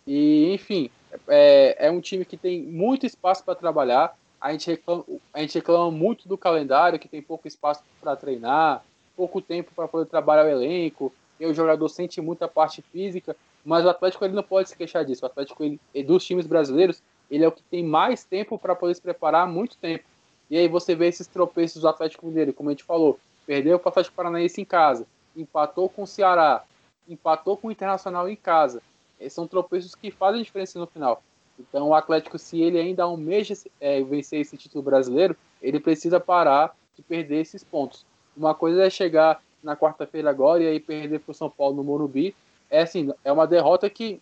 E, 0.05 0.53
enfim, 0.53 0.89
é, 1.28 1.88
é 1.88 1.91
um 1.91 2.01
time 2.01 2.26
que 2.26 2.38
tem 2.38 2.61
muito 2.61 3.05
espaço 3.05 3.43
para 3.43 3.55
trabalhar. 3.55 4.15
A 4.43 4.51
gente, 4.51 4.69
reclama, 4.69 5.05
a 5.33 5.39
gente 5.39 5.55
reclama 5.55 5.89
muito 5.89 6.27
do 6.27 6.37
calendário, 6.37 6.99
que 6.99 7.07
tem 7.07 7.21
pouco 7.21 7.47
espaço 7.47 7.81
para 8.01 8.13
treinar, 8.13 8.83
pouco 9.15 9.41
tempo 9.41 9.71
para 9.73 9.87
poder 9.87 10.05
trabalhar 10.05 10.43
o 10.43 10.49
elenco, 10.49 11.13
e 11.39 11.45
o 11.45 11.53
jogador 11.53 11.87
sente 11.87 12.19
muita 12.19 12.45
parte 12.45 12.81
física, 12.81 13.37
mas 13.63 13.85
o 13.85 13.89
Atlético 13.89 14.25
ele 14.25 14.33
não 14.33 14.43
pode 14.43 14.67
se 14.67 14.75
queixar 14.75 15.05
disso. 15.05 15.23
O 15.23 15.27
Atlético, 15.27 15.63
ele, 15.63 15.79
dos 16.05 16.25
times 16.25 16.45
brasileiros, 16.45 17.01
ele 17.31 17.45
é 17.45 17.47
o 17.47 17.53
que 17.53 17.63
tem 17.63 17.85
mais 17.85 18.25
tempo 18.25 18.59
para 18.59 18.75
poder 18.75 18.93
se 18.93 19.01
preparar 19.01 19.47
muito 19.47 19.77
tempo. 19.77 20.03
E 20.49 20.57
aí 20.57 20.67
você 20.67 20.93
vê 20.93 21.07
esses 21.07 21.25
tropeços 21.25 21.81
do 21.81 21.87
Atlético 21.87 22.27
Mineiro, 22.27 22.51
como 22.51 22.67
a 22.67 22.73
gente 22.73 22.83
falou, 22.83 23.17
perdeu 23.45 23.81
o 23.81 23.87
Atlético 23.87 24.13
Paranaense 24.13 24.59
em 24.59 24.65
casa, 24.65 25.07
empatou 25.37 25.87
com 25.87 26.03
o 26.03 26.07
Ceará, 26.07 26.65
empatou 27.07 27.55
com 27.55 27.69
o 27.69 27.71
Internacional 27.71 28.27
em 28.27 28.35
casa. 28.35 28.81
Esses 29.17 29.33
são 29.33 29.47
tropeços 29.47 29.95
que 29.95 30.11
fazem 30.11 30.43
diferença 30.43 30.77
no 30.77 30.85
final. 30.85 31.23
Então 31.60 31.89
o 31.89 31.93
Atlético, 31.93 32.38
se 32.39 32.62
ele 32.62 32.80
ainda 32.80 33.04
almeja 33.04 33.54
é, 33.80 34.01
vencer 34.04 34.41
esse 34.41 34.58
título 34.58 34.84
brasileiro, 34.84 35.36
ele 35.62 35.80
precisa 35.80 36.20
parar 36.20 36.76
de 36.95 37.01
perder 37.01 37.41
esses 37.41 37.64
pontos. 37.64 38.06
Uma 38.36 38.56
coisa 38.56 38.84
é 38.84 38.89
chegar 38.89 39.41
na 39.64 39.76
quarta-feira 39.76 40.30
agora 40.30 40.64
e 40.64 40.68
aí 40.68 40.80
perder 40.80 41.20
para 41.20 41.32
o 41.32 41.36
São 41.36 41.49
Paulo 41.49 41.76
no 41.76 41.84
Morumbi. 41.84 42.36
É 42.70 42.82
assim, 42.82 43.12
é 43.24 43.32
uma 43.32 43.47
derrota 43.47 43.89
que 43.89 44.20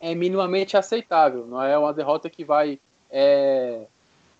é 0.00 0.14
minimamente 0.14 0.76
aceitável, 0.76 1.46
não 1.46 1.62
é 1.62 1.76
uma 1.78 1.92
derrota 1.92 2.28
que 2.28 2.44
vai 2.44 2.78
é, 3.10 3.86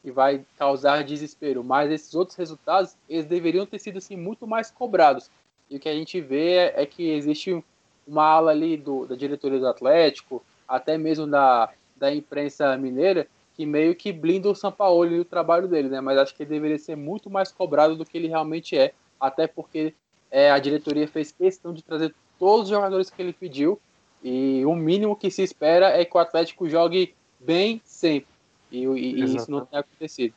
que 0.03 0.11
vai 0.11 0.45
causar 0.59 1.05
desespero, 1.05 1.63
mas 1.63 1.91
esses 1.91 2.15
outros 2.15 2.37
resultados 2.37 2.97
eles 3.09 3.27
deveriam 3.27 3.65
ter 3.65 3.79
sido 3.79 3.99
assim 3.99 4.17
muito 4.17 4.47
mais 4.47 4.71
cobrados. 4.71 5.31
E 5.71 5.77
o 5.77 5.81
que 5.81 5.89
a 5.89 5.95
gente 5.95 6.21
vê 6.21 6.55
é, 6.55 6.83
é 6.83 6.87
que 6.87 7.11
existe 7.11 7.65
uma 8.07 8.25
ala 8.25 8.51
ali 8.51 8.77
do, 8.77 9.07
da 9.07 9.15
diretoria 9.15 9.61
do 9.61 9.69
Atlético, 9.69 10.43
até 10.67 10.99
mesmo 10.99 11.27
da, 11.27 11.73
da 12.03 12.13
imprensa 12.13 12.77
mineira, 12.77 13.29
que 13.57 13.65
meio 13.65 13.95
que 13.95 14.13
blinda 14.13 14.51
o 14.51 14.57
Sampaoli 14.57 15.15
e 15.15 15.21
o 15.21 15.25
trabalho 15.25 15.69
dele, 15.69 15.89
né? 15.89 16.01
Mas 16.01 16.19
acho 16.19 16.35
que 16.35 16.43
ele 16.43 16.51
deveria 16.51 16.79
ser 16.81 16.97
muito 16.97 17.31
mais 17.31 17.53
cobrado 17.53 17.95
do 17.95 18.05
que 18.05 18.19
ele 18.19 18.27
realmente 18.27 18.77
é, 18.77 18.93
até 19.21 19.47
porque 19.47 19.95
é, 20.29 20.51
a 20.51 20.59
diretoria 20.59 21.07
fez 21.07 21.31
questão 21.31 21.73
de 21.73 21.81
trazer 21.81 22.13
todos 22.41 22.65
os 22.65 22.71
jogadores 22.71 23.09
que 23.09 23.23
ele 23.23 23.33
pediu 23.33 23.81
e 24.21 24.65
o 24.67 24.75
mínimo 24.75 25.15
que 25.15 25.31
se 25.31 25.43
espera 25.43 25.91
é 25.91 26.05
que 26.05 26.17
o 26.17 26.19
Atlético 26.19 26.69
jogue 26.69 27.15
bem 27.39 27.81
sempre. 27.85 28.27
E, 28.73 28.85
e, 28.85 29.21
e 29.21 29.37
isso 29.37 29.49
não 29.49 29.65
tem 29.65 29.79
acontecido. 29.79 30.35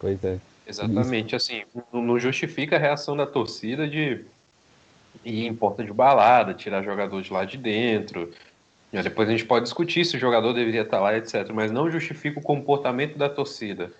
Pois 0.00 0.22
é. 0.24 0.40
Exatamente, 0.66 1.36
assim, 1.36 1.62
não 1.92 2.18
justifica 2.18 2.74
a 2.74 2.78
reação 2.78 3.16
da 3.16 3.24
torcida 3.24 3.88
de 3.88 4.24
ir 5.24 5.46
em 5.46 5.54
porta 5.54 5.84
de 5.84 5.92
balada, 5.92 6.52
tirar 6.54 6.82
jogador 6.82 7.22
de 7.22 7.32
lá 7.32 7.44
de 7.44 7.56
dentro. 7.56 8.32
Depois 8.90 9.28
a 9.28 9.32
gente 9.32 9.44
pode 9.44 9.64
discutir 9.64 10.04
se 10.04 10.16
o 10.16 10.20
jogador 10.20 10.52
deveria 10.52 10.82
estar 10.82 11.00
lá, 11.00 11.16
etc. 11.16 11.50
Mas 11.52 11.70
não 11.70 11.90
justifica 11.90 12.38
o 12.38 12.42
comportamento 12.42 13.18
da 13.18 13.28
torcida. 13.28 13.92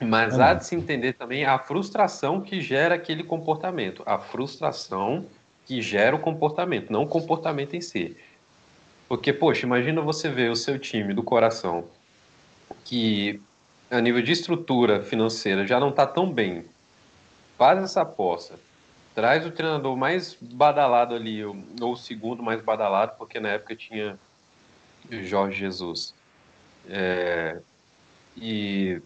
Mas 0.00 0.38
há 0.38 0.54
de 0.54 0.64
se 0.64 0.74
entender 0.74 1.14
também 1.14 1.44
a 1.44 1.58
frustração 1.58 2.40
que 2.40 2.60
gera 2.60 2.94
aquele 2.94 3.22
comportamento. 3.22 4.02
A 4.06 4.18
frustração 4.18 5.26
que 5.66 5.82
gera 5.82 6.16
o 6.16 6.18
comportamento, 6.18 6.90
não 6.90 7.02
o 7.02 7.06
comportamento 7.06 7.74
em 7.74 7.80
si. 7.80 8.16
Porque, 9.08 9.32
poxa, 9.32 9.66
imagina 9.66 10.00
você 10.00 10.28
ver 10.28 10.50
o 10.50 10.56
seu 10.56 10.78
time 10.78 11.12
do 11.12 11.22
coração, 11.22 11.84
que 12.84 13.40
a 13.90 14.00
nível 14.00 14.22
de 14.22 14.32
estrutura 14.32 15.02
financeira 15.02 15.66
já 15.66 15.80
não 15.80 15.90
está 15.90 16.06
tão 16.06 16.30
bem. 16.30 16.64
Faz 17.58 17.82
essa 17.82 18.02
aposta. 18.02 18.54
Traz 19.18 19.44
o 19.44 19.50
treinador 19.50 19.96
mais 19.96 20.38
badalado 20.40 21.12
ali, 21.12 21.44
ou 21.44 21.56
o 21.80 21.96
segundo 21.96 22.40
mais 22.40 22.62
badalado, 22.62 23.16
porque 23.18 23.40
na 23.40 23.48
época 23.48 23.74
tinha 23.74 24.16
Jorge 25.10 25.58
Jesus. 25.58 26.14
É, 26.88 27.60
e 28.36 29.02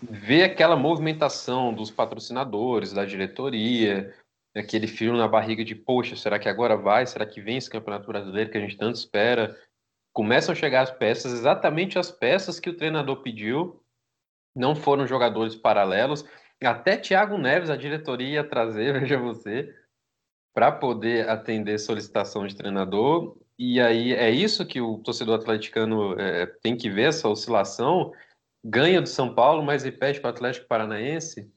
ver 0.00 0.44
aquela 0.44 0.76
movimentação 0.76 1.74
dos 1.74 1.90
patrocinadores, 1.90 2.94
da 2.94 3.04
diretoria, 3.04 4.14
aquele 4.56 4.86
frio 4.86 5.14
na 5.14 5.28
barriga 5.28 5.62
de, 5.62 5.74
poxa, 5.74 6.16
será 6.16 6.38
que 6.38 6.48
agora 6.48 6.74
vai? 6.74 7.04
Será 7.04 7.26
que 7.26 7.42
vem 7.42 7.58
esse 7.58 7.68
Campeonato 7.68 8.06
Brasileiro 8.06 8.50
que 8.50 8.56
a 8.56 8.62
gente 8.62 8.78
tanto 8.78 8.96
espera? 8.96 9.54
Começam 10.10 10.54
a 10.54 10.56
chegar 10.56 10.80
as 10.80 10.90
peças, 10.90 11.34
exatamente 11.34 11.98
as 11.98 12.10
peças 12.10 12.58
que 12.58 12.70
o 12.70 12.76
treinador 12.78 13.16
pediu, 13.16 13.78
não 14.54 14.74
foram 14.74 15.06
jogadores 15.06 15.54
paralelos. 15.54 16.24
Até 16.62 16.96
Thiago 16.96 17.36
Neves, 17.36 17.70
a 17.70 17.76
diretoria 17.76 18.34
ia 18.34 18.48
trazer, 18.48 18.92
veja 19.00 19.18
você, 19.18 19.74
para 20.54 20.72
poder 20.72 21.28
atender 21.28 21.78
solicitação 21.78 22.46
de 22.46 22.56
treinador. 22.56 23.36
E 23.58 23.80
aí 23.80 24.12
é 24.12 24.30
isso 24.30 24.66
que 24.66 24.80
o 24.80 24.98
torcedor 24.98 25.38
atleticano 25.38 26.18
é, 26.18 26.46
tem 26.46 26.76
que 26.76 26.90
ver, 26.90 27.08
essa 27.08 27.28
oscilação 27.28 28.12
ganha 28.64 29.00
do 29.00 29.08
São 29.08 29.34
Paulo, 29.34 29.62
mas 29.62 29.84
repete 29.84 30.20
para 30.20 30.28
o 30.28 30.32
Atlético 30.32 30.66
Paranaense. 30.66 31.50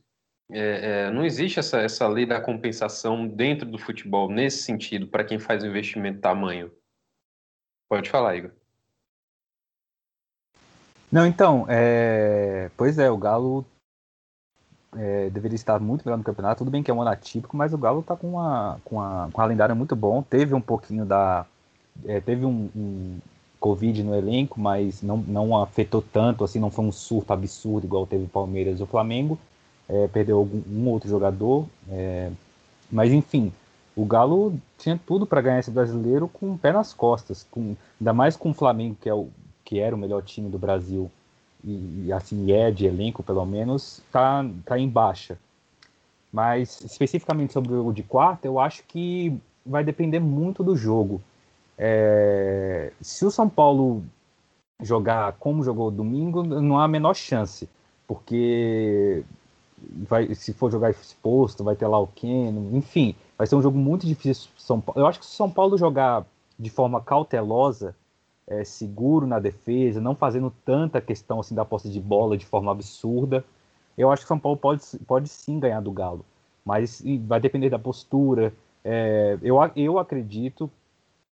É, 0.52 1.08
é, 1.08 1.12
não 1.12 1.26
existe 1.26 1.60
essa, 1.60 1.80
essa 1.80 2.08
lei 2.08 2.26
da 2.26 2.42
compensação 2.42 3.28
dentro 3.28 3.70
do 3.70 3.78
futebol, 3.78 4.30
nesse 4.30 4.64
sentido, 4.64 5.08
para 5.08 5.24
quem 5.24 5.40
faz 5.40 5.64
um 5.64 5.68
investimento 5.68 6.20
tamanho. 6.20 6.72
Pode 7.88 8.10
falar, 8.10 8.36
Igor. 8.36 8.52
Não, 11.12 11.26
então, 11.26 11.66
é... 11.68 12.70
pois 12.78 13.00
é, 13.00 13.10
o 13.10 13.18
Galo 13.18 13.66
é, 14.98 15.30
deveria 15.30 15.56
estar 15.56 15.80
muito 15.80 16.04
melhor 16.06 16.18
no 16.18 16.24
campeonato. 16.24 16.60
Tudo 16.60 16.72
bem 16.72 16.82
que 16.82 16.90
é 16.90 16.94
um 16.94 17.02
ano 17.02 17.12
atípico, 17.12 17.56
mas 17.56 17.74
o 17.74 17.78
Galo 17.78 18.00
está 18.00 18.16
com 18.16 18.30
uma, 18.30 18.80
com, 18.84 18.96
uma, 18.96 19.30
com 19.32 19.42
uma 19.42 19.48
lendária 19.48 19.76
muito 19.76 19.96
bom. 19.96 20.22
Teve 20.22 20.54
um 20.54 20.62
pouquinho 20.62 21.06
da. 21.06 21.46
É, 22.06 22.20
teve 22.20 22.46
um, 22.46 22.70
um, 22.76 23.18
Covid 23.60 24.02
no 24.04 24.16
elenco, 24.16 24.60
mas 24.60 25.02
não, 25.02 25.18
não 25.18 25.62
afetou 25.62 26.02
tanto, 26.02 26.44
assim, 26.44 26.60
não 26.60 26.72
foi 26.72 26.86
um 26.86 26.92
surto 26.92 27.34
absurdo 27.34 27.86
igual 27.86 28.08
teve 28.08 28.24
o 28.24 28.30
Palmeiras 28.30 28.80
ou 28.80 28.86
o 28.86 28.90
Flamengo. 28.90 29.38
É, 29.88 30.08
perdeu 30.08 30.38
algum, 30.38 30.62
um 30.70 30.88
outro 30.88 31.10
jogador, 31.10 31.66
é, 31.90 32.32
mas 32.92 33.12
enfim, 33.12 33.52
o 33.96 34.06
Galo 34.06 34.54
tinha 34.78 35.00
tudo 35.06 35.26
para 35.26 35.42
ganhar 35.42 35.60
esse 35.60 35.72
brasileiro 35.72 36.28
com 36.28 36.54
o 36.54 36.58
pé 36.58 36.72
nas 36.72 36.94
costas, 36.94 37.46
com, 37.50 37.76
ainda 38.00 38.14
mais 38.14 38.38
com 38.38 38.52
o 38.52 38.54
Flamengo, 38.54 38.96
que, 39.02 39.10
é 39.10 39.14
o, 39.14 39.28
que 39.66 39.80
era 39.80 39.96
o 39.96 40.00
melhor 40.00 40.22
time 40.22 40.48
do 40.48 40.60
Brasil, 40.60 41.10
e, 41.64 42.06
e 42.06 42.14
assim 42.14 42.52
é 42.52 42.72
de 42.72 42.86
elenco 42.86 43.24
pelo 43.24 43.46
menos, 43.46 44.02
tá, 44.12 44.46
tá 44.66 44.78
em 44.78 44.88
baixa. 44.88 45.38
Mas 46.32 46.82
especificamente 46.82 47.54
sobre 47.54 47.74
o 47.74 47.92
de 47.92 48.04
quarta, 48.04 48.48
eu 48.48 48.60
acho 48.60 48.84
que 48.84 49.36
vai 49.66 49.84
depender 49.84 50.20
muito 50.20 50.64
do 50.64 50.76
jogo. 50.76 51.22
É, 51.78 52.92
se 53.02 53.26
o 53.26 53.32
São 53.32 53.50
Paulo 53.50 54.04
jogar 54.82 55.34
como 55.34 55.64
jogou 55.64 55.92
domingo, 55.92 56.44
não 56.44 56.78
há 56.78 56.86
a 56.86 56.88
menor 56.88 57.16
chance, 57.16 57.68
porque 58.08 59.24
vai, 60.08 60.34
se 60.36 60.54
for 60.54 60.72
jogar 60.72 60.92
exposto, 60.92 61.64
vai 61.64 61.76
ter 61.76 61.88
lá 61.88 62.00
o 62.00 62.08
Keno, 62.08 62.76
enfim, 62.76 63.16
vai 63.38 63.48
ser 63.48 63.56
um 63.56 63.62
jogo 63.62 63.78
muito 63.78 64.06
difícil 64.06 64.50
São 64.58 64.80
Paulo. 64.80 65.02
Eu 65.02 65.08
acho 65.08 65.20
que 65.20 65.26
se 65.26 65.34
o 65.34 65.36
São 65.36 65.50
Paulo 65.50 65.78
jogar 65.78 66.26
de 66.58 66.70
forma 66.70 67.02
cautelosa, 67.02 67.96
é, 68.50 68.64
seguro 68.64 69.28
na 69.28 69.40
defesa, 69.40 70.02
não 70.02 70.16
fazendo 70.16 70.52
tanta 70.66 71.00
questão 71.00 71.40
assim 71.40 71.54
da 71.54 71.64
posse 71.64 71.90
de 71.90 72.02
bola 72.02 72.36
de 72.36 72.46
forma 72.46 72.72
absurda, 72.72 73.46
eu 73.98 74.12
acho 74.12 74.24
que 74.24 74.26
o 74.26 74.28
São 74.28 74.40
Paulo 74.40 74.58
pode, 74.58 74.82
pode 75.06 75.30
sim 75.30 75.60
ganhar 75.60 75.82
do 75.82 75.92
Galo, 75.92 76.26
mas 76.66 77.04
vai 77.28 77.40
depender 77.40 77.70
da 77.70 77.78
postura. 77.78 78.54
É, 78.84 79.38
eu, 79.42 79.58
eu 79.76 80.00
acredito 80.00 80.70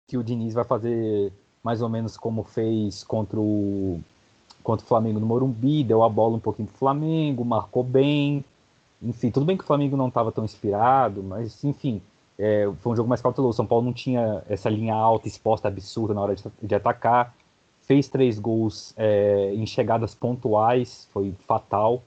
que 0.05 0.17
o 0.17 0.23
Diniz 0.23 0.53
vai 0.53 0.63
fazer 0.63 1.33
mais 1.63 1.81
ou 1.81 1.89
menos 1.89 2.15
como 2.15 2.43
fez 2.43 3.03
contra 3.03 3.39
o, 3.39 3.99
contra 4.63 4.85
o 4.85 4.87
Flamengo 4.87 5.19
no 5.19 5.25
Morumbi, 5.25 5.83
deu 5.83 6.03
a 6.03 6.09
bola 6.09 6.35
um 6.35 6.39
pouquinho 6.39 6.67
pro 6.67 6.77
Flamengo, 6.77 7.43
marcou 7.43 7.83
bem. 7.83 8.43
Enfim, 9.01 9.31
tudo 9.31 9.45
bem 9.45 9.57
que 9.57 9.63
o 9.63 9.67
Flamengo 9.67 9.97
não 9.97 10.07
estava 10.07 10.31
tão 10.31 10.45
inspirado, 10.45 11.23
mas 11.23 11.63
enfim, 11.63 12.01
é, 12.37 12.69
foi 12.79 12.93
um 12.93 12.95
jogo 12.95 13.09
mais 13.09 13.21
cauteloso. 13.21 13.55
São 13.55 13.65
Paulo 13.65 13.85
não 13.85 13.93
tinha 13.93 14.43
essa 14.47 14.69
linha 14.69 14.93
alta 14.93 15.27
exposta 15.27 15.67
absurda 15.67 16.13
na 16.13 16.21
hora 16.21 16.35
de, 16.35 16.43
de 16.61 16.75
atacar. 16.75 17.33
Fez 17.81 18.07
três 18.07 18.37
gols 18.37 18.93
é, 18.97 19.53
em 19.55 19.65
chegadas 19.65 20.13
pontuais, 20.13 21.07
foi 21.11 21.33
fatal. 21.47 22.03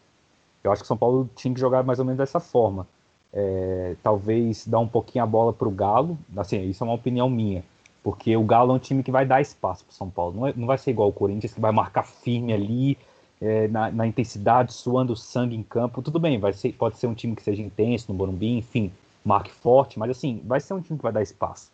Eu 0.63 0.71
acho 0.71 0.83
que 0.83 0.89
São 0.89 0.97
Paulo 0.97 1.29
tinha 1.35 1.53
que 1.53 1.61
jogar 1.61 1.83
mais 1.83 1.99
ou 1.99 2.05
menos 2.05 2.19
dessa 2.19 2.39
forma. 2.39 2.87
É, 3.33 3.95
talvez 4.03 4.67
dar 4.67 4.81
um 4.81 4.89
pouquinho 4.89 5.25
a 5.25 5.27
bola 5.27 5.53
para 5.53 5.69
o 5.69 5.71
Galo, 5.71 6.19
assim, 6.37 6.63
isso 6.69 6.85
é 6.85 6.87
uma 6.87 6.95
opinião 6.95 7.31
minha. 7.31 7.65
Porque 8.03 8.37
o 8.37 8.43
Galo 8.45 8.73
é 8.73 8.75
um 8.77 8.79
time 8.79 9.03
que 9.03 9.11
vai 9.11 9.25
dar 9.27 9.41
espaço 9.41 9.85
para 9.85 9.95
São 9.95 10.11
Paulo. 10.11 10.37
Não, 10.37 10.47
é, 10.47 10.53
não 10.55 10.67
vai 10.67 10.79
ser 10.79 10.91
igual 10.91 11.09
o 11.09 11.13
Corinthians, 11.13 11.55
que 11.55 11.61
vai 11.61 11.73
marcar 11.73 12.03
firme 12.03 12.53
ali, 12.53 12.99
é, 13.41 13.69
na, 13.69 13.91
na, 13.91 14.07
intensidade, 14.07 14.73
suando 14.73 15.17
sangue 15.17 15.57
em 15.57 15.63
campo. 15.63 16.03
Tudo 16.03 16.19
bem, 16.19 16.39
vai 16.39 16.53
ser, 16.53 16.73
pode 16.73 16.99
ser 16.99 17.07
um 17.07 17.15
time 17.15 17.35
que 17.35 17.43
seja 17.43 17.63
intenso 17.63 18.07
no 18.09 18.19
Morumbi, 18.19 18.59
enfim, 18.59 18.93
marque 19.25 19.51
forte, 19.51 19.99
mas 19.99 20.11
assim, 20.11 20.43
vai 20.45 20.61
ser 20.61 20.75
um 20.75 20.81
time 20.81 20.99
que 20.99 21.03
vai 21.03 21.13
dar 21.13 21.23
espaço. 21.23 21.71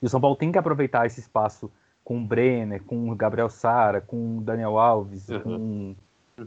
E 0.00 0.06
o 0.06 0.08
São 0.08 0.20
Paulo 0.20 0.36
tem 0.36 0.50
que 0.50 0.58
aproveitar 0.58 1.06
esse 1.06 1.20
espaço 1.20 1.70
com 2.04 2.18
o 2.18 2.24
Brenner, 2.24 2.82
com 2.82 3.10
o 3.10 3.14
Gabriel 3.14 3.48
Sara, 3.48 4.00
com 4.00 4.38
o 4.38 4.40
Daniel 4.40 4.78
Alves, 4.78 5.28
uhum. 5.28 5.40
com, 5.40 5.94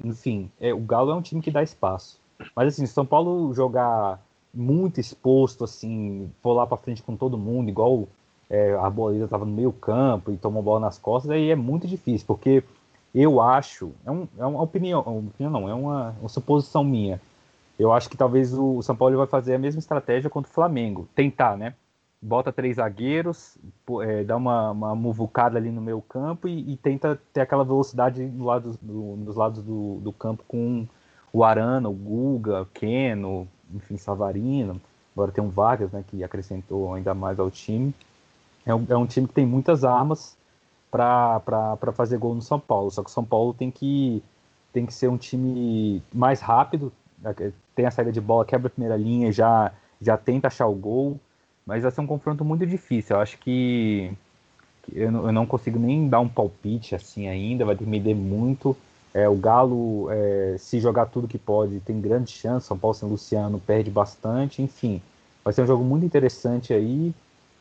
enfim, 0.04 0.52
é, 0.60 0.74
o 0.74 0.80
Galo 0.80 1.12
é 1.12 1.16
um 1.16 1.22
time 1.22 1.42
que 1.42 1.52
dá 1.52 1.64
espaço. 1.64 2.20
Mas 2.56 2.68
assim, 2.68 2.86
São 2.86 3.06
Paulo 3.06 3.54
jogar 3.54 4.20
muito 4.54 5.00
exposto, 5.00 5.64
assim, 5.64 6.32
for 6.42 6.54
lá 6.54 6.66
para 6.66 6.78
frente 6.78 7.04
com 7.04 7.16
todo 7.16 7.38
mundo, 7.38 7.70
igual 7.70 8.08
é, 8.50 8.74
a 8.76 8.90
Bolívia 8.90 9.26
estava 9.26 9.46
no 9.46 9.52
meio 9.52 9.72
campo 9.72 10.32
e 10.32 10.38
tomou 10.38 10.64
bola 10.64 10.80
nas 10.80 10.98
costas, 10.98 11.32
aí 11.32 11.50
é 11.50 11.56
muito 11.56 11.88
difícil, 11.88 12.26
porque 12.28 12.64
eu 13.14 13.42
acho, 13.42 13.92
é, 14.06 14.12
um, 14.12 14.28
é 14.38 14.46
uma 14.46 14.62
opinião, 14.62 15.00
opinião 15.00 15.52
não, 15.52 15.70
é 15.70 15.74
uma, 15.74 16.16
uma, 16.20 16.30
suposição 16.30 16.84
minha. 16.84 17.20
Eu 17.78 17.92
acho 17.92 18.10
que 18.10 18.18
talvez 18.18 18.54
o 18.54 18.82
São 18.82 18.96
Paulo 18.96 19.18
vai 19.18 19.28
fazer 19.28 19.56
a 19.56 19.60
mesma 19.60 19.80
estratégia 19.80 20.30
contra 20.30 20.50
o 20.50 20.54
Flamengo, 20.54 21.08
tentar, 21.14 21.58
né? 21.58 21.74
Bota 22.22 22.52
três 22.52 22.78
zagueiros, 22.78 23.58
é, 24.02 24.24
dá 24.24 24.38
uma, 24.38 24.72
uma 24.72 24.96
muvucada 24.96 25.58
ali 25.58 25.70
no 25.70 25.82
meio 25.82 26.02
campo 26.02 26.48
e, 26.48 26.74
e 26.74 26.78
tenta 26.78 27.20
ter 27.34 27.42
aquela 27.42 27.64
velocidade 27.64 28.26
do 28.26 28.44
lado, 28.44 28.80
do, 28.82 29.38
lados 29.38 29.62
do, 29.62 30.00
do 30.00 30.12
campo 30.14 30.44
com 30.48 30.88
o 31.32 31.44
Arana, 31.44 31.90
o 31.90 31.94
Guga, 31.94 32.62
o 32.62 32.66
Keno, 32.66 33.48
enfim, 33.74 33.98
Savarino. 33.98 34.82
Agora 35.14 35.32
tem 35.32 35.44
um 35.44 35.50
Vargas, 35.50 35.92
né, 35.92 36.04
que 36.08 36.24
acrescentou 36.24 36.94
ainda 36.94 37.14
mais 37.14 37.40
ao 37.40 37.52
time. 37.52 37.94
É 38.66 38.74
um, 38.74 38.86
é 38.90 38.98
um 38.98 39.06
time 39.06 39.28
que 39.28 39.34
tem 39.34 39.46
muitas 39.46 39.84
armas 39.84 40.38
para 40.90 41.92
fazer 41.94 42.18
gol 42.18 42.34
no 42.34 42.42
São 42.42 42.60
Paulo. 42.60 42.90
Só 42.90 43.04
que 43.04 43.10
o 43.10 43.14
São 43.14 43.24
Paulo 43.24 43.54
tem 43.54 43.70
que, 43.70 44.24
tem 44.74 44.86
que 44.86 44.94
ser 44.94 45.10
um 45.10 45.18
time 45.18 46.02
mais 46.14 46.40
rápido, 46.40 46.92
né, 47.20 47.34
tem 47.76 47.86
a 47.86 47.92
saída 47.92 48.12
de 48.12 48.22
bola, 48.22 48.46
quebra 48.46 48.68
a 48.68 48.70
primeira 48.70 48.96
linha, 48.96 49.32
já, 49.32 49.72
já 50.02 50.18
tenta 50.18 50.48
achar 50.48 50.68
o 50.68 50.74
gol. 50.74 51.20
Mas 51.66 51.82
vai 51.82 51.92
ser 51.92 52.02
um 52.02 52.08
confronto 52.08 52.46
muito 52.46 52.66
difícil. 52.66 53.16
Eu 53.16 53.22
acho 53.22 53.38
que, 53.40 54.12
que 54.84 55.00
eu, 55.00 55.12
não, 55.12 55.46
consigo 55.46 55.80
nem 55.80 56.08
dar 56.08 56.20
um 56.20 56.30
palpite 56.30 56.94
assim 56.96 57.28
ainda, 57.28 57.66
vai 57.66 57.76
depender 57.76 58.14
muito. 58.14 58.78
É, 59.14 59.28
o 59.28 59.36
Galo, 59.36 60.08
é, 60.12 60.56
se 60.60 60.80
jogar 60.80 61.08
tudo 61.08 61.28
que 61.28 61.38
pode, 61.38 61.80
tem 61.80 62.00
grande 62.00 62.32
chance. 62.32 62.68
São 62.68 62.78
Paulo 62.78 62.94
sem 62.94 63.10
Luciano 63.10 63.60
perde 63.60 63.90
bastante. 63.90 64.62
Enfim, 64.62 65.02
vai 65.44 65.54
ser 65.54 65.64
um 65.64 65.68
jogo 65.68 65.84
muito 65.84 66.06
interessante 66.06 66.74
aí. 66.74 67.14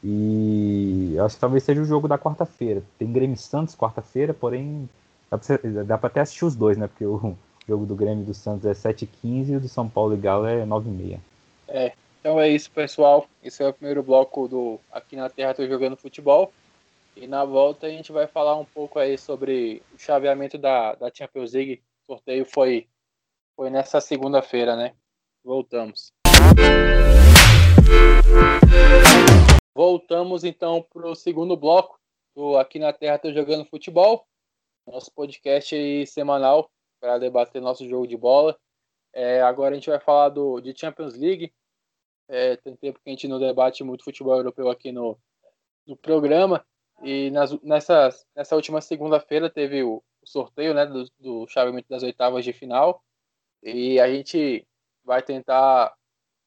E 0.03 1.17
acho 1.25 1.37
que 1.37 1.41
talvez 1.41 1.63
seja 1.63 1.81
o 1.81 1.87
jogo 1.87 2.07
da 2.07 2.19
quarta-feira. 2.19 2.83
Tem 2.99 3.11
Grêmio 3.11 3.39
Santos 3.39 3.75
quarta-feira, 3.75 4.35
porém 4.35 4.89
dá 5.87 5.97
para 5.97 6.09
até 6.09 6.21
assistir 6.21 6.45
os 6.45 6.55
dois, 6.55 6.77
né? 6.77 6.87
Porque 6.87 7.07
o 7.07 7.35
jogo 7.67 7.87
do 7.87 7.95
Grêmio 7.95 8.25
do 8.25 8.35
Santos 8.35 8.67
é 8.67 8.73
7h15 8.73 9.49
e 9.49 9.57
o 9.57 9.61
do 9.61 9.69
São 9.69 9.89
Paulo 9.89 10.15
e 10.15 10.19
Galo 10.19 10.47
é 10.47 10.65
9h30. 10.65 11.19
É, 11.67 11.93
então 12.21 12.39
é 12.39 12.49
isso, 12.49 12.71
pessoal. 12.71 13.27
Esse 13.43 13.63
é 13.63 13.69
o 13.69 13.73
primeiro 13.73 14.03
bloco 14.03 14.47
do 14.47 14.79
Aqui 14.93 15.17
na 15.17 15.29
Terra 15.31 15.55
Tô 15.55 15.67
Jogando 15.67 15.97
Futebol. 15.97 16.53
E 17.17 17.27
na 17.27 17.45
volta 17.45 17.87
a 17.87 17.91
gente 17.91 18.13
vai 18.13 18.27
falar 18.27 18.57
um 18.57 18.65
pouco 18.65 18.99
aí 18.99 19.17
sobre 19.17 19.83
o 19.95 19.99
chaveamento 19.99 20.59
da, 20.59 20.95
da 20.95 21.11
Champions 21.13 21.53
League. 21.53 21.83
O 22.03 22.07
sorteio 22.13 22.45
foi, 22.45 22.87
foi 23.57 23.71
nessa 23.71 24.01
segunda-feira, 24.01 24.77
né? 24.77 24.95
Voltamos. 25.43 26.13
Voltamos 29.75 30.45
então 30.45 30.85
para 30.93 31.09
o 31.09 31.15
segundo 31.15 31.57
bloco 31.57 31.99
do 32.35 32.57
Aqui 32.57 32.79
na 32.79 32.93
Terra 32.93 33.19
Tô 33.19 33.33
Jogando 33.33 33.65
Futebol, 33.65 34.27
nosso 34.87 35.11
podcast 35.13 36.07
semanal 36.07 36.71
para 37.05 37.19
debater 37.19 37.61
nosso 37.61 37.87
jogo 37.87 38.07
de 38.07 38.17
bola. 38.17 38.59
É, 39.13 39.43
agora 39.43 39.73
a 39.73 39.75
gente 39.75 39.91
vai 39.91 40.01
falar 40.01 40.31
do, 40.31 40.59
de 40.59 40.75
Champions 40.75 41.15
League. 41.15 41.53
É, 42.27 42.57
tem 42.57 42.75
tempo 42.77 42.99
que 42.99 43.11
a 43.11 43.13
gente 43.13 43.29
não 43.29 43.39
debate 43.39 43.85
muito 43.85 44.05
futebol 44.05 44.35
europeu 44.35 44.71
aqui 44.71 44.91
no, 44.91 45.19
no 45.87 45.99
programa. 45.99 46.65
E 47.03 47.31
nas, 47.31 47.53
nessa, 47.61 48.11
última 48.53 48.81
segunda-feira 48.81 49.51
teve 49.51 49.83
o, 49.83 50.03
o, 50.23 50.27
sorteio 50.27 50.73
né, 50.73 50.87
do, 50.87 51.05
do 51.21 51.47
chaveamento 51.47 51.91
das 51.91 52.03
oitavas 52.03 52.43
de 52.43 52.55
final. 52.55 53.05
E 53.63 54.01
a 54.01 54.09
gente 54.09 54.67
vai 55.05 55.23
tentar 55.23 55.95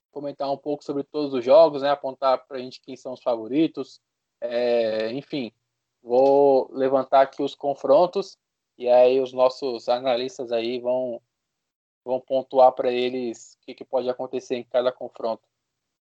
comentar 0.09 0.51
um 0.51 0.57
pouco 0.57 0.83
sobre 0.83 1.03
todos 1.03 1.35
os 1.35 1.45
jogos, 1.45 1.83
né? 1.83 1.91
Apontar 1.91 2.43
para 2.47 2.57
a 2.57 2.59
gente 2.59 2.81
quem 2.81 2.97
são 2.97 3.13
os 3.13 3.21
favoritos. 3.21 4.01
É, 4.41 5.11
enfim, 5.11 5.51
vou 6.01 6.67
levantar 6.73 7.21
aqui 7.21 7.43
os 7.43 7.53
confrontos 7.53 8.39
e 8.77 8.89
aí 8.89 9.19
os 9.19 9.33
nossos 9.33 9.89
analistas 9.89 10.51
aí 10.51 10.79
vão 10.79 11.21
vão 12.05 12.21
pontuar 12.21 12.71
para 12.71 12.91
eles 12.91 13.55
o 13.55 13.65
que, 13.65 13.75
que, 13.75 13.83
pode 13.83 14.09
acontecer 14.09 14.55
em 14.55 14.63
cada 14.63 14.93
confronto. 14.93 15.43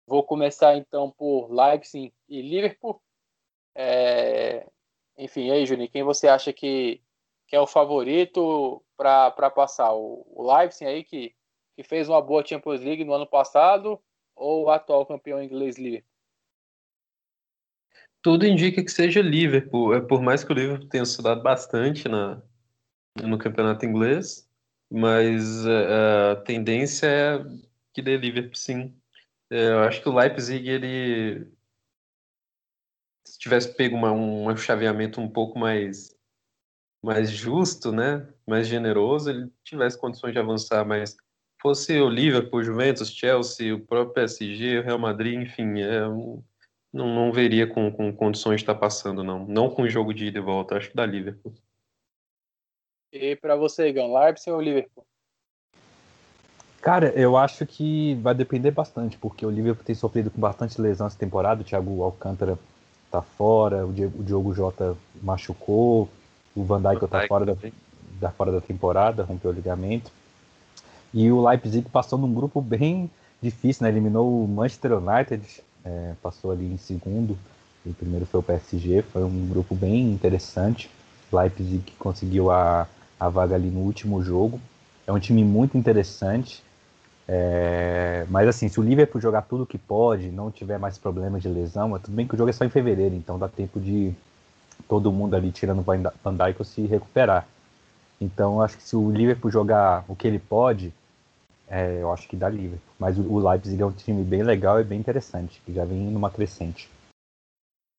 Vou 0.06 0.24
começar 0.24 0.78
então 0.78 1.10
por 1.10 1.52
Leipzig 1.52 2.14
e 2.30 2.44
Liverpool. 2.44 3.02
É, 3.74 4.68
enfim, 5.18 5.50
aí, 5.50 5.66
Juninho, 5.66 5.90
quem 5.90 6.04
você 6.04 6.28
acha 6.28 6.54
que, 6.54 7.02
que 7.48 7.56
é 7.56 7.60
o 7.60 7.66
favorito 7.66 8.84
para 8.96 9.50
passar? 9.50 9.94
O, 9.94 10.46
Leipzig 10.48 10.86
aí 10.86 11.04
que 11.04 11.36
que 11.76 11.84
fez 11.84 12.08
uma 12.08 12.22
boa 12.22 12.46
Champions 12.46 12.82
League 12.82 13.04
no 13.04 13.14
ano 13.14 13.28
passado, 13.28 14.00
ou 14.36 14.66
o 14.66 14.70
atual 14.70 15.06
campeão 15.06 15.44
inglês 15.44 15.78
Liverpool? 15.78 16.10
Tudo 18.22 18.48
indica 18.48 18.84
que 18.84 18.90
seja 18.90 19.22
Liverpool. 19.22 19.94
É 19.94 20.02
por 20.02 20.22
mais 20.22 20.44
que 20.44 20.52
o 20.52 20.56
Liverpool 20.56 20.90
tenha 20.90 21.04
estudado 21.04 21.44
bastante 21.44 22.08
na, 22.08 22.42
no 23.22 23.38
campeonato 23.38 23.86
inglês, 23.86 24.50
mas 24.92 25.66
é, 25.66 26.32
a 26.32 26.36
tendência 26.38 27.08
é 27.08 27.46
que 27.94 28.02
dê 28.02 28.18
Liverpool 28.18 28.56
sim. 28.56 28.94
É, 29.50 29.70
eu 29.70 29.80
acho 29.80 30.02
que 30.02 30.10
o 30.10 30.14
Leipzig 30.14 30.68
ele 30.68 31.48
se 33.24 33.40
tivesse 33.40 33.74
pego 33.76 33.96
uma, 33.96 34.12
um 34.12 34.56
chaveamento 34.58 35.20
um 35.22 35.30
pouco 35.30 35.58
mais 35.58 36.16
mais 37.04 37.30
justo, 37.30 37.92
né, 37.92 38.28
mais 38.48 38.68
generoso, 38.68 39.30
ele 39.30 39.52
tivesse 39.64 40.00
condições 40.00 40.34
de 40.34 40.40
avançar, 40.40 40.84
mas 40.84 41.16
fosse 41.62 42.00
o 42.00 42.10
Liverpool, 42.10 42.64
Juventus, 42.64 43.12
Chelsea, 43.12 43.76
o 43.76 43.80
próprio 43.80 44.14
PSG, 44.14 44.80
o 44.80 44.84
Real 44.84 44.98
Madrid, 44.98 45.40
enfim, 45.40 45.82
é, 45.82 46.02
não, 46.02 46.44
não 46.94 47.32
veria 47.32 47.68
com, 47.68 47.92
com 47.92 48.12
condições 48.12 48.58
de 48.58 48.64
estar 48.64 48.76
passando, 48.76 49.24
não. 49.24 49.46
Não 49.48 49.70
com 49.70 49.84
o 49.84 49.90
jogo 49.90 50.14
de 50.14 50.28
ida 50.28 50.40
e 50.40 50.42
volta, 50.42 50.78
acho 50.78 50.90
que 50.90 50.96
da 50.96 51.06
Liverpool. 51.06 51.54
E 53.12 53.36
para 53.36 53.56
você, 53.56 53.92
Gão, 53.92 54.14
Leipzig 54.14 54.52
ou 54.52 54.62
Liverpool? 54.62 55.06
Cara, 56.82 57.08
eu 57.16 57.36
acho 57.36 57.66
que 57.66 58.14
vai 58.22 58.36
depender 58.36 58.70
bastante, 58.70 59.18
porque 59.18 59.44
o 59.44 59.50
Liverpool 59.50 59.84
tem 59.84 59.96
sofrido 59.96 60.30
com 60.30 60.40
bastante 60.40 60.80
lesão 60.80 61.08
essa 61.08 61.18
temporada, 61.18 61.62
o 61.62 61.64
Thiago 61.64 62.04
Alcântara 62.04 62.60
tá 63.10 63.22
fora, 63.24 63.86
o 63.86 63.92
Diogo 63.92 64.54
Jota 64.54 64.96
machucou, 65.22 66.08
o 66.56 66.64
Van 66.64 66.82
Dijk 66.82 67.08
tá 67.08 67.28
fora 67.28 67.46
da, 67.46 67.56
da, 68.20 68.30
fora 68.30 68.52
da 68.52 68.62
temporada, 68.62 69.24
rompeu 69.24 69.50
o 69.50 69.54
ligamento. 69.54 70.12
E 71.14 71.32
o 71.32 71.44
Leipzig 71.44 71.90
passou 71.90 72.20
num 72.20 72.34
grupo 72.34 72.62
bem 72.62 73.10
difícil, 73.42 73.84
né? 73.84 73.90
Eliminou 73.90 74.44
o 74.44 74.48
Manchester 74.48 74.94
United, 74.94 75.64
é, 75.84 76.14
passou 76.22 76.52
ali 76.52 76.66
em 76.66 76.78
segundo. 76.78 77.38
O 77.86 77.94
primeiro 77.94 78.26
foi 78.26 78.40
o 78.40 78.44
PSG, 78.44 79.02
foi 79.02 79.24
um 79.24 79.48
grupo 79.48 79.74
bem 79.74 80.12
interessante. 80.12 80.90
Leipzig 81.32 81.94
conseguiu 81.98 82.52
a, 82.52 82.88
a 83.20 83.30
vaga 83.30 83.56
ali 83.56 83.70
no 83.70 83.82
último 83.82 84.22
jogo. 84.22 84.60
É 85.08 85.12
um 85.12 85.20
time 85.20 85.44
muito 85.44 85.78
interessante. 85.78 86.64
É, 87.28 88.26
mas 88.30 88.48
assim, 88.48 88.68
se 88.68 88.80
o 88.80 88.84
Liverpool 88.84 89.20
jogar 89.20 89.44
tudo 89.44 89.66
que 89.66 89.78
pode, 89.78 90.30
não 90.30 90.52
tiver 90.52 90.78
mais 90.78 90.98
problemas 90.98 91.42
de 91.42 91.50
lesão, 91.50 91.96
é 91.96 92.00
tudo 92.00 92.16
bem 92.16 92.28
que 92.28 92.36
o 92.36 92.38
jogo 92.38 92.50
é 92.50 92.54
só 92.54 92.64
em 92.64 92.70
fevereiro, 92.70 93.16
então 93.16 93.40
dá 93.40 93.48
tempo 93.48 93.80
de 93.80 94.14
todo 94.88 95.12
mundo 95.12 95.36
ali 95.36 95.52
tirando 95.52 95.80
o 95.80 95.82
Van 95.82 96.02
Dijk 96.36 96.64
se 96.64 96.86
recuperar. 96.86 97.48
Então 98.22 98.62
acho 98.62 98.78
que 98.78 98.84
se 98.84 98.96
o 98.96 99.12
Liverpool 99.12 99.52
jogar 99.52 100.06
o 100.08 100.16
que 100.16 100.28
ele 100.28 100.40
pode, 100.40 100.94
é, 101.68 102.02
eu 102.02 102.12
acho 102.12 102.28
que 102.28 102.36
dá 102.36 102.48
Liverpool. 102.48 102.94
Mas 103.00 103.18
o 103.18 103.40
Leipzig 103.40 103.82
é 103.82 103.86
um 103.86 103.92
time 103.92 104.24
bem 104.24 104.44
legal 104.44 104.80
e 104.80 104.84
bem 104.84 105.00
interessante, 105.00 105.62
que 105.66 105.74
já 105.74 105.84
vem 105.84 105.98
numa 105.98 106.30
crescente. 106.30 106.90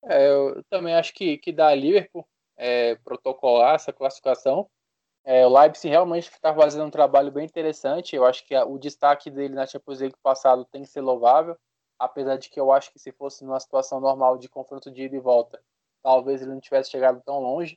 É, 0.05 0.29
eu 0.31 0.63
também 0.71 0.95
acho 0.95 1.13
que, 1.13 1.37
que 1.39 1.53
dá 1.53 1.75
Liverpool 1.75 2.27
é, 2.57 2.95
protocolar 2.97 3.75
essa 3.75 3.93
classificação. 3.93 4.69
É, 5.27 5.45
o 5.45 5.49
Leipzig 5.49 5.89
realmente 5.89 6.31
está 6.31 6.55
fazendo 6.55 6.85
um 6.85 6.91
trabalho 6.91 7.33
bem 7.33 7.45
interessante. 7.45 8.15
Eu 8.15 8.25
acho 8.25 8.47
que 8.47 8.55
a, 8.55 8.65
o 8.65 8.79
destaque 8.79 9.29
dele 9.29 9.55
na 9.55 9.67
Champions 9.67 9.99
League 9.99 10.17
passado 10.23 10.65
tem 10.67 10.83
que 10.83 10.89
ser 10.89 11.01
louvável, 11.01 11.59
apesar 11.99 12.37
de 12.37 12.49
que 12.49 12.61
eu 12.61 12.71
acho 12.71 12.93
que 12.93 12.99
se 13.01 13.11
fosse 13.11 13.45
numa 13.45 13.59
situação 13.59 13.99
normal 13.99 14.39
de 14.39 14.49
confronto 14.49 14.89
de 14.89 15.03
ida 15.03 15.17
e 15.17 15.21
volta, 15.21 15.61
talvez 16.01 16.43
ele 16.43 16.53
não 16.53 16.61
tivesse 16.61 16.93
chegado 16.93 17.21
tão 17.27 17.41
longe. 17.41 17.77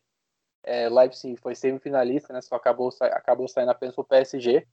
É, 0.62 0.88
Leipzig 0.90 1.38
foi 1.38 1.56
semifinalista, 1.56 2.32
né, 2.32 2.42
só 2.42 2.56
acabou, 2.56 2.92
acabou 3.02 3.48
saindo 3.48 3.72
apenas 3.72 3.98
o 3.98 4.04
PSG. 4.04 4.68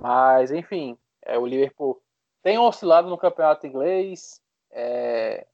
Mas, 0.00 0.50
enfim, 0.50 0.98
é, 1.22 1.38
o 1.38 1.46
Liverpool 1.46 2.02
tem 2.42 2.58
oscilado 2.58 3.08
no 3.08 3.16
campeonato 3.16 3.68
inglês. 3.68 4.42
É, 4.72 5.46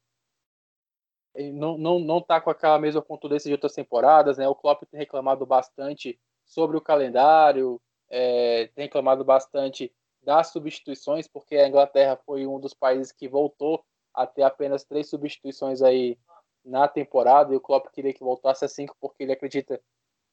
não, 1.52 1.76
não, 1.76 1.98
não 1.98 2.22
tá 2.22 2.40
com 2.40 2.48
aquela 2.48 2.78
mesma 2.78 3.02
contundência 3.02 3.48
de 3.48 3.52
outras 3.52 3.74
temporadas, 3.74 4.38
né? 4.38 4.48
O 4.48 4.54
Klopp 4.54 4.84
tem 4.84 5.00
reclamado 5.00 5.44
bastante 5.44 6.18
sobre 6.52 6.76
o 6.76 6.80
calendário, 6.80 7.80
é, 8.10 8.68
tem 8.74 8.84
reclamado 8.84 9.24
bastante 9.24 9.90
das 10.22 10.48
substituições, 10.48 11.26
porque 11.26 11.56
a 11.56 11.66
Inglaterra 11.66 12.20
foi 12.26 12.46
um 12.46 12.60
dos 12.60 12.74
países 12.74 13.10
que 13.10 13.26
voltou 13.26 13.82
a 14.14 14.26
ter 14.26 14.42
apenas 14.42 14.84
três 14.84 15.08
substituições 15.08 15.80
aí 15.80 16.18
na 16.64 16.86
temporada 16.86 17.52
e 17.52 17.56
o 17.56 17.60
Klopp 17.60 17.86
queria 17.90 18.12
que 18.12 18.22
voltasse 18.22 18.64
a 18.64 18.68
5 18.68 18.94
porque 19.00 19.22
ele 19.22 19.32
acredita 19.32 19.80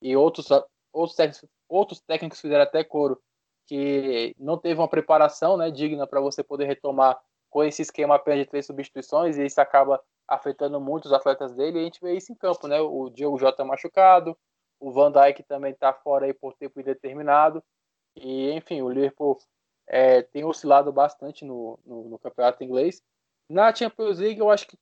e 0.02 0.16
outros 0.16 0.48
outros 0.94 1.16
técnicos, 1.16 1.50
outros 1.68 2.00
técnicos 2.02 2.40
fizeram 2.40 2.64
até 2.64 2.84
coro 2.84 3.20
que 3.66 4.36
não 4.38 4.58
teve 4.58 4.80
uma 4.80 4.88
preparação 4.88 5.58
né, 5.58 5.72
digna 5.72 6.06
para 6.06 6.20
você 6.20 6.44
poder 6.44 6.66
retomar 6.66 7.20
com 7.50 7.64
esse 7.64 7.82
esquema 7.82 8.16
apenas 8.16 8.42
de 8.42 8.46
três 8.46 8.66
substituições 8.66 9.38
e 9.38 9.46
isso 9.46 9.60
acaba 9.60 10.02
afetando 10.28 10.80
muito 10.80 11.06
os 11.06 11.14
atletas 11.14 11.54
dele 11.56 11.80
e 11.80 11.82
a 11.82 11.84
gente 11.86 12.02
vê 12.02 12.14
isso 12.14 12.32
em 12.32 12.36
campo, 12.36 12.68
né? 12.68 12.80
O 12.80 13.10
Diogo 13.10 13.40
Jota 13.40 13.66
machucado, 13.66 14.38
o 14.80 14.92
Van 14.92 15.12
Dijk 15.12 15.44
também 15.44 15.72
está 15.72 15.94
fora 15.94 16.26
aí 16.26 16.34
por 16.34 16.54
tempo 16.56 16.80
indeterminado 16.80 17.64
e 18.16 18.52
enfim, 18.52 18.82
o 18.82 18.90
Liverpool 18.90 19.38
é, 19.88 20.22
tem 20.22 20.44
oscilado 20.46 20.92
bastante 20.92 21.44
no, 21.46 21.80
no, 21.86 22.10
no, 22.10 22.20
campeonato 22.20 22.64
inglês. 22.64 23.02
Na 23.50 23.74
Champions 23.74 24.20
League, 24.20 24.40
eu 24.40 24.50
acho 24.50 24.68
que 24.68 24.78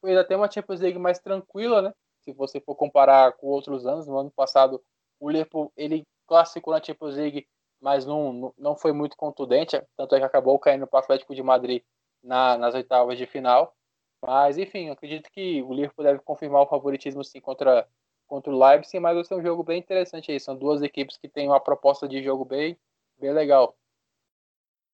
foi, 0.00 0.16
até 0.16 0.36
uma 0.36 0.50
Champions 0.50 0.80
League 0.80 0.98
mais 0.98 1.18
tranquila, 1.18 1.82
né? 1.82 1.92
Se 2.22 2.32
você 2.32 2.60
for 2.60 2.74
comparar 2.74 3.32
com 3.32 3.48
outros 3.48 3.86
anos, 3.86 4.06
no 4.06 4.18
ano 4.18 4.30
passado 4.30 4.82
o 5.20 5.28
Liverpool 5.28 5.72
ele 5.76 6.06
classificou 6.26 6.72
na 6.72 6.82
Champions 6.82 7.16
League, 7.16 7.48
mas 7.80 8.04
não, 8.06 8.52
não 8.56 8.76
foi 8.76 8.92
muito 8.92 9.16
contundente, 9.16 9.80
tanto 9.96 10.14
é 10.14 10.18
que 10.18 10.24
acabou 10.24 10.58
caindo 10.58 10.86
para 10.86 10.98
o 10.98 11.00
Atlético 11.02 11.34
de 11.34 11.42
Madrid 11.42 11.82
na, 12.22 12.56
nas 12.56 12.74
oitavas 12.74 13.18
de 13.18 13.26
final. 13.26 13.74
Mas, 14.22 14.58
enfim, 14.58 14.90
acredito 14.90 15.30
que 15.30 15.62
o 15.62 15.72
Liverpool 15.72 16.04
deve 16.04 16.20
confirmar 16.20 16.62
o 16.62 16.66
favoritismo 16.66 17.24
sim 17.24 17.40
contra, 17.40 17.88
contra 18.28 18.52
o 18.52 18.58
Leipzig, 18.58 19.00
mas 19.00 19.14
vai 19.14 19.24
ser 19.24 19.34
um 19.34 19.42
jogo 19.42 19.64
bem 19.64 19.80
interessante 19.80 20.30
aí. 20.30 20.38
São 20.38 20.56
duas 20.56 20.82
equipes 20.82 21.16
que 21.16 21.28
têm 21.28 21.48
uma 21.48 21.58
proposta 21.58 22.06
de 22.06 22.22
jogo 22.22 22.44
bem, 22.44 22.78
bem 23.18 23.32
legal. 23.32 23.76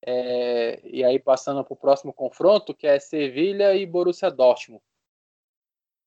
É, 0.07 0.81
e 0.85 1.03
aí, 1.05 1.19
passando 1.19 1.65
para 1.65 1.73
o 1.73 1.77
próximo 1.77 2.13
confronto, 2.13 2.75
que 2.75 2.87
é 2.87 2.99
Sevilha 2.99 3.75
e 3.75 3.85
Borussia 3.85 4.31
Dortmund. 4.31 4.83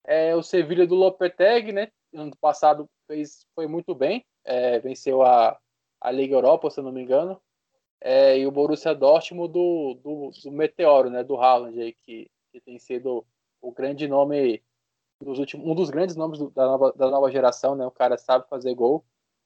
É, 0.04 0.34
o 0.34 0.42
Sevilha 0.42 0.86
do 0.86 0.94
Lopetegui, 0.94 1.72
né? 1.72 1.92
Ano 2.14 2.34
passado 2.40 2.88
fez, 3.06 3.46
foi 3.54 3.66
muito 3.66 3.94
bem, 3.94 4.24
é, 4.44 4.78
venceu 4.78 5.22
a, 5.22 5.58
a 6.00 6.10
Liga 6.10 6.34
Europa, 6.34 6.70
se 6.70 6.80
não 6.80 6.92
me 6.92 7.02
engano. 7.02 7.40
É, 8.00 8.38
e 8.38 8.46
o 8.46 8.50
Borussia 8.52 8.94
Dortmund 8.94 9.52
do, 9.52 9.94
do, 10.02 10.30
do, 10.44 10.52
Meteoro, 10.52 11.10
né? 11.10 11.24
Do 11.24 11.36
Haaland, 11.36 11.80
aí, 11.80 11.92
que, 11.92 12.30
que 12.52 12.60
tem 12.60 12.78
sido 12.78 13.26
o 13.60 13.72
grande 13.72 14.06
nome 14.06 14.62
dos 15.20 15.38
últimos, 15.38 15.66
um 15.66 15.74
dos 15.74 15.90
grandes 15.90 16.16
nomes 16.16 16.38
do, 16.38 16.50
da, 16.50 16.64
nova, 16.64 16.92
da 16.92 17.10
nova 17.10 17.30
geração, 17.30 17.74
né? 17.74 17.84
O 17.86 17.90
cara 17.90 18.16
sabe 18.16 18.48
fazer 18.48 18.74
gol. 18.74 19.04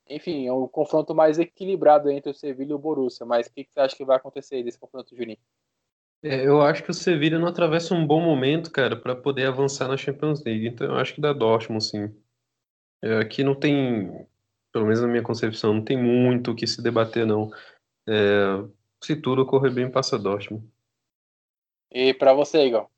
Enfim, 0.08 0.46
é 0.46 0.52
um 0.52 0.66
confronto 0.66 1.14
mais 1.14 1.38
equilibrado 1.38 2.10
entre 2.10 2.30
o 2.30 2.34
Sevilha 2.34 2.72
e 2.72 2.74
o 2.74 2.78
Borussia. 2.78 3.24
Mas 3.24 3.46
o 3.46 3.52
que, 3.52 3.64
que 3.64 3.72
você 3.72 3.80
acha 3.80 3.96
que 3.96 4.04
vai 4.04 4.16
acontecer 4.16 4.62
nesse 4.62 4.78
confronto, 4.78 5.16
Juninho? 5.16 5.38
É, 6.22 6.46
eu 6.46 6.60
acho 6.60 6.84
que 6.84 6.90
o 6.90 6.94
Sevilha 6.94 7.38
não 7.38 7.48
atravessa 7.48 7.94
um 7.94 8.06
bom 8.06 8.20
momento, 8.20 8.70
cara, 8.70 8.94
para 8.96 9.16
poder 9.16 9.46
avançar 9.46 9.88
na 9.88 9.96
Champions 9.96 10.44
League. 10.44 10.68
Então 10.68 10.86
eu 10.86 10.96
acho 10.96 11.14
que 11.14 11.20
dá 11.20 11.32
Dortmund, 11.32 11.84
sim. 11.84 12.14
É, 13.02 13.18
aqui 13.18 13.42
não 13.42 13.54
tem, 13.54 14.26
pelo 14.72 14.84
menos 14.84 15.00
na 15.00 15.08
minha 15.08 15.22
concepção, 15.22 15.74
não 15.74 15.84
tem 15.84 15.96
muito 15.96 16.52
o 16.52 16.54
que 16.54 16.66
se 16.66 16.82
debater, 16.82 17.26
não. 17.26 17.50
É, 18.08 18.64
se 19.02 19.16
tudo 19.16 19.46
correr 19.46 19.70
bem, 19.70 19.90
passa 19.90 20.18
Dortmund. 20.18 20.64
E 21.90 22.14
para 22.14 22.32
você, 22.32 22.66
Igor? 22.66 22.88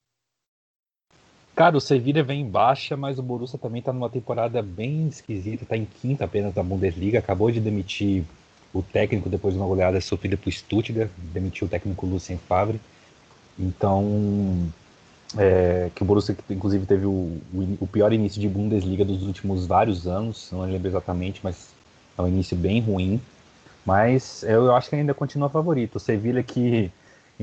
Cara, 1.54 1.76
o 1.76 1.80
Sevilla 1.80 2.22
vem 2.22 2.40
em 2.40 2.48
baixa, 2.48 2.96
mas 2.96 3.16
o 3.16 3.22
Borussia 3.22 3.58
também 3.58 3.78
está 3.78 3.92
numa 3.92 4.10
temporada 4.10 4.60
bem 4.60 5.06
esquisita, 5.06 5.62
está 5.62 5.76
em 5.76 5.84
quinta 5.84 6.24
apenas 6.24 6.52
da 6.52 6.64
Bundesliga, 6.64 7.20
acabou 7.20 7.48
de 7.50 7.60
demitir 7.60 8.24
o 8.72 8.82
técnico 8.82 9.28
depois 9.28 9.54
de 9.54 9.60
uma 9.60 9.68
goleada 9.68 10.00
sofrida 10.00 10.36
por 10.36 10.52
Stuttgart, 10.52 11.08
demitiu 11.16 11.68
o 11.68 11.70
técnico 11.70 12.06
Lucien 12.06 12.38
Favre. 12.38 12.80
Então, 13.56 14.68
é, 15.38 15.90
que 15.94 16.02
o 16.02 16.04
Borussia 16.04 16.36
inclusive 16.50 16.86
teve 16.86 17.06
o, 17.06 17.40
o, 17.80 17.86
pior 17.86 18.12
início 18.12 18.40
de 18.40 18.48
Bundesliga 18.48 19.04
dos 19.04 19.22
últimos 19.22 19.64
vários 19.64 20.08
anos, 20.08 20.48
não 20.50 20.62
lembro 20.62 20.88
exatamente, 20.88 21.40
mas 21.42 21.68
é 22.18 22.22
um 22.22 22.26
início 22.26 22.56
bem 22.56 22.80
ruim. 22.80 23.20
Mas 23.86 24.42
eu, 24.42 24.64
eu 24.64 24.74
acho 24.74 24.88
que 24.88 24.96
ainda 24.96 25.14
continua 25.14 25.48
favorito. 25.48 25.96
O 25.96 26.00
Sevilla 26.00 26.42
que, 26.42 26.90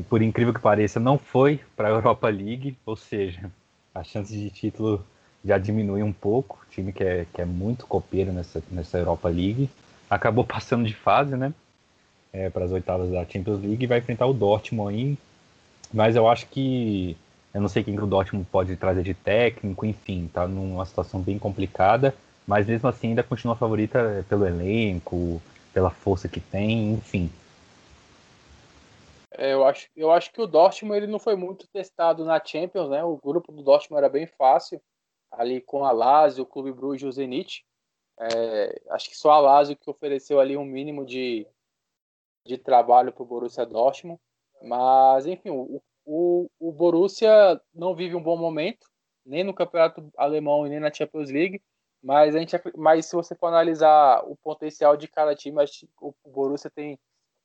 por 0.10 0.22
incrível 0.22 0.54
que 0.54 0.60
pareça, 0.60 1.00
não 1.00 1.18
foi 1.18 1.62
para 1.78 1.88
a 1.88 1.92
Europa 1.96 2.28
League, 2.28 2.78
ou 2.86 2.98
seja, 2.98 3.50
a 3.94 4.04
chance 4.04 4.34
de 4.34 4.50
título 4.50 5.06
já 5.44 5.58
diminui 5.58 6.04
um 6.04 6.14
pouco. 6.14 6.60
O 6.64 6.72
time 6.72 6.92
que 6.94 7.04
é, 7.04 7.26
que 7.34 7.42
é 7.42 7.46
muito 7.46 7.86
copeiro 7.86 8.32
nessa, 8.32 8.62
nessa 8.72 8.98
Europa 8.98 9.28
League. 9.30 9.70
Acabou 10.10 10.44
passando 10.46 10.86
de 10.86 10.94
fase, 10.94 11.36
né? 11.36 11.54
É, 12.34 12.50
para 12.50 12.64
as 12.64 12.72
oitavas 12.72 13.12
da 13.12 13.26
Champions 13.26 13.62
League 13.62 13.84
e 13.84 13.88
vai 13.88 14.00
enfrentar 14.00 14.26
o 14.26 14.34
Dortmund 14.34 14.96
aí. 14.96 15.18
Mas 15.94 16.16
eu 16.16 16.28
acho 16.28 16.48
que. 16.48 17.18
Eu 17.54 17.60
não 17.60 17.68
sei 17.68 17.84
quem 17.84 17.98
que 17.98 18.02
o 18.02 18.08
Dortmund 18.08 18.48
pode 18.50 18.78
trazer 18.78 19.04
de 19.04 19.14
técnico, 19.14 19.86
enfim, 19.86 20.30
tá 20.34 20.48
numa 20.48 20.86
situação 20.86 21.20
bem 21.20 21.38
complicada. 21.38 22.16
Mas 22.48 22.66
mesmo 22.66 22.88
assim 22.88 23.10
ainda 23.10 23.24
continua 23.24 23.58
favorita 23.58 24.26
pelo 24.30 24.48
elenco, 24.48 25.42
pela 25.74 25.90
força 25.90 26.30
que 26.30 26.40
tem, 26.40 26.94
enfim. 26.94 27.30
É, 29.38 29.54
eu, 29.54 29.66
acho, 29.66 29.90
eu 29.96 30.12
acho 30.12 30.32
que 30.32 30.42
o 30.42 30.48
Dortmund 30.48 30.98
ele 30.98 31.08
não 31.08 31.20
foi 31.20 31.36
muito 31.36 31.68
testado 31.68 32.26
na 32.26 32.44
Champions, 32.44 32.90
né? 32.90 33.04
O 33.04 33.18
grupo 33.18 33.52
do 33.52 33.64
Dortmund 33.64 34.00
era 34.00 34.10
bem 34.10 34.28
fácil, 34.28 34.82
ali 35.32 35.62
com 35.62 35.86
a 35.86 35.92
Lazio, 35.92 36.44
o 36.44 36.48
Clube 36.48 36.74
Bruges 36.74 37.04
e 37.04 37.06
o 37.08 37.12
Zenit. 37.12 37.66
É, 38.20 38.82
acho 38.90 39.10
que 39.10 39.18
só 39.18 39.32
a 39.32 39.40
Lazio 39.40 39.78
que 39.78 39.90
ofereceu 39.90 40.40
ali 40.40 40.58
um 40.58 40.66
mínimo 40.66 41.06
de, 41.06 41.48
de 42.46 42.58
trabalho 42.58 43.14
para 43.14 43.24
o 43.24 43.26
Borussia 43.26 43.66
Dortmund. 43.66 44.20
Mas, 44.62 45.26
enfim, 45.26 45.50
o, 45.50 45.82
o, 46.06 46.50
o 46.60 46.72
Borussia 46.72 47.60
não 47.74 47.96
vive 47.96 48.16
um 48.16 48.22
bom 48.22 48.38
momento, 48.38 48.88
nem 49.26 49.44
no 49.44 49.54
campeonato 49.54 50.12
alemão 50.18 50.68
e 50.68 50.70
nem 50.70 50.80
na 50.80 50.94
Champions 50.94 51.32
League. 51.32 51.62
Mas, 52.04 52.36
a 52.36 52.40
gente, 52.40 52.56
mas 52.76 53.06
se 53.06 53.16
você 53.16 53.34
for 53.36 53.48
analisar 53.48 54.24
o 54.28 54.36
potencial 54.36 54.98
de 54.98 55.08
cada 55.08 55.36
time, 55.36 55.62
acho 55.62 55.86
que 55.86 55.90
o 56.02 56.14
Borussia 56.26 56.70
tem 56.70 57.00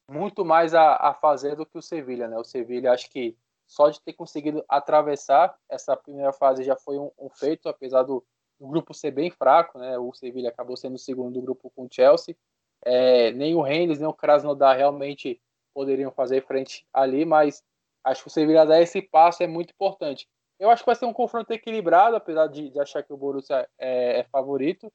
muito 0.09 0.45
mais 0.45 0.75
a, 0.75 0.97
a 0.97 1.15
fazer 1.15 1.57
do 1.57 1.67
que 1.67 1.79
o 1.79 1.83
Sevilha, 1.83 2.29
né? 2.29 2.39
O 2.39 2.45
Sevilha 2.45 2.93
acho 2.93 3.11
que 3.11 3.37
só 3.67 3.91
de 3.91 4.01
ter 4.01 4.13
conseguido 4.13 4.65
atravessar 4.69 5.57
essa 5.69 5.97
primeira 5.97 6.33
fase 6.33 6.63
já 6.63 6.77
foi 6.77 6.99
um, 6.99 7.11
um 7.19 7.29
feito, 7.29 7.69
apesar 7.69 8.05
do, 8.05 8.25
do, 8.59 8.69
grupo 8.69 8.95
ser 8.95 9.11
bem 9.11 9.31
fraco, 9.31 9.79
né? 9.79 9.99
O 9.99 10.13
Sevilha 10.13 10.51
acabou 10.51 10.77
sendo 10.77 10.95
o 10.95 10.99
segundo 10.99 11.35
do 11.35 11.43
grupo 11.43 11.71
com 11.75 11.85
o 11.85 11.89
Chelsea. 11.91 12.37
É, 12.85 13.33
nem 13.33 13.55
o 13.55 13.63
Rennes, 13.63 13.99
nem 13.99 14.09
o 14.09 14.15
Krasnodar 14.15 14.77
realmente 14.77 15.41
poderiam 15.75 16.13
fazer 16.13 16.47
frente 16.47 16.87
ali, 16.93 17.25
mas 17.25 17.63
acho 18.05 18.23
que 18.23 18.29
o 18.29 18.31
Sevilha 18.31 18.65
dar 18.65 18.81
esse 18.81 19.03
passo 19.03 19.43
é 19.43 19.47
muito 19.47 19.71
importante. 19.71 20.29
Eu 20.59 20.71
acho 20.71 20.83
que 20.83 20.87
vai 20.87 20.95
ser 20.95 21.05
um 21.05 21.13
confronto 21.13 21.53
equilibrado, 21.53 22.17
apesar 22.17 22.47
de, 22.47 22.71
de 22.71 22.81
achar 22.81 23.03
que 23.03 23.13
o 23.13 23.17
Borussia 23.17 23.69
é, 23.79 24.21
é, 24.21 24.25
favorito. 24.25 24.91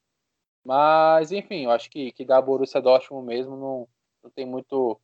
Mas, 0.64 1.30
enfim, 1.32 1.64
eu 1.64 1.70
acho 1.70 1.90
que, 1.90 2.12
que 2.12 2.24
dá 2.24 2.40
Borussia 2.40 2.80
Dortmund 2.80 3.26
mesmo 3.26 3.56
não, 3.56 3.88
não 4.22 4.30
tem 4.30 4.46
muito 4.46 5.00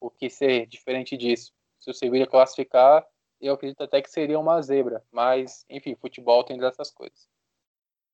o 0.00 0.10
que 0.10 0.28
ser 0.28 0.66
diferente 0.66 1.16
disso. 1.16 1.52
Se 1.78 1.90
o 1.90 1.94
Sevilha 1.94 2.26
classificar, 2.26 3.06
eu 3.40 3.54
acredito 3.54 3.82
até 3.82 4.00
que 4.00 4.10
seria 4.10 4.38
uma 4.38 4.60
zebra, 4.62 5.04
mas 5.10 5.64
enfim, 5.68 5.94
futebol 5.94 6.44
tem 6.44 6.58
dessas 6.58 6.90
coisas. 6.90 7.28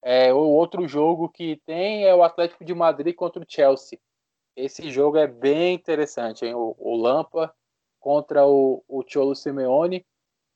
É, 0.03 0.33
o 0.33 0.39
outro 0.39 0.87
jogo 0.89 1.29
que 1.29 1.57
tem 1.65 2.05
é 2.05 2.15
o 2.15 2.25
Atlético 2.25 2.65
de 2.65 2.75
Madrid 2.75 3.15
contra 3.15 3.43
o 3.43 3.47
Chelsea. 3.49 4.01
Esse 4.57 4.91
jogo 4.91 5.17
é 5.17 5.27
bem 5.27 5.75
interessante, 5.75 6.45
hein? 6.45 6.55
O, 6.55 6.75
o 6.79 6.97
Lampa 6.97 7.55
contra 8.01 8.45
o, 8.45 8.85
o 8.89 9.05
Cholo 9.07 9.35
Simeone. 9.35 10.05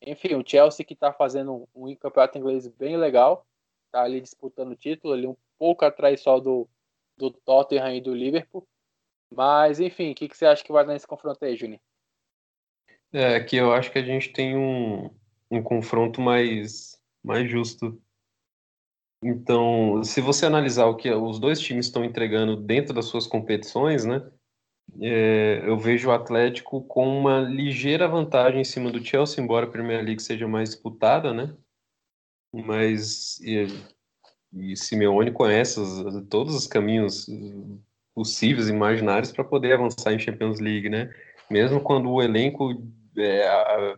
Enfim, 0.01 0.35
o 0.35 0.43
Chelsea 0.45 0.85
que 0.85 0.93
está 0.93 1.13
fazendo 1.13 1.67
um, 1.73 1.89
um 1.89 1.95
campeonato 1.95 2.37
inglês 2.37 2.67
bem 2.67 2.97
legal, 2.97 3.47
está 3.85 4.03
ali 4.03 4.21
disputando 4.21 4.71
o 4.71 4.75
título, 4.75 5.13
ali 5.13 5.25
um 5.25 5.35
pouco 5.57 5.85
atrás 5.85 6.21
só 6.21 6.39
do, 6.39 6.69
do 7.17 7.31
Tottenham 7.31 7.95
e 7.95 8.01
do 8.01 8.13
Liverpool. 8.13 8.67
Mas, 9.31 9.79
enfim, 9.79 10.11
o 10.11 10.15
que, 10.15 10.27
que 10.27 10.37
você 10.37 10.45
acha 10.45 10.63
que 10.63 10.71
vai 10.71 10.85
dar 10.85 10.93
nesse 10.93 11.07
confronto 11.07 11.43
aí, 11.43 11.55
Juninho? 11.55 11.81
É, 13.11 13.39
que 13.39 13.55
eu 13.55 13.71
acho 13.73 13.91
que 13.91 13.99
a 13.99 14.03
gente 14.03 14.31
tem 14.31 14.57
um, 14.57 15.09
um 15.49 15.61
confronto 15.61 16.21
mais, 16.21 17.01
mais 17.23 17.49
justo. 17.49 18.01
Então, 19.23 20.03
se 20.03 20.21
você 20.21 20.45
analisar 20.45 20.85
o 20.85 20.95
que 20.95 21.09
os 21.09 21.39
dois 21.39 21.59
times 21.59 21.87
estão 21.87 22.03
entregando 22.03 22.55
dentro 22.55 22.93
das 22.93 23.05
suas 23.05 23.25
competições, 23.25 24.05
né? 24.05 24.29
É, 25.01 25.61
eu 25.65 25.77
vejo 25.77 26.09
o 26.09 26.11
Atlético 26.11 26.81
com 26.83 27.07
uma 27.19 27.39
ligeira 27.39 28.07
vantagem 28.07 28.61
em 28.61 28.65
cima 28.65 28.91
do 28.91 29.03
Chelsea, 29.03 29.43
embora 29.43 29.65
a 29.65 29.69
Premier 29.69 30.03
League 30.03 30.21
seja 30.21 30.47
mais 30.47 30.69
disputada, 30.69 31.33
né? 31.33 31.55
Mas 32.53 33.39
e, 33.41 33.67
e 34.53 34.77
Simeone 34.77 35.31
conhece 35.31 35.79
os, 35.79 36.27
todos 36.29 36.55
os 36.55 36.67
caminhos 36.67 37.27
possíveis, 38.17 38.67
imaginários, 38.67 39.31
para 39.31 39.43
poder 39.43 39.73
avançar 39.73 40.11
em 40.11 40.17
Champions 40.17 40.59
League, 40.59 40.89
né? 40.89 41.13
Mesmo 41.51 41.79
quando 41.79 42.09
o 42.09 42.19
elenco 42.19 42.71
é, 43.15 43.95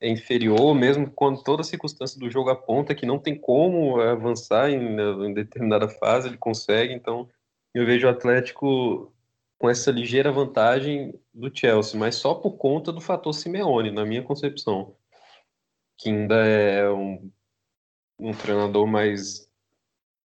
é, 0.00 0.08
inferior, 0.10 0.74
mesmo 0.74 1.08
quando 1.08 1.44
toda 1.44 1.60
a 1.60 1.64
circunstância 1.64 2.18
do 2.18 2.28
jogo 2.28 2.50
aponta 2.50 2.96
que 2.96 3.06
não 3.06 3.16
tem 3.16 3.38
como 3.38 4.00
avançar 4.00 4.70
em, 4.70 4.98
em 5.24 5.32
determinada 5.32 5.88
fase, 5.88 6.26
ele 6.26 6.36
consegue. 6.36 6.92
Então, 6.92 7.28
eu 7.72 7.86
vejo 7.86 8.08
o 8.08 8.10
Atlético 8.10 9.14
com 9.56 9.70
essa 9.70 9.92
ligeira 9.92 10.32
vantagem 10.32 11.14
do 11.32 11.56
Chelsea, 11.56 11.96
mas 11.96 12.16
só 12.16 12.34
por 12.34 12.56
conta 12.56 12.90
do 12.90 13.00
fator 13.00 13.32
Simeone, 13.32 13.92
na 13.92 14.04
minha 14.04 14.24
concepção, 14.24 14.96
que 15.96 16.10
ainda 16.10 16.44
é 16.44 16.90
um, 16.90 17.30
um 18.18 18.32
treinador 18.32 18.84
mais, 18.84 19.48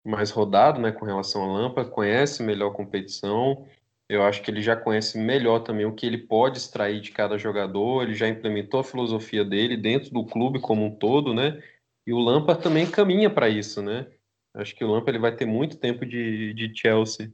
mais 0.06 0.30
rodado, 0.32 0.80
né, 0.80 0.92
com 0.92 1.06
relação 1.06 1.42
ao 1.42 1.52
Lampa, 1.52 1.84
conhece 1.84 2.44
melhor 2.44 2.72
a 2.72 2.76
competição. 2.76 3.66
Eu 4.08 4.24
acho 4.24 4.42
que 4.42 4.52
ele 4.52 4.62
já 4.62 4.76
conhece 4.76 5.18
melhor 5.18 5.60
também 5.60 5.86
o 5.86 5.94
que 5.94 6.06
ele 6.06 6.20
pode 6.20 6.60
extrair 6.60 7.02
de 7.02 7.12
cada 7.12 7.38
jogador. 7.38 8.04
Ele 8.04 8.14
já 8.14 8.28
implementou 8.28 8.80
a 8.80 8.84
filosofia 8.84 9.44
dele 9.44 9.76
dentro 9.76 10.12
do 10.12 10.24
clube 10.24 10.60
como 10.60 10.86
um 10.86 10.96
todo, 10.96 11.34
né? 11.34 11.62
E 12.06 12.14
o 12.14 12.20
Lampa 12.20 12.56
também 12.56 12.90
caminha 12.90 13.30
para 13.30 13.50
isso, 13.50 13.82
né? 13.82 14.08
Acho 14.54 14.76
que 14.76 14.86
o 14.86 14.88
Lampa 14.88 15.10
ele 15.10 15.20
vai 15.20 15.36
ter 15.36 15.46
muito 15.46 15.78
tempo 15.78 16.06
de, 16.06 16.54
de 16.54 16.72
Chelsea. 16.78 17.34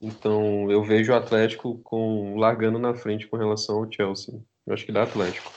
Então 0.00 0.70
eu 0.70 0.82
vejo 0.82 1.12
o 1.12 1.16
Atlético 1.16 1.78
com 1.78 2.36
largando 2.36 2.78
na 2.78 2.94
frente 2.94 3.26
com 3.28 3.36
relação 3.36 3.78
ao 3.78 3.90
Chelsea. 3.90 4.34
Eu 4.66 4.74
acho 4.74 4.84
que 4.84 4.92
dá 4.92 5.04
Atlético. 5.04 5.52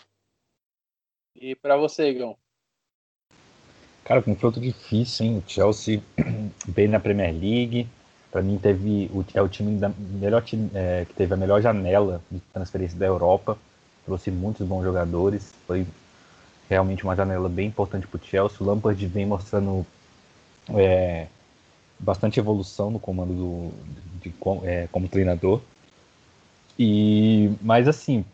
E 1.36 1.56
para 1.56 1.76
você, 1.76 2.10
Igão? 2.10 2.38
Cara, 4.04 4.22
confronto 4.22 4.60
difícil, 4.60 5.26
hein? 5.26 5.38
O 5.46 5.50
Chelsea 5.50 6.02
bem 6.68 6.88
na 6.88 7.00
Premier 7.00 7.32
League. 7.32 7.88
Para 8.32 8.42
mim 8.42 8.58
teve 8.58 9.10
o, 9.14 9.24
é 9.34 9.42
o 9.42 9.48
time 9.48 9.78
da 9.78 9.90
melhor 9.90 10.42
time, 10.42 10.70
é, 10.74 11.06
que 11.06 11.14
teve 11.14 11.34
a 11.34 11.38
melhor 11.38 11.62
janela 11.62 12.22
de 12.32 12.40
transferência 12.54 12.98
da 12.98 13.06
Europa. 13.06 13.58
Trouxe 14.06 14.32
muitos 14.32 14.66
bons 14.66 14.84
jogadores. 14.84 15.54
Foi 15.68 15.86
realmente 16.70 17.04
uma 17.04 17.16
janela 17.16 17.50
bem 17.50 17.68
importante 17.68 18.08
para 18.08 18.18
o 18.18 18.24
Chelsea. 18.24 18.58
O 18.62 18.66
Lampard 18.66 19.06
vem 19.08 19.26
mostrando 19.26 19.86
é, 20.70 21.28
bastante 22.00 22.40
evolução 22.40 22.90
no 22.90 23.00
comando 23.00 23.34
do, 23.34 23.72
de, 24.22 24.30
de 24.30 24.36
é, 24.64 24.88
como 24.92 25.08
treinador. 25.08 25.62
E, 26.80 27.52
mas 27.62 27.88
assim, 27.88 28.26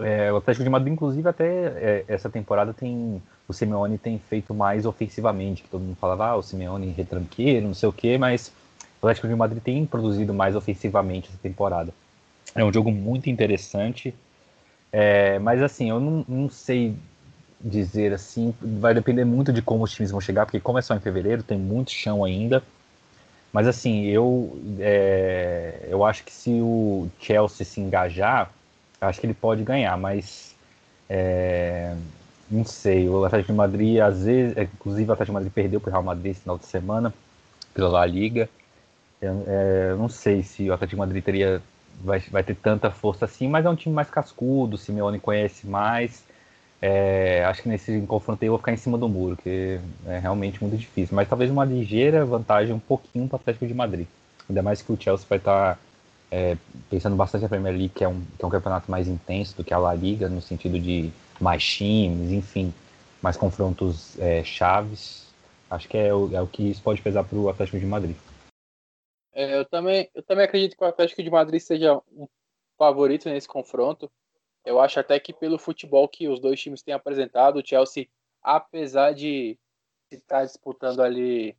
é, 0.00 0.32
o 0.32 0.36
Atlético 0.36 0.64
de 0.64 0.70
Madrid, 0.70 0.92
inclusive, 0.92 1.28
até 1.28 1.46
é, 1.46 2.04
essa 2.06 2.28
temporada 2.28 2.72
tem 2.72 3.20
o 3.48 3.52
Simeone 3.54 3.96
tem 3.96 4.18
feito 4.18 4.52
mais 4.52 4.84
ofensivamente, 4.84 5.62
que 5.62 5.70
todo 5.70 5.80
mundo 5.80 5.96
falava, 5.96 6.26
ah, 6.26 6.36
o 6.36 6.42
Simeone 6.42 6.92
retranqueiro, 6.92 7.66
não 7.66 7.74
sei 7.74 7.88
o 7.88 7.92
quê, 7.92 8.18
mas 8.18 8.52
o 9.00 9.06
Atlético 9.06 9.26
de 9.26 9.34
Madrid 9.34 9.62
tem 9.62 9.86
produzido 9.86 10.34
mais 10.34 10.54
ofensivamente 10.54 11.30
essa 11.30 11.38
temporada. 11.38 11.92
É 12.54 12.62
um 12.62 12.72
jogo 12.72 12.90
muito 12.90 13.30
interessante, 13.30 14.14
é, 14.92 15.38
mas 15.38 15.62
assim, 15.62 15.88
eu 15.88 15.98
não, 15.98 16.24
não, 16.28 16.50
sei 16.50 16.94
dizer 17.60 18.12
assim, 18.12 18.54
vai 18.60 18.92
depender 18.92 19.24
muito 19.24 19.52
de 19.52 19.62
como 19.62 19.82
os 19.82 19.92
times 19.92 20.10
vão 20.10 20.20
chegar, 20.20 20.44
porque 20.44 20.60
como 20.60 20.78
é 20.78 20.82
só 20.82 20.94
em 20.94 21.00
fevereiro, 21.00 21.42
tem 21.42 21.58
muito 21.58 21.90
chão 21.90 22.24
ainda. 22.24 22.62
Mas 23.50 23.66
assim, 23.66 24.04
eu, 24.04 24.60
é, 24.78 25.86
eu 25.88 26.04
acho 26.04 26.22
que 26.22 26.32
se 26.32 26.50
o 26.60 27.08
Chelsea 27.18 27.64
se 27.64 27.80
engajar, 27.80 28.50
acho 29.00 29.20
que 29.20 29.26
ele 29.26 29.34
pode 29.34 29.62
ganhar, 29.64 29.96
mas 29.96 30.54
é, 31.08 31.96
não 32.50 32.64
sei. 32.64 33.08
O 33.08 33.24
Atlético 33.24 33.52
de 33.52 33.58
Madrid, 33.58 34.00
às 34.00 34.24
vezes, 34.24 34.56
é, 34.56 34.62
inclusive 34.62 35.08
o 35.08 35.12
Atlético 35.12 35.32
de 35.32 35.34
Madrid 35.34 35.52
perdeu 35.52 35.80
para 35.80 35.88
o 35.88 35.92
Real 35.92 36.02
Madrid 36.02 36.32
esse 36.32 36.40
final 36.40 36.58
de 36.58 36.66
semana 36.66 37.12
pela 37.74 37.88
La 37.88 38.06
Liga. 38.06 38.48
Eu, 39.20 39.44
é, 39.46 39.94
não 39.96 40.08
sei 40.08 40.42
se 40.42 40.68
o 40.68 40.72
Atlético 40.72 40.96
de 40.96 41.00
Madrid 41.00 41.24
teria, 41.24 41.62
vai, 42.02 42.20
vai 42.30 42.42
ter 42.42 42.54
tanta 42.54 42.90
força 42.90 43.24
assim, 43.24 43.48
mas 43.48 43.66
é 43.66 43.70
um 43.70 43.74
time 43.74 43.94
mais 43.94 44.10
cascudo, 44.10 44.76
o 44.76 44.78
Simeone 44.78 45.18
conhece 45.18 45.66
mais. 45.66 46.22
É, 46.80 47.44
acho 47.44 47.62
que 47.62 47.68
nesse 47.68 48.00
confronto 48.02 48.42
eu 48.44 48.52
vou 48.52 48.58
ficar 48.58 48.72
em 48.72 48.76
cima 48.76 48.96
do 48.96 49.08
muro, 49.08 49.36
que 49.36 49.80
é 50.06 50.18
realmente 50.18 50.62
muito 50.62 50.76
difícil. 50.76 51.14
Mas 51.14 51.28
talvez 51.28 51.50
uma 51.50 51.64
ligeira 51.64 52.24
vantagem 52.24 52.74
um 52.74 52.78
pouquinho 52.78 53.26
para 53.26 53.36
o 53.36 53.40
Atlético 53.40 53.66
de 53.66 53.74
Madrid. 53.74 54.06
Ainda 54.48 54.62
mais 54.62 54.80
que 54.80 54.92
o 54.92 54.98
Chelsea 54.98 55.26
vai 55.28 55.38
estar 55.38 55.74
tá, 55.74 55.80
é, 56.30 56.56
pensando 56.88 57.16
bastante 57.16 57.42
na 57.42 57.48
Premier 57.48 57.74
League, 57.74 57.92
que 57.94 58.04
é, 58.04 58.08
um, 58.08 58.20
que 58.20 58.44
é 58.44 58.46
um 58.46 58.50
campeonato 58.50 58.90
mais 58.90 59.08
intenso 59.08 59.56
do 59.56 59.64
que 59.64 59.74
a 59.74 59.78
La 59.78 59.92
Liga, 59.94 60.28
no 60.28 60.40
sentido 60.40 60.78
de 60.78 61.10
mais 61.40 61.64
times, 61.64 62.30
enfim, 62.30 62.72
mais 63.22 63.36
confrontos 63.36 64.18
é, 64.18 64.42
chaves. 64.44 65.28
Acho 65.70 65.88
que 65.88 65.96
é 65.96 66.14
o, 66.14 66.34
é 66.34 66.40
o 66.40 66.46
que 66.46 66.70
isso 66.70 66.82
pode 66.82 67.02
pesar 67.02 67.24
para 67.24 67.38
o 67.38 67.48
Atlético 67.48 67.78
de 67.78 67.86
Madrid. 67.86 68.16
É, 69.32 69.56
eu, 69.56 69.64
também, 69.64 70.10
eu 70.14 70.22
também 70.22 70.44
acredito 70.44 70.76
que 70.76 70.82
o 70.82 70.86
Atlético 70.86 71.22
de 71.22 71.30
Madrid 71.30 71.60
seja 71.60 72.00
um 72.12 72.26
favorito 72.76 73.28
nesse 73.28 73.46
confronto. 73.46 74.10
Eu 74.64 74.80
acho 74.80 74.98
até 74.98 75.18
que 75.20 75.32
pelo 75.32 75.58
futebol 75.58 76.08
que 76.08 76.28
os 76.28 76.40
dois 76.40 76.60
times 76.60 76.82
têm 76.82 76.94
apresentado, 76.94 77.58
o 77.58 77.66
Chelsea, 77.66 78.08
apesar 78.42 79.12
de 79.12 79.58
estar 80.10 80.44
disputando 80.44 81.00
ali 81.00 81.56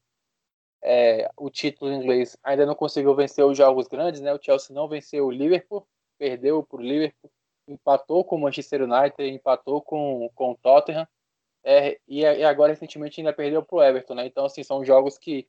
é, 0.82 1.30
o 1.38 1.50
título 1.50 1.92
inglês, 1.92 2.38
ainda 2.44 2.66
não 2.66 2.76
conseguiu 2.76 3.14
vencer 3.16 3.46
os 3.46 3.58
jogos 3.58 3.88
grandes, 3.88 4.22
né? 4.22 4.34
O 4.34 4.42
Chelsea 4.42 4.74
não 4.74 4.88
venceu 4.88 5.28
o 5.28 5.32
Liverpool, 5.32 5.88
perdeu 6.18 6.64
para 6.64 6.80
o 6.80 6.84
Liverpool, 6.84 7.32
empatou 7.72 8.24
com 8.24 8.36
o 8.36 8.40
Manchester 8.42 8.84
United, 8.84 9.30
empatou 9.30 9.82
com, 9.82 10.30
com 10.36 10.52
o 10.52 10.58
Tottenham, 10.58 11.08
é, 11.64 12.00
e, 12.08 12.22
e, 12.22 12.44
agora 12.44 12.72
recentemente 12.72 13.20
ainda 13.20 13.34
perdeu 13.34 13.64
para 13.64 13.76
o 13.76 13.84
Everton, 13.84 14.16
né? 14.16 14.26
Então, 14.26 14.46
assim, 14.46 14.64
são 14.64 14.84
jogos 14.84 15.18
que 15.18 15.48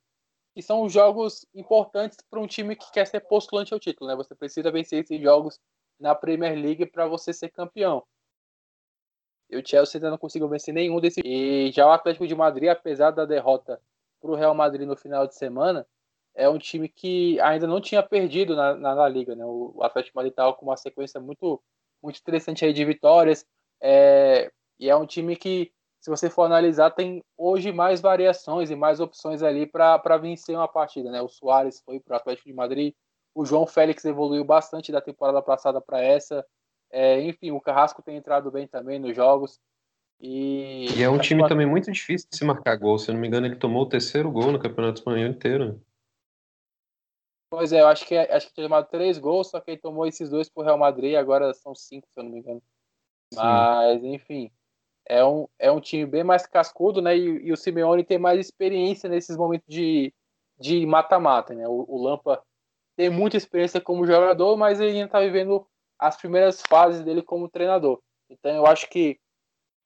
que 0.53 0.61
são 0.61 0.87
jogos 0.89 1.45
importantes 1.55 2.17
para 2.29 2.39
um 2.39 2.47
time 2.47 2.75
que 2.75 2.91
quer 2.91 3.07
ser 3.07 3.21
postulante 3.21 3.73
ao 3.73 3.79
título, 3.79 4.09
né? 4.09 4.15
Você 4.15 4.35
precisa 4.35 4.69
vencer 4.71 5.03
esses 5.03 5.21
jogos 5.21 5.59
na 5.99 6.13
Premier 6.13 6.55
League 6.55 6.85
para 6.87 7.07
você 7.07 7.31
ser 7.31 7.49
campeão. 7.49 8.03
E 9.49 9.57
o 9.57 9.65
Chelsea 9.65 9.97
ainda 9.97 10.09
não 10.09 10.17
conseguiu 10.17 10.47
vencer 10.49 10.73
nenhum 10.73 10.99
desses. 10.99 11.21
E 11.25 11.71
já 11.71 11.87
o 11.87 11.91
Atlético 11.91 12.27
de 12.27 12.35
Madrid, 12.35 12.69
apesar 12.69 13.11
da 13.11 13.25
derrota 13.25 13.81
para 14.19 14.31
o 14.31 14.35
Real 14.35 14.53
Madrid 14.53 14.87
no 14.87 14.95
final 14.95 15.27
de 15.27 15.35
semana, 15.35 15.85
é 16.33 16.47
um 16.49 16.57
time 16.57 16.87
que 16.87 17.39
ainda 17.41 17.67
não 17.67 17.81
tinha 17.81 18.01
perdido 18.01 18.55
na, 18.55 18.75
na, 18.75 18.95
na 18.95 19.07
Liga, 19.09 19.35
né? 19.35 19.45
O 19.45 19.79
Atlético 19.81 20.13
de 20.13 20.15
Madrid 20.15 20.31
estava 20.31 20.53
com 20.53 20.65
uma 20.65 20.77
sequência 20.77 21.19
muito, 21.19 21.61
muito 22.01 22.19
interessante 22.19 22.65
aí 22.65 22.73
de 22.73 22.83
vitórias. 22.85 23.45
É, 23.81 24.51
e 24.79 24.89
é 24.89 24.95
um 24.95 25.05
time 25.05 25.35
que 25.35 25.71
se 26.01 26.09
você 26.09 26.29
for 26.29 26.43
analisar, 26.43 26.89
tem 26.89 27.23
hoje 27.37 27.71
mais 27.71 28.01
variações 28.01 28.71
e 28.71 28.75
mais 28.75 28.99
opções 28.99 29.43
ali 29.43 29.67
para 29.67 30.17
vencer 30.17 30.55
uma 30.55 30.67
partida. 30.67 31.11
Né? 31.11 31.21
O 31.21 31.29
Soares 31.29 31.79
foi 31.85 31.99
para 31.99 32.15
o 32.15 32.17
Atlético 32.17 32.49
de 32.49 32.55
Madrid, 32.55 32.93
o 33.35 33.45
João 33.45 33.65
Félix 33.65 34.03
evoluiu 34.03 34.43
bastante 34.43 34.91
da 34.91 34.99
temporada 34.99 35.41
passada 35.41 35.79
para 35.79 36.01
essa. 36.01 36.45
É, 36.91 37.21
enfim, 37.21 37.51
o 37.51 37.61
Carrasco 37.61 38.01
tem 38.01 38.17
entrado 38.17 38.51
bem 38.51 38.67
também 38.67 38.99
nos 38.99 39.15
jogos. 39.15 39.59
E, 40.19 40.87
e 40.97 41.03
é 41.03 41.09
um 41.09 41.17
time 41.17 41.47
também 41.47 41.65
muito 41.65 41.91
difícil 41.91 42.27
de 42.29 42.37
se 42.37 42.43
marcar 42.43 42.75
gol. 42.75 42.99
Se 42.99 43.09
eu 43.09 43.13
não 43.13 43.21
me 43.21 43.27
engano, 43.27 43.47
ele 43.47 43.55
tomou 43.55 43.83
o 43.83 43.89
terceiro 43.89 44.29
gol 44.29 44.51
no 44.51 44.59
Campeonato 44.59 44.99
Espanhol 44.99 45.29
inteiro. 45.29 45.81
Pois 47.51 47.73
é, 47.73 47.81
eu 47.81 47.87
acho 47.87 48.07
que, 48.07 48.17
acho 48.17 48.47
que 48.47 48.53
tinha 48.53 48.65
tomado 48.65 48.87
três 48.89 49.17
gols, 49.17 49.49
só 49.49 49.59
que 49.59 49.71
ele 49.71 49.81
tomou 49.81 50.07
esses 50.07 50.29
dois 50.29 50.49
pro 50.49 50.63
Real 50.63 50.77
Madrid, 50.77 51.15
agora 51.15 51.53
são 51.53 51.75
cinco, 51.75 52.07
se 52.09 52.19
eu 52.19 52.23
não 52.23 52.31
me 52.31 52.39
engano. 52.39 52.63
Sim. 53.33 53.39
Mas, 53.39 54.03
enfim, 54.03 54.51
é 55.05 55.23
um, 55.23 55.47
é 55.59 55.69
um 55.69 55.81
time 55.81 56.05
bem 56.05 56.23
mais 56.23 56.47
cascudo, 56.47 57.01
né? 57.01 57.15
E, 57.15 57.47
e 57.47 57.51
o 57.51 57.57
Simeone 57.57 58.05
tem 58.05 58.17
mais 58.17 58.39
experiência 58.39 59.09
nesses 59.09 59.35
momentos 59.35 59.67
de 59.67 60.13
de 60.61 60.85
mata-mata, 60.85 61.55
né? 61.55 61.67
O, 61.67 61.85
o, 61.87 62.01
Lampa 62.03 62.41
tem 62.95 63.09
muita 63.09 63.35
experiência 63.35 63.81
como 63.81 64.05
jogador, 64.05 64.55
mas 64.55 64.79
ele 64.79 64.91
ainda 64.91 65.05
está 65.05 65.19
vivendo 65.19 65.67
as 65.97 66.15
primeiras 66.15 66.61
fases 66.61 67.03
dele 67.03 67.23
como 67.23 67.49
treinador. 67.49 67.99
Então 68.29 68.55
eu 68.55 68.67
acho 68.67 68.87
que 68.87 69.19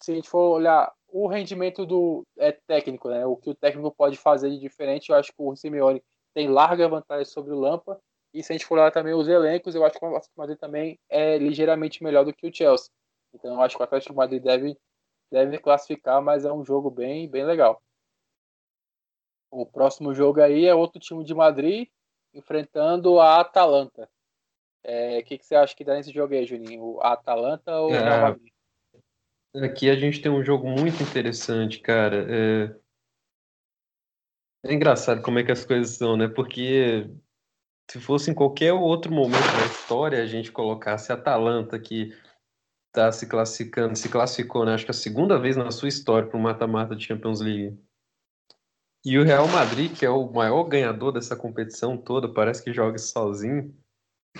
se 0.02 0.12
a 0.12 0.16
gente 0.16 0.30
for 0.30 0.58
olhar 0.58 0.94
o 1.08 1.28
rendimento 1.28 1.86
do 1.86 2.28
é, 2.38 2.52
técnico, 2.52 3.10
né? 3.10 3.26
O 3.26 3.38
que 3.38 3.50
o 3.50 3.56
técnico 3.56 3.90
pode 3.90 4.18
fazer 4.18 4.50
de 4.50 4.60
diferente, 4.60 5.10
eu 5.10 5.16
acho 5.16 5.30
que 5.30 5.42
o 5.42 5.56
Simeone 5.56 6.04
tem 6.36 6.50
larga 6.50 6.88
vantagem 6.88 7.26
sobre 7.26 7.54
o 7.54 7.60
Lampa. 7.60 8.00
E 8.34 8.44
se 8.44 8.52
a 8.52 8.56
gente 8.56 8.66
for 8.66 8.78
olhar 8.78 8.92
também 8.92 9.14
os 9.14 9.30
elencos, 9.30 9.74
eu 9.74 9.86
acho 9.86 9.98
que 9.98 10.06
o 10.06 10.08
Atlético 10.10 10.34
Madrid 10.38 10.58
também 10.60 11.00
é 11.10 11.38
ligeiramente 11.38 12.04
melhor 12.04 12.26
do 12.26 12.34
que 12.34 12.46
o 12.46 12.54
Chelsea. 12.54 12.92
Então 13.34 13.54
eu 13.54 13.62
acho 13.62 13.78
que 13.78 13.82
o 13.82 13.86
Atlético 13.86 14.14
Madrid 14.14 14.44
deve 14.44 14.78
deve 15.32 15.58
classificar, 15.58 16.22
mas 16.22 16.46
é 16.46 16.54
um 16.54 16.64
jogo 16.64 16.92
bem, 16.92 17.28
bem 17.28 17.46
legal. 17.46 17.82
O 19.50 19.66
próximo 19.66 20.14
jogo 20.14 20.42
aí 20.42 20.66
é 20.66 20.76
outro 20.76 21.00
time 21.00 21.24
de 21.24 21.34
Madrid 21.34 21.88
enfrentando 22.34 23.20
a 23.20 23.40
Atalanta. 23.40 24.04
O 24.04 24.08
é, 24.84 25.22
que, 25.24 25.38
que 25.38 25.46
você 25.46 25.56
acha 25.56 25.76
que 25.76 25.84
dá 25.84 25.96
nesse 25.96 26.12
jogo 26.14 26.34
aí, 26.34 26.46
Juninho? 26.46 26.84
O 26.84 27.02
Atalanta 27.02 27.80
ou 27.80 27.94
é, 27.94 28.02
o 28.02 28.22
Madrid? 28.22 28.54
Aqui 29.64 29.90
a 29.90 29.96
gente 29.96 30.22
tem 30.22 30.32
um 30.32 30.44
jogo 30.44 30.68
muito 30.68 31.02
interessante, 31.02 31.80
cara. 31.80 32.28
É... 32.30 32.85
é 34.66 34.74
engraçado 34.74 35.22
como 35.22 35.40
é 35.40 35.44
que 35.44 35.52
as 35.52 35.64
coisas 35.64 35.96
são, 35.96 36.18
né? 36.18 36.28
Porque 36.28 37.10
se 37.90 38.00
fosse 38.00 38.32
em 38.32 38.34
qualquer 38.34 38.74
outro 38.74 39.14
momento 39.14 39.42
da 39.42 39.66
história 39.66 40.22
a 40.22 40.26
gente 40.26 40.52
colocasse 40.52 41.12
a 41.12 41.16
Atalanta 41.16 41.80
que 41.80 42.14
está 42.88 43.12
se 43.12 43.28
classificando, 43.28 43.96
se 43.96 44.10
classificou, 44.10 44.66
né? 44.66 44.74
Acho 44.74 44.86
que 44.86 44.92
a 44.92 44.94
segunda 44.94 45.38
vez 45.38 45.56
na 45.56 45.70
sua 45.72 45.90
história 45.90 46.28
para 46.28 46.38
o 46.38 46.42
mata-mata 46.42 46.96
de 46.96 47.06
Champions 47.06 47.42
League. 47.42 47.78
E 49.06 49.20
o 49.20 49.24
Real 49.24 49.48
Madrid, 49.48 49.96
que 49.96 50.06
é 50.06 50.10
o 50.10 50.32
maior 50.32 50.64
ganhador 50.64 51.12
dessa 51.12 51.36
competição 51.36 51.96
toda, 51.96 52.34
parece 52.34 52.64
que 52.64 52.74
joga 52.74 52.98
sozinho, 52.98 53.72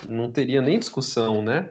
não 0.08 0.32
teria 0.32 0.60
nem 0.60 0.78
discussão, 0.78 1.40
né? 1.40 1.70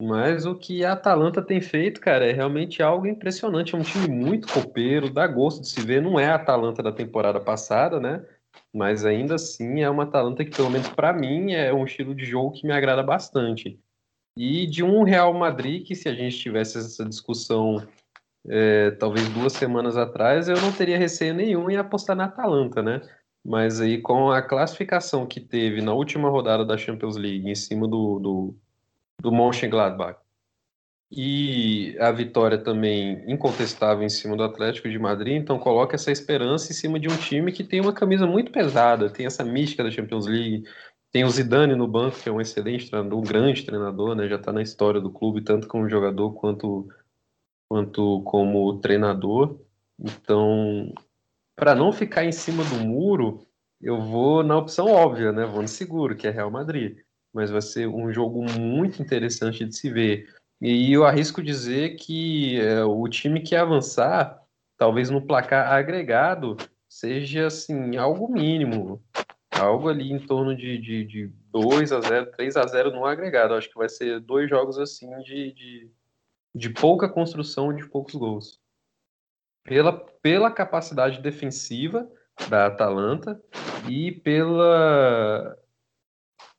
Mas 0.00 0.46
o 0.46 0.54
que 0.54 0.84
a 0.84 0.92
Atalanta 0.92 1.42
tem 1.42 1.60
feito, 1.60 2.00
cara, 2.00 2.26
é 2.26 2.32
realmente 2.32 2.82
algo 2.82 3.06
impressionante. 3.06 3.74
É 3.74 3.78
um 3.78 3.82
time 3.82 4.08
muito 4.08 4.52
copeiro, 4.52 5.10
dá 5.10 5.26
gosto 5.26 5.60
de 5.60 5.68
se 5.68 5.80
ver. 5.80 6.02
Não 6.02 6.18
é 6.18 6.26
a 6.26 6.36
Atalanta 6.36 6.82
da 6.82 6.92
temporada 6.92 7.40
passada, 7.40 8.00
né? 8.00 8.24
Mas 8.72 9.04
ainda 9.04 9.34
assim 9.34 9.82
é 9.82 9.90
uma 9.90 10.04
Atalanta 10.04 10.44
que, 10.44 10.50
pelo 10.50 10.70
menos 10.70 10.88
para 10.88 11.12
mim, 11.12 11.52
é 11.52 11.72
um 11.72 11.84
estilo 11.84 12.14
de 12.14 12.24
jogo 12.24 12.52
que 12.52 12.66
me 12.66 12.72
agrada 12.72 13.02
bastante 13.02 13.78
e 14.38 14.68
de 14.68 14.84
um 14.84 15.02
Real 15.02 15.34
Madrid 15.34 15.84
que 15.84 15.96
se 15.96 16.08
a 16.08 16.14
gente 16.14 16.38
tivesse 16.38 16.78
essa 16.78 17.04
discussão 17.04 17.84
é, 18.48 18.92
talvez 18.92 19.28
duas 19.30 19.52
semanas 19.52 19.96
atrás, 19.96 20.48
eu 20.48 20.60
não 20.60 20.70
teria 20.70 20.96
receio 20.96 21.34
nenhum 21.34 21.68
em 21.68 21.76
apostar 21.76 22.14
na 22.14 22.26
Atalanta, 22.26 22.80
né? 22.80 23.00
Mas 23.44 23.80
aí 23.80 24.00
com 24.00 24.30
a 24.30 24.40
classificação 24.40 25.26
que 25.26 25.40
teve 25.40 25.82
na 25.82 25.92
última 25.92 26.30
rodada 26.30 26.64
da 26.64 26.78
Champions 26.78 27.16
League 27.16 27.50
em 27.50 27.54
cima 27.54 27.88
do, 27.88 28.20
do, 28.20 28.56
do 29.20 29.32
Mönchengladbach 29.32 30.18
e 31.10 31.96
a 31.98 32.10
vitória 32.12 32.58
também 32.58 33.24
incontestável 33.30 34.04
em 34.04 34.08
cima 34.10 34.36
do 34.36 34.42
Atlético 34.42 34.90
de 34.90 34.98
Madrid, 34.98 35.36
então 35.36 35.58
coloca 35.58 35.96
essa 35.96 36.12
esperança 36.12 36.70
em 36.70 36.74
cima 36.74 37.00
de 37.00 37.08
um 37.08 37.16
time 37.16 37.50
que 37.50 37.64
tem 37.64 37.80
uma 37.80 37.92
camisa 37.92 38.26
muito 38.26 38.52
pesada, 38.52 39.10
tem 39.10 39.24
essa 39.24 39.42
mística 39.42 39.82
da 39.82 39.90
Champions 39.90 40.26
League, 40.26 40.64
tem 41.10 41.24
o 41.24 41.30
Zidane 41.30 41.74
no 41.74 41.88
banco, 41.88 42.18
que 42.20 42.28
é 42.28 42.32
um 42.32 42.40
excelente 42.40 42.90
treinador, 42.90 43.18
um 43.18 43.22
grande 43.22 43.64
treinador, 43.64 44.14
né? 44.14 44.28
Já 44.28 44.36
está 44.36 44.52
na 44.52 44.60
história 44.60 45.00
do 45.00 45.10
clube, 45.10 45.40
tanto 45.40 45.66
como 45.66 45.88
jogador 45.88 46.32
quanto, 46.34 46.86
quanto 47.68 48.22
como 48.24 48.78
treinador. 48.80 49.58
Então, 49.98 50.92
para 51.56 51.74
não 51.74 51.92
ficar 51.92 52.24
em 52.24 52.32
cima 52.32 52.62
do 52.64 52.84
muro, 52.84 53.46
eu 53.80 54.00
vou 54.02 54.42
na 54.42 54.58
opção 54.58 54.86
óbvia, 54.88 55.32
né? 55.32 55.46
Vou 55.46 55.62
no 55.62 55.68
seguro, 55.68 56.14
que 56.14 56.26
é 56.26 56.30
Real 56.30 56.50
Madrid. 56.50 56.98
Mas 57.38 57.50
vai 57.50 57.62
ser 57.62 57.86
um 57.86 58.12
jogo 58.12 58.42
muito 58.58 59.00
interessante 59.00 59.64
de 59.64 59.76
se 59.76 59.90
ver. 59.90 60.28
E 60.60 60.92
eu 60.92 61.04
arrisco 61.04 61.42
dizer 61.42 61.96
que 61.96 62.60
é, 62.60 62.84
o 62.84 63.06
time 63.08 63.40
que 63.40 63.54
avançar, 63.54 64.42
talvez 64.76 65.08
no 65.08 65.22
placar 65.22 65.72
agregado, 65.72 66.56
seja 66.88 67.46
assim, 67.46 67.96
algo 67.96 68.28
mínimo 68.32 69.00
algo 69.58 69.88
ali 69.88 70.12
em 70.12 70.18
torno 70.18 70.56
de, 70.56 70.78
de, 70.78 71.04
de 71.04 71.26
2 71.50 71.92
a 71.92 72.00
0 72.00 72.30
3 72.32 72.56
a 72.56 72.66
0 72.66 72.90
no 72.90 73.04
agregado. 73.04 73.54
Acho 73.54 73.68
que 73.68 73.78
vai 73.78 73.88
ser 73.88 74.20
dois 74.20 74.48
jogos 74.48 74.78
assim 74.78 75.10
de, 75.22 75.52
de, 75.52 75.90
de 76.54 76.70
pouca 76.70 77.08
construção 77.08 77.74
de 77.74 77.86
poucos 77.88 78.14
gols. 78.14 78.60
Pela, 79.64 79.92
pela 79.92 80.50
capacidade 80.50 81.20
defensiva 81.20 82.10
da 82.48 82.66
Atalanta 82.66 83.40
e 83.88 84.12
pela. 84.12 85.56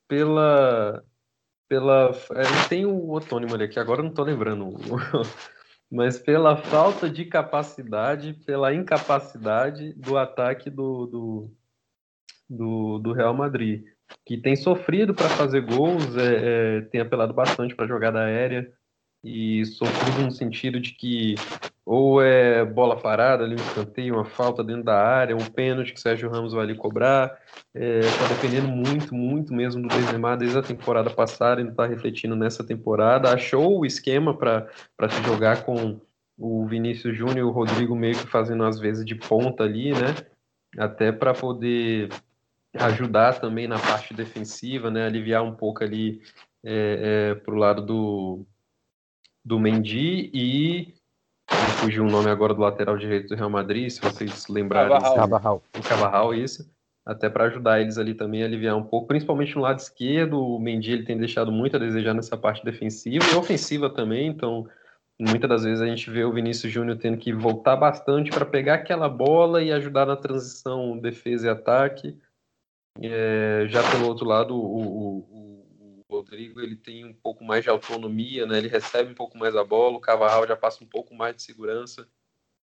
Pela. 0.09 1.01
pela. 1.69 2.11
É, 2.31 2.67
tem 2.67 2.85
o 2.85 3.11
otônimo 3.11 3.55
ali 3.55 3.69
que 3.69 3.79
agora 3.79 4.01
não 4.01 4.09
estou 4.09 4.25
lembrando. 4.25 4.75
mas 5.89 6.19
pela 6.19 6.57
falta 6.57 7.09
de 7.09 7.23
capacidade, 7.23 8.33
pela 8.45 8.73
incapacidade 8.73 9.93
do 9.93 10.17
ataque 10.17 10.69
do, 10.69 11.05
do, 11.05 11.51
do, 12.49 12.99
do 12.99 13.13
Real 13.13 13.33
Madrid, 13.33 13.85
que 14.25 14.37
tem 14.37 14.55
sofrido 14.55 15.13
para 15.13 15.29
fazer 15.29 15.61
gols, 15.61 16.17
é, 16.17 16.79
é, 16.79 16.81
tem 16.81 16.99
apelado 16.99 17.33
bastante 17.33 17.75
para 17.75 17.87
jogada 17.87 18.19
aérea 18.19 18.69
e 19.23 19.65
sofrido 19.65 20.21
no 20.21 20.31
sentido 20.31 20.79
de 20.79 20.93
que 20.93 21.35
ou 21.85 22.21
é 22.21 22.63
bola 22.63 22.95
parada 22.95 23.43
ali 23.43 23.55
no 23.55 23.61
escanteio, 23.61 24.13
uma 24.13 24.23
falta 24.23 24.63
dentro 24.63 24.83
da 24.83 25.03
área, 25.03 25.35
um 25.35 25.43
pênalti 25.43 25.91
que 25.91 25.99
Sérgio 25.99 26.29
Ramos 26.29 26.53
vai 26.53 26.63
ali 26.63 26.75
cobrar. 26.75 27.35
Está 27.73 28.25
é, 28.25 28.27
dependendo 28.29 28.67
muito, 28.67 29.15
muito 29.15 29.51
mesmo 29.55 29.81
do 29.81 29.87
Benzema 29.87 30.37
desde 30.37 30.59
a 30.59 30.61
temporada 30.61 31.09
passada, 31.09 31.59
ele 31.59 31.71
está 31.71 31.87
refletindo 31.87 32.35
nessa 32.35 32.63
temporada. 32.63 33.33
Achou 33.33 33.79
o 33.79 33.87
esquema 33.87 34.37
para 34.37 34.69
se 35.09 35.23
jogar 35.23 35.63
com 35.63 35.99
o 36.37 36.67
Vinícius 36.67 37.17
Júnior 37.17 37.39
e 37.39 37.43
o 37.43 37.49
Rodrigo 37.49 37.95
meio 37.95 38.15
que 38.15 38.27
fazendo 38.27 38.65
às 38.65 38.79
vezes 38.79 39.03
de 39.03 39.15
ponta 39.15 39.63
ali, 39.63 39.91
né? 39.91 40.15
Até 40.77 41.11
para 41.11 41.33
poder 41.33 42.09
ajudar 42.75 43.39
também 43.39 43.67
na 43.67 43.79
parte 43.79 44.13
defensiva, 44.13 44.91
né? 44.91 45.07
Aliviar 45.07 45.43
um 45.43 45.55
pouco 45.55 45.83
ali 45.83 46.21
é, 46.63 47.31
é, 47.31 47.35
para 47.35 47.53
o 47.55 47.57
lado 47.57 47.81
do, 47.83 48.45
do 49.43 49.59
Mendy 49.59 50.29
e 50.33 50.93
fugiu 51.79 52.03
o 52.03 52.09
nome 52.09 52.29
agora 52.29 52.53
do 52.53 52.61
lateral 52.61 52.97
direito 52.97 53.29
do 53.29 53.35
Real 53.35 53.49
Madrid, 53.49 53.89
se 53.89 54.01
vocês 54.01 54.47
lembrarem. 54.47 54.99
Cavarral. 54.99 55.63
O 55.77 55.81
Cavarral, 55.81 56.33
isso. 56.33 56.69
Até 57.05 57.29
para 57.29 57.45
ajudar 57.45 57.81
eles 57.81 57.97
ali 57.97 58.13
também 58.13 58.43
a 58.43 58.45
aliviar 58.45 58.75
um 58.75 58.83
pouco, 58.83 59.07
principalmente 59.07 59.55
no 59.55 59.61
lado 59.61 59.79
esquerdo. 59.79 60.39
O 60.39 60.59
Mendy 60.59 60.91
ele 60.91 61.05
tem 61.05 61.17
deixado 61.17 61.51
muito 61.51 61.75
a 61.75 61.79
desejar 61.79 62.13
nessa 62.13 62.37
parte 62.37 62.63
defensiva 62.63 63.25
e 63.31 63.35
ofensiva 63.35 63.89
também, 63.89 64.27
então 64.27 64.67
muitas 65.19 65.49
das 65.49 65.63
vezes 65.63 65.81
a 65.81 65.87
gente 65.87 66.09
vê 66.09 66.23
o 66.23 66.31
Vinícius 66.31 66.71
Júnior 66.71 66.97
tendo 66.97 67.17
que 67.17 67.33
voltar 67.33 67.75
bastante 67.75 68.29
para 68.29 68.45
pegar 68.45 68.75
aquela 68.75 69.09
bola 69.09 69.61
e 69.61 69.71
ajudar 69.71 70.05
na 70.05 70.15
transição 70.15 70.97
defesa 70.97 71.47
e 71.47 71.49
ataque. 71.49 72.17
É, 73.01 73.65
já 73.69 73.81
pelo 73.91 74.07
outro 74.07 74.25
lado, 74.25 74.55
o, 74.55 74.59
o, 74.59 75.17
o, 75.19 75.38
Rodrigo 76.19 76.61
ele 76.61 76.75
tem 76.75 77.05
um 77.05 77.13
pouco 77.13 77.43
mais 77.43 77.63
de 77.63 77.69
autonomia, 77.69 78.45
né? 78.45 78.57
ele 78.57 78.67
recebe 78.67 79.11
um 79.11 79.15
pouco 79.15 79.37
mais 79.37 79.55
a 79.55 79.63
bola, 79.63 79.97
o 79.97 80.01
Cavarral 80.01 80.47
já 80.47 80.55
passa 80.55 80.83
um 80.83 80.87
pouco 80.87 81.15
mais 81.15 81.35
de 81.35 81.41
segurança. 81.41 82.07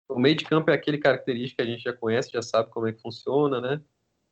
O 0.07 0.19
meio 0.19 0.35
de 0.35 0.45
campo 0.45 0.71
é 0.71 0.73
aquele 0.73 0.97
característica 0.97 1.63
que 1.63 1.69
a 1.69 1.71
gente 1.71 1.83
já 1.83 1.93
conhece, 1.93 2.31
já 2.31 2.41
sabe 2.41 2.69
como 2.69 2.87
é 2.87 2.93
que 2.93 3.01
funciona, 3.01 3.61
né? 3.61 3.81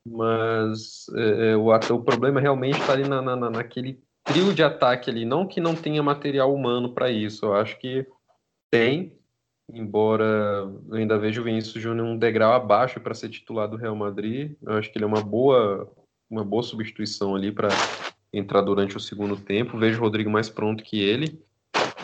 Mas 0.05 1.07
é, 1.15 1.51
é 1.51 1.55
o, 1.55 1.68
o 1.70 2.03
problema 2.03 2.39
realmente 2.39 2.80
está 2.80 2.93
ali 2.93 3.07
na, 3.07 3.22
na, 3.22 3.49
naquele 3.49 4.01
trio 4.24 4.53
de 4.53 4.63
ataque 4.63 5.09
ali. 5.09 5.26
Não 5.26 5.47
que 5.47 5.59
não 5.59 5.76
tenha 5.76 6.01
material 6.01 6.53
humano 6.53 6.93
para 6.93 7.11
isso, 7.11 7.45
eu 7.45 7.53
acho 7.55 7.78
que 7.80 8.07
tem, 8.72 9.18
embora 9.72 10.70
eu 10.89 10.95
ainda 10.95 11.18
vejo 11.18 11.41
o 11.41 11.43
Vinícius 11.43 11.82
Júnior 11.82 12.07
um 12.07 12.18
degrau 12.18 12.53
abaixo 12.53 12.99
para 12.99 13.13
ser 13.13 13.30
titular 13.30 13.68
do 13.68 13.78
Real 13.78 13.95
Madrid. 13.95 14.55
Eu 14.61 14.74
acho 14.74 14.91
que 14.91 14.97
ele 14.97 15.05
é 15.05 15.07
uma 15.07 15.22
boa, 15.22 15.91
uma 16.30 16.43
boa 16.43 16.63
substituição 16.63 17.36
ali 17.36 17.51
para 17.51 17.70
entrar 18.34 18.61
durante 18.61 18.97
o 18.97 18.99
segundo 18.99 19.38
tempo. 19.38 19.78
Vejo 19.78 19.99
o 19.99 20.01
Rodrigo 20.01 20.30
mais 20.30 20.49
pronto 20.49 20.84
que 20.84 21.01
ele, 21.01 21.41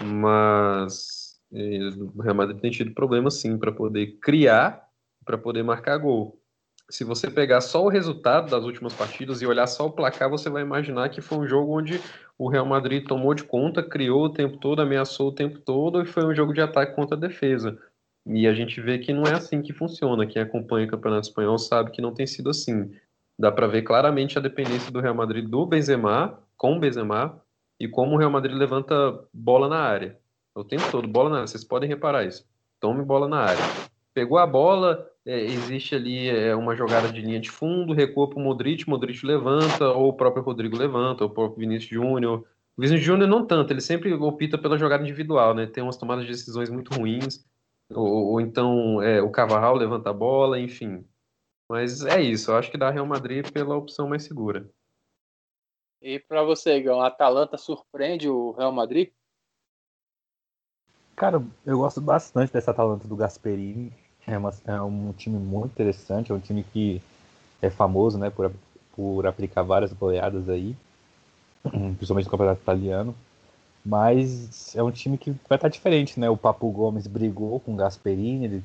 mas 0.03 1.39
é, 1.51 1.79
o 2.15 2.21
Real 2.21 2.35
Madrid 2.35 2.59
tem 2.59 2.71
tido 2.71 2.93
problemas 2.93 3.35
sim 3.35 3.57
para 3.57 3.71
poder 3.71 4.17
criar, 4.21 4.87
para 5.25 5.37
poder 5.37 5.63
marcar 5.63 5.97
gol 5.97 6.43
se 6.89 7.03
você 7.03 7.29
pegar 7.29 7.61
só 7.61 7.83
o 7.83 7.89
resultado 7.89 8.49
das 8.49 8.63
últimas 8.63 8.93
partidas 8.93 9.41
e 9.41 9.47
olhar 9.47 9.67
só 9.67 9.87
o 9.87 9.91
placar, 9.91 10.29
você 10.29 10.49
vai 10.49 10.61
imaginar 10.61 11.09
que 11.09 11.21
foi 11.21 11.37
um 11.39 11.47
jogo 11.47 11.77
onde 11.77 11.99
o 12.37 12.49
Real 12.49 12.65
Madrid 12.65 13.05
tomou 13.07 13.33
de 13.33 13.43
conta, 13.43 13.81
criou 13.81 14.25
o 14.25 14.29
tempo 14.29 14.57
todo, 14.57 14.81
ameaçou 14.81 15.29
o 15.29 15.31
tempo 15.31 15.59
todo 15.59 16.01
e 16.01 16.05
foi 16.05 16.25
um 16.25 16.35
jogo 16.35 16.53
de 16.53 16.61
ataque 16.61 16.95
contra 16.95 17.15
a 17.15 17.19
defesa. 17.19 17.77
E 18.25 18.47
a 18.47 18.53
gente 18.53 18.79
vê 18.79 18.99
que 18.99 19.13
não 19.13 19.23
é 19.23 19.33
assim 19.33 19.61
que 19.61 19.73
funciona. 19.73 20.25
Quem 20.25 20.41
acompanha 20.41 20.85
o 20.85 20.89
Campeonato 20.89 21.27
Espanhol 21.27 21.57
sabe 21.57 21.91
que 21.91 22.01
não 22.01 22.13
tem 22.13 22.25
sido 22.25 22.49
assim. 22.49 22.91
Dá 23.43 23.51
para 23.51 23.67
ver 23.67 23.81
claramente 23.81 24.37
a 24.37 24.41
dependência 24.41 24.89
do 24.89 25.01
Real 25.01 25.13
Madrid 25.13 25.45
do 25.45 25.65
Benzema, 25.65 26.39
com 26.55 26.77
o 26.77 26.79
Benzema, 26.79 27.41
e 27.77 27.89
como 27.89 28.15
o 28.15 28.17
Real 28.17 28.31
Madrid 28.31 28.55
levanta 28.55 29.19
bola 29.33 29.67
na 29.67 29.79
área. 29.79 30.17
O 30.55 30.63
tempo 30.63 30.89
todo, 30.89 31.05
bola 31.09 31.29
na 31.29 31.35
área. 31.35 31.47
Vocês 31.47 31.61
podem 31.61 31.89
reparar 31.89 32.23
isso. 32.23 32.47
Tome 32.79 33.03
bola 33.03 33.27
na 33.27 33.39
área. 33.39 33.61
Pegou 34.13 34.37
a 34.37 34.47
bola, 34.47 35.05
é, 35.25 35.43
existe 35.43 35.93
ali 35.93 36.29
é, 36.29 36.55
uma 36.55 36.73
jogada 36.73 37.11
de 37.11 37.19
linha 37.19 37.37
de 37.37 37.51
fundo, 37.51 37.91
recua 37.91 38.29
para 38.29 38.39
o 38.39 38.41
Modric, 38.41 38.87
Modric 38.87 39.25
levanta, 39.25 39.89
ou 39.89 40.07
o 40.07 40.13
próprio 40.13 40.41
Rodrigo 40.41 40.77
levanta, 40.77 41.25
ou 41.25 41.29
o 41.29 41.33
próprio 41.33 41.59
Vinícius 41.59 41.91
Júnior. 41.91 42.45
O 42.77 42.81
Vinícius 42.81 43.05
Júnior 43.05 43.27
não 43.27 43.45
tanto, 43.45 43.73
ele 43.73 43.81
sempre 43.81 44.13
opta 44.13 44.57
pela 44.57 44.77
jogada 44.77 45.03
individual, 45.03 45.53
né? 45.53 45.65
Tem 45.65 45.83
umas 45.83 45.97
tomadas 45.97 46.23
de 46.23 46.31
decisões 46.31 46.69
muito 46.69 46.97
ruins, 46.97 47.45
ou, 47.89 48.07
ou 48.07 48.39
então 48.39 49.01
é, 49.01 49.21
o 49.21 49.29
Cavarral 49.29 49.75
levanta 49.75 50.11
a 50.11 50.13
bola, 50.13 50.57
enfim. 50.57 51.03
Mas 51.69 52.03
é 52.05 52.21
isso, 52.21 52.51
eu 52.51 52.57
acho 52.57 52.69
que 52.69 52.77
dá 52.77 52.89
Real 52.89 53.05
Madrid 53.05 53.49
pela 53.51 53.75
opção 53.75 54.07
mais 54.07 54.23
segura. 54.23 54.69
E 56.01 56.19
para 56.19 56.43
você, 56.43 56.77
Igor, 56.77 57.01
a 57.01 57.07
Atalanta 57.07 57.57
surpreende 57.57 58.27
o 58.27 58.51
Real 58.51 58.71
Madrid? 58.71 59.11
Cara, 61.15 61.41
eu 61.65 61.77
gosto 61.77 62.01
bastante 62.01 62.51
dessa 62.51 62.71
Atalanta 62.71 63.07
do 63.07 63.15
Gasperini. 63.15 63.93
É, 64.27 64.37
uma, 64.37 64.53
é 64.65 64.81
um 64.81 65.13
time 65.13 65.37
muito 65.37 65.71
interessante, 65.71 66.31
é 66.31 66.35
um 66.35 66.39
time 66.39 66.63
que 66.63 67.01
é 67.61 67.69
famoso 67.69 68.17
né, 68.17 68.29
por, 68.29 68.51
por 68.95 69.25
aplicar 69.25 69.63
várias 69.63 69.93
goleadas 69.93 70.49
aí, 70.49 70.75
principalmente 71.97 72.25
no 72.25 72.31
campeonato 72.31 72.61
italiano. 72.61 73.15
Mas 73.85 74.75
é 74.75 74.83
um 74.83 74.91
time 74.91 75.17
que 75.17 75.31
vai 75.47 75.57
estar 75.57 75.67
diferente, 75.67 76.19
né? 76.19 76.29
O 76.29 76.37
Papo 76.37 76.69
Gomes 76.71 77.05
brigou 77.05 77.59
com 77.59 77.73
o 77.73 77.77
Gasperini, 77.77 78.45
ele, 78.45 78.63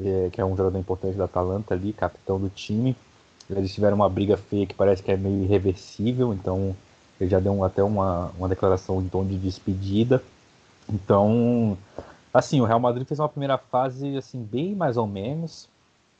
é, 0.00 0.30
que 0.30 0.40
é 0.40 0.44
um 0.44 0.56
jogador 0.56 0.78
importante 0.78 1.16
da 1.16 1.24
Atalanta 1.24 1.74
ali, 1.74 1.92
capitão 1.92 2.38
do 2.38 2.48
time. 2.48 2.96
Eles 3.48 3.72
tiveram 3.72 3.96
uma 3.96 4.08
briga 4.08 4.36
feia 4.36 4.66
que 4.66 4.74
parece 4.74 5.02
que 5.02 5.10
é 5.10 5.16
meio 5.16 5.44
irreversível, 5.44 6.34
então 6.34 6.76
ele 7.20 7.30
já 7.30 7.40
deu 7.40 7.52
um, 7.52 7.64
até 7.64 7.82
uma, 7.82 8.30
uma 8.38 8.48
declaração 8.48 9.00
em 9.00 9.08
tom 9.08 9.24
de 9.24 9.36
despedida. 9.38 10.22
Então, 10.88 11.76
Assim, 12.32 12.60
o 12.60 12.64
Real 12.64 12.78
Madrid 12.78 13.06
fez 13.06 13.18
uma 13.18 13.28
primeira 13.28 13.56
fase 13.56 14.16
assim 14.16 14.42
bem 14.42 14.74
mais 14.74 14.96
ou 14.96 15.06
menos, 15.06 15.68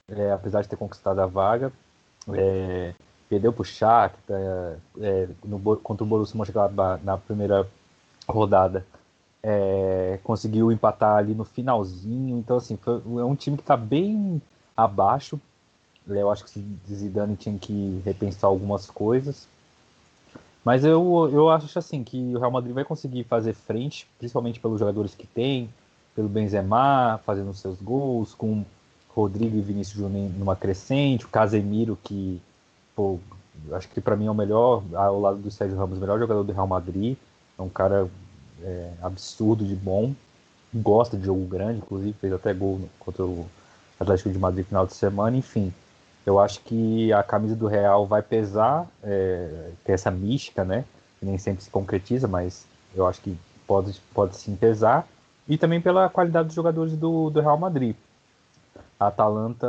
é, 0.09 0.33
apesar 0.33 0.63
de 0.63 0.69
ter 0.69 0.77
conquistado 0.77 1.21
a 1.21 1.27
vaga. 1.27 1.73
É, 2.33 2.95
perdeu 3.29 3.53
para 3.53 3.63
o 3.63 3.65
Shakhtar 3.65 4.79
é, 5.01 5.29
no, 5.45 5.77
contra 5.77 6.05
o 6.05 6.07
Borussia 6.07 6.37
Mönchengladbach 6.37 7.05
na 7.05 7.17
primeira 7.17 7.69
rodada. 8.27 8.85
É, 9.51 10.19
conseguiu 10.23 10.71
empatar 10.71 11.17
ali 11.17 11.35
no 11.35 11.45
finalzinho. 11.45 12.37
Então, 12.37 12.59
assim, 12.59 12.77
foi, 12.77 12.97
é 12.97 13.25
um 13.25 13.35
time 13.35 13.57
que 13.57 13.63
está 13.63 13.77
bem 13.77 14.43
abaixo. 14.77 15.41
Eu 16.07 16.31
acho 16.31 16.45
que 16.45 16.59
o 16.59 16.95
Zidane 16.95 17.37
tinha 17.37 17.59
que 17.59 18.03
repensar 18.05 18.49
algumas 18.49 18.91
coisas. 18.91 19.49
Mas 20.63 20.85
eu, 20.85 21.31
eu 21.33 21.49
acho 21.49 21.79
assim 21.79 22.05
que 22.05 22.35
o 22.35 22.39
Real 22.39 22.51
Madrid 22.51 22.75
vai 22.75 22.85
conseguir 22.85 23.25
fazer 23.25 23.55
frente, 23.55 24.07
principalmente 24.19 24.61
pelos 24.61 24.79
jogadores 24.79 25.15
que 25.15 25.27
tem, 25.27 25.71
pelo 26.15 26.29
Benzema, 26.29 27.19
fazendo 27.25 27.55
seus 27.55 27.81
gols, 27.81 28.35
com 28.35 28.65
Rodrigo 29.09 29.57
e 29.57 29.63
Vinícius 29.63 29.99
Júnior 29.99 30.31
numa 30.37 30.55
crescente, 30.55 31.25
o 31.25 31.29
Casemiro, 31.29 31.99
que, 32.05 32.39
pô, 32.95 33.19
acho 33.73 33.89
que 33.89 34.01
para 34.01 34.15
mim 34.15 34.27
é 34.27 34.31
o 34.31 34.35
melhor, 34.35 34.83
ao 34.95 35.21
lado 35.21 35.39
do 35.39 35.51
Sérgio 35.51 35.79
Ramos, 35.79 35.97
o 35.97 36.01
melhor 36.01 36.19
jogador 36.19 36.43
do 36.43 36.53
Real 36.53 36.67
Madrid, 36.67 37.17
é 37.59 37.63
um 37.63 37.69
cara 37.69 38.09
é, 38.63 38.91
absurdo 39.03 39.65
de 39.65 39.75
bom, 39.75 40.15
gosta 40.75 41.17
de 41.17 41.25
jogo 41.25 41.45
grande, 41.47 41.79
inclusive 41.79 42.13
fez 42.15 42.33
até 42.33 42.53
gol 42.53 42.81
contra 42.99 43.25
o 43.25 43.47
Atlético 43.99 44.31
de 44.31 44.39
Madrid 44.39 44.65
no 44.65 44.69
final 44.69 44.87
de 44.87 44.95
semana, 44.95 45.37
enfim. 45.37 45.73
Eu 46.25 46.39
acho 46.39 46.61
que 46.61 47.13
a 47.13 47.23
camisa 47.23 47.57
do 47.57 47.67
Real 47.67 48.07
vai 48.07 48.23
pesar, 48.23 48.87
é, 49.03 49.71
tem 49.85 49.95
essa 49.95 50.11
mística, 50.11 50.65
né? 50.65 50.85
Que 51.19 51.27
nem 51.27 51.39
sempre 51.39 51.65
se 51.65 51.71
concretiza, 51.71 52.29
mas 52.29 52.67
eu 52.95 53.07
acho 53.07 53.21
que 53.21 53.37
pode, 53.67 53.99
pode 54.13 54.37
sim 54.37 54.55
pesar. 54.55 55.07
E 55.49 55.57
também 55.57 55.81
pela 55.81 56.09
qualidade 56.09 56.49
dos 56.49 56.55
jogadores 56.55 56.95
do, 56.97 57.31
do 57.31 57.41
Real 57.41 57.57
Madrid. 57.57 57.97
A 59.01 59.07
Atalanta, 59.07 59.67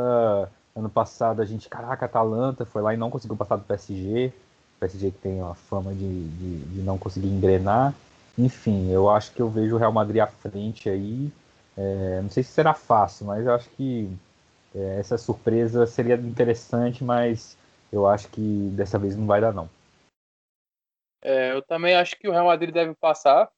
ano 0.76 0.90
passado, 0.90 1.40
a 1.40 1.44
gente, 1.44 1.68
caraca, 1.68 2.04
a 2.04 2.08
Atalanta 2.08 2.66
foi 2.66 2.82
lá 2.82 2.92
e 2.92 2.96
não 2.96 3.10
conseguiu 3.10 3.36
passar 3.36 3.56
do 3.56 3.64
PSG. 3.64 4.32
PSG 4.78 5.10
que 5.12 5.18
tem 5.18 5.40
a 5.40 5.54
fama 5.54 5.92
de, 5.92 6.28
de, 6.28 6.58
de 6.58 6.80
não 6.82 6.98
conseguir 6.98 7.28
engrenar. 7.28 7.94
Enfim, 8.38 8.90
eu 8.90 9.10
acho 9.10 9.32
que 9.32 9.40
eu 9.42 9.48
vejo 9.48 9.76
o 9.76 9.78
Real 9.78 9.92
Madrid 9.92 10.20
à 10.20 10.26
frente 10.26 10.88
aí. 10.88 11.30
É, 11.76 12.20
não 12.20 12.30
sei 12.30 12.42
se 12.42 12.50
será 12.50 12.74
fácil, 12.74 13.26
mas 13.26 13.44
eu 13.44 13.54
acho 13.54 13.68
que 13.70 14.10
é, 14.74 14.98
essa 14.98 15.18
surpresa 15.18 15.86
seria 15.86 16.14
interessante, 16.14 17.02
mas 17.04 17.56
eu 17.92 18.06
acho 18.06 18.28
que 18.28 18.70
dessa 18.74 18.98
vez 18.98 19.16
não 19.16 19.26
vai 19.26 19.40
dar, 19.40 19.52
não. 19.52 19.68
É, 21.22 21.52
eu 21.52 21.62
também 21.62 21.94
acho 21.94 22.18
que 22.18 22.28
o 22.28 22.32
Real 22.32 22.46
Madrid 22.46 22.72
deve 22.72 22.94
passar. 22.94 23.50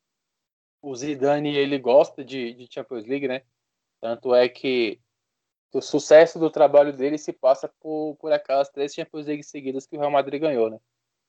O 0.81 0.95
Zidane, 0.95 1.57
ele 1.57 1.79
gosta 1.79 2.25
de, 2.25 2.55
de 2.55 2.69
Champions 2.73 3.07
League, 3.07 3.29
né? 3.29 3.43
Tanto 4.01 4.35
é 4.35 4.49
que 4.49 5.01
o 5.73 5.81
sucesso 5.81 6.39
do 6.39 6.51
trabalho 6.51 6.93
dele 6.93 7.17
se 7.17 7.33
passa 7.33 7.69
por, 7.81 8.17
por 8.17 8.33
aquelas 8.33 8.69
três 8.69 8.93
Champions 8.93 9.27
League 9.27 9.45
seguidas 9.45 9.87
que 9.87 9.97
o 9.97 10.01
Real 10.01 10.11
Madrid 10.11 10.41
ganhou, 10.41 10.69
né? 10.69 10.79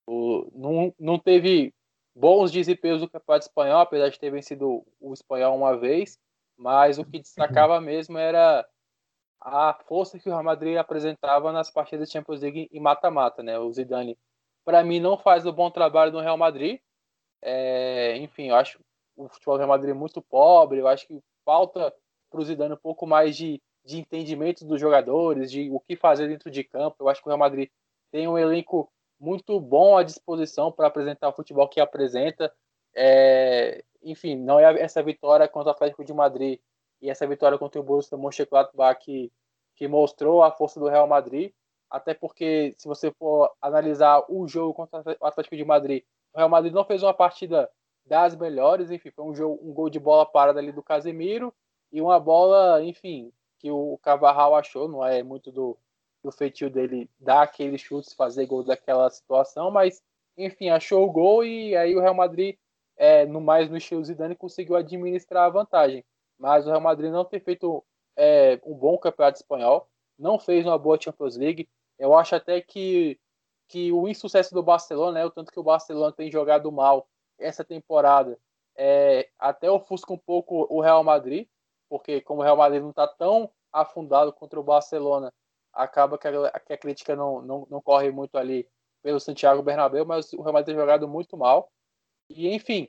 O, 0.07 0.49
não, 0.53 0.93
não 0.99 1.19
teve 1.19 1.73
bons 2.15 2.51
desempenhos 2.51 3.01
do 3.01 3.09
Campeonato 3.09 3.45
Espanhol, 3.45 3.81
apesar 3.81 4.09
de 4.09 4.19
ter 4.19 4.29
vencido 4.29 4.85
o 4.99 5.13
Espanhol 5.13 5.55
uma 5.55 5.77
vez, 5.77 6.19
mas 6.57 6.97
o 6.97 7.05
que 7.05 7.19
destacava 7.19 7.81
mesmo 7.81 8.17
era 8.17 8.65
a 9.41 9.73
força 9.87 10.17
que 10.17 10.29
o 10.29 10.31
Real 10.31 10.43
Madrid 10.43 10.77
apresentava 10.77 11.51
nas 11.51 11.69
partidas 11.69 12.07
de 12.07 12.13
Champions 12.13 12.41
League 12.41 12.69
em 12.71 12.79
mata-mata, 12.79 13.43
né? 13.43 13.59
O 13.59 13.71
Zidane, 13.73 14.17
para 14.63 14.83
mim, 14.83 14.99
não 14.99 15.17
faz 15.17 15.45
um 15.45 15.51
bom 15.51 15.69
trabalho 15.69 16.13
no 16.13 16.21
Real 16.21 16.37
Madrid. 16.37 16.79
É, 17.41 18.15
enfim, 18.17 18.49
eu 18.49 18.55
acho 18.55 18.79
o 19.17 19.27
futebol 19.27 19.55
do 19.55 19.59
Real 19.59 19.69
Madrid 19.69 19.93
muito 19.93 20.21
pobre. 20.21 20.79
Eu 20.79 20.87
acho 20.87 21.05
que 21.07 21.19
falta 21.43 21.93
para 22.29 22.39
o 22.39 22.45
Zidane 22.45 22.73
um 22.73 22.77
pouco 22.77 23.05
mais 23.05 23.35
de, 23.35 23.61
de 23.83 23.99
entendimento 23.99 24.65
dos 24.65 24.79
jogadores, 24.79 25.51
de 25.51 25.69
o 25.69 25.79
que 25.79 25.95
fazer 25.95 26.27
dentro 26.27 26.49
de 26.49 26.63
campo. 26.63 26.95
Eu 26.99 27.09
acho 27.09 27.21
que 27.21 27.27
o 27.27 27.29
Real 27.29 27.39
Madrid 27.39 27.69
tem 28.11 28.27
um 28.27 28.37
elenco 28.37 28.89
muito 29.23 29.57
bom 29.57 29.97
à 29.97 30.03
disposição 30.03 30.69
para 30.69 30.87
apresentar 30.87 31.29
o 31.29 31.33
futebol 31.33 31.67
que 31.69 31.79
apresenta. 31.79 32.53
É, 32.93 33.81
enfim, 34.03 34.35
não 34.35 34.59
é 34.59 34.81
essa 34.81 35.01
vitória 35.01 35.47
contra 35.47 35.69
o 35.69 35.71
Atlético 35.71 36.03
de 36.03 36.13
Madrid 36.13 36.59
e 37.01 37.09
essa 37.09 37.25
vitória 37.25 37.57
contra 37.57 37.79
o 37.79 37.83
Borussia 37.83 38.17
Mönchengladbach 38.17 38.99
que, 39.03 39.31
que 39.77 39.87
mostrou 39.87 40.43
a 40.43 40.51
força 40.51 40.77
do 40.77 40.89
Real 40.89 41.07
Madrid, 41.07 41.53
até 41.89 42.13
porque 42.13 42.75
se 42.77 42.85
você 42.85 43.11
for 43.11 43.49
analisar 43.61 44.25
o 44.29 44.45
jogo 44.45 44.73
contra 44.73 45.01
o 45.19 45.25
Atlético 45.25 45.55
de 45.55 45.63
Madrid, 45.63 46.03
o 46.33 46.37
Real 46.37 46.49
Madrid 46.49 46.73
não 46.73 46.83
fez 46.83 47.01
uma 47.01 47.13
partida 47.13 47.69
das 48.05 48.35
melhores, 48.35 48.91
enfim, 48.91 49.09
foi 49.09 49.23
um, 49.23 49.33
jogo, 49.33 49.57
um 49.63 49.73
gol 49.73 49.89
de 49.89 49.99
bola 49.99 50.25
parada 50.25 50.59
ali 50.59 50.73
do 50.73 50.83
Casemiro 50.83 51.53
e 51.93 52.01
uma 52.01 52.19
bola, 52.19 52.83
enfim, 52.83 53.31
que 53.57 53.71
o 53.71 53.97
Cavarral 53.99 54.53
achou, 54.53 54.89
não 54.89 55.05
é 55.05 55.23
muito 55.23 55.49
do, 55.49 55.77
do 56.23 56.31
feitio 56.31 56.69
dele 56.69 57.09
dar 57.19 57.43
aqueles 57.43 57.81
chutes, 57.81 58.13
fazer 58.13 58.45
gol 58.45 58.63
daquela 58.63 59.09
situação, 59.09 59.69
mas 59.69 60.01
enfim, 60.37 60.69
achou 60.69 61.05
o 61.05 61.11
gol 61.11 61.43
e 61.45 61.75
aí 61.75 61.95
o 61.95 61.99
Real 61.99 62.15
Madrid, 62.15 62.55
é, 62.95 63.25
no 63.25 63.41
mais 63.41 63.69
no 63.69 63.77
estilo 63.77 64.03
Zidane, 64.03 64.35
conseguiu 64.35 64.75
administrar 64.75 65.45
a 65.45 65.49
vantagem 65.49 66.03
mas 66.43 66.65
o 66.65 66.69
Real 66.69 66.81
Madrid 66.81 67.11
não 67.11 67.25
tem 67.25 67.39
feito 67.39 67.83
é, 68.17 68.59
um 68.65 68.75
bom 68.75 68.97
campeonato 68.97 69.37
espanhol, 69.37 69.87
não 70.19 70.37
fez 70.37 70.65
uma 70.65 70.77
boa 70.77 70.99
Champions 70.99 71.37
League. 71.37 71.69
Eu 71.97 72.13
acho 72.17 72.35
até 72.35 72.59
que, 72.61 73.17
que 73.67 73.93
o 73.93 74.07
insucesso 74.09 74.53
do 74.53 74.63
Barcelona, 74.63 75.19
né, 75.19 75.25
o 75.25 75.31
tanto 75.31 75.51
que 75.51 75.59
o 75.59 75.63
Barcelona 75.63 76.11
tem 76.11 76.31
jogado 76.31 76.71
mal 76.71 77.07
essa 77.39 77.63
temporada, 77.63 78.37
é, 78.75 79.29
até 79.39 79.71
ofusca 79.71 80.11
um 80.11 80.17
pouco 80.17 80.67
o 80.69 80.81
Real 80.81 81.03
Madrid, 81.03 81.47
porque 81.87 82.19
como 82.19 82.41
o 82.41 82.43
Real 82.43 82.57
Madrid 82.57 82.81
não 82.81 82.89
está 82.89 83.07
tão 83.07 83.49
afundado 83.71 84.33
contra 84.33 84.59
o 84.59 84.63
Barcelona, 84.63 85.33
acaba 85.73 86.17
que 86.17 86.27
a, 86.27 86.59
que 86.59 86.73
a 86.73 86.77
crítica 86.77 87.15
não, 87.15 87.41
não, 87.41 87.67
não, 87.69 87.81
corre 87.81 88.11
muito 88.11 88.37
ali 88.37 88.67
pelo 89.01 89.19
Santiago 89.19 89.63
Bernabéu, 89.63 90.05
mas 90.05 90.31
o 90.33 90.41
Real 90.41 90.53
Madrid 90.53 90.75
tem 90.75 90.81
jogado 90.81 91.07
muito 91.07 91.35
mal. 91.35 91.69
E 92.29 92.53
enfim, 92.53 92.87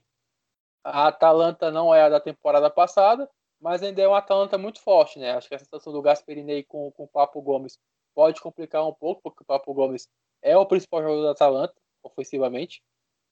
a 0.84 1.08
Atalanta 1.08 1.70
não 1.70 1.94
é 1.94 2.02
a 2.02 2.08
da 2.08 2.20
temporada 2.20 2.70
passada, 2.70 3.28
mas 3.60 3.82
ainda 3.82 4.02
é 4.02 4.06
uma 4.06 4.18
Atalanta 4.18 4.58
muito 4.58 4.80
forte, 4.80 5.18
né? 5.18 5.32
Acho 5.32 5.48
que 5.48 5.54
a 5.54 5.58
situação 5.58 5.92
do 5.92 6.02
Gasperini 6.02 6.62
com, 6.64 6.92
com 6.92 7.04
o 7.04 7.08
Papo 7.08 7.40
Gomes 7.40 7.78
pode 8.14 8.40
complicar 8.40 8.86
um 8.86 8.92
pouco, 8.92 9.22
porque 9.22 9.42
o 9.42 9.46
Papo 9.46 9.72
Gomes 9.72 10.08
é 10.42 10.56
o 10.56 10.66
principal 10.66 11.02
jogador 11.02 11.22
da 11.22 11.30
Atalanta, 11.32 11.74
ofensivamente. 12.02 12.82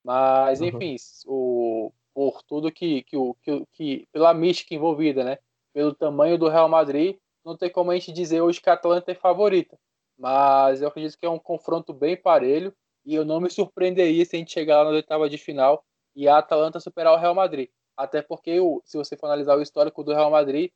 Mas, 0.03 0.61
uhum. 0.61 0.69
enfim, 0.69 0.97
o, 1.27 1.93
por 2.15 2.43
tudo 2.43 2.73
que, 2.73 3.03
que, 3.05 3.17
que, 3.43 3.67
que, 3.73 4.09
pela 4.11 4.35
mística 4.35 4.75
envolvida, 4.75 5.23
né? 5.23 5.39
Pelo 5.73 5.95
tamanho 5.95 6.39
do 6.39 6.49
Real 6.49 6.69
Madrid, 6.69 7.17
não 7.45 7.57
tem 7.57 7.71
como 7.71 7.91
a 7.91 7.95
gente 7.95 8.13
dizer 8.13 8.41
hoje 8.41 8.61
que 8.61 8.71
a 8.71 8.75
Atalanta 8.75 9.13
é 9.13 9.15
favorita. 9.15 9.79
Mas 10.19 10.81
eu 10.81 10.89
acredito 10.89 11.19
que 11.19 11.27
é 11.27 11.31
um 11.31 11.39
confronto 11.39 11.93
bem 11.93 12.17
parelho 12.17 12.75
e 13.05 13.15
eu 13.15 13.25
não 13.25 13.41
me 13.41 13.51
surpreenderia 13.51 14.25
se 14.25 14.37
a 14.37 14.39
gente 14.39 14.53
chegar 14.53 14.83
lá 14.83 14.91
na 14.91 14.97
oitava 14.97 15.29
de 15.29 15.39
final 15.39 15.85
e 16.15 16.29
a 16.29 16.39
Atalanta 16.39 16.79
superar 16.79 17.13
o 17.13 17.19
Real 17.19 17.35
Madrid. 17.35 17.69
Até 17.97 18.23
porque, 18.23 18.59
se 18.85 18.97
você 18.97 19.17
for 19.17 19.27
analisar 19.27 19.57
o 19.57 19.63
histórico 19.63 20.03
do 20.03 20.13
Real 20.13 20.31
Madrid, 20.31 20.71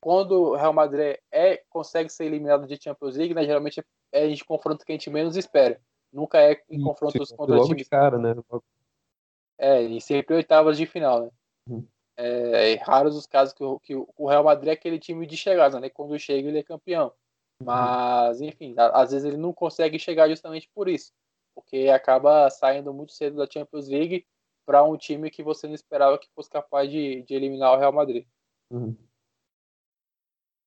quando 0.00 0.32
o 0.32 0.56
Real 0.56 0.72
Madrid 0.72 1.16
é, 1.30 1.62
consegue 1.68 2.10
ser 2.10 2.24
eliminado 2.24 2.66
de 2.66 2.82
Champions 2.82 3.16
League, 3.16 3.34
né, 3.34 3.44
geralmente 3.44 3.82
é 4.12 4.26
em 4.26 4.38
confronto 4.38 4.84
que 4.84 4.92
a 4.92 4.94
gente 4.94 5.10
menos 5.10 5.36
espera. 5.36 5.80
Nunca 6.12 6.40
é 6.40 6.62
em 6.70 6.80
confrontos 6.80 7.32
contra 7.32 7.56
logo 7.56 7.68
times. 7.68 7.88
Cara, 7.88 8.18
né? 8.18 8.34
É, 9.58 9.82
e 9.82 10.00
sempre 10.00 10.36
oitavas 10.36 10.76
de 10.76 10.86
final, 10.86 11.24
né? 11.24 11.30
Uhum. 11.68 11.86
É, 12.20 12.72
é, 12.72 12.74
raros 12.74 13.16
os 13.16 13.26
casos 13.26 13.54
que 13.54 13.62
o, 13.62 13.78
que 13.78 13.94
o 13.94 14.28
Real 14.28 14.42
Madrid 14.42 14.70
é 14.70 14.72
aquele 14.72 14.98
time 14.98 15.24
de 15.24 15.36
chegada, 15.36 15.78
né? 15.78 15.88
Quando 15.88 16.18
chega, 16.18 16.48
ele 16.48 16.58
é 16.58 16.64
campeão. 16.64 17.12
Mas, 17.62 18.40
enfim, 18.40 18.74
às 18.76 19.12
vezes 19.12 19.24
ele 19.24 19.36
não 19.36 19.52
consegue 19.52 19.98
chegar 19.98 20.28
justamente 20.28 20.68
por 20.74 20.88
isso. 20.88 21.12
Porque 21.54 21.88
acaba 21.88 22.50
saindo 22.50 22.92
muito 22.92 23.12
cedo 23.12 23.36
da 23.36 23.48
Champions 23.48 23.88
League 23.88 24.26
para 24.66 24.82
um 24.82 24.96
time 24.96 25.30
que 25.30 25.42
você 25.42 25.68
não 25.68 25.74
esperava 25.74 26.18
que 26.18 26.28
fosse 26.34 26.50
capaz 26.50 26.90
de, 26.90 27.22
de 27.22 27.34
eliminar 27.34 27.72
o 27.72 27.78
Real 27.78 27.92
Madrid. 27.92 28.26
Uhum. 28.70 28.96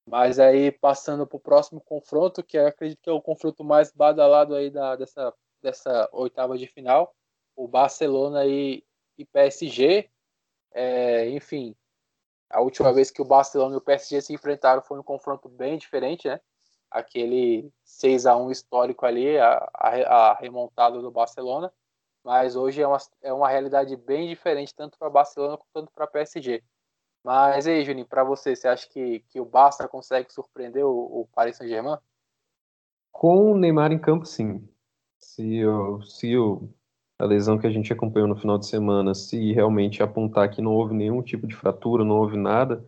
Mas 0.08 0.38
aí, 0.38 0.72
passando 0.72 1.26
para 1.26 1.36
o 1.36 1.40
próximo 1.40 1.80
confronto, 1.80 2.42
que 2.42 2.58
eu 2.58 2.66
acredito 2.66 3.00
que 3.00 3.08
é 3.08 3.12
o 3.12 3.22
confronto 3.22 3.62
mais 3.62 3.92
badalado 3.92 4.54
aí 4.54 4.70
da, 4.70 4.96
dessa, 4.96 5.32
dessa 5.62 6.08
oitava 6.12 6.58
de 6.58 6.66
final, 6.66 7.14
o 7.54 7.68
Barcelona 7.68 8.44
e, 8.46 8.84
e 9.16 9.24
PSG. 9.24 10.10
É, 10.74 11.28
enfim, 11.30 11.74
a 12.50 12.60
última 12.60 12.92
vez 12.92 13.10
que 13.10 13.22
o 13.22 13.26
Barcelona 13.26 13.74
e 13.74 13.78
o 13.78 13.82
PSG 13.82 14.20
se 14.20 14.32
enfrentaram 14.32 14.82
foi 14.82 14.98
um 14.98 15.02
confronto 15.02 15.48
bem 15.48 15.78
diferente, 15.78 16.28
né? 16.28 16.40
Aquele 16.90 17.70
6 17.84 18.26
a 18.26 18.36
1 18.36 18.50
histórico 18.50 19.06
ali, 19.06 19.38
a, 19.38 19.70
a, 19.74 20.34
remontada 20.34 21.00
do 21.00 21.10
Barcelona 21.10 21.72
mas 22.24 22.54
hoje 22.54 22.80
é 22.80 22.86
uma, 22.86 22.98
é 23.20 23.32
uma 23.32 23.48
realidade 23.48 23.96
bem 23.96 24.28
diferente, 24.28 24.74
tanto 24.74 24.98
para 24.98 25.10
Barcelona 25.10 25.58
quanto 25.72 25.90
para 25.92 26.06
PSG. 26.06 26.62
Mas 27.24 27.66
aí, 27.66 27.84
Juninho, 27.84 28.06
para 28.06 28.24
você, 28.24 28.54
você 28.54 28.68
acha 28.68 28.88
que, 28.88 29.20
que 29.28 29.40
o 29.40 29.44
Barça 29.44 29.88
consegue 29.88 30.32
surpreender 30.32 30.84
o, 30.84 30.90
o 30.90 31.28
Paris 31.32 31.56
Saint-Germain? 31.56 31.98
Com 33.10 33.52
o 33.52 33.58
Neymar 33.58 33.92
em 33.92 33.98
campo, 33.98 34.24
sim. 34.24 34.68
Se, 35.18 35.64
o, 35.64 36.02
se 36.02 36.36
o, 36.36 36.68
a 37.22 37.24
lesão 37.24 37.56
que 37.56 37.66
a 37.68 37.70
gente 37.70 37.92
acompanhou 37.92 38.26
no 38.26 38.34
final 38.34 38.58
de 38.58 38.66
semana, 38.66 39.14
se 39.14 39.52
realmente 39.52 40.02
apontar 40.02 40.50
que 40.50 40.60
não 40.60 40.72
houve 40.72 40.92
nenhum 40.92 41.22
tipo 41.22 41.46
de 41.46 41.54
fratura, 41.54 42.04
não 42.04 42.16
houve 42.16 42.36
nada, 42.36 42.84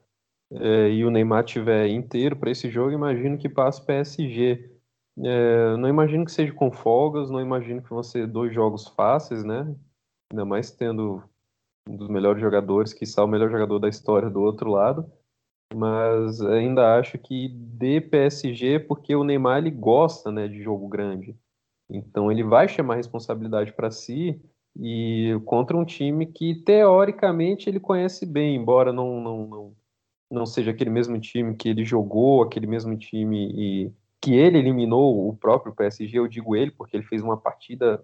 é, 0.51 0.91
e 0.91 1.05
o 1.05 1.11
Neymar 1.11 1.45
tiver 1.45 1.87
inteiro 1.87 2.35
para 2.35 2.51
esse 2.51 2.69
jogo, 2.69 2.91
imagino 2.91 3.39
que 3.39 3.49
passa 3.49 3.81
o 3.81 3.87
PSG. 3.87 4.73
É, 5.19 5.77
não 5.77 5.89
imagino 5.89 6.25
que 6.25 6.33
seja 6.33 6.53
com 6.53 6.73
folgas, 6.73 7.31
não 7.31 7.41
imagino 7.41 7.81
que 7.81 7.91
vão 7.91 8.03
ser 8.03 8.27
dois 8.27 8.53
jogos 8.53 8.89
fáceis, 8.89 9.45
né? 9.45 9.73
Ainda 10.33 10.45
mais 10.45 10.73
tendo 10.73 11.23
um 11.89 11.97
dos 11.97 12.09
melhores 12.09 12.41
jogadores, 12.41 12.93
que 12.93 13.05
está 13.05 13.23
o 13.23 13.29
melhor 13.29 13.51
jogador 13.51 13.79
da 13.79 13.89
história 13.89 14.29
do 14.29 14.43
outro 14.43 14.69
lado. 14.69 15.09
Mas 15.73 16.41
ainda 16.41 16.99
acho 16.99 17.19
que 17.19 17.49
de 17.49 18.01
PSG, 18.01 18.81
porque 18.81 19.15
o 19.15 19.23
Neymar 19.23 19.59
ele 19.59 19.71
gosta 19.71 20.33
né, 20.33 20.49
de 20.49 20.61
jogo 20.61 20.89
grande. 20.89 21.37
Então 21.97 22.31
ele 22.31 22.43
vai 22.43 22.69
chamar 22.69 22.97
responsabilidade 22.97 23.73
para 23.73 23.91
si 23.91 24.41
e 24.77 25.39
contra 25.45 25.77
um 25.77 25.85
time 25.85 26.27
que 26.27 26.55
teoricamente 26.55 27.69
ele 27.69 27.79
conhece 27.79 28.27
bem, 28.27 28.57
embora 28.57 28.93
não, 28.93 29.21
não, 29.21 29.47
não, 29.47 29.77
não 30.31 30.47
seja 30.47 30.73
aquele 30.73 30.91
mesmo 30.91 31.19
time 31.21 31.55
que 31.55 31.69
ele 31.69 31.85
jogou, 31.85 32.43
aquele 32.43 32.67
mesmo 32.67 32.97
time 32.97 33.53
e 33.53 33.93
que 34.21 34.35
ele 34.35 34.59
eliminou 34.59 35.29
o 35.29 35.37
próprio 35.37 35.75
PSG, 35.75 36.19
eu 36.19 36.27
digo 36.27 36.57
ele, 36.57 36.71
porque 36.71 36.97
ele 36.97 37.05
fez 37.05 37.23
uma 37.23 37.37
partida 37.37 38.03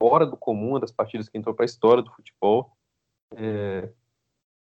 fora 0.00 0.24
do 0.24 0.36
comum, 0.36 0.70
uma 0.70 0.80
das 0.80 0.92
partidas 0.92 1.28
que 1.28 1.36
entrou 1.36 1.54
para 1.54 1.64
a 1.64 1.66
história 1.66 2.02
do 2.02 2.12
futebol. 2.12 2.72
É, 3.36 3.90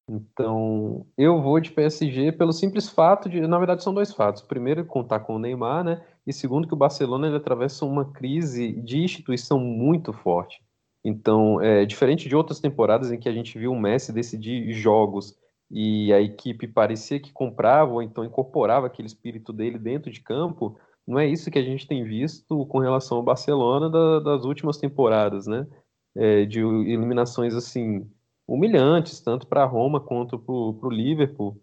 então, 0.09 1.05
eu 1.17 1.41
vou 1.41 1.59
de 1.59 1.71
PSG 1.71 2.31
pelo 2.31 2.53
simples 2.53 2.89
fato 2.89 3.27
de, 3.27 3.41
na 3.41 3.57
verdade, 3.57 3.83
são 3.83 3.93
dois 3.93 4.13
fatos. 4.13 4.41
Primeiro, 4.41 4.85
contar 4.85 5.19
com 5.19 5.35
o 5.35 5.39
Neymar, 5.39 5.83
né? 5.83 6.05
E 6.27 6.33
segundo, 6.33 6.67
que 6.67 6.73
o 6.73 6.77
Barcelona 6.77 7.27
ele 7.27 7.37
atravessa 7.37 7.85
uma 7.85 8.11
crise 8.11 8.73
de 8.73 8.99
instituição 8.99 9.59
muito 9.59 10.11
forte. 10.11 10.61
Então, 11.03 11.61
é 11.61 11.85
diferente 11.85 12.27
de 12.27 12.35
outras 12.35 12.59
temporadas 12.59 13.11
em 13.11 13.17
que 13.17 13.29
a 13.29 13.31
gente 13.31 13.57
viu 13.57 13.71
o 13.71 13.79
Messi 13.79 14.11
decidir 14.11 14.73
jogos 14.73 15.37
e 15.71 16.11
a 16.11 16.21
equipe 16.21 16.67
parecia 16.67 17.19
que 17.19 17.31
comprava 17.31 17.93
ou 17.93 18.01
então 18.01 18.25
incorporava 18.25 18.87
aquele 18.87 19.07
espírito 19.07 19.53
dele 19.53 19.79
dentro 19.79 20.11
de 20.11 20.21
campo, 20.21 20.77
não 21.07 21.17
é 21.17 21.25
isso 21.25 21.49
que 21.49 21.57
a 21.57 21.63
gente 21.63 21.87
tem 21.87 22.03
visto 22.03 22.65
com 22.65 22.79
relação 22.79 23.17
ao 23.17 23.23
Barcelona 23.23 23.89
da, 23.89 24.19
das 24.19 24.43
últimas 24.43 24.77
temporadas, 24.77 25.47
né? 25.47 25.65
É, 26.13 26.45
de 26.45 26.59
eliminações 26.59 27.53
assim 27.53 28.09
humilhantes, 28.45 29.21
tanto 29.21 29.47
para 29.47 29.63
Roma 29.65 30.01
quanto 30.01 30.37
para 30.37 30.53
o 30.53 30.89
Liverpool. 30.89 31.61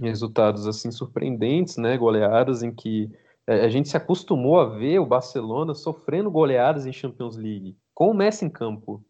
Resultados 0.00 0.68
assim 0.68 0.92
surpreendentes, 0.92 1.76
né? 1.76 1.96
Goleadas 1.96 2.62
em 2.62 2.72
que 2.72 3.10
a 3.48 3.68
gente 3.68 3.88
se 3.88 3.96
acostumou 3.96 4.60
a 4.60 4.66
ver 4.66 4.98
o 4.98 5.06
Barcelona 5.06 5.74
sofrendo 5.74 6.30
goleadas 6.30 6.84
em 6.84 6.92
Champions 6.92 7.36
League, 7.36 7.76
com 7.94 8.10
o 8.10 8.14
Messi 8.14 8.44
em 8.44 8.50
campo. 8.50 9.02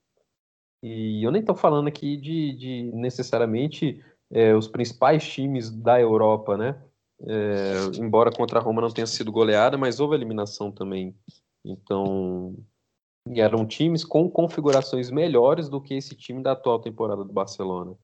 E 0.82 1.26
eu 1.26 1.32
nem 1.32 1.41
estou 1.41 1.57
falando 1.57 1.89
aqui 1.89 2.16
de, 2.16 2.53
de 2.53 2.82
necessariamente 2.95 4.01
é, 4.30 4.55
os 4.55 4.68
principais 4.68 5.26
times 5.26 5.70
da 5.70 6.01
Europa, 6.01 6.57
né? 6.57 6.80
É, 7.20 7.99
embora 7.99 8.30
contra 8.30 8.61
a 8.61 8.62
Roma 8.62 8.80
não 8.80 8.91
tenha 8.91 9.07
sido 9.07 9.32
goleada, 9.32 9.76
mas 9.76 9.99
houve 9.99 10.14
eliminação 10.14 10.70
também. 10.70 11.16
Então, 11.64 12.55
eram 13.34 13.66
times 13.66 14.05
com 14.05 14.30
configurações 14.30 15.11
melhores 15.11 15.68
do 15.68 15.80
que 15.80 15.95
esse 15.95 16.14
time 16.14 16.45
da 16.45 16.53
atual 16.53 16.78
temporada 16.78 17.24
do 17.24 17.32
Barcelona. 17.32 17.97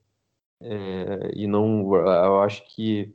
É, 0.61 1.31
e 1.35 1.47
não, 1.47 1.95
eu 1.95 2.41
acho 2.41 2.67
que 2.75 3.15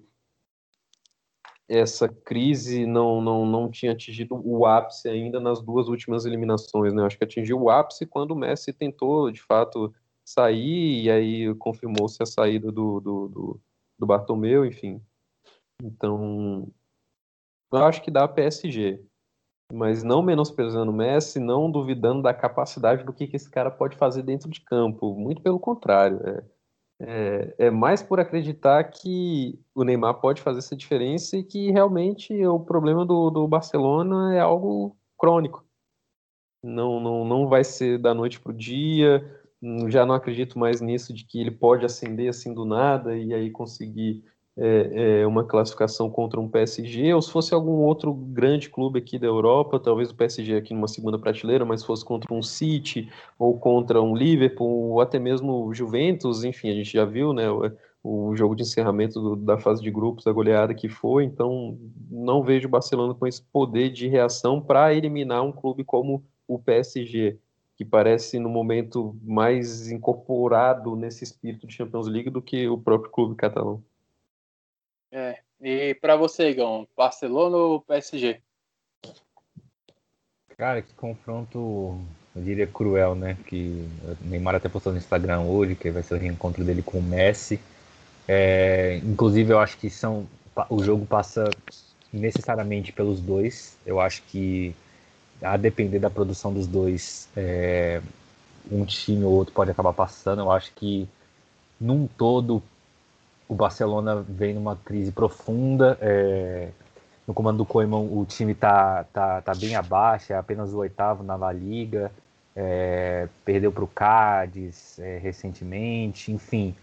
essa 1.69 2.09
crise 2.09 2.85
não, 2.85 3.21
não, 3.21 3.45
não 3.45 3.69
tinha 3.69 3.91
atingido 3.91 4.41
o 4.43 4.65
ápice 4.65 5.07
ainda 5.07 5.39
nas 5.39 5.61
duas 5.61 5.87
últimas 5.87 6.25
eliminações. 6.25 6.93
Né? 6.93 7.03
Acho 7.03 7.17
que 7.17 7.23
atingiu 7.23 7.61
o 7.61 7.69
ápice 7.69 8.05
quando 8.05 8.31
o 8.31 8.35
Messi 8.35 8.73
tentou, 8.73 9.31
de 9.31 9.41
fato, 9.41 9.93
sair, 10.25 11.03
e 11.03 11.11
aí 11.11 11.55
confirmou-se 11.55 12.21
a 12.21 12.25
saída 12.25 12.71
do, 12.71 12.99
do, 12.99 13.27
do, 13.27 13.61
do 13.99 14.05
Bartomeu, 14.05 14.65
enfim. 14.65 15.01
Então, 15.81 16.67
eu 17.71 17.85
acho 17.85 18.01
que 18.01 18.11
dá 18.11 18.27
PSG 18.27 18.99
mas 19.71 20.03
não 20.03 20.21
menosprezando 20.21 20.91
o 20.91 20.95
Messi, 20.95 21.39
não 21.39 21.69
duvidando 21.69 22.23
da 22.23 22.33
capacidade 22.33 23.03
do 23.03 23.13
que, 23.13 23.27
que 23.27 23.35
esse 23.35 23.49
cara 23.49 23.69
pode 23.69 23.95
fazer 23.97 24.23
dentro 24.23 24.49
de 24.49 24.61
campo. 24.61 25.13
Muito 25.15 25.41
pelo 25.41 25.59
contrário. 25.59 26.19
É, 26.27 26.43
é, 27.01 27.55
é, 27.57 27.71
mais 27.71 28.03
por 28.03 28.19
acreditar 28.19 28.83
que 28.83 29.57
o 29.73 29.83
Neymar 29.83 30.15
pode 30.15 30.41
fazer 30.41 30.59
essa 30.59 30.75
diferença 30.75 31.37
e 31.37 31.43
que 31.43 31.71
realmente 31.71 32.33
o 32.45 32.59
problema 32.59 33.05
do, 33.05 33.29
do 33.29 33.47
Barcelona 33.47 34.35
é 34.35 34.39
algo 34.39 34.97
crônico. 35.17 35.65
Não, 36.61 36.99
não, 36.99 37.23
não 37.23 37.47
vai 37.47 37.63
ser 37.63 37.97
da 37.97 38.13
noite 38.13 38.39
para 38.39 38.51
o 38.51 38.55
dia. 38.55 39.23
Já 39.87 40.05
não 40.05 40.13
acredito 40.13 40.59
mais 40.59 40.81
nisso 40.81 41.13
de 41.13 41.23
que 41.23 41.39
ele 41.39 41.51
pode 41.51 41.85
acender 41.85 42.29
assim 42.29 42.53
do 42.53 42.65
nada 42.65 43.17
e 43.17 43.33
aí 43.33 43.49
conseguir 43.49 44.23
é, 44.61 45.21
é, 45.21 45.27
uma 45.27 45.45
classificação 45.45 46.09
contra 46.09 46.39
um 46.39 46.49
PSG, 46.49 47.13
ou 47.13 47.21
se 47.21 47.31
fosse 47.31 47.53
algum 47.53 47.77
outro 47.77 48.13
grande 48.13 48.69
clube 48.69 48.99
aqui 48.99 49.17
da 49.17 49.25
Europa, 49.25 49.79
talvez 49.79 50.11
o 50.11 50.15
PSG 50.15 50.55
aqui 50.57 50.73
numa 50.73 50.87
segunda 50.87 51.17
prateleira, 51.17 51.63
mas 51.63 51.83
fosse 51.83 52.03
contra 52.03 52.33
um 52.33 52.43
City, 52.43 53.09
ou 53.37 53.57
contra 53.57 54.01
um 54.01 54.13
Liverpool, 54.13 54.91
ou 54.91 55.01
até 55.01 55.17
mesmo 55.17 55.65
o 55.65 55.73
Juventus, 55.73 56.43
enfim, 56.43 56.69
a 56.69 56.73
gente 56.73 56.91
já 56.91 57.05
viu, 57.05 57.31
né, 57.31 57.45
o, 58.03 58.35
jogo 58.35 58.53
de 58.53 58.63
encerramento 58.63 59.21
do, 59.21 59.35
da 59.37 59.57
fase 59.57 59.81
de 59.81 59.89
grupos, 59.89 60.27
a 60.27 60.31
goleada 60.33 60.73
que 60.73 60.89
foi, 60.89 61.23
então 61.23 61.77
não 62.11 62.43
vejo 62.43 62.67
o 62.67 62.71
Barcelona 62.71 63.13
com 63.13 63.25
esse 63.25 63.41
poder 63.41 63.89
de 63.89 64.07
reação 64.09 64.61
para 64.61 64.93
eliminar 64.93 65.41
um 65.41 65.53
clube 65.53 65.85
como 65.85 66.21
o 66.45 66.59
PSG, 66.59 67.37
que 67.77 67.85
parece 67.85 68.39
no 68.39 68.49
momento 68.49 69.15
mais 69.23 69.89
incorporado 69.89 70.97
nesse 70.97 71.23
espírito 71.23 71.65
de 71.65 71.73
Champions 71.73 72.07
League 72.07 72.29
do 72.29 72.41
que 72.41 72.67
o 72.67 72.77
próprio 72.77 73.09
clube 73.09 73.35
catalão. 73.35 73.81
E 75.61 75.93
para 75.95 76.15
você, 76.15 76.49
Igão, 76.49 76.87
Barcelona 76.95 77.57
ou 77.57 77.81
PSG? 77.81 78.41
Cara, 80.57 80.81
que 80.81 80.93
confronto, 80.93 81.97
eu 82.35 82.41
diria 82.41 82.67
cruel, 82.67 83.15
né? 83.15 83.37
Que 83.45 83.87
o 84.03 84.27
Neymar 84.27 84.55
até 84.55 84.69
postou 84.69 84.93
no 84.93 84.97
Instagram 84.97 85.41
hoje, 85.41 85.75
que 85.75 85.89
vai 85.89 86.03
ser 86.03 86.15
o 86.15 86.17
reencontro 86.17 86.63
dele 86.63 86.81
com 86.81 86.99
o 86.99 87.03
Messi. 87.03 87.59
É, 88.27 89.01
inclusive, 89.03 89.51
eu 89.51 89.59
acho 89.59 89.77
que 89.77 89.89
são, 89.89 90.27
o 90.69 90.83
jogo 90.83 91.05
passa 91.05 91.49
necessariamente 92.11 92.91
pelos 92.91 93.19
dois. 93.19 93.77
Eu 93.85 93.99
acho 93.99 94.21
que, 94.23 94.75
a 95.41 95.57
depender 95.57 95.99
da 95.99 96.09
produção 96.09 96.53
dos 96.53 96.67
dois, 96.67 97.27
é, 97.35 98.01
um 98.71 98.85
time 98.85 99.23
ou 99.25 99.33
outro 99.33 99.53
pode 99.53 99.71
acabar 99.71 99.93
passando. 99.93 100.41
Eu 100.41 100.51
acho 100.51 100.71
que, 100.73 101.07
num 101.79 102.07
todo, 102.07 102.61
o 103.49 103.55
Barcelona 103.55 104.23
vem 104.29 104.53
numa 104.53 104.75
crise 104.75 105.11
profunda. 105.11 105.97
É, 105.99 106.69
no 107.27 107.33
comando 107.33 107.57
do 107.57 107.65
Koeman, 107.65 107.97
o 107.97 108.23
time 108.25 108.51
está 108.51 109.03
tá, 109.05 109.41
tá 109.41 109.55
bem 109.55 109.75
abaixo, 109.75 110.31
é 110.31 110.37
apenas 110.37 110.71
o 110.71 110.77
oitavo 110.77 111.23
na 111.23 111.35
La 111.35 111.51
Liga. 111.51 112.11
É, 112.55 113.27
perdeu 113.43 113.71
para 113.71 113.83
o 113.83 113.87
Cádiz 113.87 114.99
é, 114.99 115.17
recentemente. 115.17 116.31
Enfim, 116.31 116.75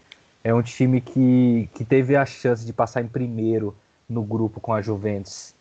é 0.43 0.53
um 0.53 0.61
time 0.61 0.99
que, 0.99 1.69
que 1.73 1.85
teve 1.85 2.17
a 2.17 2.25
chance 2.25 2.65
de 2.65 2.73
passar 2.73 3.01
em 3.01 3.07
primeiro 3.07 3.73
no 4.07 4.21
grupo 4.21 4.59
com 4.59 4.73
a 4.73 4.81
Juventus. 4.81 5.55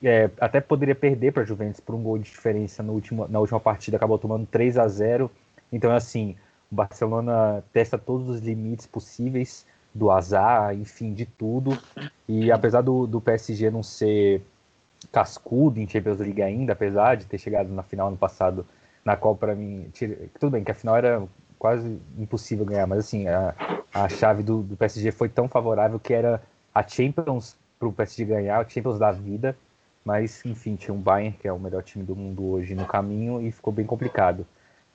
É, 0.00 0.30
até 0.40 0.60
poderia 0.60 0.94
perder 0.94 1.32
para 1.32 1.42
a 1.42 1.46
Juventus 1.46 1.80
por 1.80 1.94
um 1.94 2.02
gol 2.02 2.18
de 2.18 2.24
diferença 2.24 2.82
no 2.82 2.92
último, 2.92 3.26
na 3.28 3.40
última 3.40 3.60
partida, 3.60 3.96
acabou 3.96 4.18
tomando 4.18 4.46
3 4.46 4.78
a 4.78 4.86
0 4.86 5.30
Então, 5.72 5.92
assim, 5.92 6.36
o 6.70 6.74
Barcelona 6.74 7.64
testa 7.72 7.96
todos 7.98 8.28
os 8.28 8.40
limites 8.40 8.86
possíveis 8.86 9.64
do 9.94 10.10
azar, 10.10 10.74
enfim, 10.74 11.12
de 11.12 11.26
tudo. 11.26 11.76
E 12.28 12.50
apesar 12.50 12.80
do, 12.80 13.06
do 13.06 13.20
PSG 13.20 13.70
não 13.70 13.82
ser 13.82 14.42
cascudo 15.10 15.80
em 15.80 15.88
Champions 15.88 16.18
League 16.18 16.42
ainda, 16.42 16.72
apesar 16.72 17.16
de 17.16 17.26
ter 17.26 17.38
chegado 17.38 17.68
na 17.68 17.82
final 17.82 18.08
ano 18.08 18.16
passado, 18.16 18.66
na 19.04 19.16
qual 19.16 19.34
para 19.34 19.54
mim, 19.54 19.90
tudo 20.38 20.52
bem 20.52 20.64
que 20.64 20.70
a 20.70 20.74
final 20.74 20.96
era 20.96 21.22
quase 21.58 22.00
impossível 22.18 22.64
ganhar, 22.64 22.86
mas 22.86 23.00
assim, 23.00 23.28
a, 23.28 23.54
a 23.92 24.08
chave 24.08 24.42
do, 24.42 24.62
do 24.62 24.76
PSG 24.76 25.12
foi 25.12 25.28
tão 25.28 25.48
favorável 25.48 25.98
que 25.98 26.12
era 26.12 26.42
a 26.74 26.86
Champions 26.86 27.56
para 27.78 27.88
o 27.88 27.92
PSG 27.92 28.24
ganhar, 28.24 28.64
o 28.64 28.68
Champions 28.68 28.98
da 28.98 29.12
vida, 29.12 29.56
mas 30.04 30.44
enfim, 30.44 30.74
tinha 30.76 30.94
um 30.94 31.00
Bayern, 31.00 31.36
que 31.36 31.46
é 31.46 31.52
o 31.52 31.58
melhor 31.58 31.82
time 31.82 32.04
do 32.04 32.16
mundo 32.16 32.44
hoje, 32.44 32.74
no 32.74 32.86
caminho 32.86 33.40
e 33.40 33.52
ficou 33.52 33.72
bem 33.72 33.86
complicado. 33.86 34.46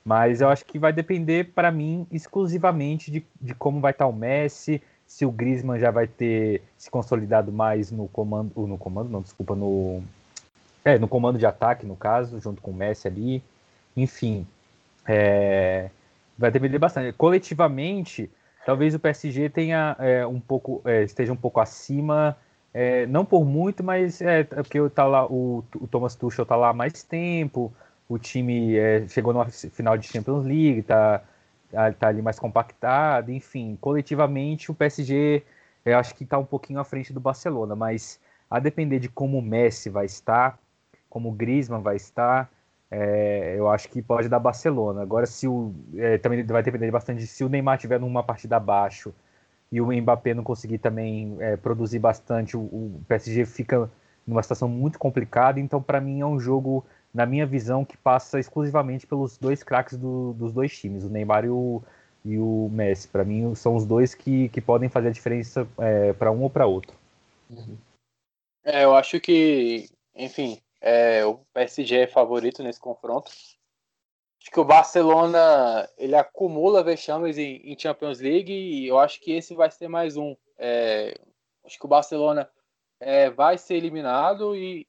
Mas 0.08 0.40
eu 0.40 0.48
acho 0.48 0.64
que 0.64 0.78
vai 0.78 0.90
depender, 0.90 1.52
para 1.52 1.70
mim, 1.70 2.06
exclusivamente 2.10 3.10
de, 3.10 3.22
de 3.38 3.54
como 3.54 3.78
vai 3.78 3.90
estar 3.90 4.06
tá 4.06 4.10
o 4.10 4.12
Messi, 4.14 4.82
se 5.06 5.26
o 5.26 5.30
Griezmann 5.30 5.78
já 5.78 5.90
vai 5.90 6.06
ter 6.06 6.62
se 6.78 6.90
consolidado 6.90 7.52
mais 7.52 7.90
no 7.90 8.08
comando, 8.08 8.50
no 8.56 8.78
comando, 8.78 9.10
não, 9.10 9.20
desculpa, 9.20 9.54
no 9.54 10.02
é, 10.82 10.98
no 10.98 11.06
comando 11.06 11.38
de 11.38 11.44
ataque, 11.44 11.84
no 11.84 11.94
caso, 11.94 12.40
junto 12.40 12.62
com 12.62 12.70
o 12.70 12.74
Messi 12.74 13.06
ali. 13.06 13.42
Enfim, 13.94 14.46
é, 15.06 15.90
vai 16.38 16.50
depender 16.50 16.78
bastante. 16.78 17.12
Coletivamente, 17.12 18.30
talvez 18.64 18.94
o 18.94 18.98
PSG 18.98 19.50
tenha 19.50 19.94
é, 19.98 20.26
um 20.26 20.40
pouco, 20.40 20.80
é, 20.86 21.02
esteja 21.02 21.34
um 21.34 21.36
pouco 21.36 21.60
acima, 21.60 22.34
é, 22.72 23.04
não 23.04 23.26
por 23.26 23.44
muito, 23.44 23.84
mas 23.84 24.22
é, 24.22 24.40
é 24.40 24.44
porque 24.44 24.78
tá 24.88 25.04
lá, 25.04 25.26
o, 25.26 25.62
o 25.76 25.86
Thomas 25.86 26.14
Tuchel 26.14 26.44
está 26.44 26.56
lá 26.56 26.70
há 26.70 26.72
mais 26.72 27.02
tempo, 27.02 27.70
o 28.08 28.18
time 28.18 28.76
é, 28.76 29.06
chegou 29.08 29.32
no 29.32 29.44
final 29.46 29.96
de 29.98 30.06
Champions 30.06 30.44
League, 30.44 30.82
tá, 30.82 31.22
tá, 31.70 31.92
tá 31.92 32.08
ali 32.08 32.22
mais 32.22 32.38
compactado, 32.38 33.30
enfim, 33.30 33.76
coletivamente 33.80 34.70
o 34.70 34.74
PSG 34.74 35.42
eu 35.84 35.98
acho 35.98 36.14
que 36.14 36.24
está 36.24 36.38
um 36.38 36.44
pouquinho 36.44 36.80
à 36.80 36.84
frente 36.84 37.12
do 37.12 37.20
Barcelona, 37.20 37.74
mas 37.74 38.20
a 38.50 38.58
depender 38.58 38.98
de 38.98 39.08
como 39.08 39.38
o 39.38 39.42
Messi 39.42 39.88
vai 39.88 40.06
estar, 40.06 40.58
como 41.08 41.28
o 41.30 41.32
Griezmann 41.32 41.82
vai 41.82 41.96
estar, 41.96 42.50
é, 42.90 43.54
eu 43.56 43.68
acho 43.68 43.88
que 43.88 44.02
pode 44.02 44.28
dar 44.28 44.38
Barcelona. 44.38 45.02
Agora, 45.02 45.26
se 45.26 45.46
o 45.46 45.72
é, 45.96 46.18
também 46.18 46.44
vai 46.44 46.62
depender 46.62 46.90
bastante 46.90 47.26
se 47.26 47.44
o 47.44 47.48
Neymar 47.48 47.78
tiver 47.78 48.00
numa 48.00 48.22
partida 48.22 48.56
abaixo 48.56 49.14
e 49.70 49.80
o 49.80 49.92
Mbappé 49.92 50.34
não 50.34 50.42
conseguir 50.42 50.78
também 50.78 51.36
é, 51.40 51.56
produzir 51.56 51.98
bastante, 51.98 52.56
o, 52.56 52.60
o 52.60 53.00
PSG 53.06 53.44
fica 53.44 53.90
numa 54.26 54.42
situação 54.42 54.68
muito 54.68 54.98
complicada. 54.98 55.60
Então, 55.60 55.82
para 55.82 56.00
mim, 56.00 56.20
é 56.20 56.26
um 56.26 56.38
jogo 56.40 56.84
na 57.12 57.26
minha 57.26 57.46
visão, 57.46 57.84
que 57.84 57.96
passa 57.96 58.38
exclusivamente 58.38 59.06
pelos 59.06 59.38
dois 59.38 59.62
craques 59.62 59.96
do, 59.96 60.32
dos 60.34 60.52
dois 60.52 60.76
times, 60.78 61.04
o 61.04 61.08
Neymar 61.08 61.44
e 61.44 61.50
o, 61.50 61.82
e 62.24 62.38
o 62.38 62.68
Messi. 62.70 63.08
Para 63.08 63.24
mim, 63.24 63.54
são 63.54 63.76
os 63.76 63.86
dois 63.86 64.14
que, 64.14 64.48
que 64.50 64.60
podem 64.60 64.88
fazer 64.88 65.08
a 65.08 65.12
diferença 65.12 65.66
é, 65.78 66.12
para 66.12 66.30
um 66.30 66.42
ou 66.42 66.50
para 66.50 66.66
outro. 66.66 66.96
É, 68.64 68.84
eu 68.84 68.94
acho 68.94 69.18
que, 69.20 69.88
enfim, 70.14 70.60
é, 70.80 71.24
o 71.24 71.38
PSG 71.52 72.00
é 72.00 72.06
favorito 72.06 72.62
nesse 72.62 72.80
confronto. 72.80 73.30
Acho 74.40 74.50
que 74.52 74.60
o 74.60 74.64
Barcelona 74.64 75.88
ele 75.98 76.14
acumula 76.14 76.84
vexames 76.84 77.38
em, 77.38 77.56
em 77.64 77.78
Champions 77.78 78.20
League 78.20 78.52
e 78.52 78.86
eu 78.86 78.98
acho 78.98 79.20
que 79.20 79.32
esse 79.32 79.54
vai 79.54 79.70
ser 79.70 79.88
mais 79.88 80.16
um. 80.16 80.36
É, 80.56 81.18
acho 81.64 81.78
que 81.78 81.84
o 81.84 81.88
Barcelona 81.88 82.48
é, 83.00 83.30
vai 83.30 83.58
ser 83.58 83.74
eliminado 83.74 84.54
e, 84.56 84.86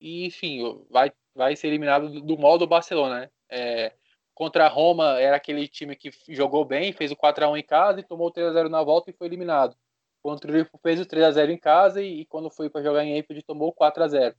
e, 0.00 0.26
enfim, 0.26 0.84
vai, 0.90 1.12
vai 1.34 1.54
ser 1.54 1.68
eliminado 1.68 2.08
do, 2.08 2.20
do 2.20 2.38
modo 2.38 2.66
Barcelona. 2.66 3.20
Né? 3.20 3.30
É, 3.50 3.92
contra 4.34 4.64
a 4.64 4.68
Roma 4.68 5.20
era 5.20 5.36
aquele 5.36 5.68
time 5.68 5.94
que 5.94 6.10
jogou 6.28 6.64
bem, 6.64 6.92
fez 6.92 7.10
o 7.10 7.16
4x1 7.16 7.58
em 7.58 7.62
casa 7.62 8.00
e 8.00 8.04
tomou 8.04 8.28
o 8.28 8.32
3x0 8.32 8.68
na 8.68 8.82
volta 8.82 9.10
e 9.10 9.12
foi 9.14 9.26
eliminado. 9.26 9.76
Contra 10.22 10.48
o 10.48 10.52
Liverpool 10.52 10.80
fez 10.82 11.00
o 11.00 11.06
3x0 11.06 11.50
em 11.50 11.58
casa 11.58 12.02
e, 12.02 12.20
e 12.20 12.26
quando 12.26 12.50
foi 12.50 12.68
para 12.68 12.82
jogar 12.82 13.04
em 13.04 13.18
Anfield 13.18 13.42
tomou 13.42 13.68
o 13.68 13.74
4x0. 13.74 14.34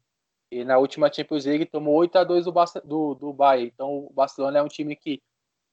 E 0.52 0.66
na 0.66 0.78
última 0.78 1.12
Champions 1.12 1.46
League 1.46 1.66
tomou 1.66 2.02
8x2 2.02 2.44
do, 2.44 2.88
do, 2.88 3.16
do 3.16 3.34
Bayern. 3.34 3.72
Então 3.74 4.06
o 4.06 4.14
Barcelona 4.14 4.60
é 4.60 4.64
um 4.64 4.68
time 4.68 4.96
que 4.96 5.22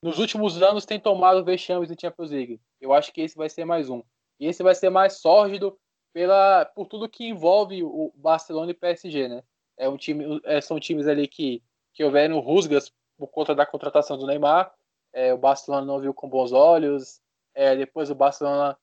nos 0.01 0.19
últimos 0.19 0.62
anos 0.62 0.86
tem 0.86 1.01
tomado 1.01 1.44
vexames 1.44 1.90
em 1.90 1.97
Champions 1.98 2.31
League. 2.31 2.60
Eu 2.81 2.93
acho 2.93 3.12
que 3.12 3.20
esse 3.20 3.36
vai 3.36 3.48
ser 3.48 3.65
mais 3.65 3.90
um. 3.90 4.02
E 4.39 4.47
esse 4.47 4.62
vai 4.62 4.74
ser 4.74 4.89
mais 4.89 5.15
sórdido 5.15 5.77
pela, 6.12 6.65
por 6.65 6.86
tudo 6.86 7.09
que 7.09 7.27
envolve 7.27 7.82
o 7.82 8.12
Barcelona 8.15 8.70
e 8.70 8.74
PSG, 8.74 9.28
né? 9.28 9.43
É 9.78 9.88
um 9.88 9.96
time, 9.96 10.40
é, 10.44 10.60
são 10.60 10.78
times 10.78 11.06
ali 11.06 11.26
que, 11.28 11.62
que 11.94 12.05
houveram 12.05 12.40
rusgas 12.40 12.92
por 13.16 13.28
conta 13.28 13.55
da 13.55 13.64
contratação 13.64 14.18
do 14.18 14.26
Neymar. 14.26 14.72
É, 15.12 15.32
o 15.32 15.38
Barcelona 15.38 15.86
não 15.86 16.00
viu 16.00 16.12
com 16.12 16.28
bons 16.28 16.52
olhos. 16.52 17.20
É, 17.55 17.74
depois 17.76 18.10
o 18.10 18.14
Barcelona 18.14 18.76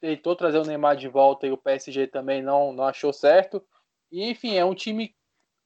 tentou 0.00 0.34
trazer 0.34 0.58
o 0.58 0.64
Neymar 0.64 0.96
de 0.96 1.08
volta 1.08 1.46
e 1.46 1.52
o 1.52 1.58
PSG 1.58 2.06
também 2.06 2.42
não, 2.42 2.72
não 2.72 2.84
achou 2.84 3.12
certo. 3.12 3.64
E 4.10 4.28
enfim, 4.30 4.56
é 4.56 4.64
um 4.64 4.74
time 4.74 5.14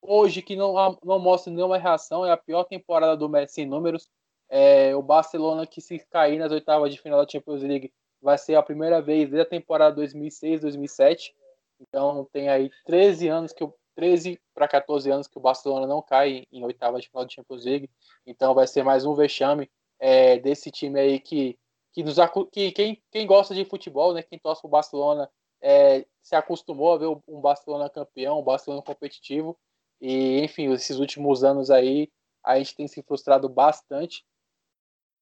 hoje 0.01 0.43
que 0.43 0.57
não, 0.57 0.75
não 1.05 1.19
mostra 1.19 1.53
nenhuma 1.53 1.79
reação. 1.79 2.27
É 2.27 2.33
a 2.33 2.37
pior 2.37 2.65
temporada 2.65 3.17
do 3.17 3.29
Messi 3.29 3.63
em 3.63 3.67
números. 3.67 4.09
É, 4.49 4.95
o 4.95 5.03
Barcelona 5.03 5.67
que 5.67 5.81
se 5.81 5.99
cair 6.11 6.39
nas 6.39 6.53
oitavas 6.53 6.93
de 6.93 7.01
final 7.01 7.25
da 7.25 7.31
Champions 7.31 7.63
League 7.63 7.93
vai 8.21 8.37
ser 8.37 8.55
a 8.55 8.63
primeira 8.63 9.01
vez 9.01 9.31
desde 9.31 9.41
a 9.41 9.49
temporada 9.49 10.01
2006-2007. 10.01 11.33
Então 11.81 12.29
tem 12.33 12.49
aí 12.49 12.71
13 12.85 13.29
anos 13.29 13.53
que 13.53 13.65
o 13.65 13.75
13 13.95 14.41
para 14.55 14.69
14 14.69 15.11
anos 15.11 15.27
que 15.27 15.39
o 15.39 15.41
Barcelona 15.41 15.87
não 15.87 16.03
cai 16.03 16.47
em 16.51 16.65
oitava 16.65 17.01
de 17.01 17.09
final 17.09 17.25
de 17.25 17.35
Champions 17.35 17.65
League. 17.65 17.91
Então 18.27 18.55
vai 18.55 18.67
ser 18.67 18.83
mais 18.83 19.05
um 19.05 19.15
vexame 19.15 19.71
é, 19.99 20.39
desse 20.39 20.71
time 20.71 20.99
aí 20.99 21.21
que 21.21 21.59
que, 21.93 22.03
nos, 22.03 22.17
que 22.51 22.73
quem, 22.73 23.03
quem 23.11 23.27
gosta 23.27 23.55
de 23.55 23.67
futebol, 23.67 24.15
né, 24.15 24.23
quem 24.23 24.39
torce 24.39 24.65
o 24.65 24.69
Barcelona, 24.69 25.31
é, 25.61 26.07
se 26.23 26.35
acostumou 26.35 26.95
a 26.95 26.97
ver 26.97 27.07
um 27.29 27.39
Barcelona 27.39 27.91
campeão, 27.91 28.41
um 28.41 28.43
Barcelona 28.43 28.83
competitivo. 28.83 29.59
E 30.01 30.41
enfim, 30.43 30.73
esses 30.73 30.99
últimos 30.99 31.45
anos 31.45 31.71
aí 31.71 32.11
a 32.43 32.57
gente 32.57 32.75
tem 32.75 32.89
se 32.89 33.03
frustrado 33.03 33.47
bastante 33.47 34.25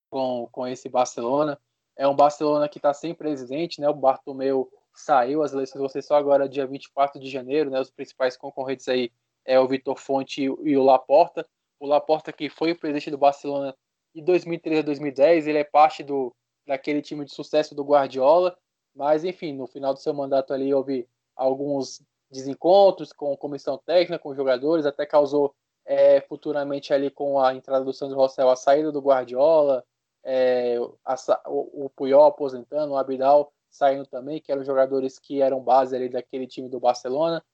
com, 0.09 0.49
com 0.53 0.65
esse 0.67 0.89
Barcelona 0.89 1.61
é 2.01 2.09
um 2.09 2.17
Barcelona 2.17 2.67
que 2.67 2.79
está 2.79 2.95
sem 2.95 3.15
presidente, 3.15 3.79
né? 3.79 3.87
O 3.87 3.95
Bartomeu 3.95 4.73
saiu, 4.95 5.43
as 5.43 5.53
eleições 5.53 5.93
ser 5.93 6.03
só 6.03 6.17
agora, 6.17 6.49
dia 6.49 6.67
24 6.67 7.21
de 7.21 7.31
janeiro, 7.31 7.71
né? 7.71 7.81
Os 7.81 7.91
principais 7.91 8.37
concorrentes 8.37 8.89
aí 8.89 9.11
é 9.45 9.59
o 9.59 9.67
Vitor 9.67 9.99
Fonte 9.99 10.43
e 10.43 10.77
o 10.77 10.83
Laporta. 10.83 11.47
O 11.79 11.87
Laporta, 11.87 12.33
que 12.33 12.49
foi 12.51 12.73
o 12.73 12.79
presidente 12.79 13.11
do 13.11 13.19
Barcelona 13.19 13.75
de 14.15 14.23
2013 14.23 14.81
a 14.81 14.85
2010, 14.85 15.47
ele 15.47 15.59
é 15.59 15.65
parte 15.65 16.03
do, 16.03 16.35
daquele 16.67 17.01
time 17.01 17.25
de 17.25 17.33
sucesso 17.33 17.75
do 17.75 17.85
Guardiola, 17.85 18.57
mas 18.95 19.25
enfim, 19.25 19.53
no 19.53 19.67
final 19.67 19.95
do 19.95 20.01
seu 20.01 20.13
mandato 20.13 20.53
ali 20.53 20.73
houve 20.75 21.09
alguns 21.35 22.03
desencontros 22.31 23.13
com 23.13 23.37
comissão 23.37 23.79
técnica, 23.79 24.19
com 24.19 24.35
jogadores, 24.35 24.87
até 24.87 25.07
causou 25.07 25.55
é, 25.85 26.21
futuramente 26.21 26.93
ali 26.93 27.11
com 27.11 27.41
a 27.41 27.55
entrada 27.55 27.85
do 27.85 27.93
Sandro 27.93 28.17
Rossell 28.17 28.51
a 28.51 28.57
saída 28.57 28.93
do 28.93 29.01
Guardiola, 29.01 29.85
é, 30.23 30.77
a, 31.05 31.17
o, 31.47 31.87
o 31.87 31.91
Puyol 31.91 32.25
aposentando, 32.25 32.93
o 32.93 32.97
Abidal 32.97 33.53
saindo 33.71 34.07
também, 34.07 34.41
que 34.41 34.51
eram 34.51 34.65
jogadores 34.65 35.19
que 35.19 35.41
eram 35.41 35.63
base 35.63 35.95
ali 35.95 36.09
daquele 36.09 36.47
time 36.47 36.69
do 36.69 36.81
Barcelona. 36.81 37.45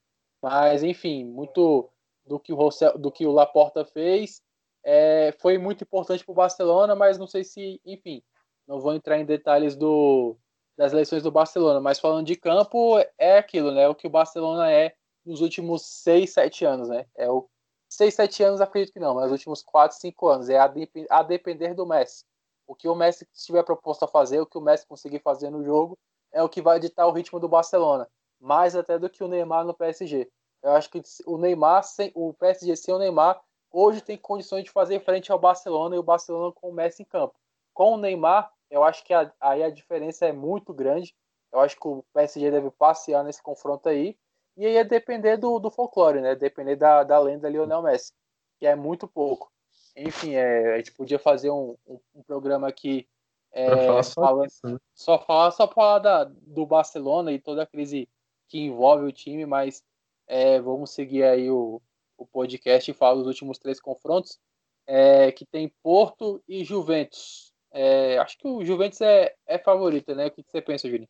Mas, 0.41 0.83
enfim, 0.83 1.25
muito 1.25 1.89
do 2.25 2.39
que 2.39 2.53
o, 2.53 2.69
do 2.97 3.11
que 3.11 3.25
o 3.25 3.31
Laporta 3.31 3.85
fez 3.85 4.41
é, 4.83 5.33
foi 5.39 5.57
muito 5.57 5.83
importante 5.83 6.23
para 6.23 6.31
o 6.31 6.35
Barcelona, 6.35 6.95
mas 6.95 7.17
não 7.17 7.27
sei 7.27 7.43
se, 7.43 7.81
enfim, 7.85 8.23
não 8.67 8.79
vou 8.79 8.93
entrar 8.93 9.17
em 9.17 9.25
detalhes 9.25 9.75
do, 9.75 10.37
das 10.77 10.93
eleições 10.93 11.23
do 11.23 11.31
Barcelona, 11.31 11.81
mas 11.81 11.99
falando 11.99 12.25
de 12.25 12.35
campo, 12.35 12.97
é 13.17 13.37
aquilo, 13.37 13.71
né? 13.71 13.87
O 13.87 13.95
que 13.95 14.07
o 14.07 14.09
Barcelona 14.09 14.71
é 14.71 14.95
nos 15.25 15.41
últimos 15.41 15.81
6, 16.03 16.31
7 16.31 16.65
anos, 16.65 16.87
né? 16.87 17.05
É 17.15 17.29
o 17.29 17.49
6, 17.89 18.13
7 18.13 18.43
anos, 18.43 18.61
acredito 18.61 18.93
que 18.93 18.99
não, 18.99 19.15
mas 19.15 19.23
nos 19.25 19.33
últimos 19.33 19.63
4, 19.63 19.97
5 19.97 20.27
anos. 20.27 20.49
É 20.49 20.57
a, 20.57 20.71
a 21.09 21.23
depender 21.23 21.73
do 21.73 21.85
Messi. 21.85 22.23
O 22.67 22.75
que 22.75 22.87
o 22.87 22.95
Messi 22.95 23.27
estiver 23.33 23.63
proposto 23.63 24.03
a 24.03 24.07
fazer, 24.07 24.39
o 24.39 24.45
que 24.45 24.57
o 24.57 24.61
Messi 24.61 24.85
conseguir 24.85 25.19
fazer 25.19 25.49
no 25.49 25.63
jogo, 25.63 25.97
é 26.31 26.43
o 26.43 26.49
que 26.49 26.61
vai 26.61 26.79
ditar 26.79 27.07
o 27.07 27.11
ritmo 27.11 27.39
do 27.39 27.47
Barcelona, 27.47 28.07
mais 28.39 28.75
até 28.75 28.99
do 28.99 29.09
que 29.09 29.23
o 29.23 29.27
Neymar 29.27 29.65
no 29.65 29.73
PSG. 29.73 30.29
Eu 30.61 30.71
acho 30.71 30.89
que 30.89 31.01
o 31.25 31.37
Neymar, 31.37 31.83
sem, 31.83 32.11
o 32.13 32.33
PSG 32.33 32.75
sem 32.75 32.93
o 32.93 32.99
Neymar, 32.99 33.41
hoje 33.71 34.01
tem 34.01 34.17
condições 34.17 34.63
de 34.63 34.69
fazer 34.71 34.99
frente 34.99 35.31
ao 35.31 35.39
Barcelona 35.39 35.95
e 35.95 35.99
o 35.99 36.03
Barcelona 36.03 36.51
com 36.53 36.69
o 36.69 36.73
Messi 36.73 37.03
em 37.03 37.05
campo. 37.05 37.35
Com 37.73 37.93
o 37.93 37.97
Neymar, 37.97 38.51
eu 38.69 38.83
acho 38.83 39.03
que 39.03 39.13
a, 39.13 39.31
aí 39.39 39.63
a 39.63 39.69
diferença 39.69 40.25
é 40.25 40.31
muito 40.33 40.73
grande. 40.73 41.15
Eu 41.51 41.59
acho 41.59 41.79
que 41.79 41.87
o 41.87 42.03
PSG 42.13 42.51
deve 42.51 42.69
passear 42.71 43.23
nesse 43.23 43.41
confronto 43.41 43.87
aí. 43.87 44.17
E 44.57 44.65
aí 44.65 44.75
é 44.75 44.83
depender 44.83 45.37
do, 45.37 45.59
do 45.59 45.69
folclore, 45.71 46.19
né? 46.19 46.35
Depender 46.35 46.75
da, 46.75 47.03
da 47.03 47.19
lenda 47.19 47.49
Lionel 47.49 47.81
Messi, 47.81 48.11
que 48.59 48.65
é 48.65 48.75
muito 48.75 49.07
pouco. 49.07 49.51
Enfim, 49.97 50.35
é, 50.35 50.75
a 50.75 50.77
gente 50.77 50.91
podia 50.91 51.17
fazer 51.17 51.49
um, 51.49 51.75
um, 51.87 51.99
um 52.13 52.23
programa 52.23 52.67
aqui 52.67 53.07
é, 53.51 54.03
só, 54.03 54.21
falando, 54.21 54.47
isso, 54.47 54.67
né? 54.67 54.77
só 54.93 55.17
falar 55.17 55.51
só 55.51 55.67
falar 55.67 55.99
da, 55.99 56.23
do 56.25 56.65
Barcelona 56.67 57.31
e 57.31 57.39
toda 57.39 57.63
a 57.63 57.67
crise 57.67 58.07
que 58.47 58.59
envolve 58.59 59.05
o 59.05 59.11
time, 59.11 59.45
mas 59.47 59.83
é, 60.27 60.59
vamos 60.61 60.91
seguir 60.91 61.23
aí 61.23 61.49
o, 61.49 61.81
o 62.15 62.25
podcast 62.27 62.89
e 62.89 62.93
falar 62.93 63.15
dos 63.15 63.27
últimos 63.27 63.57
três 63.57 63.79
confrontos, 63.79 64.39
é, 64.85 65.31
que 65.31 65.45
tem 65.45 65.73
Porto 65.81 66.43
e 66.47 66.63
Juventus. 66.63 67.51
É, 67.71 68.19
acho 68.19 68.37
que 68.37 68.47
o 68.47 68.63
Juventus 68.63 69.01
é, 69.01 69.33
é 69.47 69.57
favorito, 69.57 70.13
né? 70.13 70.27
O 70.27 70.31
que, 70.31 70.43
que 70.43 70.51
você 70.51 70.61
pensa, 70.61 70.87
Juninho? 70.87 71.09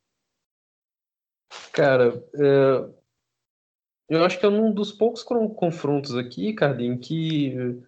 Cara, 1.74 2.24
é, 2.34 2.90
eu 4.10 4.24
acho 4.24 4.40
que 4.40 4.46
é 4.46 4.50
um 4.50 4.74
dos 4.74 4.92
poucos 4.92 5.24
confrontos 5.24 6.16
aqui, 6.16 6.54
Carlinhos, 6.54 7.06
que 7.06 7.84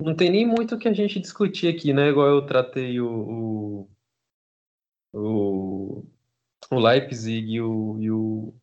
não 0.00 0.14
tem 0.14 0.30
nem 0.30 0.46
muito 0.46 0.74
o 0.74 0.78
que 0.78 0.88
a 0.88 0.92
gente 0.92 1.20
discutir 1.20 1.68
aqui, 1.68 1.92
né? 1.92 2.08
Igual 2.08 2.28
eu 2.28 2.46
tratei 2.46 3.00
o, 3.00 3.08
o, 3.08 3.90
o, 5.12 6.06
o 6.70 6.78
Leipzig 6.78 7.52
e 7.52 7.60
o, 7.60 7.96
e 8.00 8.10
o. 8.10 8.54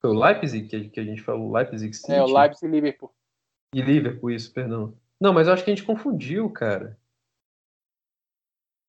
Foi 0.00 0.10
o 0.10 0.18
Leipzig 0.18 0.68
que 0.68 0.76
a, 0.76 0.88
que 0.88 1.00
a 1.00 1.04
gente 1.04 1.22
falou? 1.22 1.52
Leipzig 1.52 1.94
City? 1.94 2.12
É, 2.12 2.22
o 2.22 2.26
Leipzig 2.26 2.66
e 2.66 2.70
Liverpool. 2.70 3.12
E 3.74 3.80
Liverpool, 3.80 4.30
isso, 4.30 4.52
perdão. 4.52 4.94
Não, 5.20 5.32
mas 5.32 5.46
eu 5.46 5.52
acho 5.52 5.64
que 5.64 5.70
a 5.70 5.74
gente 5.74 5.86
confundiu, 5.86 6.50
cara. 6.50 6.98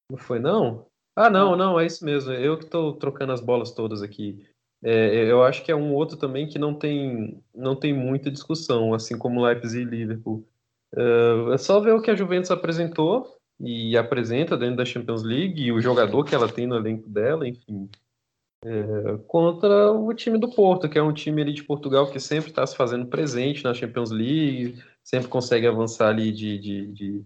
Não 0.10 0.18
foi, 0.18 0.40
não? 0.40 0.88
Ah, 1.16 1.30
não, 1.30 1.56
não, 1.56 1.80
é 1.80 1.86
isso 1.86 2.04
mesmo. 2.04 2.32
Eu 2.32 2.58
que 2.58 2.66
estou 2.66 2.94
trocando 2.96 3.34
as 3.34 3.42
bolas 3.42 3.72
todas 3.72 4.02
aqui. 4.02 4.46
É, 4.84 5.30
eu 5.30 5.44
acho 5.44 5.64
que 5.64 5.72
é 5.72 5.76
um 5.76 5.94
outro 5.94 6.18
também 6.18 6.48
que 6.48 6.58
não 6.58 6.74
tem, 6.74 7.42
não 7.54 7.76
tem 7.76 7.94
muita 7.94 8.32
discussão, 8.32 8.94
assim 8.94 9.18
como 9.18 9.44
Leipzig 9.44 9.84
e 9.84 9.86
Liverpool. 9.86 10.48
Uh, 10.94 11.54
é 11.54 11.58
só 11.58 11.80
ver 11.80 11.94
o 11.94 12.02
que 12.02 12.12
a 12.12 12.16
Juventus 12.16 12.52
apresentou 12.52 13.38
e 13.60 13.96
apresenta 13.96 14.58
dentro 14.58 14.78
da 14.78 14.86
Champions 14.86 15.24
League 15.24 15.62
e 15.62 15.72
o 15.72 15.80
jogador 15.80 16.24
que 16.24 16.34
ela 16.34 16.52
tem 16.52 16.66
no 16.66 16.76
elenco 16.76 17.08
dela, 17.08 17.48
enfim. 17.48 17.90
É, 18.64 19.18
contra 19.28 19.92
o 19.92 20.14
time 20.14 20.38
do 20.38 20.50
Porto, 20.50 20.88
que 20.88 20.98
é 20.98 21.02
um 21.02 21.14
time 21.14 21.42
ali 21.42 21.54
de 21.54 21.64
Portugal 21.64 22.12
que 22.12 22.20
sempre 22.20 22.52
está 22.52 22.66
se 22.66 22.76
fazendo 22.76 23.08
presente 23.08 23.64
na 23.64 23.74
Champions 23.74 24.12
League, 24.12 24.84
sempre 25.04 25.28
consegue 25.28 25.66
avançar 25.66 26.10
ali 26.10 26.32
de, 26.32 26.60
de, 26.60 26.88
de, 26.88 27.26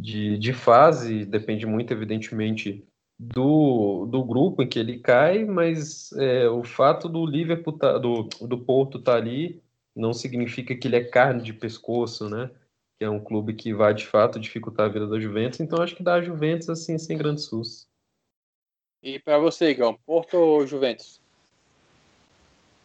de, 0.00 0.38
de 0.38 0.52
fase, 0.52 1.24
depende 1.24 1.66
muito, 1.66 1.92
evidentemente, 1.92 2.84
do, 3.18 4.06
do 4.06 4.24
grupo 4.24 4.62
em 4.62 4.68
que 4.68 4.78
ele 4.78 4.98
cai, 4.98 5.44
mas 5.44 6.12
é, 6.14 6.48
o 6.48 6.64
fato 6.64 7.08
do 7.08 7.24
Liverpool, 7.24 7.78
tá, 7.78 7.96
do, 7.96 8.24
do 8.42 8.58
Porto 8.58 8.98
estar 8.98 9.12
tá 9.12 9.18
ali, 9.18 9.62
não 9.94 10.12
significa 10.12 10.74
que 10.74 10.88
ele 10.88 10.96
é 10.96 11.04
carne 11.04 11.42
de 11.42 11.52
pescoço, 11.52 12.28
né? 12.28 12.50
Que 12.98 13.04
é 13.04 13.10
um 13.10 13.20
clube 13.20 13.54
que 13.54 13.74
vai 13.74 13.92
de 13.92 14.06
fato 14.06 14.40
dificultar 14.40 14.86
a 14.86 14.88
vida 14.88 15.06
da 15.06 15.20
Juventus. 15.20 15.60
Então 15.60 15.82
acho 15.82 15.94
que 15.94 16.02
dá 16.02 16.14
a 16.14 16.22
Juventus 16.22 16.68
assim 16.68 16.98
sem 16.98 17.16
grande 17.16 17.42
susto. 17.42 17.86
E 19.02 19.18
para 19.18 19.38
você, 19.38 19.70
Igão, 19.70 19.98
Porto 20.06 20.36
ou 20.36 20.66
Juventus? 20.66 21.20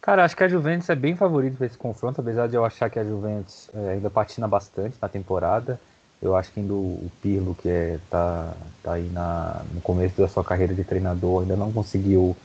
Cara, 0.00 0.24
acho 0.24 0.36
que 0.36 0.44
a 0.44 0.48
Juventus 0.48 0.88
é 0.90 0.94
bem 0.94 1.16
favorito 1.16 1.56
para 1.56 1.66
esse 1.66 1.78
confronto, 1.78 2.20
apesar 2.20 2.48
de 2.48 2.56
eu 2.56 2.64
achar 2.64 2.90
que 2.90 2.98
a 2.98 3.04
Juventus 3.04 3.70
é, 3.72 3.90
ainda 3.90 4.10
patina 4.10 4.48
bastante 4.48 4.96
na 5.00 5.08
temporada. 5.08 5.80
Eu 6.20 6.36
acho 6.36 6.52
que 6.52 6.60
ainda 6.60 6.74
o 6.74 7.10
Pirlo, 7.20 7.54
que 7.54 7.68
é, 7.68 7.98
tá, 8.10 8.54
tá 8.82 8.94
aí 8.94 9.08
na, 9.08 9.64
no 9.72 9.80
começo 9.80 10.20
da 10.20 10.28
sua 10.28 10.44
carreira 10.44 10.74
de 10.74 10.84
treinador, 10.84 11.42
ainda 11.42 11.56
não 11.56 11.72
conseguiu 11.72 12.36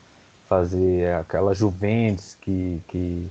fazer 0.47 1.13
aquela 1.15 1.53
Juventus 1.53 2.35
que, 2.35 2.81
que, 2.87 3.29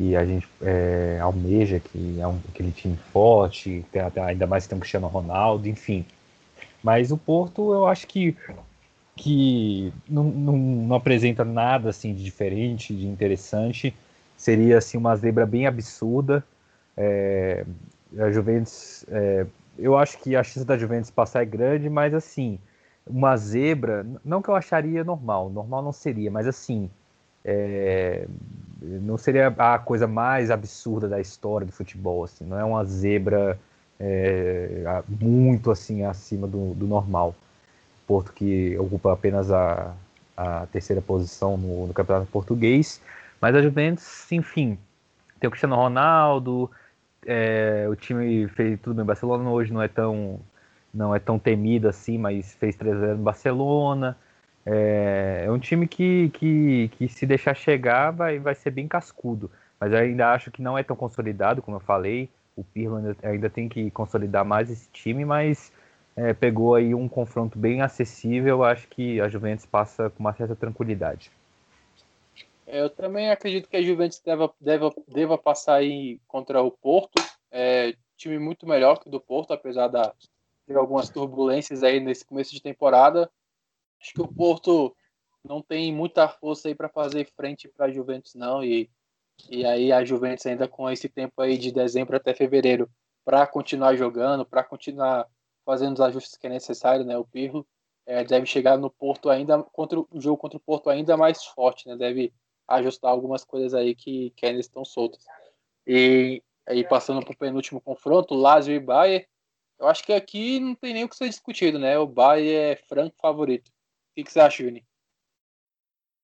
que 0.00 0.16
a 0.16 0.24
gente 0.24 0.48
é, 0.62 1.18
almeja, 1.20 1.78
que 1.78 2.18
é 2.18 2.26
um, 2.26 2.40
aquele 2.48 2.70
time 2.70 2.96
forte, 3.12 3.84
ainda 4.26 4.46
mais 4.46 4.66
tem 4.66 4.78
o 4.78 4.80
Cristiano 4.80 5.06
Ronaldo, 5.08 5.68
enfim. 5.68 6.06
Mas 6.82 7.10
o 7.10 7.18
Porto, 7.18 7.74
eu 7.74 7.86
acho 7.86 8.06
que, 8.06 8.34
que 9.14 9.92
não, 10.08 10.24
não, 10.24 10.56
não 10.56 10.96
apresenta 10.96 11.44
nada 11.44 11.90
assim 11.90 12.14
de 12.14 12.24
diferente, 12.24 12.96
de 12.96 13.06
interessante. 13.06 13.94
Seria 14.38 14.78
assim 14.78 14.96
uma 14.96 15.14
zebra 15.16 15.44
bem 15.44 15.66
absurda. 15.66 16.42
É, 16.96 17.66
a 18.18 18.30
Juventus, 18.30 19.04
é, 19.10 19.44
eu 19.78 19.98
acho 19.98 20.16
que 20.16 20.34
a 20.34 20.42
chance 20.42 20.64
da 20.64 20.78
Juventus 20.78 21.10
passar 21.10 21.42
é 21.42 21.44
grande, 21.44 21.90
mas 21.90 22.14
assim, 22.14 22.58
uma 23.06 23.36
zebra, 23.36 24.06
não 24.24 24.40
que 24.40 24.48
eu 24.48 24.56
acharia 24.56 25.04
normal, 25.04 25.50
normal 25.50 25.82
não 25.82 25.92
seria, 25.92 26.30
mas 26.30 26.46
assim, 26.46 26.88
é, 27.44 28.26
não 28.80 29.18
seria 29.18 29.48
a 29.48 29.78
coisa 29.78 30.06
mais 30.06 30.50
absurda 30.50 31.08
da 31.08 31.20
história 31.20 31.66
do 31.66 31.72
futebol, 31.72 32.24
assim, 32.24 32.44
não 32.44 32.58
é 32.58 32.64
uma 32.64 32.84
zebra 32.84 33.58
é, 33.98 35.02
muito 35.08 35.70
assim 35.70 36.04
acima 36.04 36.46
do, 36.46 36.74
do, 36.74 36.86
normal. 36.86 37.34
Porto 38.06 38.32
que 38.32 38.76
ocupa 38.78 39.12
apenas 39.12 39.50
a, 39.52 39.94
a 40.36 40.66
terceira 40.66 41.02
posição 41.02 41.56
no, 41.56 41.86
no, 41.86 41.94
campeonato 41.94 42.26
português, 42.26 43.00
mas 43.40 43.54
a 43.54 43.62
Juventus, 43.62 44.30
enfim, 44.32 44.78
tem 45.38 45.48
o 45.48 45.50
Cristiano 45.50 45.76
Ronaldo, 45.76 46.70
é, 47.26 47.86
o 47.88 47.94
time 47.94 48.48
fez 48.48 48.80
tudo 48.80 48.96
bem. 48.96 49.04
Barcelona 49.04 49.48
hoje 49.50 49.72
não 49.72 49.82
é 49.82 49.88
tão 49.88 50.40
não 50.92 51.14
é 51.14 51.20
tão 51.20 51.38
temido 51.38 51.88
assim, 51.88 52.18
mas 52.18 52.52
fez 52.54 52.76
3x0 52.76 53.16
no 53.16 53.22
Barcelona. 53.22 54.16
É, 54.72 55.44
é, 55.46 55.50
um 55.50 55.58
time 55.58 55.88
que, 55.88 56.30
que, 56.34 56.90
que 56.96 57.08
se 57.08 57.26
deixar 57.26 57.54
chegar 57.56 58.12
vai, 58.12 58.38
vai 58.38 58.54
ser 58.54 58.70
bem 58.70 58.86
cascudo. 58.86 59.50
Mas 59.80 59.92
ainda 59.92 60.32
acho 60.32 60.50
que 60.50 60.62
não 60.62 60.78
é 60.78 60.82
tão 60.84 60.94
consolidado, 60.94 61.60
como 61.60 61.78
eu 61.78 61.80
falei. 61.80 62.28
O 62.56 62.62
Pirlo 62.62 62.96
ainda, 62.96 63.16
ainda 63.22 63.50
tem 63.50 63.68
que 63.68 63.90
consolidar 63.90 64.44
mais 64.44 64.70
esse 64.70 64.88
time, 64.90 65.24
mas 65.24 65.72
é, 66.14 66.32
pegou 66.32 66.76
aí 66.76 66.94
um 66.94 67.08
confronto 67.08 67.58
bem 67.58 67.82
acessível. 67.82 68.62
Acho 68.62 68.86
que 68.88 69.20
a 69.20 69.28
Juventus 69.28 69.66
passa 69.66 70.08
com 70.10 70.20
uma 70.20 70.34
certa 70.34 70.54
tranquilidade. 70.54 71.32
Eu 72.66 72.88
também 72.88 73.30
acredito 73.30 73.68
que 73.68 73.76
a 73.76 73.82
Juventus 73.82 74.20
deva, 74.24 74.52
deva, 74.60 74.94
deva 75.08 75.36
passar 75.36 75.76
aí 75.76 76.20
contra 76.28 76.62
o 76.62 76.70
Porto. 76.70 77.20
É, 77.50 77.94
time 78.16 78.38
muito 78.38 78.68
melhor 78.68 79.00
que 79.00 79.08
o 79.08 79.10
do 79.10 79.20
Porto, 79.20 79.52
apesar 79.52 79.88
de 79.88 80.74
algumas 80.76 81.08
turbulências 81.08 81.82
aí 81.82 81.98
nesse 81.98 82.24
começo 82.24 82.52
de 82.52 82.62
temporada. 82.62 83.28
Acho 84.00 84.14
que 84.14 84.22
o 84.22 84.28
Porto 84.28 84.96
não 85.44 85.62
tem 85.62 85.92
muita 85.92 86.28
força 86.28 86.68
aí 86.68 86.74
para 86.74 86.88
fazer 86.88 87.30
frente 87.36 87.68
para 87.68 87.86
a 87.86 87.90
Juventus, 87.90 88.34
não. 88.34 88.62
E 88.64 88.90
e 89.48 89.64
aí 89.64 89.92
a 89.92 90.04
Juventus 90.04 90.44
ainda 90.46 90.68
com 90.68 90.90
esse 90.90 91.08
tempo 91.08 91.40
aí 91.40 91.56
de 91.56 91.72
dezembro 91.72 92.16
até 92.16 92.34
fevereiro 92.34 92.90
para 93.24 93.46
continuar 93.46 93.94
jogando, 93.96 94.44
para 94.44 94.64
continuar 94.64 95.26
fazendo 95.64 95.94
os 95.94 96.00
ajustes 96.00 96.36
que 96.36 96.46
é 96.46 96.50
necessário, 96.50 97.04
né? 97.04 97.16
O 97.16 97.24
Pirlo 97.24 97.66
é, 98.06 98.24
deve 98.24 98.46
chegar 98.46 98.76
no 98.76 98.90
Porto 98.90 99.30
ainda 99.30 99.62
contra 99.62 100.00
o 100.00 100.08
jogo 100.14 100.36
contra 100.36 100.56
o 100.56 100.60
Porto 100.60 100.90
ainda 100.90 101.16
mais 101.16 101.44
forte, 101.44 101.88
né? 101.88 101.96
Deve 101.96 102.32
ajustar 102.66 103.10
algumas 103.10 103.44
coisas 103.44 103.74
aí 103.74 103.94
que, 103.94 104.30
que 104.36 104.46
ainda 104.46 104.60
estão 104.60 104.84
soltas. 104.84 105.24
E 105.86 106.42
aí 106.66 106.84
passando 106.84 107.22
para 107.24 107.32
o 107.32 107.36
penúltimo 107.36 107.80
confronto, 107.80 108.34
Lazio 108.34 108.74
e 108.74 108.80
Bayern, 108.80 109.26
eu 109.78 109.86
acho 109.86 110.04
que 110.04 110.12
aqui 110.12 110.60
não 110.60 110.74
tem 110.74 110.92
nem 110.92 111.04
o 111.04 111.08
que 111.08 111.16
ser 111.16 111.28
discutido, 111.28 111.78
né? 111.78 111.98
O 111.98 112.06
Bayern 112.06 112.72
é 112.72 112.76
franco 112.76 113.16
favorito. 113.20 113.70
O 114.10 114.14
que, 114.14 114.24
que 114.24 114.32
você 114.32 114.40
acha, 114.40 114.62
Juni? 114.62 114.84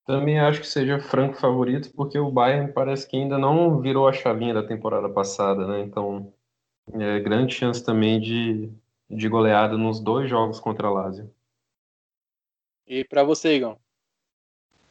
Também 0.04 0.38
acho 0.38 0.60
que 0.60 0.66
seja 0.66 1.00
franco 1.00 1.34
favorito, 1.34 1.90
porque 1.94 2.18
o 2.18 2.30
Bayern 2.30 2.72
parece 2.72 3.08
que 3.08 3.16
ainda 3.16 3.38
não 3.38 3.80
virou 3.80 4.06
a 4.06 4.12
chavinha 4.12 4.54
da 4.54 4.62
temporada 4.62 5.08
passada, 5.08 5.66
né? 5.66 5.80
Então, 5.80 6.32
é 6.92 7.18
grande 7.18 7.54
chance 7.54 7.84
também 7.84 8.20
de, 8.20 8.70
de 9.10 9.28
goleada 9.28 9.76
nos 9.76 9.98
dois 9.98 10.30
jogos 10.30 10.60
contra 10.60 10.86
a 10.86 10.90
Lazio. 10.90 11.28
E 12.86 13.04
para 13.04 13.24
você, 13.24 13.56
Igor? 13.56 13.76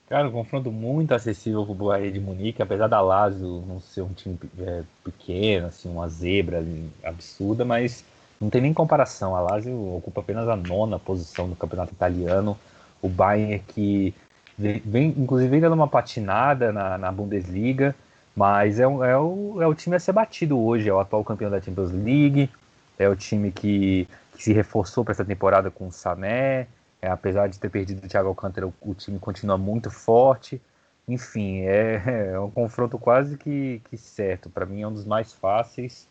Cara, 0.07 0.27
um 0.27 0.31
confronto 0.31 0.72
muito 0.72 1.13
acessível 1.13 1.65
para 1.65 1.72
o 1.72 1.76
Bayern 1.76 2.11
de 2.11 2.19
Munique, 2.19 2.61
apesar 2.61 2.88
da 2.88 3.01
Lazio 3.01 3.63
não 3.65 3.80
ser 3.80 4.01
um 4.01 4.13
time 4.13 4.38
é, 4.59 4.84
pequeno, 5.03 5.67
assim, 5.67 5.89
uma 5.89 6.07
zebra 6.07 6.63
absurda, 7.03 7.65
mas 7.65 8.05
não 8.39 8.49
tem 8.49 8.61
nem 8.61 8.73
comparação. 8.73 9.35
A 9.35 9.41
Lazio 9.41 9.95
ocupa 9.95 10.22
apenas 10.22 10.47
a 10.47 10.55
nona 10.55 10.99
posição 10.99 11.47
no 11.47 11.55
campeonato 11.55 11.93
italiano. 11.93 12.57
O 13.06 13.10
Bayern 13.10 13.60
que 13.68 14.14
Vem, 14.57 15.10
inclusive, 15.18 15.49
vem 15.49 15.60
dando 15.60 15.73
uma 15.73 15.88
patinada 15.88 16.72
na, 16.72 16.98
na 16.98 17.11
Bundesliga, 17.11 17.94
mas 18.34 18.80
é, 18.80 18.88
o, 18.88 19.03
é, 19.03 19.18
o, 19.18 19.61
é 19.61 19.68
o 19.68 19.76
time 19.76 19.98
a 19.98 19.99
ser 19.99 20.14
batido 20.14 20.57
hoje. 20.57 20.88
É 20.88 20.94
o 20.94 20.99
atual 20.99 21.23
campeão 21.26 21.52
da 21.52 21.61
Champions 21.61 21.91
League, 21.91 22.49
é 22.98 23.10
o 23.10 23.15
time 23.15 23.52
que, 23.52 24.07
que 24.34 24.44
se 24.44 24.53
reforçou 24.53 25.03
para 25.03 25.11
essa 25.11 25.26
temporada 25.26 25.69
com 25.69 25.88
o 25.88 25.91
Sané. 25.91 26.68
É, 27.02 27.10
apesar 27.10 27.48
de 27.48 27.60
ter 27.60 27.69
perdido 27.69 28.06
o 28.06 28.07
Thiago 28.07 28.30
Alcântara, 28.30 28.65
o, 28.65 28.73
o 28.82 28.94
time 28.94 29.19
continua 29.19 29.57
muito 29.57 29.91
forte. 29.91 30.61
Enfim, 31.07 31.61
é, 31.64 32.32
é 32.34 32.40
um 32.40 32.49
confronto 32.49 32.98
quase 32.98 33.38
que, 33.38 33.82
que 33.90 33.98
certo. 33.98 34.49
Para 34.49 34.65
mim 34.65 34.82
é 34.84 34.88
um 34.88 34.94
dos 34.94 35.06
mais 35.06 35.34
fáceis 35.34 36.07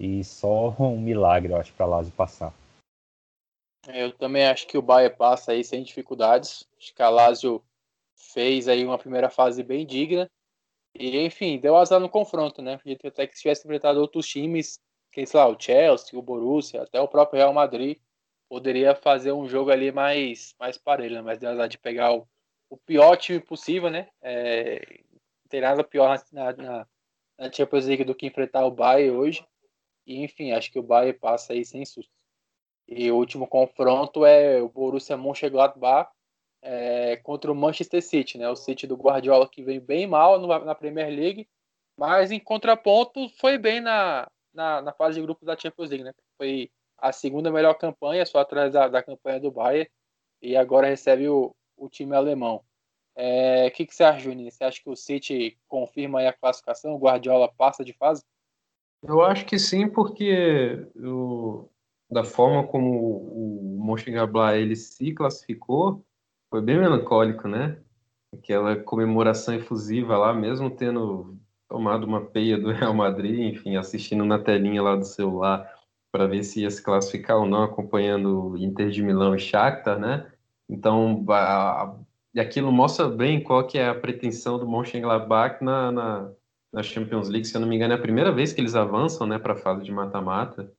e 0.00 0.24
só 0.24 0.74
um 0.80 0.98
milagre, 1.00 1.52
eu 1.52 1.60
acho, 1.60 1.72
para 1.74 1.86
Lazio 1.86 2.12
passar. 2.12 2.52
Eu 3.88 4.12
também 4.12 4.46
acho 4.46 4.66
que 4.66 4.78
o 4.78 4.82
Bahia 4.82 5.10
passa 5.10 5.52
aí 5.52 5.64
sem 5.64 5.82
dificuldades. 5.82 6.66
Acho 6.78 6.94
que 6.94 7.02
a 7.02 7.08
Lazio 7.08 7.62
fez 8.14 8.68
aí 8.68 8.84
uma 8.84 8.98
primeira 8.98 9.28
fase 9.28 9.62
bem 9.62 9.86
digna. 9.86 10.30
E, 10.94 11.18
enfim, 11.24 11.58
deu 11.58 11.76
azar 11.76 12.00
no 12.00 12.08
confronto, 12.08 12.62
né? 12.62 12.74
Acredito 12.74 13.08
até 13.08 13.26
que 13.26 13.34
se 13.34 13.42
tivesse 13.42 13.66
enfrentado 13.66 14.00
outros 14.00 14.26
times, 14.26 14.80
quem 15.12 15.26
sei 15.26 15.40
lá, 15.40 15.48
o 15.48 15.60
Chelsea, 15.60 16.18
o 16.18 16.22
Borussia, 16.22 16.82
até 16.82 17.00
o 17.00 17.08
próprio 17.08 17.38
Real 17.38 17.52
Madrid, 17.52 17.98
poderia 18.48 18.94
fazer 18.94 19.32
um 19.32 19.48
jogo 19.48 19.70
ali 19.70 19.90
mais, 19.90 20.54
mais 20.58 20.78
parelho, 20.78 21.16
né? 21.16 21.22
Mas 21.22 21.38
deu 21.38 21.50
azar 21.50 21.68
de 21.68 21.78
pegar 21.78 22.12
o, 22.12 22.28
o 22.70 22.76
pior 22.76 23.16
time 23.16 23.40
possível, 23.40 23.90
né? 23.90 24.08
É, 24.22 24.80
não 25.10 25.48
tem 25.48 25.60
nada 25.60 25.82
pior 25.82 26.22
na, 26.32 26.52
na, 26.52 26.86
na 27.38 27.52
Champions 27.52 27.86
League 27.86 28.04
do 28.04 28.14
que 28.14 28.26
enfrentar 28.26 28.64
o 28.64 28.70
Bayern 28.70 29.16
hoje. 29.16 29.44
E, 30.06 30.22
enfim, 30.22 30.52
acho 30.52 30.70
que 30.70 30.78
o 30.78 30.82
Bayern 30.82 31.18
passa 31.18 31.52
aí 31.52 31.64
sem 31.64 31.84
susto. 31.84 32.12
E 32.86 33.10
o 33.10 33.16
último 33.16 33.46
confronto 33.46 34.24
é 34.26 34.60
o 34.60 34.68
Borussia 34.68 35.16
Mönchengladbach 35.16 36.10
é, 36.62 37.16
contra 37.18 37.52
o 37.52 37.54
Manchester 37.54 38.02
City, 38.02 38.38
né? 38.38 38.48
O 38.48 38.56
City 38.56 38.86
do 38.86 38.96
Guardiola 38.96 39.48
que 39.48 39.62
veio 39.62 39.80
bem 39.80 40.06
mal 40.06 40.38
no, 40.38 40.46
na 40.46 40.74
Premier 40.74 41.08
League, 41.08 41.48
mas 41.96 42.30
em 42.30 42.40
contraponto 42.40 43.28
foi 43.38 43.58
bem 43.58 43.80
na, 43.80 44.26
na, 44.52 44.80
na, 44.80 44.92
fase 44.92 45.16
de 45.16 45.22
grupos 45.22 45.46
da 45.46 45.56
Champions 45.56 45.90
League, 45.90 46.04
né? 46.04 46.12
Foi 46.38 46.70
a 46.98 47.12
segunda 47.12 47.50
melhor 47.50 47.74
campanha, 47.74 48.24
só 48.24 48.38
atrás 48.38 48.72
da, 48.72 48.88
da 48.88 49.02
campanha 49.02 49.40
do 49.40 49.50
Bayern, 49.50 49.90
e 50.40 50.56
agora 50.56 50.86
recebe 50.86 51.28
o, 51.28 51.54
o 51.76 51.88
time 51.88 52.14
alemão. 52.14 52.56
O 52.56 52.62
é, 53.16 53.70
que, 53.70 53.86
que 53.86 53.94
você 53.94 54.02
acha, 54.02 54.20
Juninho? 54.20 54.50
Você 54.50 54.64
acha 54.64 54.82
que 54.82 54.90
o 54.90 54.96
City 54.96 55.58
confirma 55.68 56.26
a 56.26 56.32
classificação? 56.32 56.94
O 56.94 56.98
Guardiola 56.98 57.52
passa 57.52 57.84
de 57.84 57.92
fase? 57.92 58.24
Eu 59.02 59.22
acho 59.22 59.44
que 59.44 59.58
sim, 59.58 59.88
porque 59.88 60.88
o, 60.96 61.68
da 62.14 62.22
forma 62.24 62.64
como 62.64 62.88
o 62.90 63.84
Mönchengladbach 63.84 64.56
ele 64.56 64.76
se 64.76 65.12
classificou, 65.12 66.06
foi 66.48 66.62
bem 66.62 66.78
melancólico, 66.78 67.48
né? 67.48 67.78
Aquela 68.32 68.76
comemoração 68.76 69.54
efusiva 69.54 70.16
lá, 70.16 70.32
mesmo 70.32 70.70
tendo 70.70 71.36
tomado 71.68 72.04
uma 72.04 72.20
peia 72.20 72.56
do 72.56 72.70
Real 72.72 72.94
Madrid, 72.94 73.52
enfim, 73.52 73.76
assistindo 73.76 74.24
na 74.24 74.38
telinha 74.38 74.80
lá 74.80 74.94
do 74.94 75.04
celular 75.04 75.68
para 76.12 76.28
ver 76.28 76.44
se 76.44 76.60
ia 76.62 76.70
se 76.70 76.80
classificar 76.80 77.38
ou 77.38 77.46
não, 77.46 77.64
acompanhando 77.64 78.56
Inter 78.56 78.90
de 78.90 79.02
Milão 79.02 79.34
e 79.34 79.40
Shakhtar, 79.40 79.98
né? 79.98 80.30
Então, 80.68 81.24
a, 81.28 81.96
e 82.32 82.38
aquilo 82.38 82.70
mostra 82.70 83.08
bem 83.08 83.42
qual 83.42 83.66
que 83.66 83.76
é 83.76 83.88
a 83.88 83.94
pretensão 83.94 84.56
do 84.56 84.68
Mönchengladbach 84.68 85.62
na, 85.64 85.90
na, 85.90 86.30
na 86.72 86.82
Champions 86.84 87.28
League. 87.28 87.46
Se 87.46 87.56
eu 87.56 87.60
não 87.60 87.66
me 87.66 87.74
engano, 87.74 87.92
é 87.92 87.96
a 87.96 88.00
primeira 88.00 88.30
vez 88.30 88.52
que 88.52 88.60
eles 88.60 88.76
avançam, 88.76 89.26
né, 89.26 89.36
para 89.36 89.54
a 89.54 89.56
fase 89.56 89.82
de 89.82 89.90
mata-mata. 89.90 90.72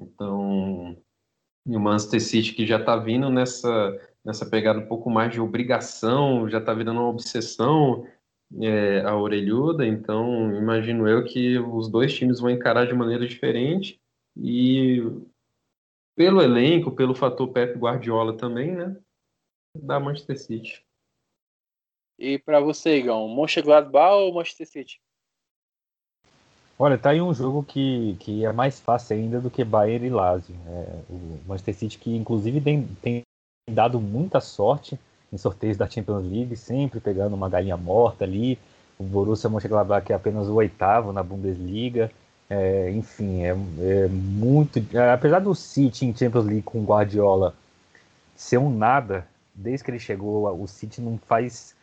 Então, 0.00 0.96
e 1.66 1.76
o 1.76 1.80
Manchester 1.80 2.20
City 2.20 2.54
que 2.54 2.66
já 2.66 2.78
está 2.78 2.96
vindo 2.96 3.30
nessa 3.30 3.98
nessa 4.24 4.48
pegada 4.48 4.78
um 4.78 4.86
pouco 4.86 5.10
mais 5.10 5.32
de 5.32 5.40
obrigação, 5.40 6.48
já 6.48 6.58
está 6.58 6.74
virando 6.74 7.00
uma 7.00 7.08
obsessão 7.08 8.06
é, 8.60 9.00
a 9.00 9.16
orelhuda, 9.16 9.86
então 9.86 10.54
imagino 10.54 11.08
eu 11.08 11.24
que 11.24 11.58
os 11.58 11.88
dois 11.88 12.12
times 12.14 12.40
vão 12.40 12.50
encarar 12.50 12.86
de 12.86 12.94
maneira 12.94 13.26
diferente 13.26 14.00
e 14.36 15.02
pelo 16.16 16.42
elenco, 16.42 16.90
pelo 16.90 17.14
fator 17.14 17.48
Pep 17.48 17.78
Guardiola 17.78 18.36
também, 18.36 18.72
né, 18.72 18.96
da 19.74 20.00
Manchester 20.00 20.38
City. 20.38 20.84
E 22.18 22.38
para 22.38 22.60
você, 22.60 22.98
Igão, 22.98 23.28
Mönchengladbach 23.28 24.14
ou 24.16 24.34
Manchester 24.34 24.66
City? 24.66 25.00
Olha, 26.82 26.96
tá 26.96 27.10
aí 27.10 27.20
um 27.20 27.34
jogo 27.34 27.62
que, 27.62 28.16
que 28.20 28.42
é 28.42 28.50
mais 28.54 28.80
fácil 28.80 29.14
ainda 29.14 29.38
do 29.38 29.50
que 29.50 29.62
Bayern 29.62 30.06
e 30.06 30.08
Lazio. 30.08 30.56
É, 30.66 30.86
o 31.10 31.38
Manchester 31.46 31.74
City 31.74 31.98
que 31.98 32.16
inclusive 32.16 32.58
tem, 32.58 32.88
tem 33.02 33.22
dado 33.70 34.00
muita 34.00 34.40
sorte 34.40 34.98
em 35.30 35.36
sorteios 35.36 35.76
da 35.76 35.86
Champions 35.86 36.24
League, 36.24 36.56
sempre 36.56 36.98
pegando 36.98 37.34
uma 37.34 37.50
galinha 37.50 37.76
morta 37.76 38.24
ali. 38.24 38.58
O 38.98 39.04
Borussia 39.04 39.50
Mönchengladbach 39.50 40.10
é 40.10 40.14
apenas 40.14 40.48
o 40.48 40.54
oitavo 40.54 41.12
na 41.12 41.22
Bundesliga. 41.22 42.10
É, 42.48 42.90
enfim, 42.92 43.42
é, 43.42 43.50
é 43.50 44.08
muito. 44.08 44.82
É, 44.96 45.12
apesar 45.12 45.40
do 45.40 45.54
City 45.54 46.06
em 46.06 46.16
Champions 46.16 46.46
League 46.46 46.62
com 46.62 46.82
Guardiola 46.82 47.54
ser 48.34 48.56
um 48.56 48.74
nada, 48.74 49.26
desde 49.54 49.84
que 49.84 49.90
ele 49.90 49.98
chegou, 49.98 50.50
o 50.58 50.66
City 50.66 51.02
não 51.02 51.18
faz 51.18 51.74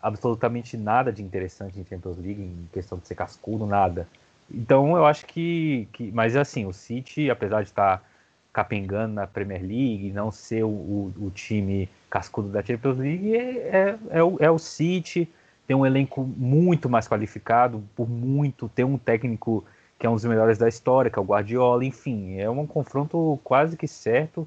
absolutamente 0.00 0.76
nada 0.76 1.12
de 1.12 1.24
interessante 1.24 1.80
em 1.80 1.84
Champions 1.84 2.18
League, 2.18 2.40
em 2.40 2.68
questão 2.72 2.98
de 2.98 3.08
ser 3.08 3.16
cascudo, 3.16 3.66
nada. 3.66 4.06
Então 4.50 4.96
eu 4.96 5.04
acho 5.06 5.26
que, 5.26 5.88
que. 5.92 6.10
Mas 6.12 6.36
assim, 6.36 6.66
o 6.66 6.72
City, 6.72 7.30
apesar 7.30 7.62
de 7.62 7.68
estar 7.68 8.02
capengando 8.52 9.14
na 9.14 9.26
Premier 9.26 9.60
League, 9.60 10.12
não 10.12 10.30
ser 10.30 10.64
o, 10.64 10.68
o, 10.68 11.14
o 11.22 11.30
time 11.30 11.88
cascudo 12.08 12.48
da 12.48 12.62
Champions 12.62 12.98
League, 12.98 13.34
é, 13.34 13.40
é, 13.40 13.98
é, 14.10 14.22
o, 14.22 14.36
é 14.38 14.50
o 14.50 14.58
City, 14.58 15.28
tem 15.66 15.74
um 15.74 15.84
elenco 15.84 16.22
muito 16.22 16.88
mais 16.88 17.08
qualificado, 17.08 17.82
por 17.96 18.08
muito, 18.08 18.68
tem 18.68 18.84
um 18.84 18.96
técnico 18.96 19.64
que 19.98 20.06
é 20.06 20.10
um 20.10 20.14
dos 20.14 20.24
melhores 20.24 20.58
da 20.58 20.68
história, 20.68 21.10
que 21.10 21.18
é 21.18 21.22
o 21.22 21.24
Guardiola, 21.24 21.84
enfim, 21.84 22.38
é 22.38 22.48
um 22.48 22.66
confronto 22.66 23.38
quase 23.42 23.76
que 23.76 23.88
certo. 23.88 24.46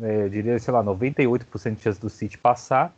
É, 0.00 0.28
diria, 0.28 0.58
sei 0.58 0.72
lá, 0.72 0.82
98% 0.82 1.74
de 1.74 1.82
chance 1.82 2.00
do 2.00 2.08
City 2.08 2.38
passar. 2.38 2.94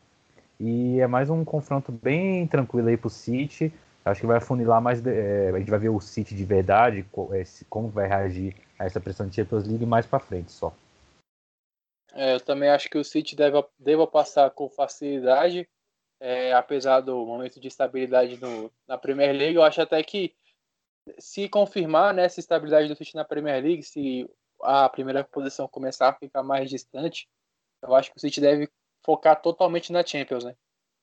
E 0.58 1.00
é 1.00 1.06
mais 1.06 1.30
um 1.30 1.44
confronto 1.44 1.90
bem 1.90 2.46
tranquilo 2.46 2.88
aí 2.88 2.96
pro 2.96 3.08
City. 3.08 3.72
Acho 4.04 4.22
que 4.22 4.26
vai 4.26 4.38
afunilar 4.38 4.80
mais. 4.80 5.04
É, 5.06 5.50
a 5.50 5.58
gente 5.58 5.70
vai 5.70 5.78
ver 5.78 5.90
o 5.90 6.00
City 6.00 6.34
de 6.34 6.44
verdade, 6.44 7.00
é, 7.32 7.42
como 7.68 7.88
vai 7.88 8.08
reagir 8.08 8.56
a 8.78 8.86
essa 8.86 9.00
pressão 9.00 9.28
de 9.28 9.36
Champions 9.36 9.66
League 9.66 9.84
mais 9.84 10.06
para 10.06 10.18
frente 10.18 10.50
só. 10.50 10.74
É, 12.12 12.34
eu 12.34 12.40
também 12.40 12.70
acho 12.70 12.88
que 12.88 12.98
o 12.98 13.04
City 13.04 13.36
deve, 13.36 13.62
deva 13.78 14.06
passar 14.06 14.50
com 14.50 14.68
facilidade, 14.68 15.68
é, 16.18 16.52
apesar 16.52 17.00
do 17.00 17.24
momento 17.24 17.60
de 17.60 17.68
estabilidade 17.68 18.36
no, 18.38 18.72
na 18.88 18.98
Premier 18.98 19.32
League. 19.32 19.56
Eu 19.56 19.62
acho 19.62 19.80
até 19.80 20.02
que 20.02 20.34
se 21.18 21.48
confirmar 21.48 22.14
né, 22.14 22.24
essa 22.24 22.40
estabilidade 22.40 22.88
do 22.88 22.96
City 22.96 23.14
na 23.14 23.24
Premier 23.24 23.62
League, 23.62 23.82
se 23.82 24.28
a 24.62 24.88
primeira 24.88 25.24
posição 25.24 25.68
começar 25.68 26.08
a 26.08 26.14
ficar 26.14 26.42
mais 26.42 26.68
distante, 26.68 27.28
eu 27.82 27.94
acho 27.94 28.10
que 28.10 28.16
o 28.16 28.20
City 28.20 28.40
deve 28.40 28.68
focar 29.04 29.40
totalmente 29.40 29.92
na 29.92 30.04
Champions, 30.04 30.44
né? 30.44 30.54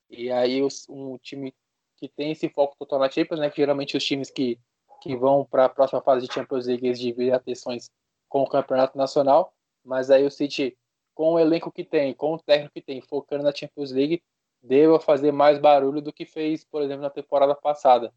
E 0.10 0.32
aí 0.32 0.62
um 0.90 1.18
time 1.18 1.54
que 1.98 2.08
tem 2.08 2.32
esse 2.32 2.48
foco 2.50 2.76
total 2.78 3.00
na 3.00 3.10
Champions, 3.10 3.40
né? 3.40 3.50
Que 3.50 3.58
geralmente 3.58 3.98
os 3.98 4.04
times 4.04 4.30
que, 4.30 4.60
que 5.02 5.16
vão 5.16 5.46
para 5.46 5.66
a 5.66 5.70
próxima 5.70 6.02
fase 6.02 6.28
de 6.28 6.34
Champions 6.34 6.68
League 6.68 6.86
eles 6.86 7.00
dividem 7.00 7.34
atenções 7.34 7.90
com 8.30 8.44
o 8.44 8.50
Campeonato 8.50 8.98
Nacional, 8.98 9.54
mas 9.84 10.10
aí 10.12 10.26
o 10.26 10.32
City, 10.32 10.78
com 11.16 11.34
o 11.34 11.40
elenco 11.40 11.72
que 11.72 11.84
tem, 11.84 12.14
com 12.14 12.34
o 12.34 12.40
técnico 12.40 12.74
que 12.74 12.82
tem, 12.82 13.02
focando 13.02 13.44
na 13.44 13.54
Champions 13.54 13.92
League, 13.92 14.22
deva 14.62 15.00
fazer 15.00 15.32
mais 15.32 15.60
barulho 15.60 16.02
do 16.02 16.14
que 16.14 16.26
fez, 16.26 16.64
por 16.66 16.82
exemplo, 16.82 17.02
na 17.02 17.10
temporada 17.10 17.56
passada. 17.56 18.14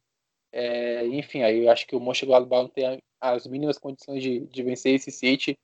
É, 0.52 1.06
enfim, 1.06 1.42
aí 1.42 1.64
eu 1.64 1.70
acho 1.70 1.86
que 1.86 1.94
o 1.94 2.00
Mönchengladbach 2.00 2.62
não 2.62 2.68
tem 2.68 3.00
as 3.20 3.46
mínimas 3.46 3.78
condições 3.78 4.22
de, 4.22 4.40
de 4.46 4.62
vencer 4.62 4.94
esse 4.94 5.10
City. 5.10 5.56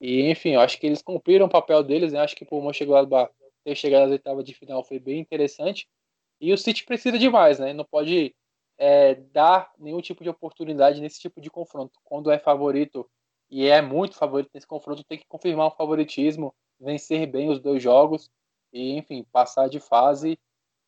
E, 0.00 0.30
enfim, 0.30 0.50
eu 0.50 0.60
acho 0.60 0.78
que 0.78 0.86
eles 0.86 1.02
cumpriram 1.02 1.46
o 1.46 1.50
papel 1.50 1.82
deles, 1.82 2.12
né? 2.12 2.20
Acho 2.20 2.36
que 2.36 2.46
o 2.48 2.62
Mönchengladbach 2.62 3.32
ter 3.64 3.74
chegado 3.74 4.04
às 4.04 4.10
oitavas 4.10 4.44
de 4.44 4.54
final 4.54 4.84
foi 4.84 4.98
bem 4.98 5.18
interessante. 5.18 5.88
E 6.40 6.52
o 6.52 6.58
City 6.58 6.84
precisa 6.84 7.18
de 7.18 7.28
mais, 7.28 7.58
né? 7.58 7.72
Não 7.72 7.84
pode 7.84 8.34
é, 8.78 9.14
dar 9.14 9.70
nenhum 9.78 10.00
tipo 10.00 10.22
de 10.22 10.30
oportunidade 10.30 11.00
nesse 11.00 11.20
tipo 11.20 11.40
de 11.40 11.50
confronto. 11.50 12.00
Quando 12.02 12.30
é 12.30 12.38
favorito 12.38 13.08
e 13.50 13.66
é 13.66 13.82
muito 13.82 14.16
favorito 14.16 14.50
nesse 14.54 14.66
confronto, 14.66 15.04
tem 15.04 15.18
que 15.18 15.26
confirmar 15.26 15.66
o 15.66 15.76
favoritismo, 15.76 16.54
vencer 16.78 17.26
bem 17.26 17.50
os 17.50 17.60
dois 17.60 17.82
jogos 17.82 18.30
e, 18.72 18.96
enfim, 18.96 19.24
passar 19.30 19.68
de 19.68 19.78
fase 19.78 20.38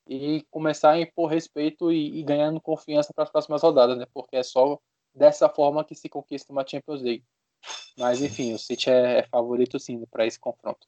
e 0.09 0.43
começar 0.51 0.93
a 0.93 1.01
impor 1.01 1.31
respeito 1.31 1.93
e, 1.93 2.19
e 2.19 2.23
ganhando 2.23 2.61
confiança 2.61 3.12
para 3.12 3.24
as 3.24 3.31
próximas 3.31 3.62
rodadas, 3.62 3.99
né? 3.99 4.07
Porque 4.12 4.37
é 4.37 4.43
só 4.43 4.79
dessa 5.15 5.49
forma 5.49 5.85
que 5.85 5.95
se 5.95 6.09
conquista 6.09 6.53
uma 6.53 6.66
Champions 6.66 7.03
League. 7.03 7.24
Mas 7.99 8.23
enfim, 8.23 8.55
o 8.55 8.59
City 8.59 8.91
é, 8.91 9.19
é 9.19 9.23
favorito 9.24 9.79
sim 9.79 10.05
para 10.07 10.27
esse 10.27 10.39
confronto. 10.39 10.87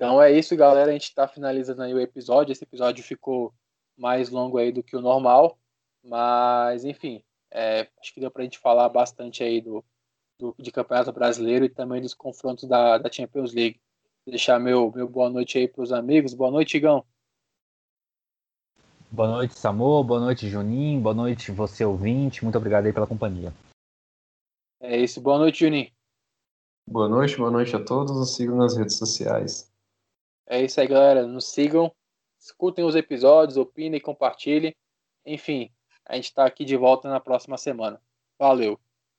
Então 0.00 0.22
é 0.22 0.32
isso, 0.32 0.56
galera. 0.56 0.88
A 0.88 0.92
gente 0.94 1.10
está 1.10 1.28
finalizando 1.28 1.82
aí 1.82 1.92
o 1.92 2.00
episódio. 2.00 2.52
Esse 2.52 2.64
episódio 2.64 3.04
ficou 3.04 3.52
mais 3.98 4.30
longo 4.30 4.56
aí 4.56 4.72
do 4.72 4.82
que 4.82 4.96
o 4.96 5.00
normal, 5.02 5.58
mas 6.02 6.86
enfim, 6.86 7.22
é, 7.50 7.86
acho 8.00 8.14
que 8.14 8.18
deu 8.18 8.30
para 8.30 8.40
a 8.40 8.44
gente 8.44 8.58
falar 8.58 8.88
bastante 8.88 9.44
aí 9.44 9.60
do, 9.60 9.84
do, 10.38 10.54
de 10.58 10.72
campeonato 10.72 11.12
brasileiro 11.12 11.66
e 11.66 11.68
também 11.68 12.00
dos 12.00 12.14
confrontos 12.14 12.66
da, 12.66 12.96
da 12.96 13.12
Champions 13.12 13.52
League. 13.52 13.78
Vou 14.24 14.32
deixar 14.32 14.58
meu, 14.58 14.90
meu 14.90 15.06
boa 15.06 15.28
noite 15.28 15.58
aí 15.58 15.68
para 15.68 15.82
os 15.82 15.92
amigos. 15.92 16.32
Boa 16.32 16.50
noite, 16.50 16.78
Igão. 16.78 17.04
Boa 19.10 19.28
noite, 19.28 19.52
Samu. 19.52 20.02
Boa 20.02 20.20
noite, 20.20 20.48
Juninho. 20.48 20.98
Boa 20.98 21.14
noite, 21.14 21.52
você 21.52 21.84
ouvinte. 21.84 22.42
Muito 22.42 22.56
obrigado 22.56 22.86
aí 22.86 22.92
pela 22.94 23.06
companhia. 23.06 23.52
É 24.80 24.96
isso. 24.96 25.20
Boa 25.20 25.36
noite, 25.36 25.60
Juninho. 25.60 25.92
Boa 26.88 27.06
noite, 27.06 27.36
boa 27.36 27.50
noite 27.50 27.76
a 27.76 27.84
todos. 27.84 28.16
Nos 28.16 28.34
sigam 28.34 28.56
nas 28.56 28.78
redes 28.78 28.96
sociais. 28.96 29.69
É 30.50 30.60
isso 30.60 30.80
aí, 30.80 30.88
galera. 30.88 31.24
Nos 31.28 31.46
sigam, 31.46 31.94
escutem 32.36 32.84
os 32.84 32.96
episódios, 32.96 33.56
opinem, 33.56 34.00
compartilhem. 34.00 34.74
Enfim, 35.24 35.70
a 36.04 36.16
gente 36.16 36.24
está 36.24 36.44
aqui 36.44 36.64
de 36.64 36.76
volta 36.76 37.08
na 37.08 37.20
próxima 37.20 37.56
semana. 37.56 38.02
Valeu! 38.36 38.76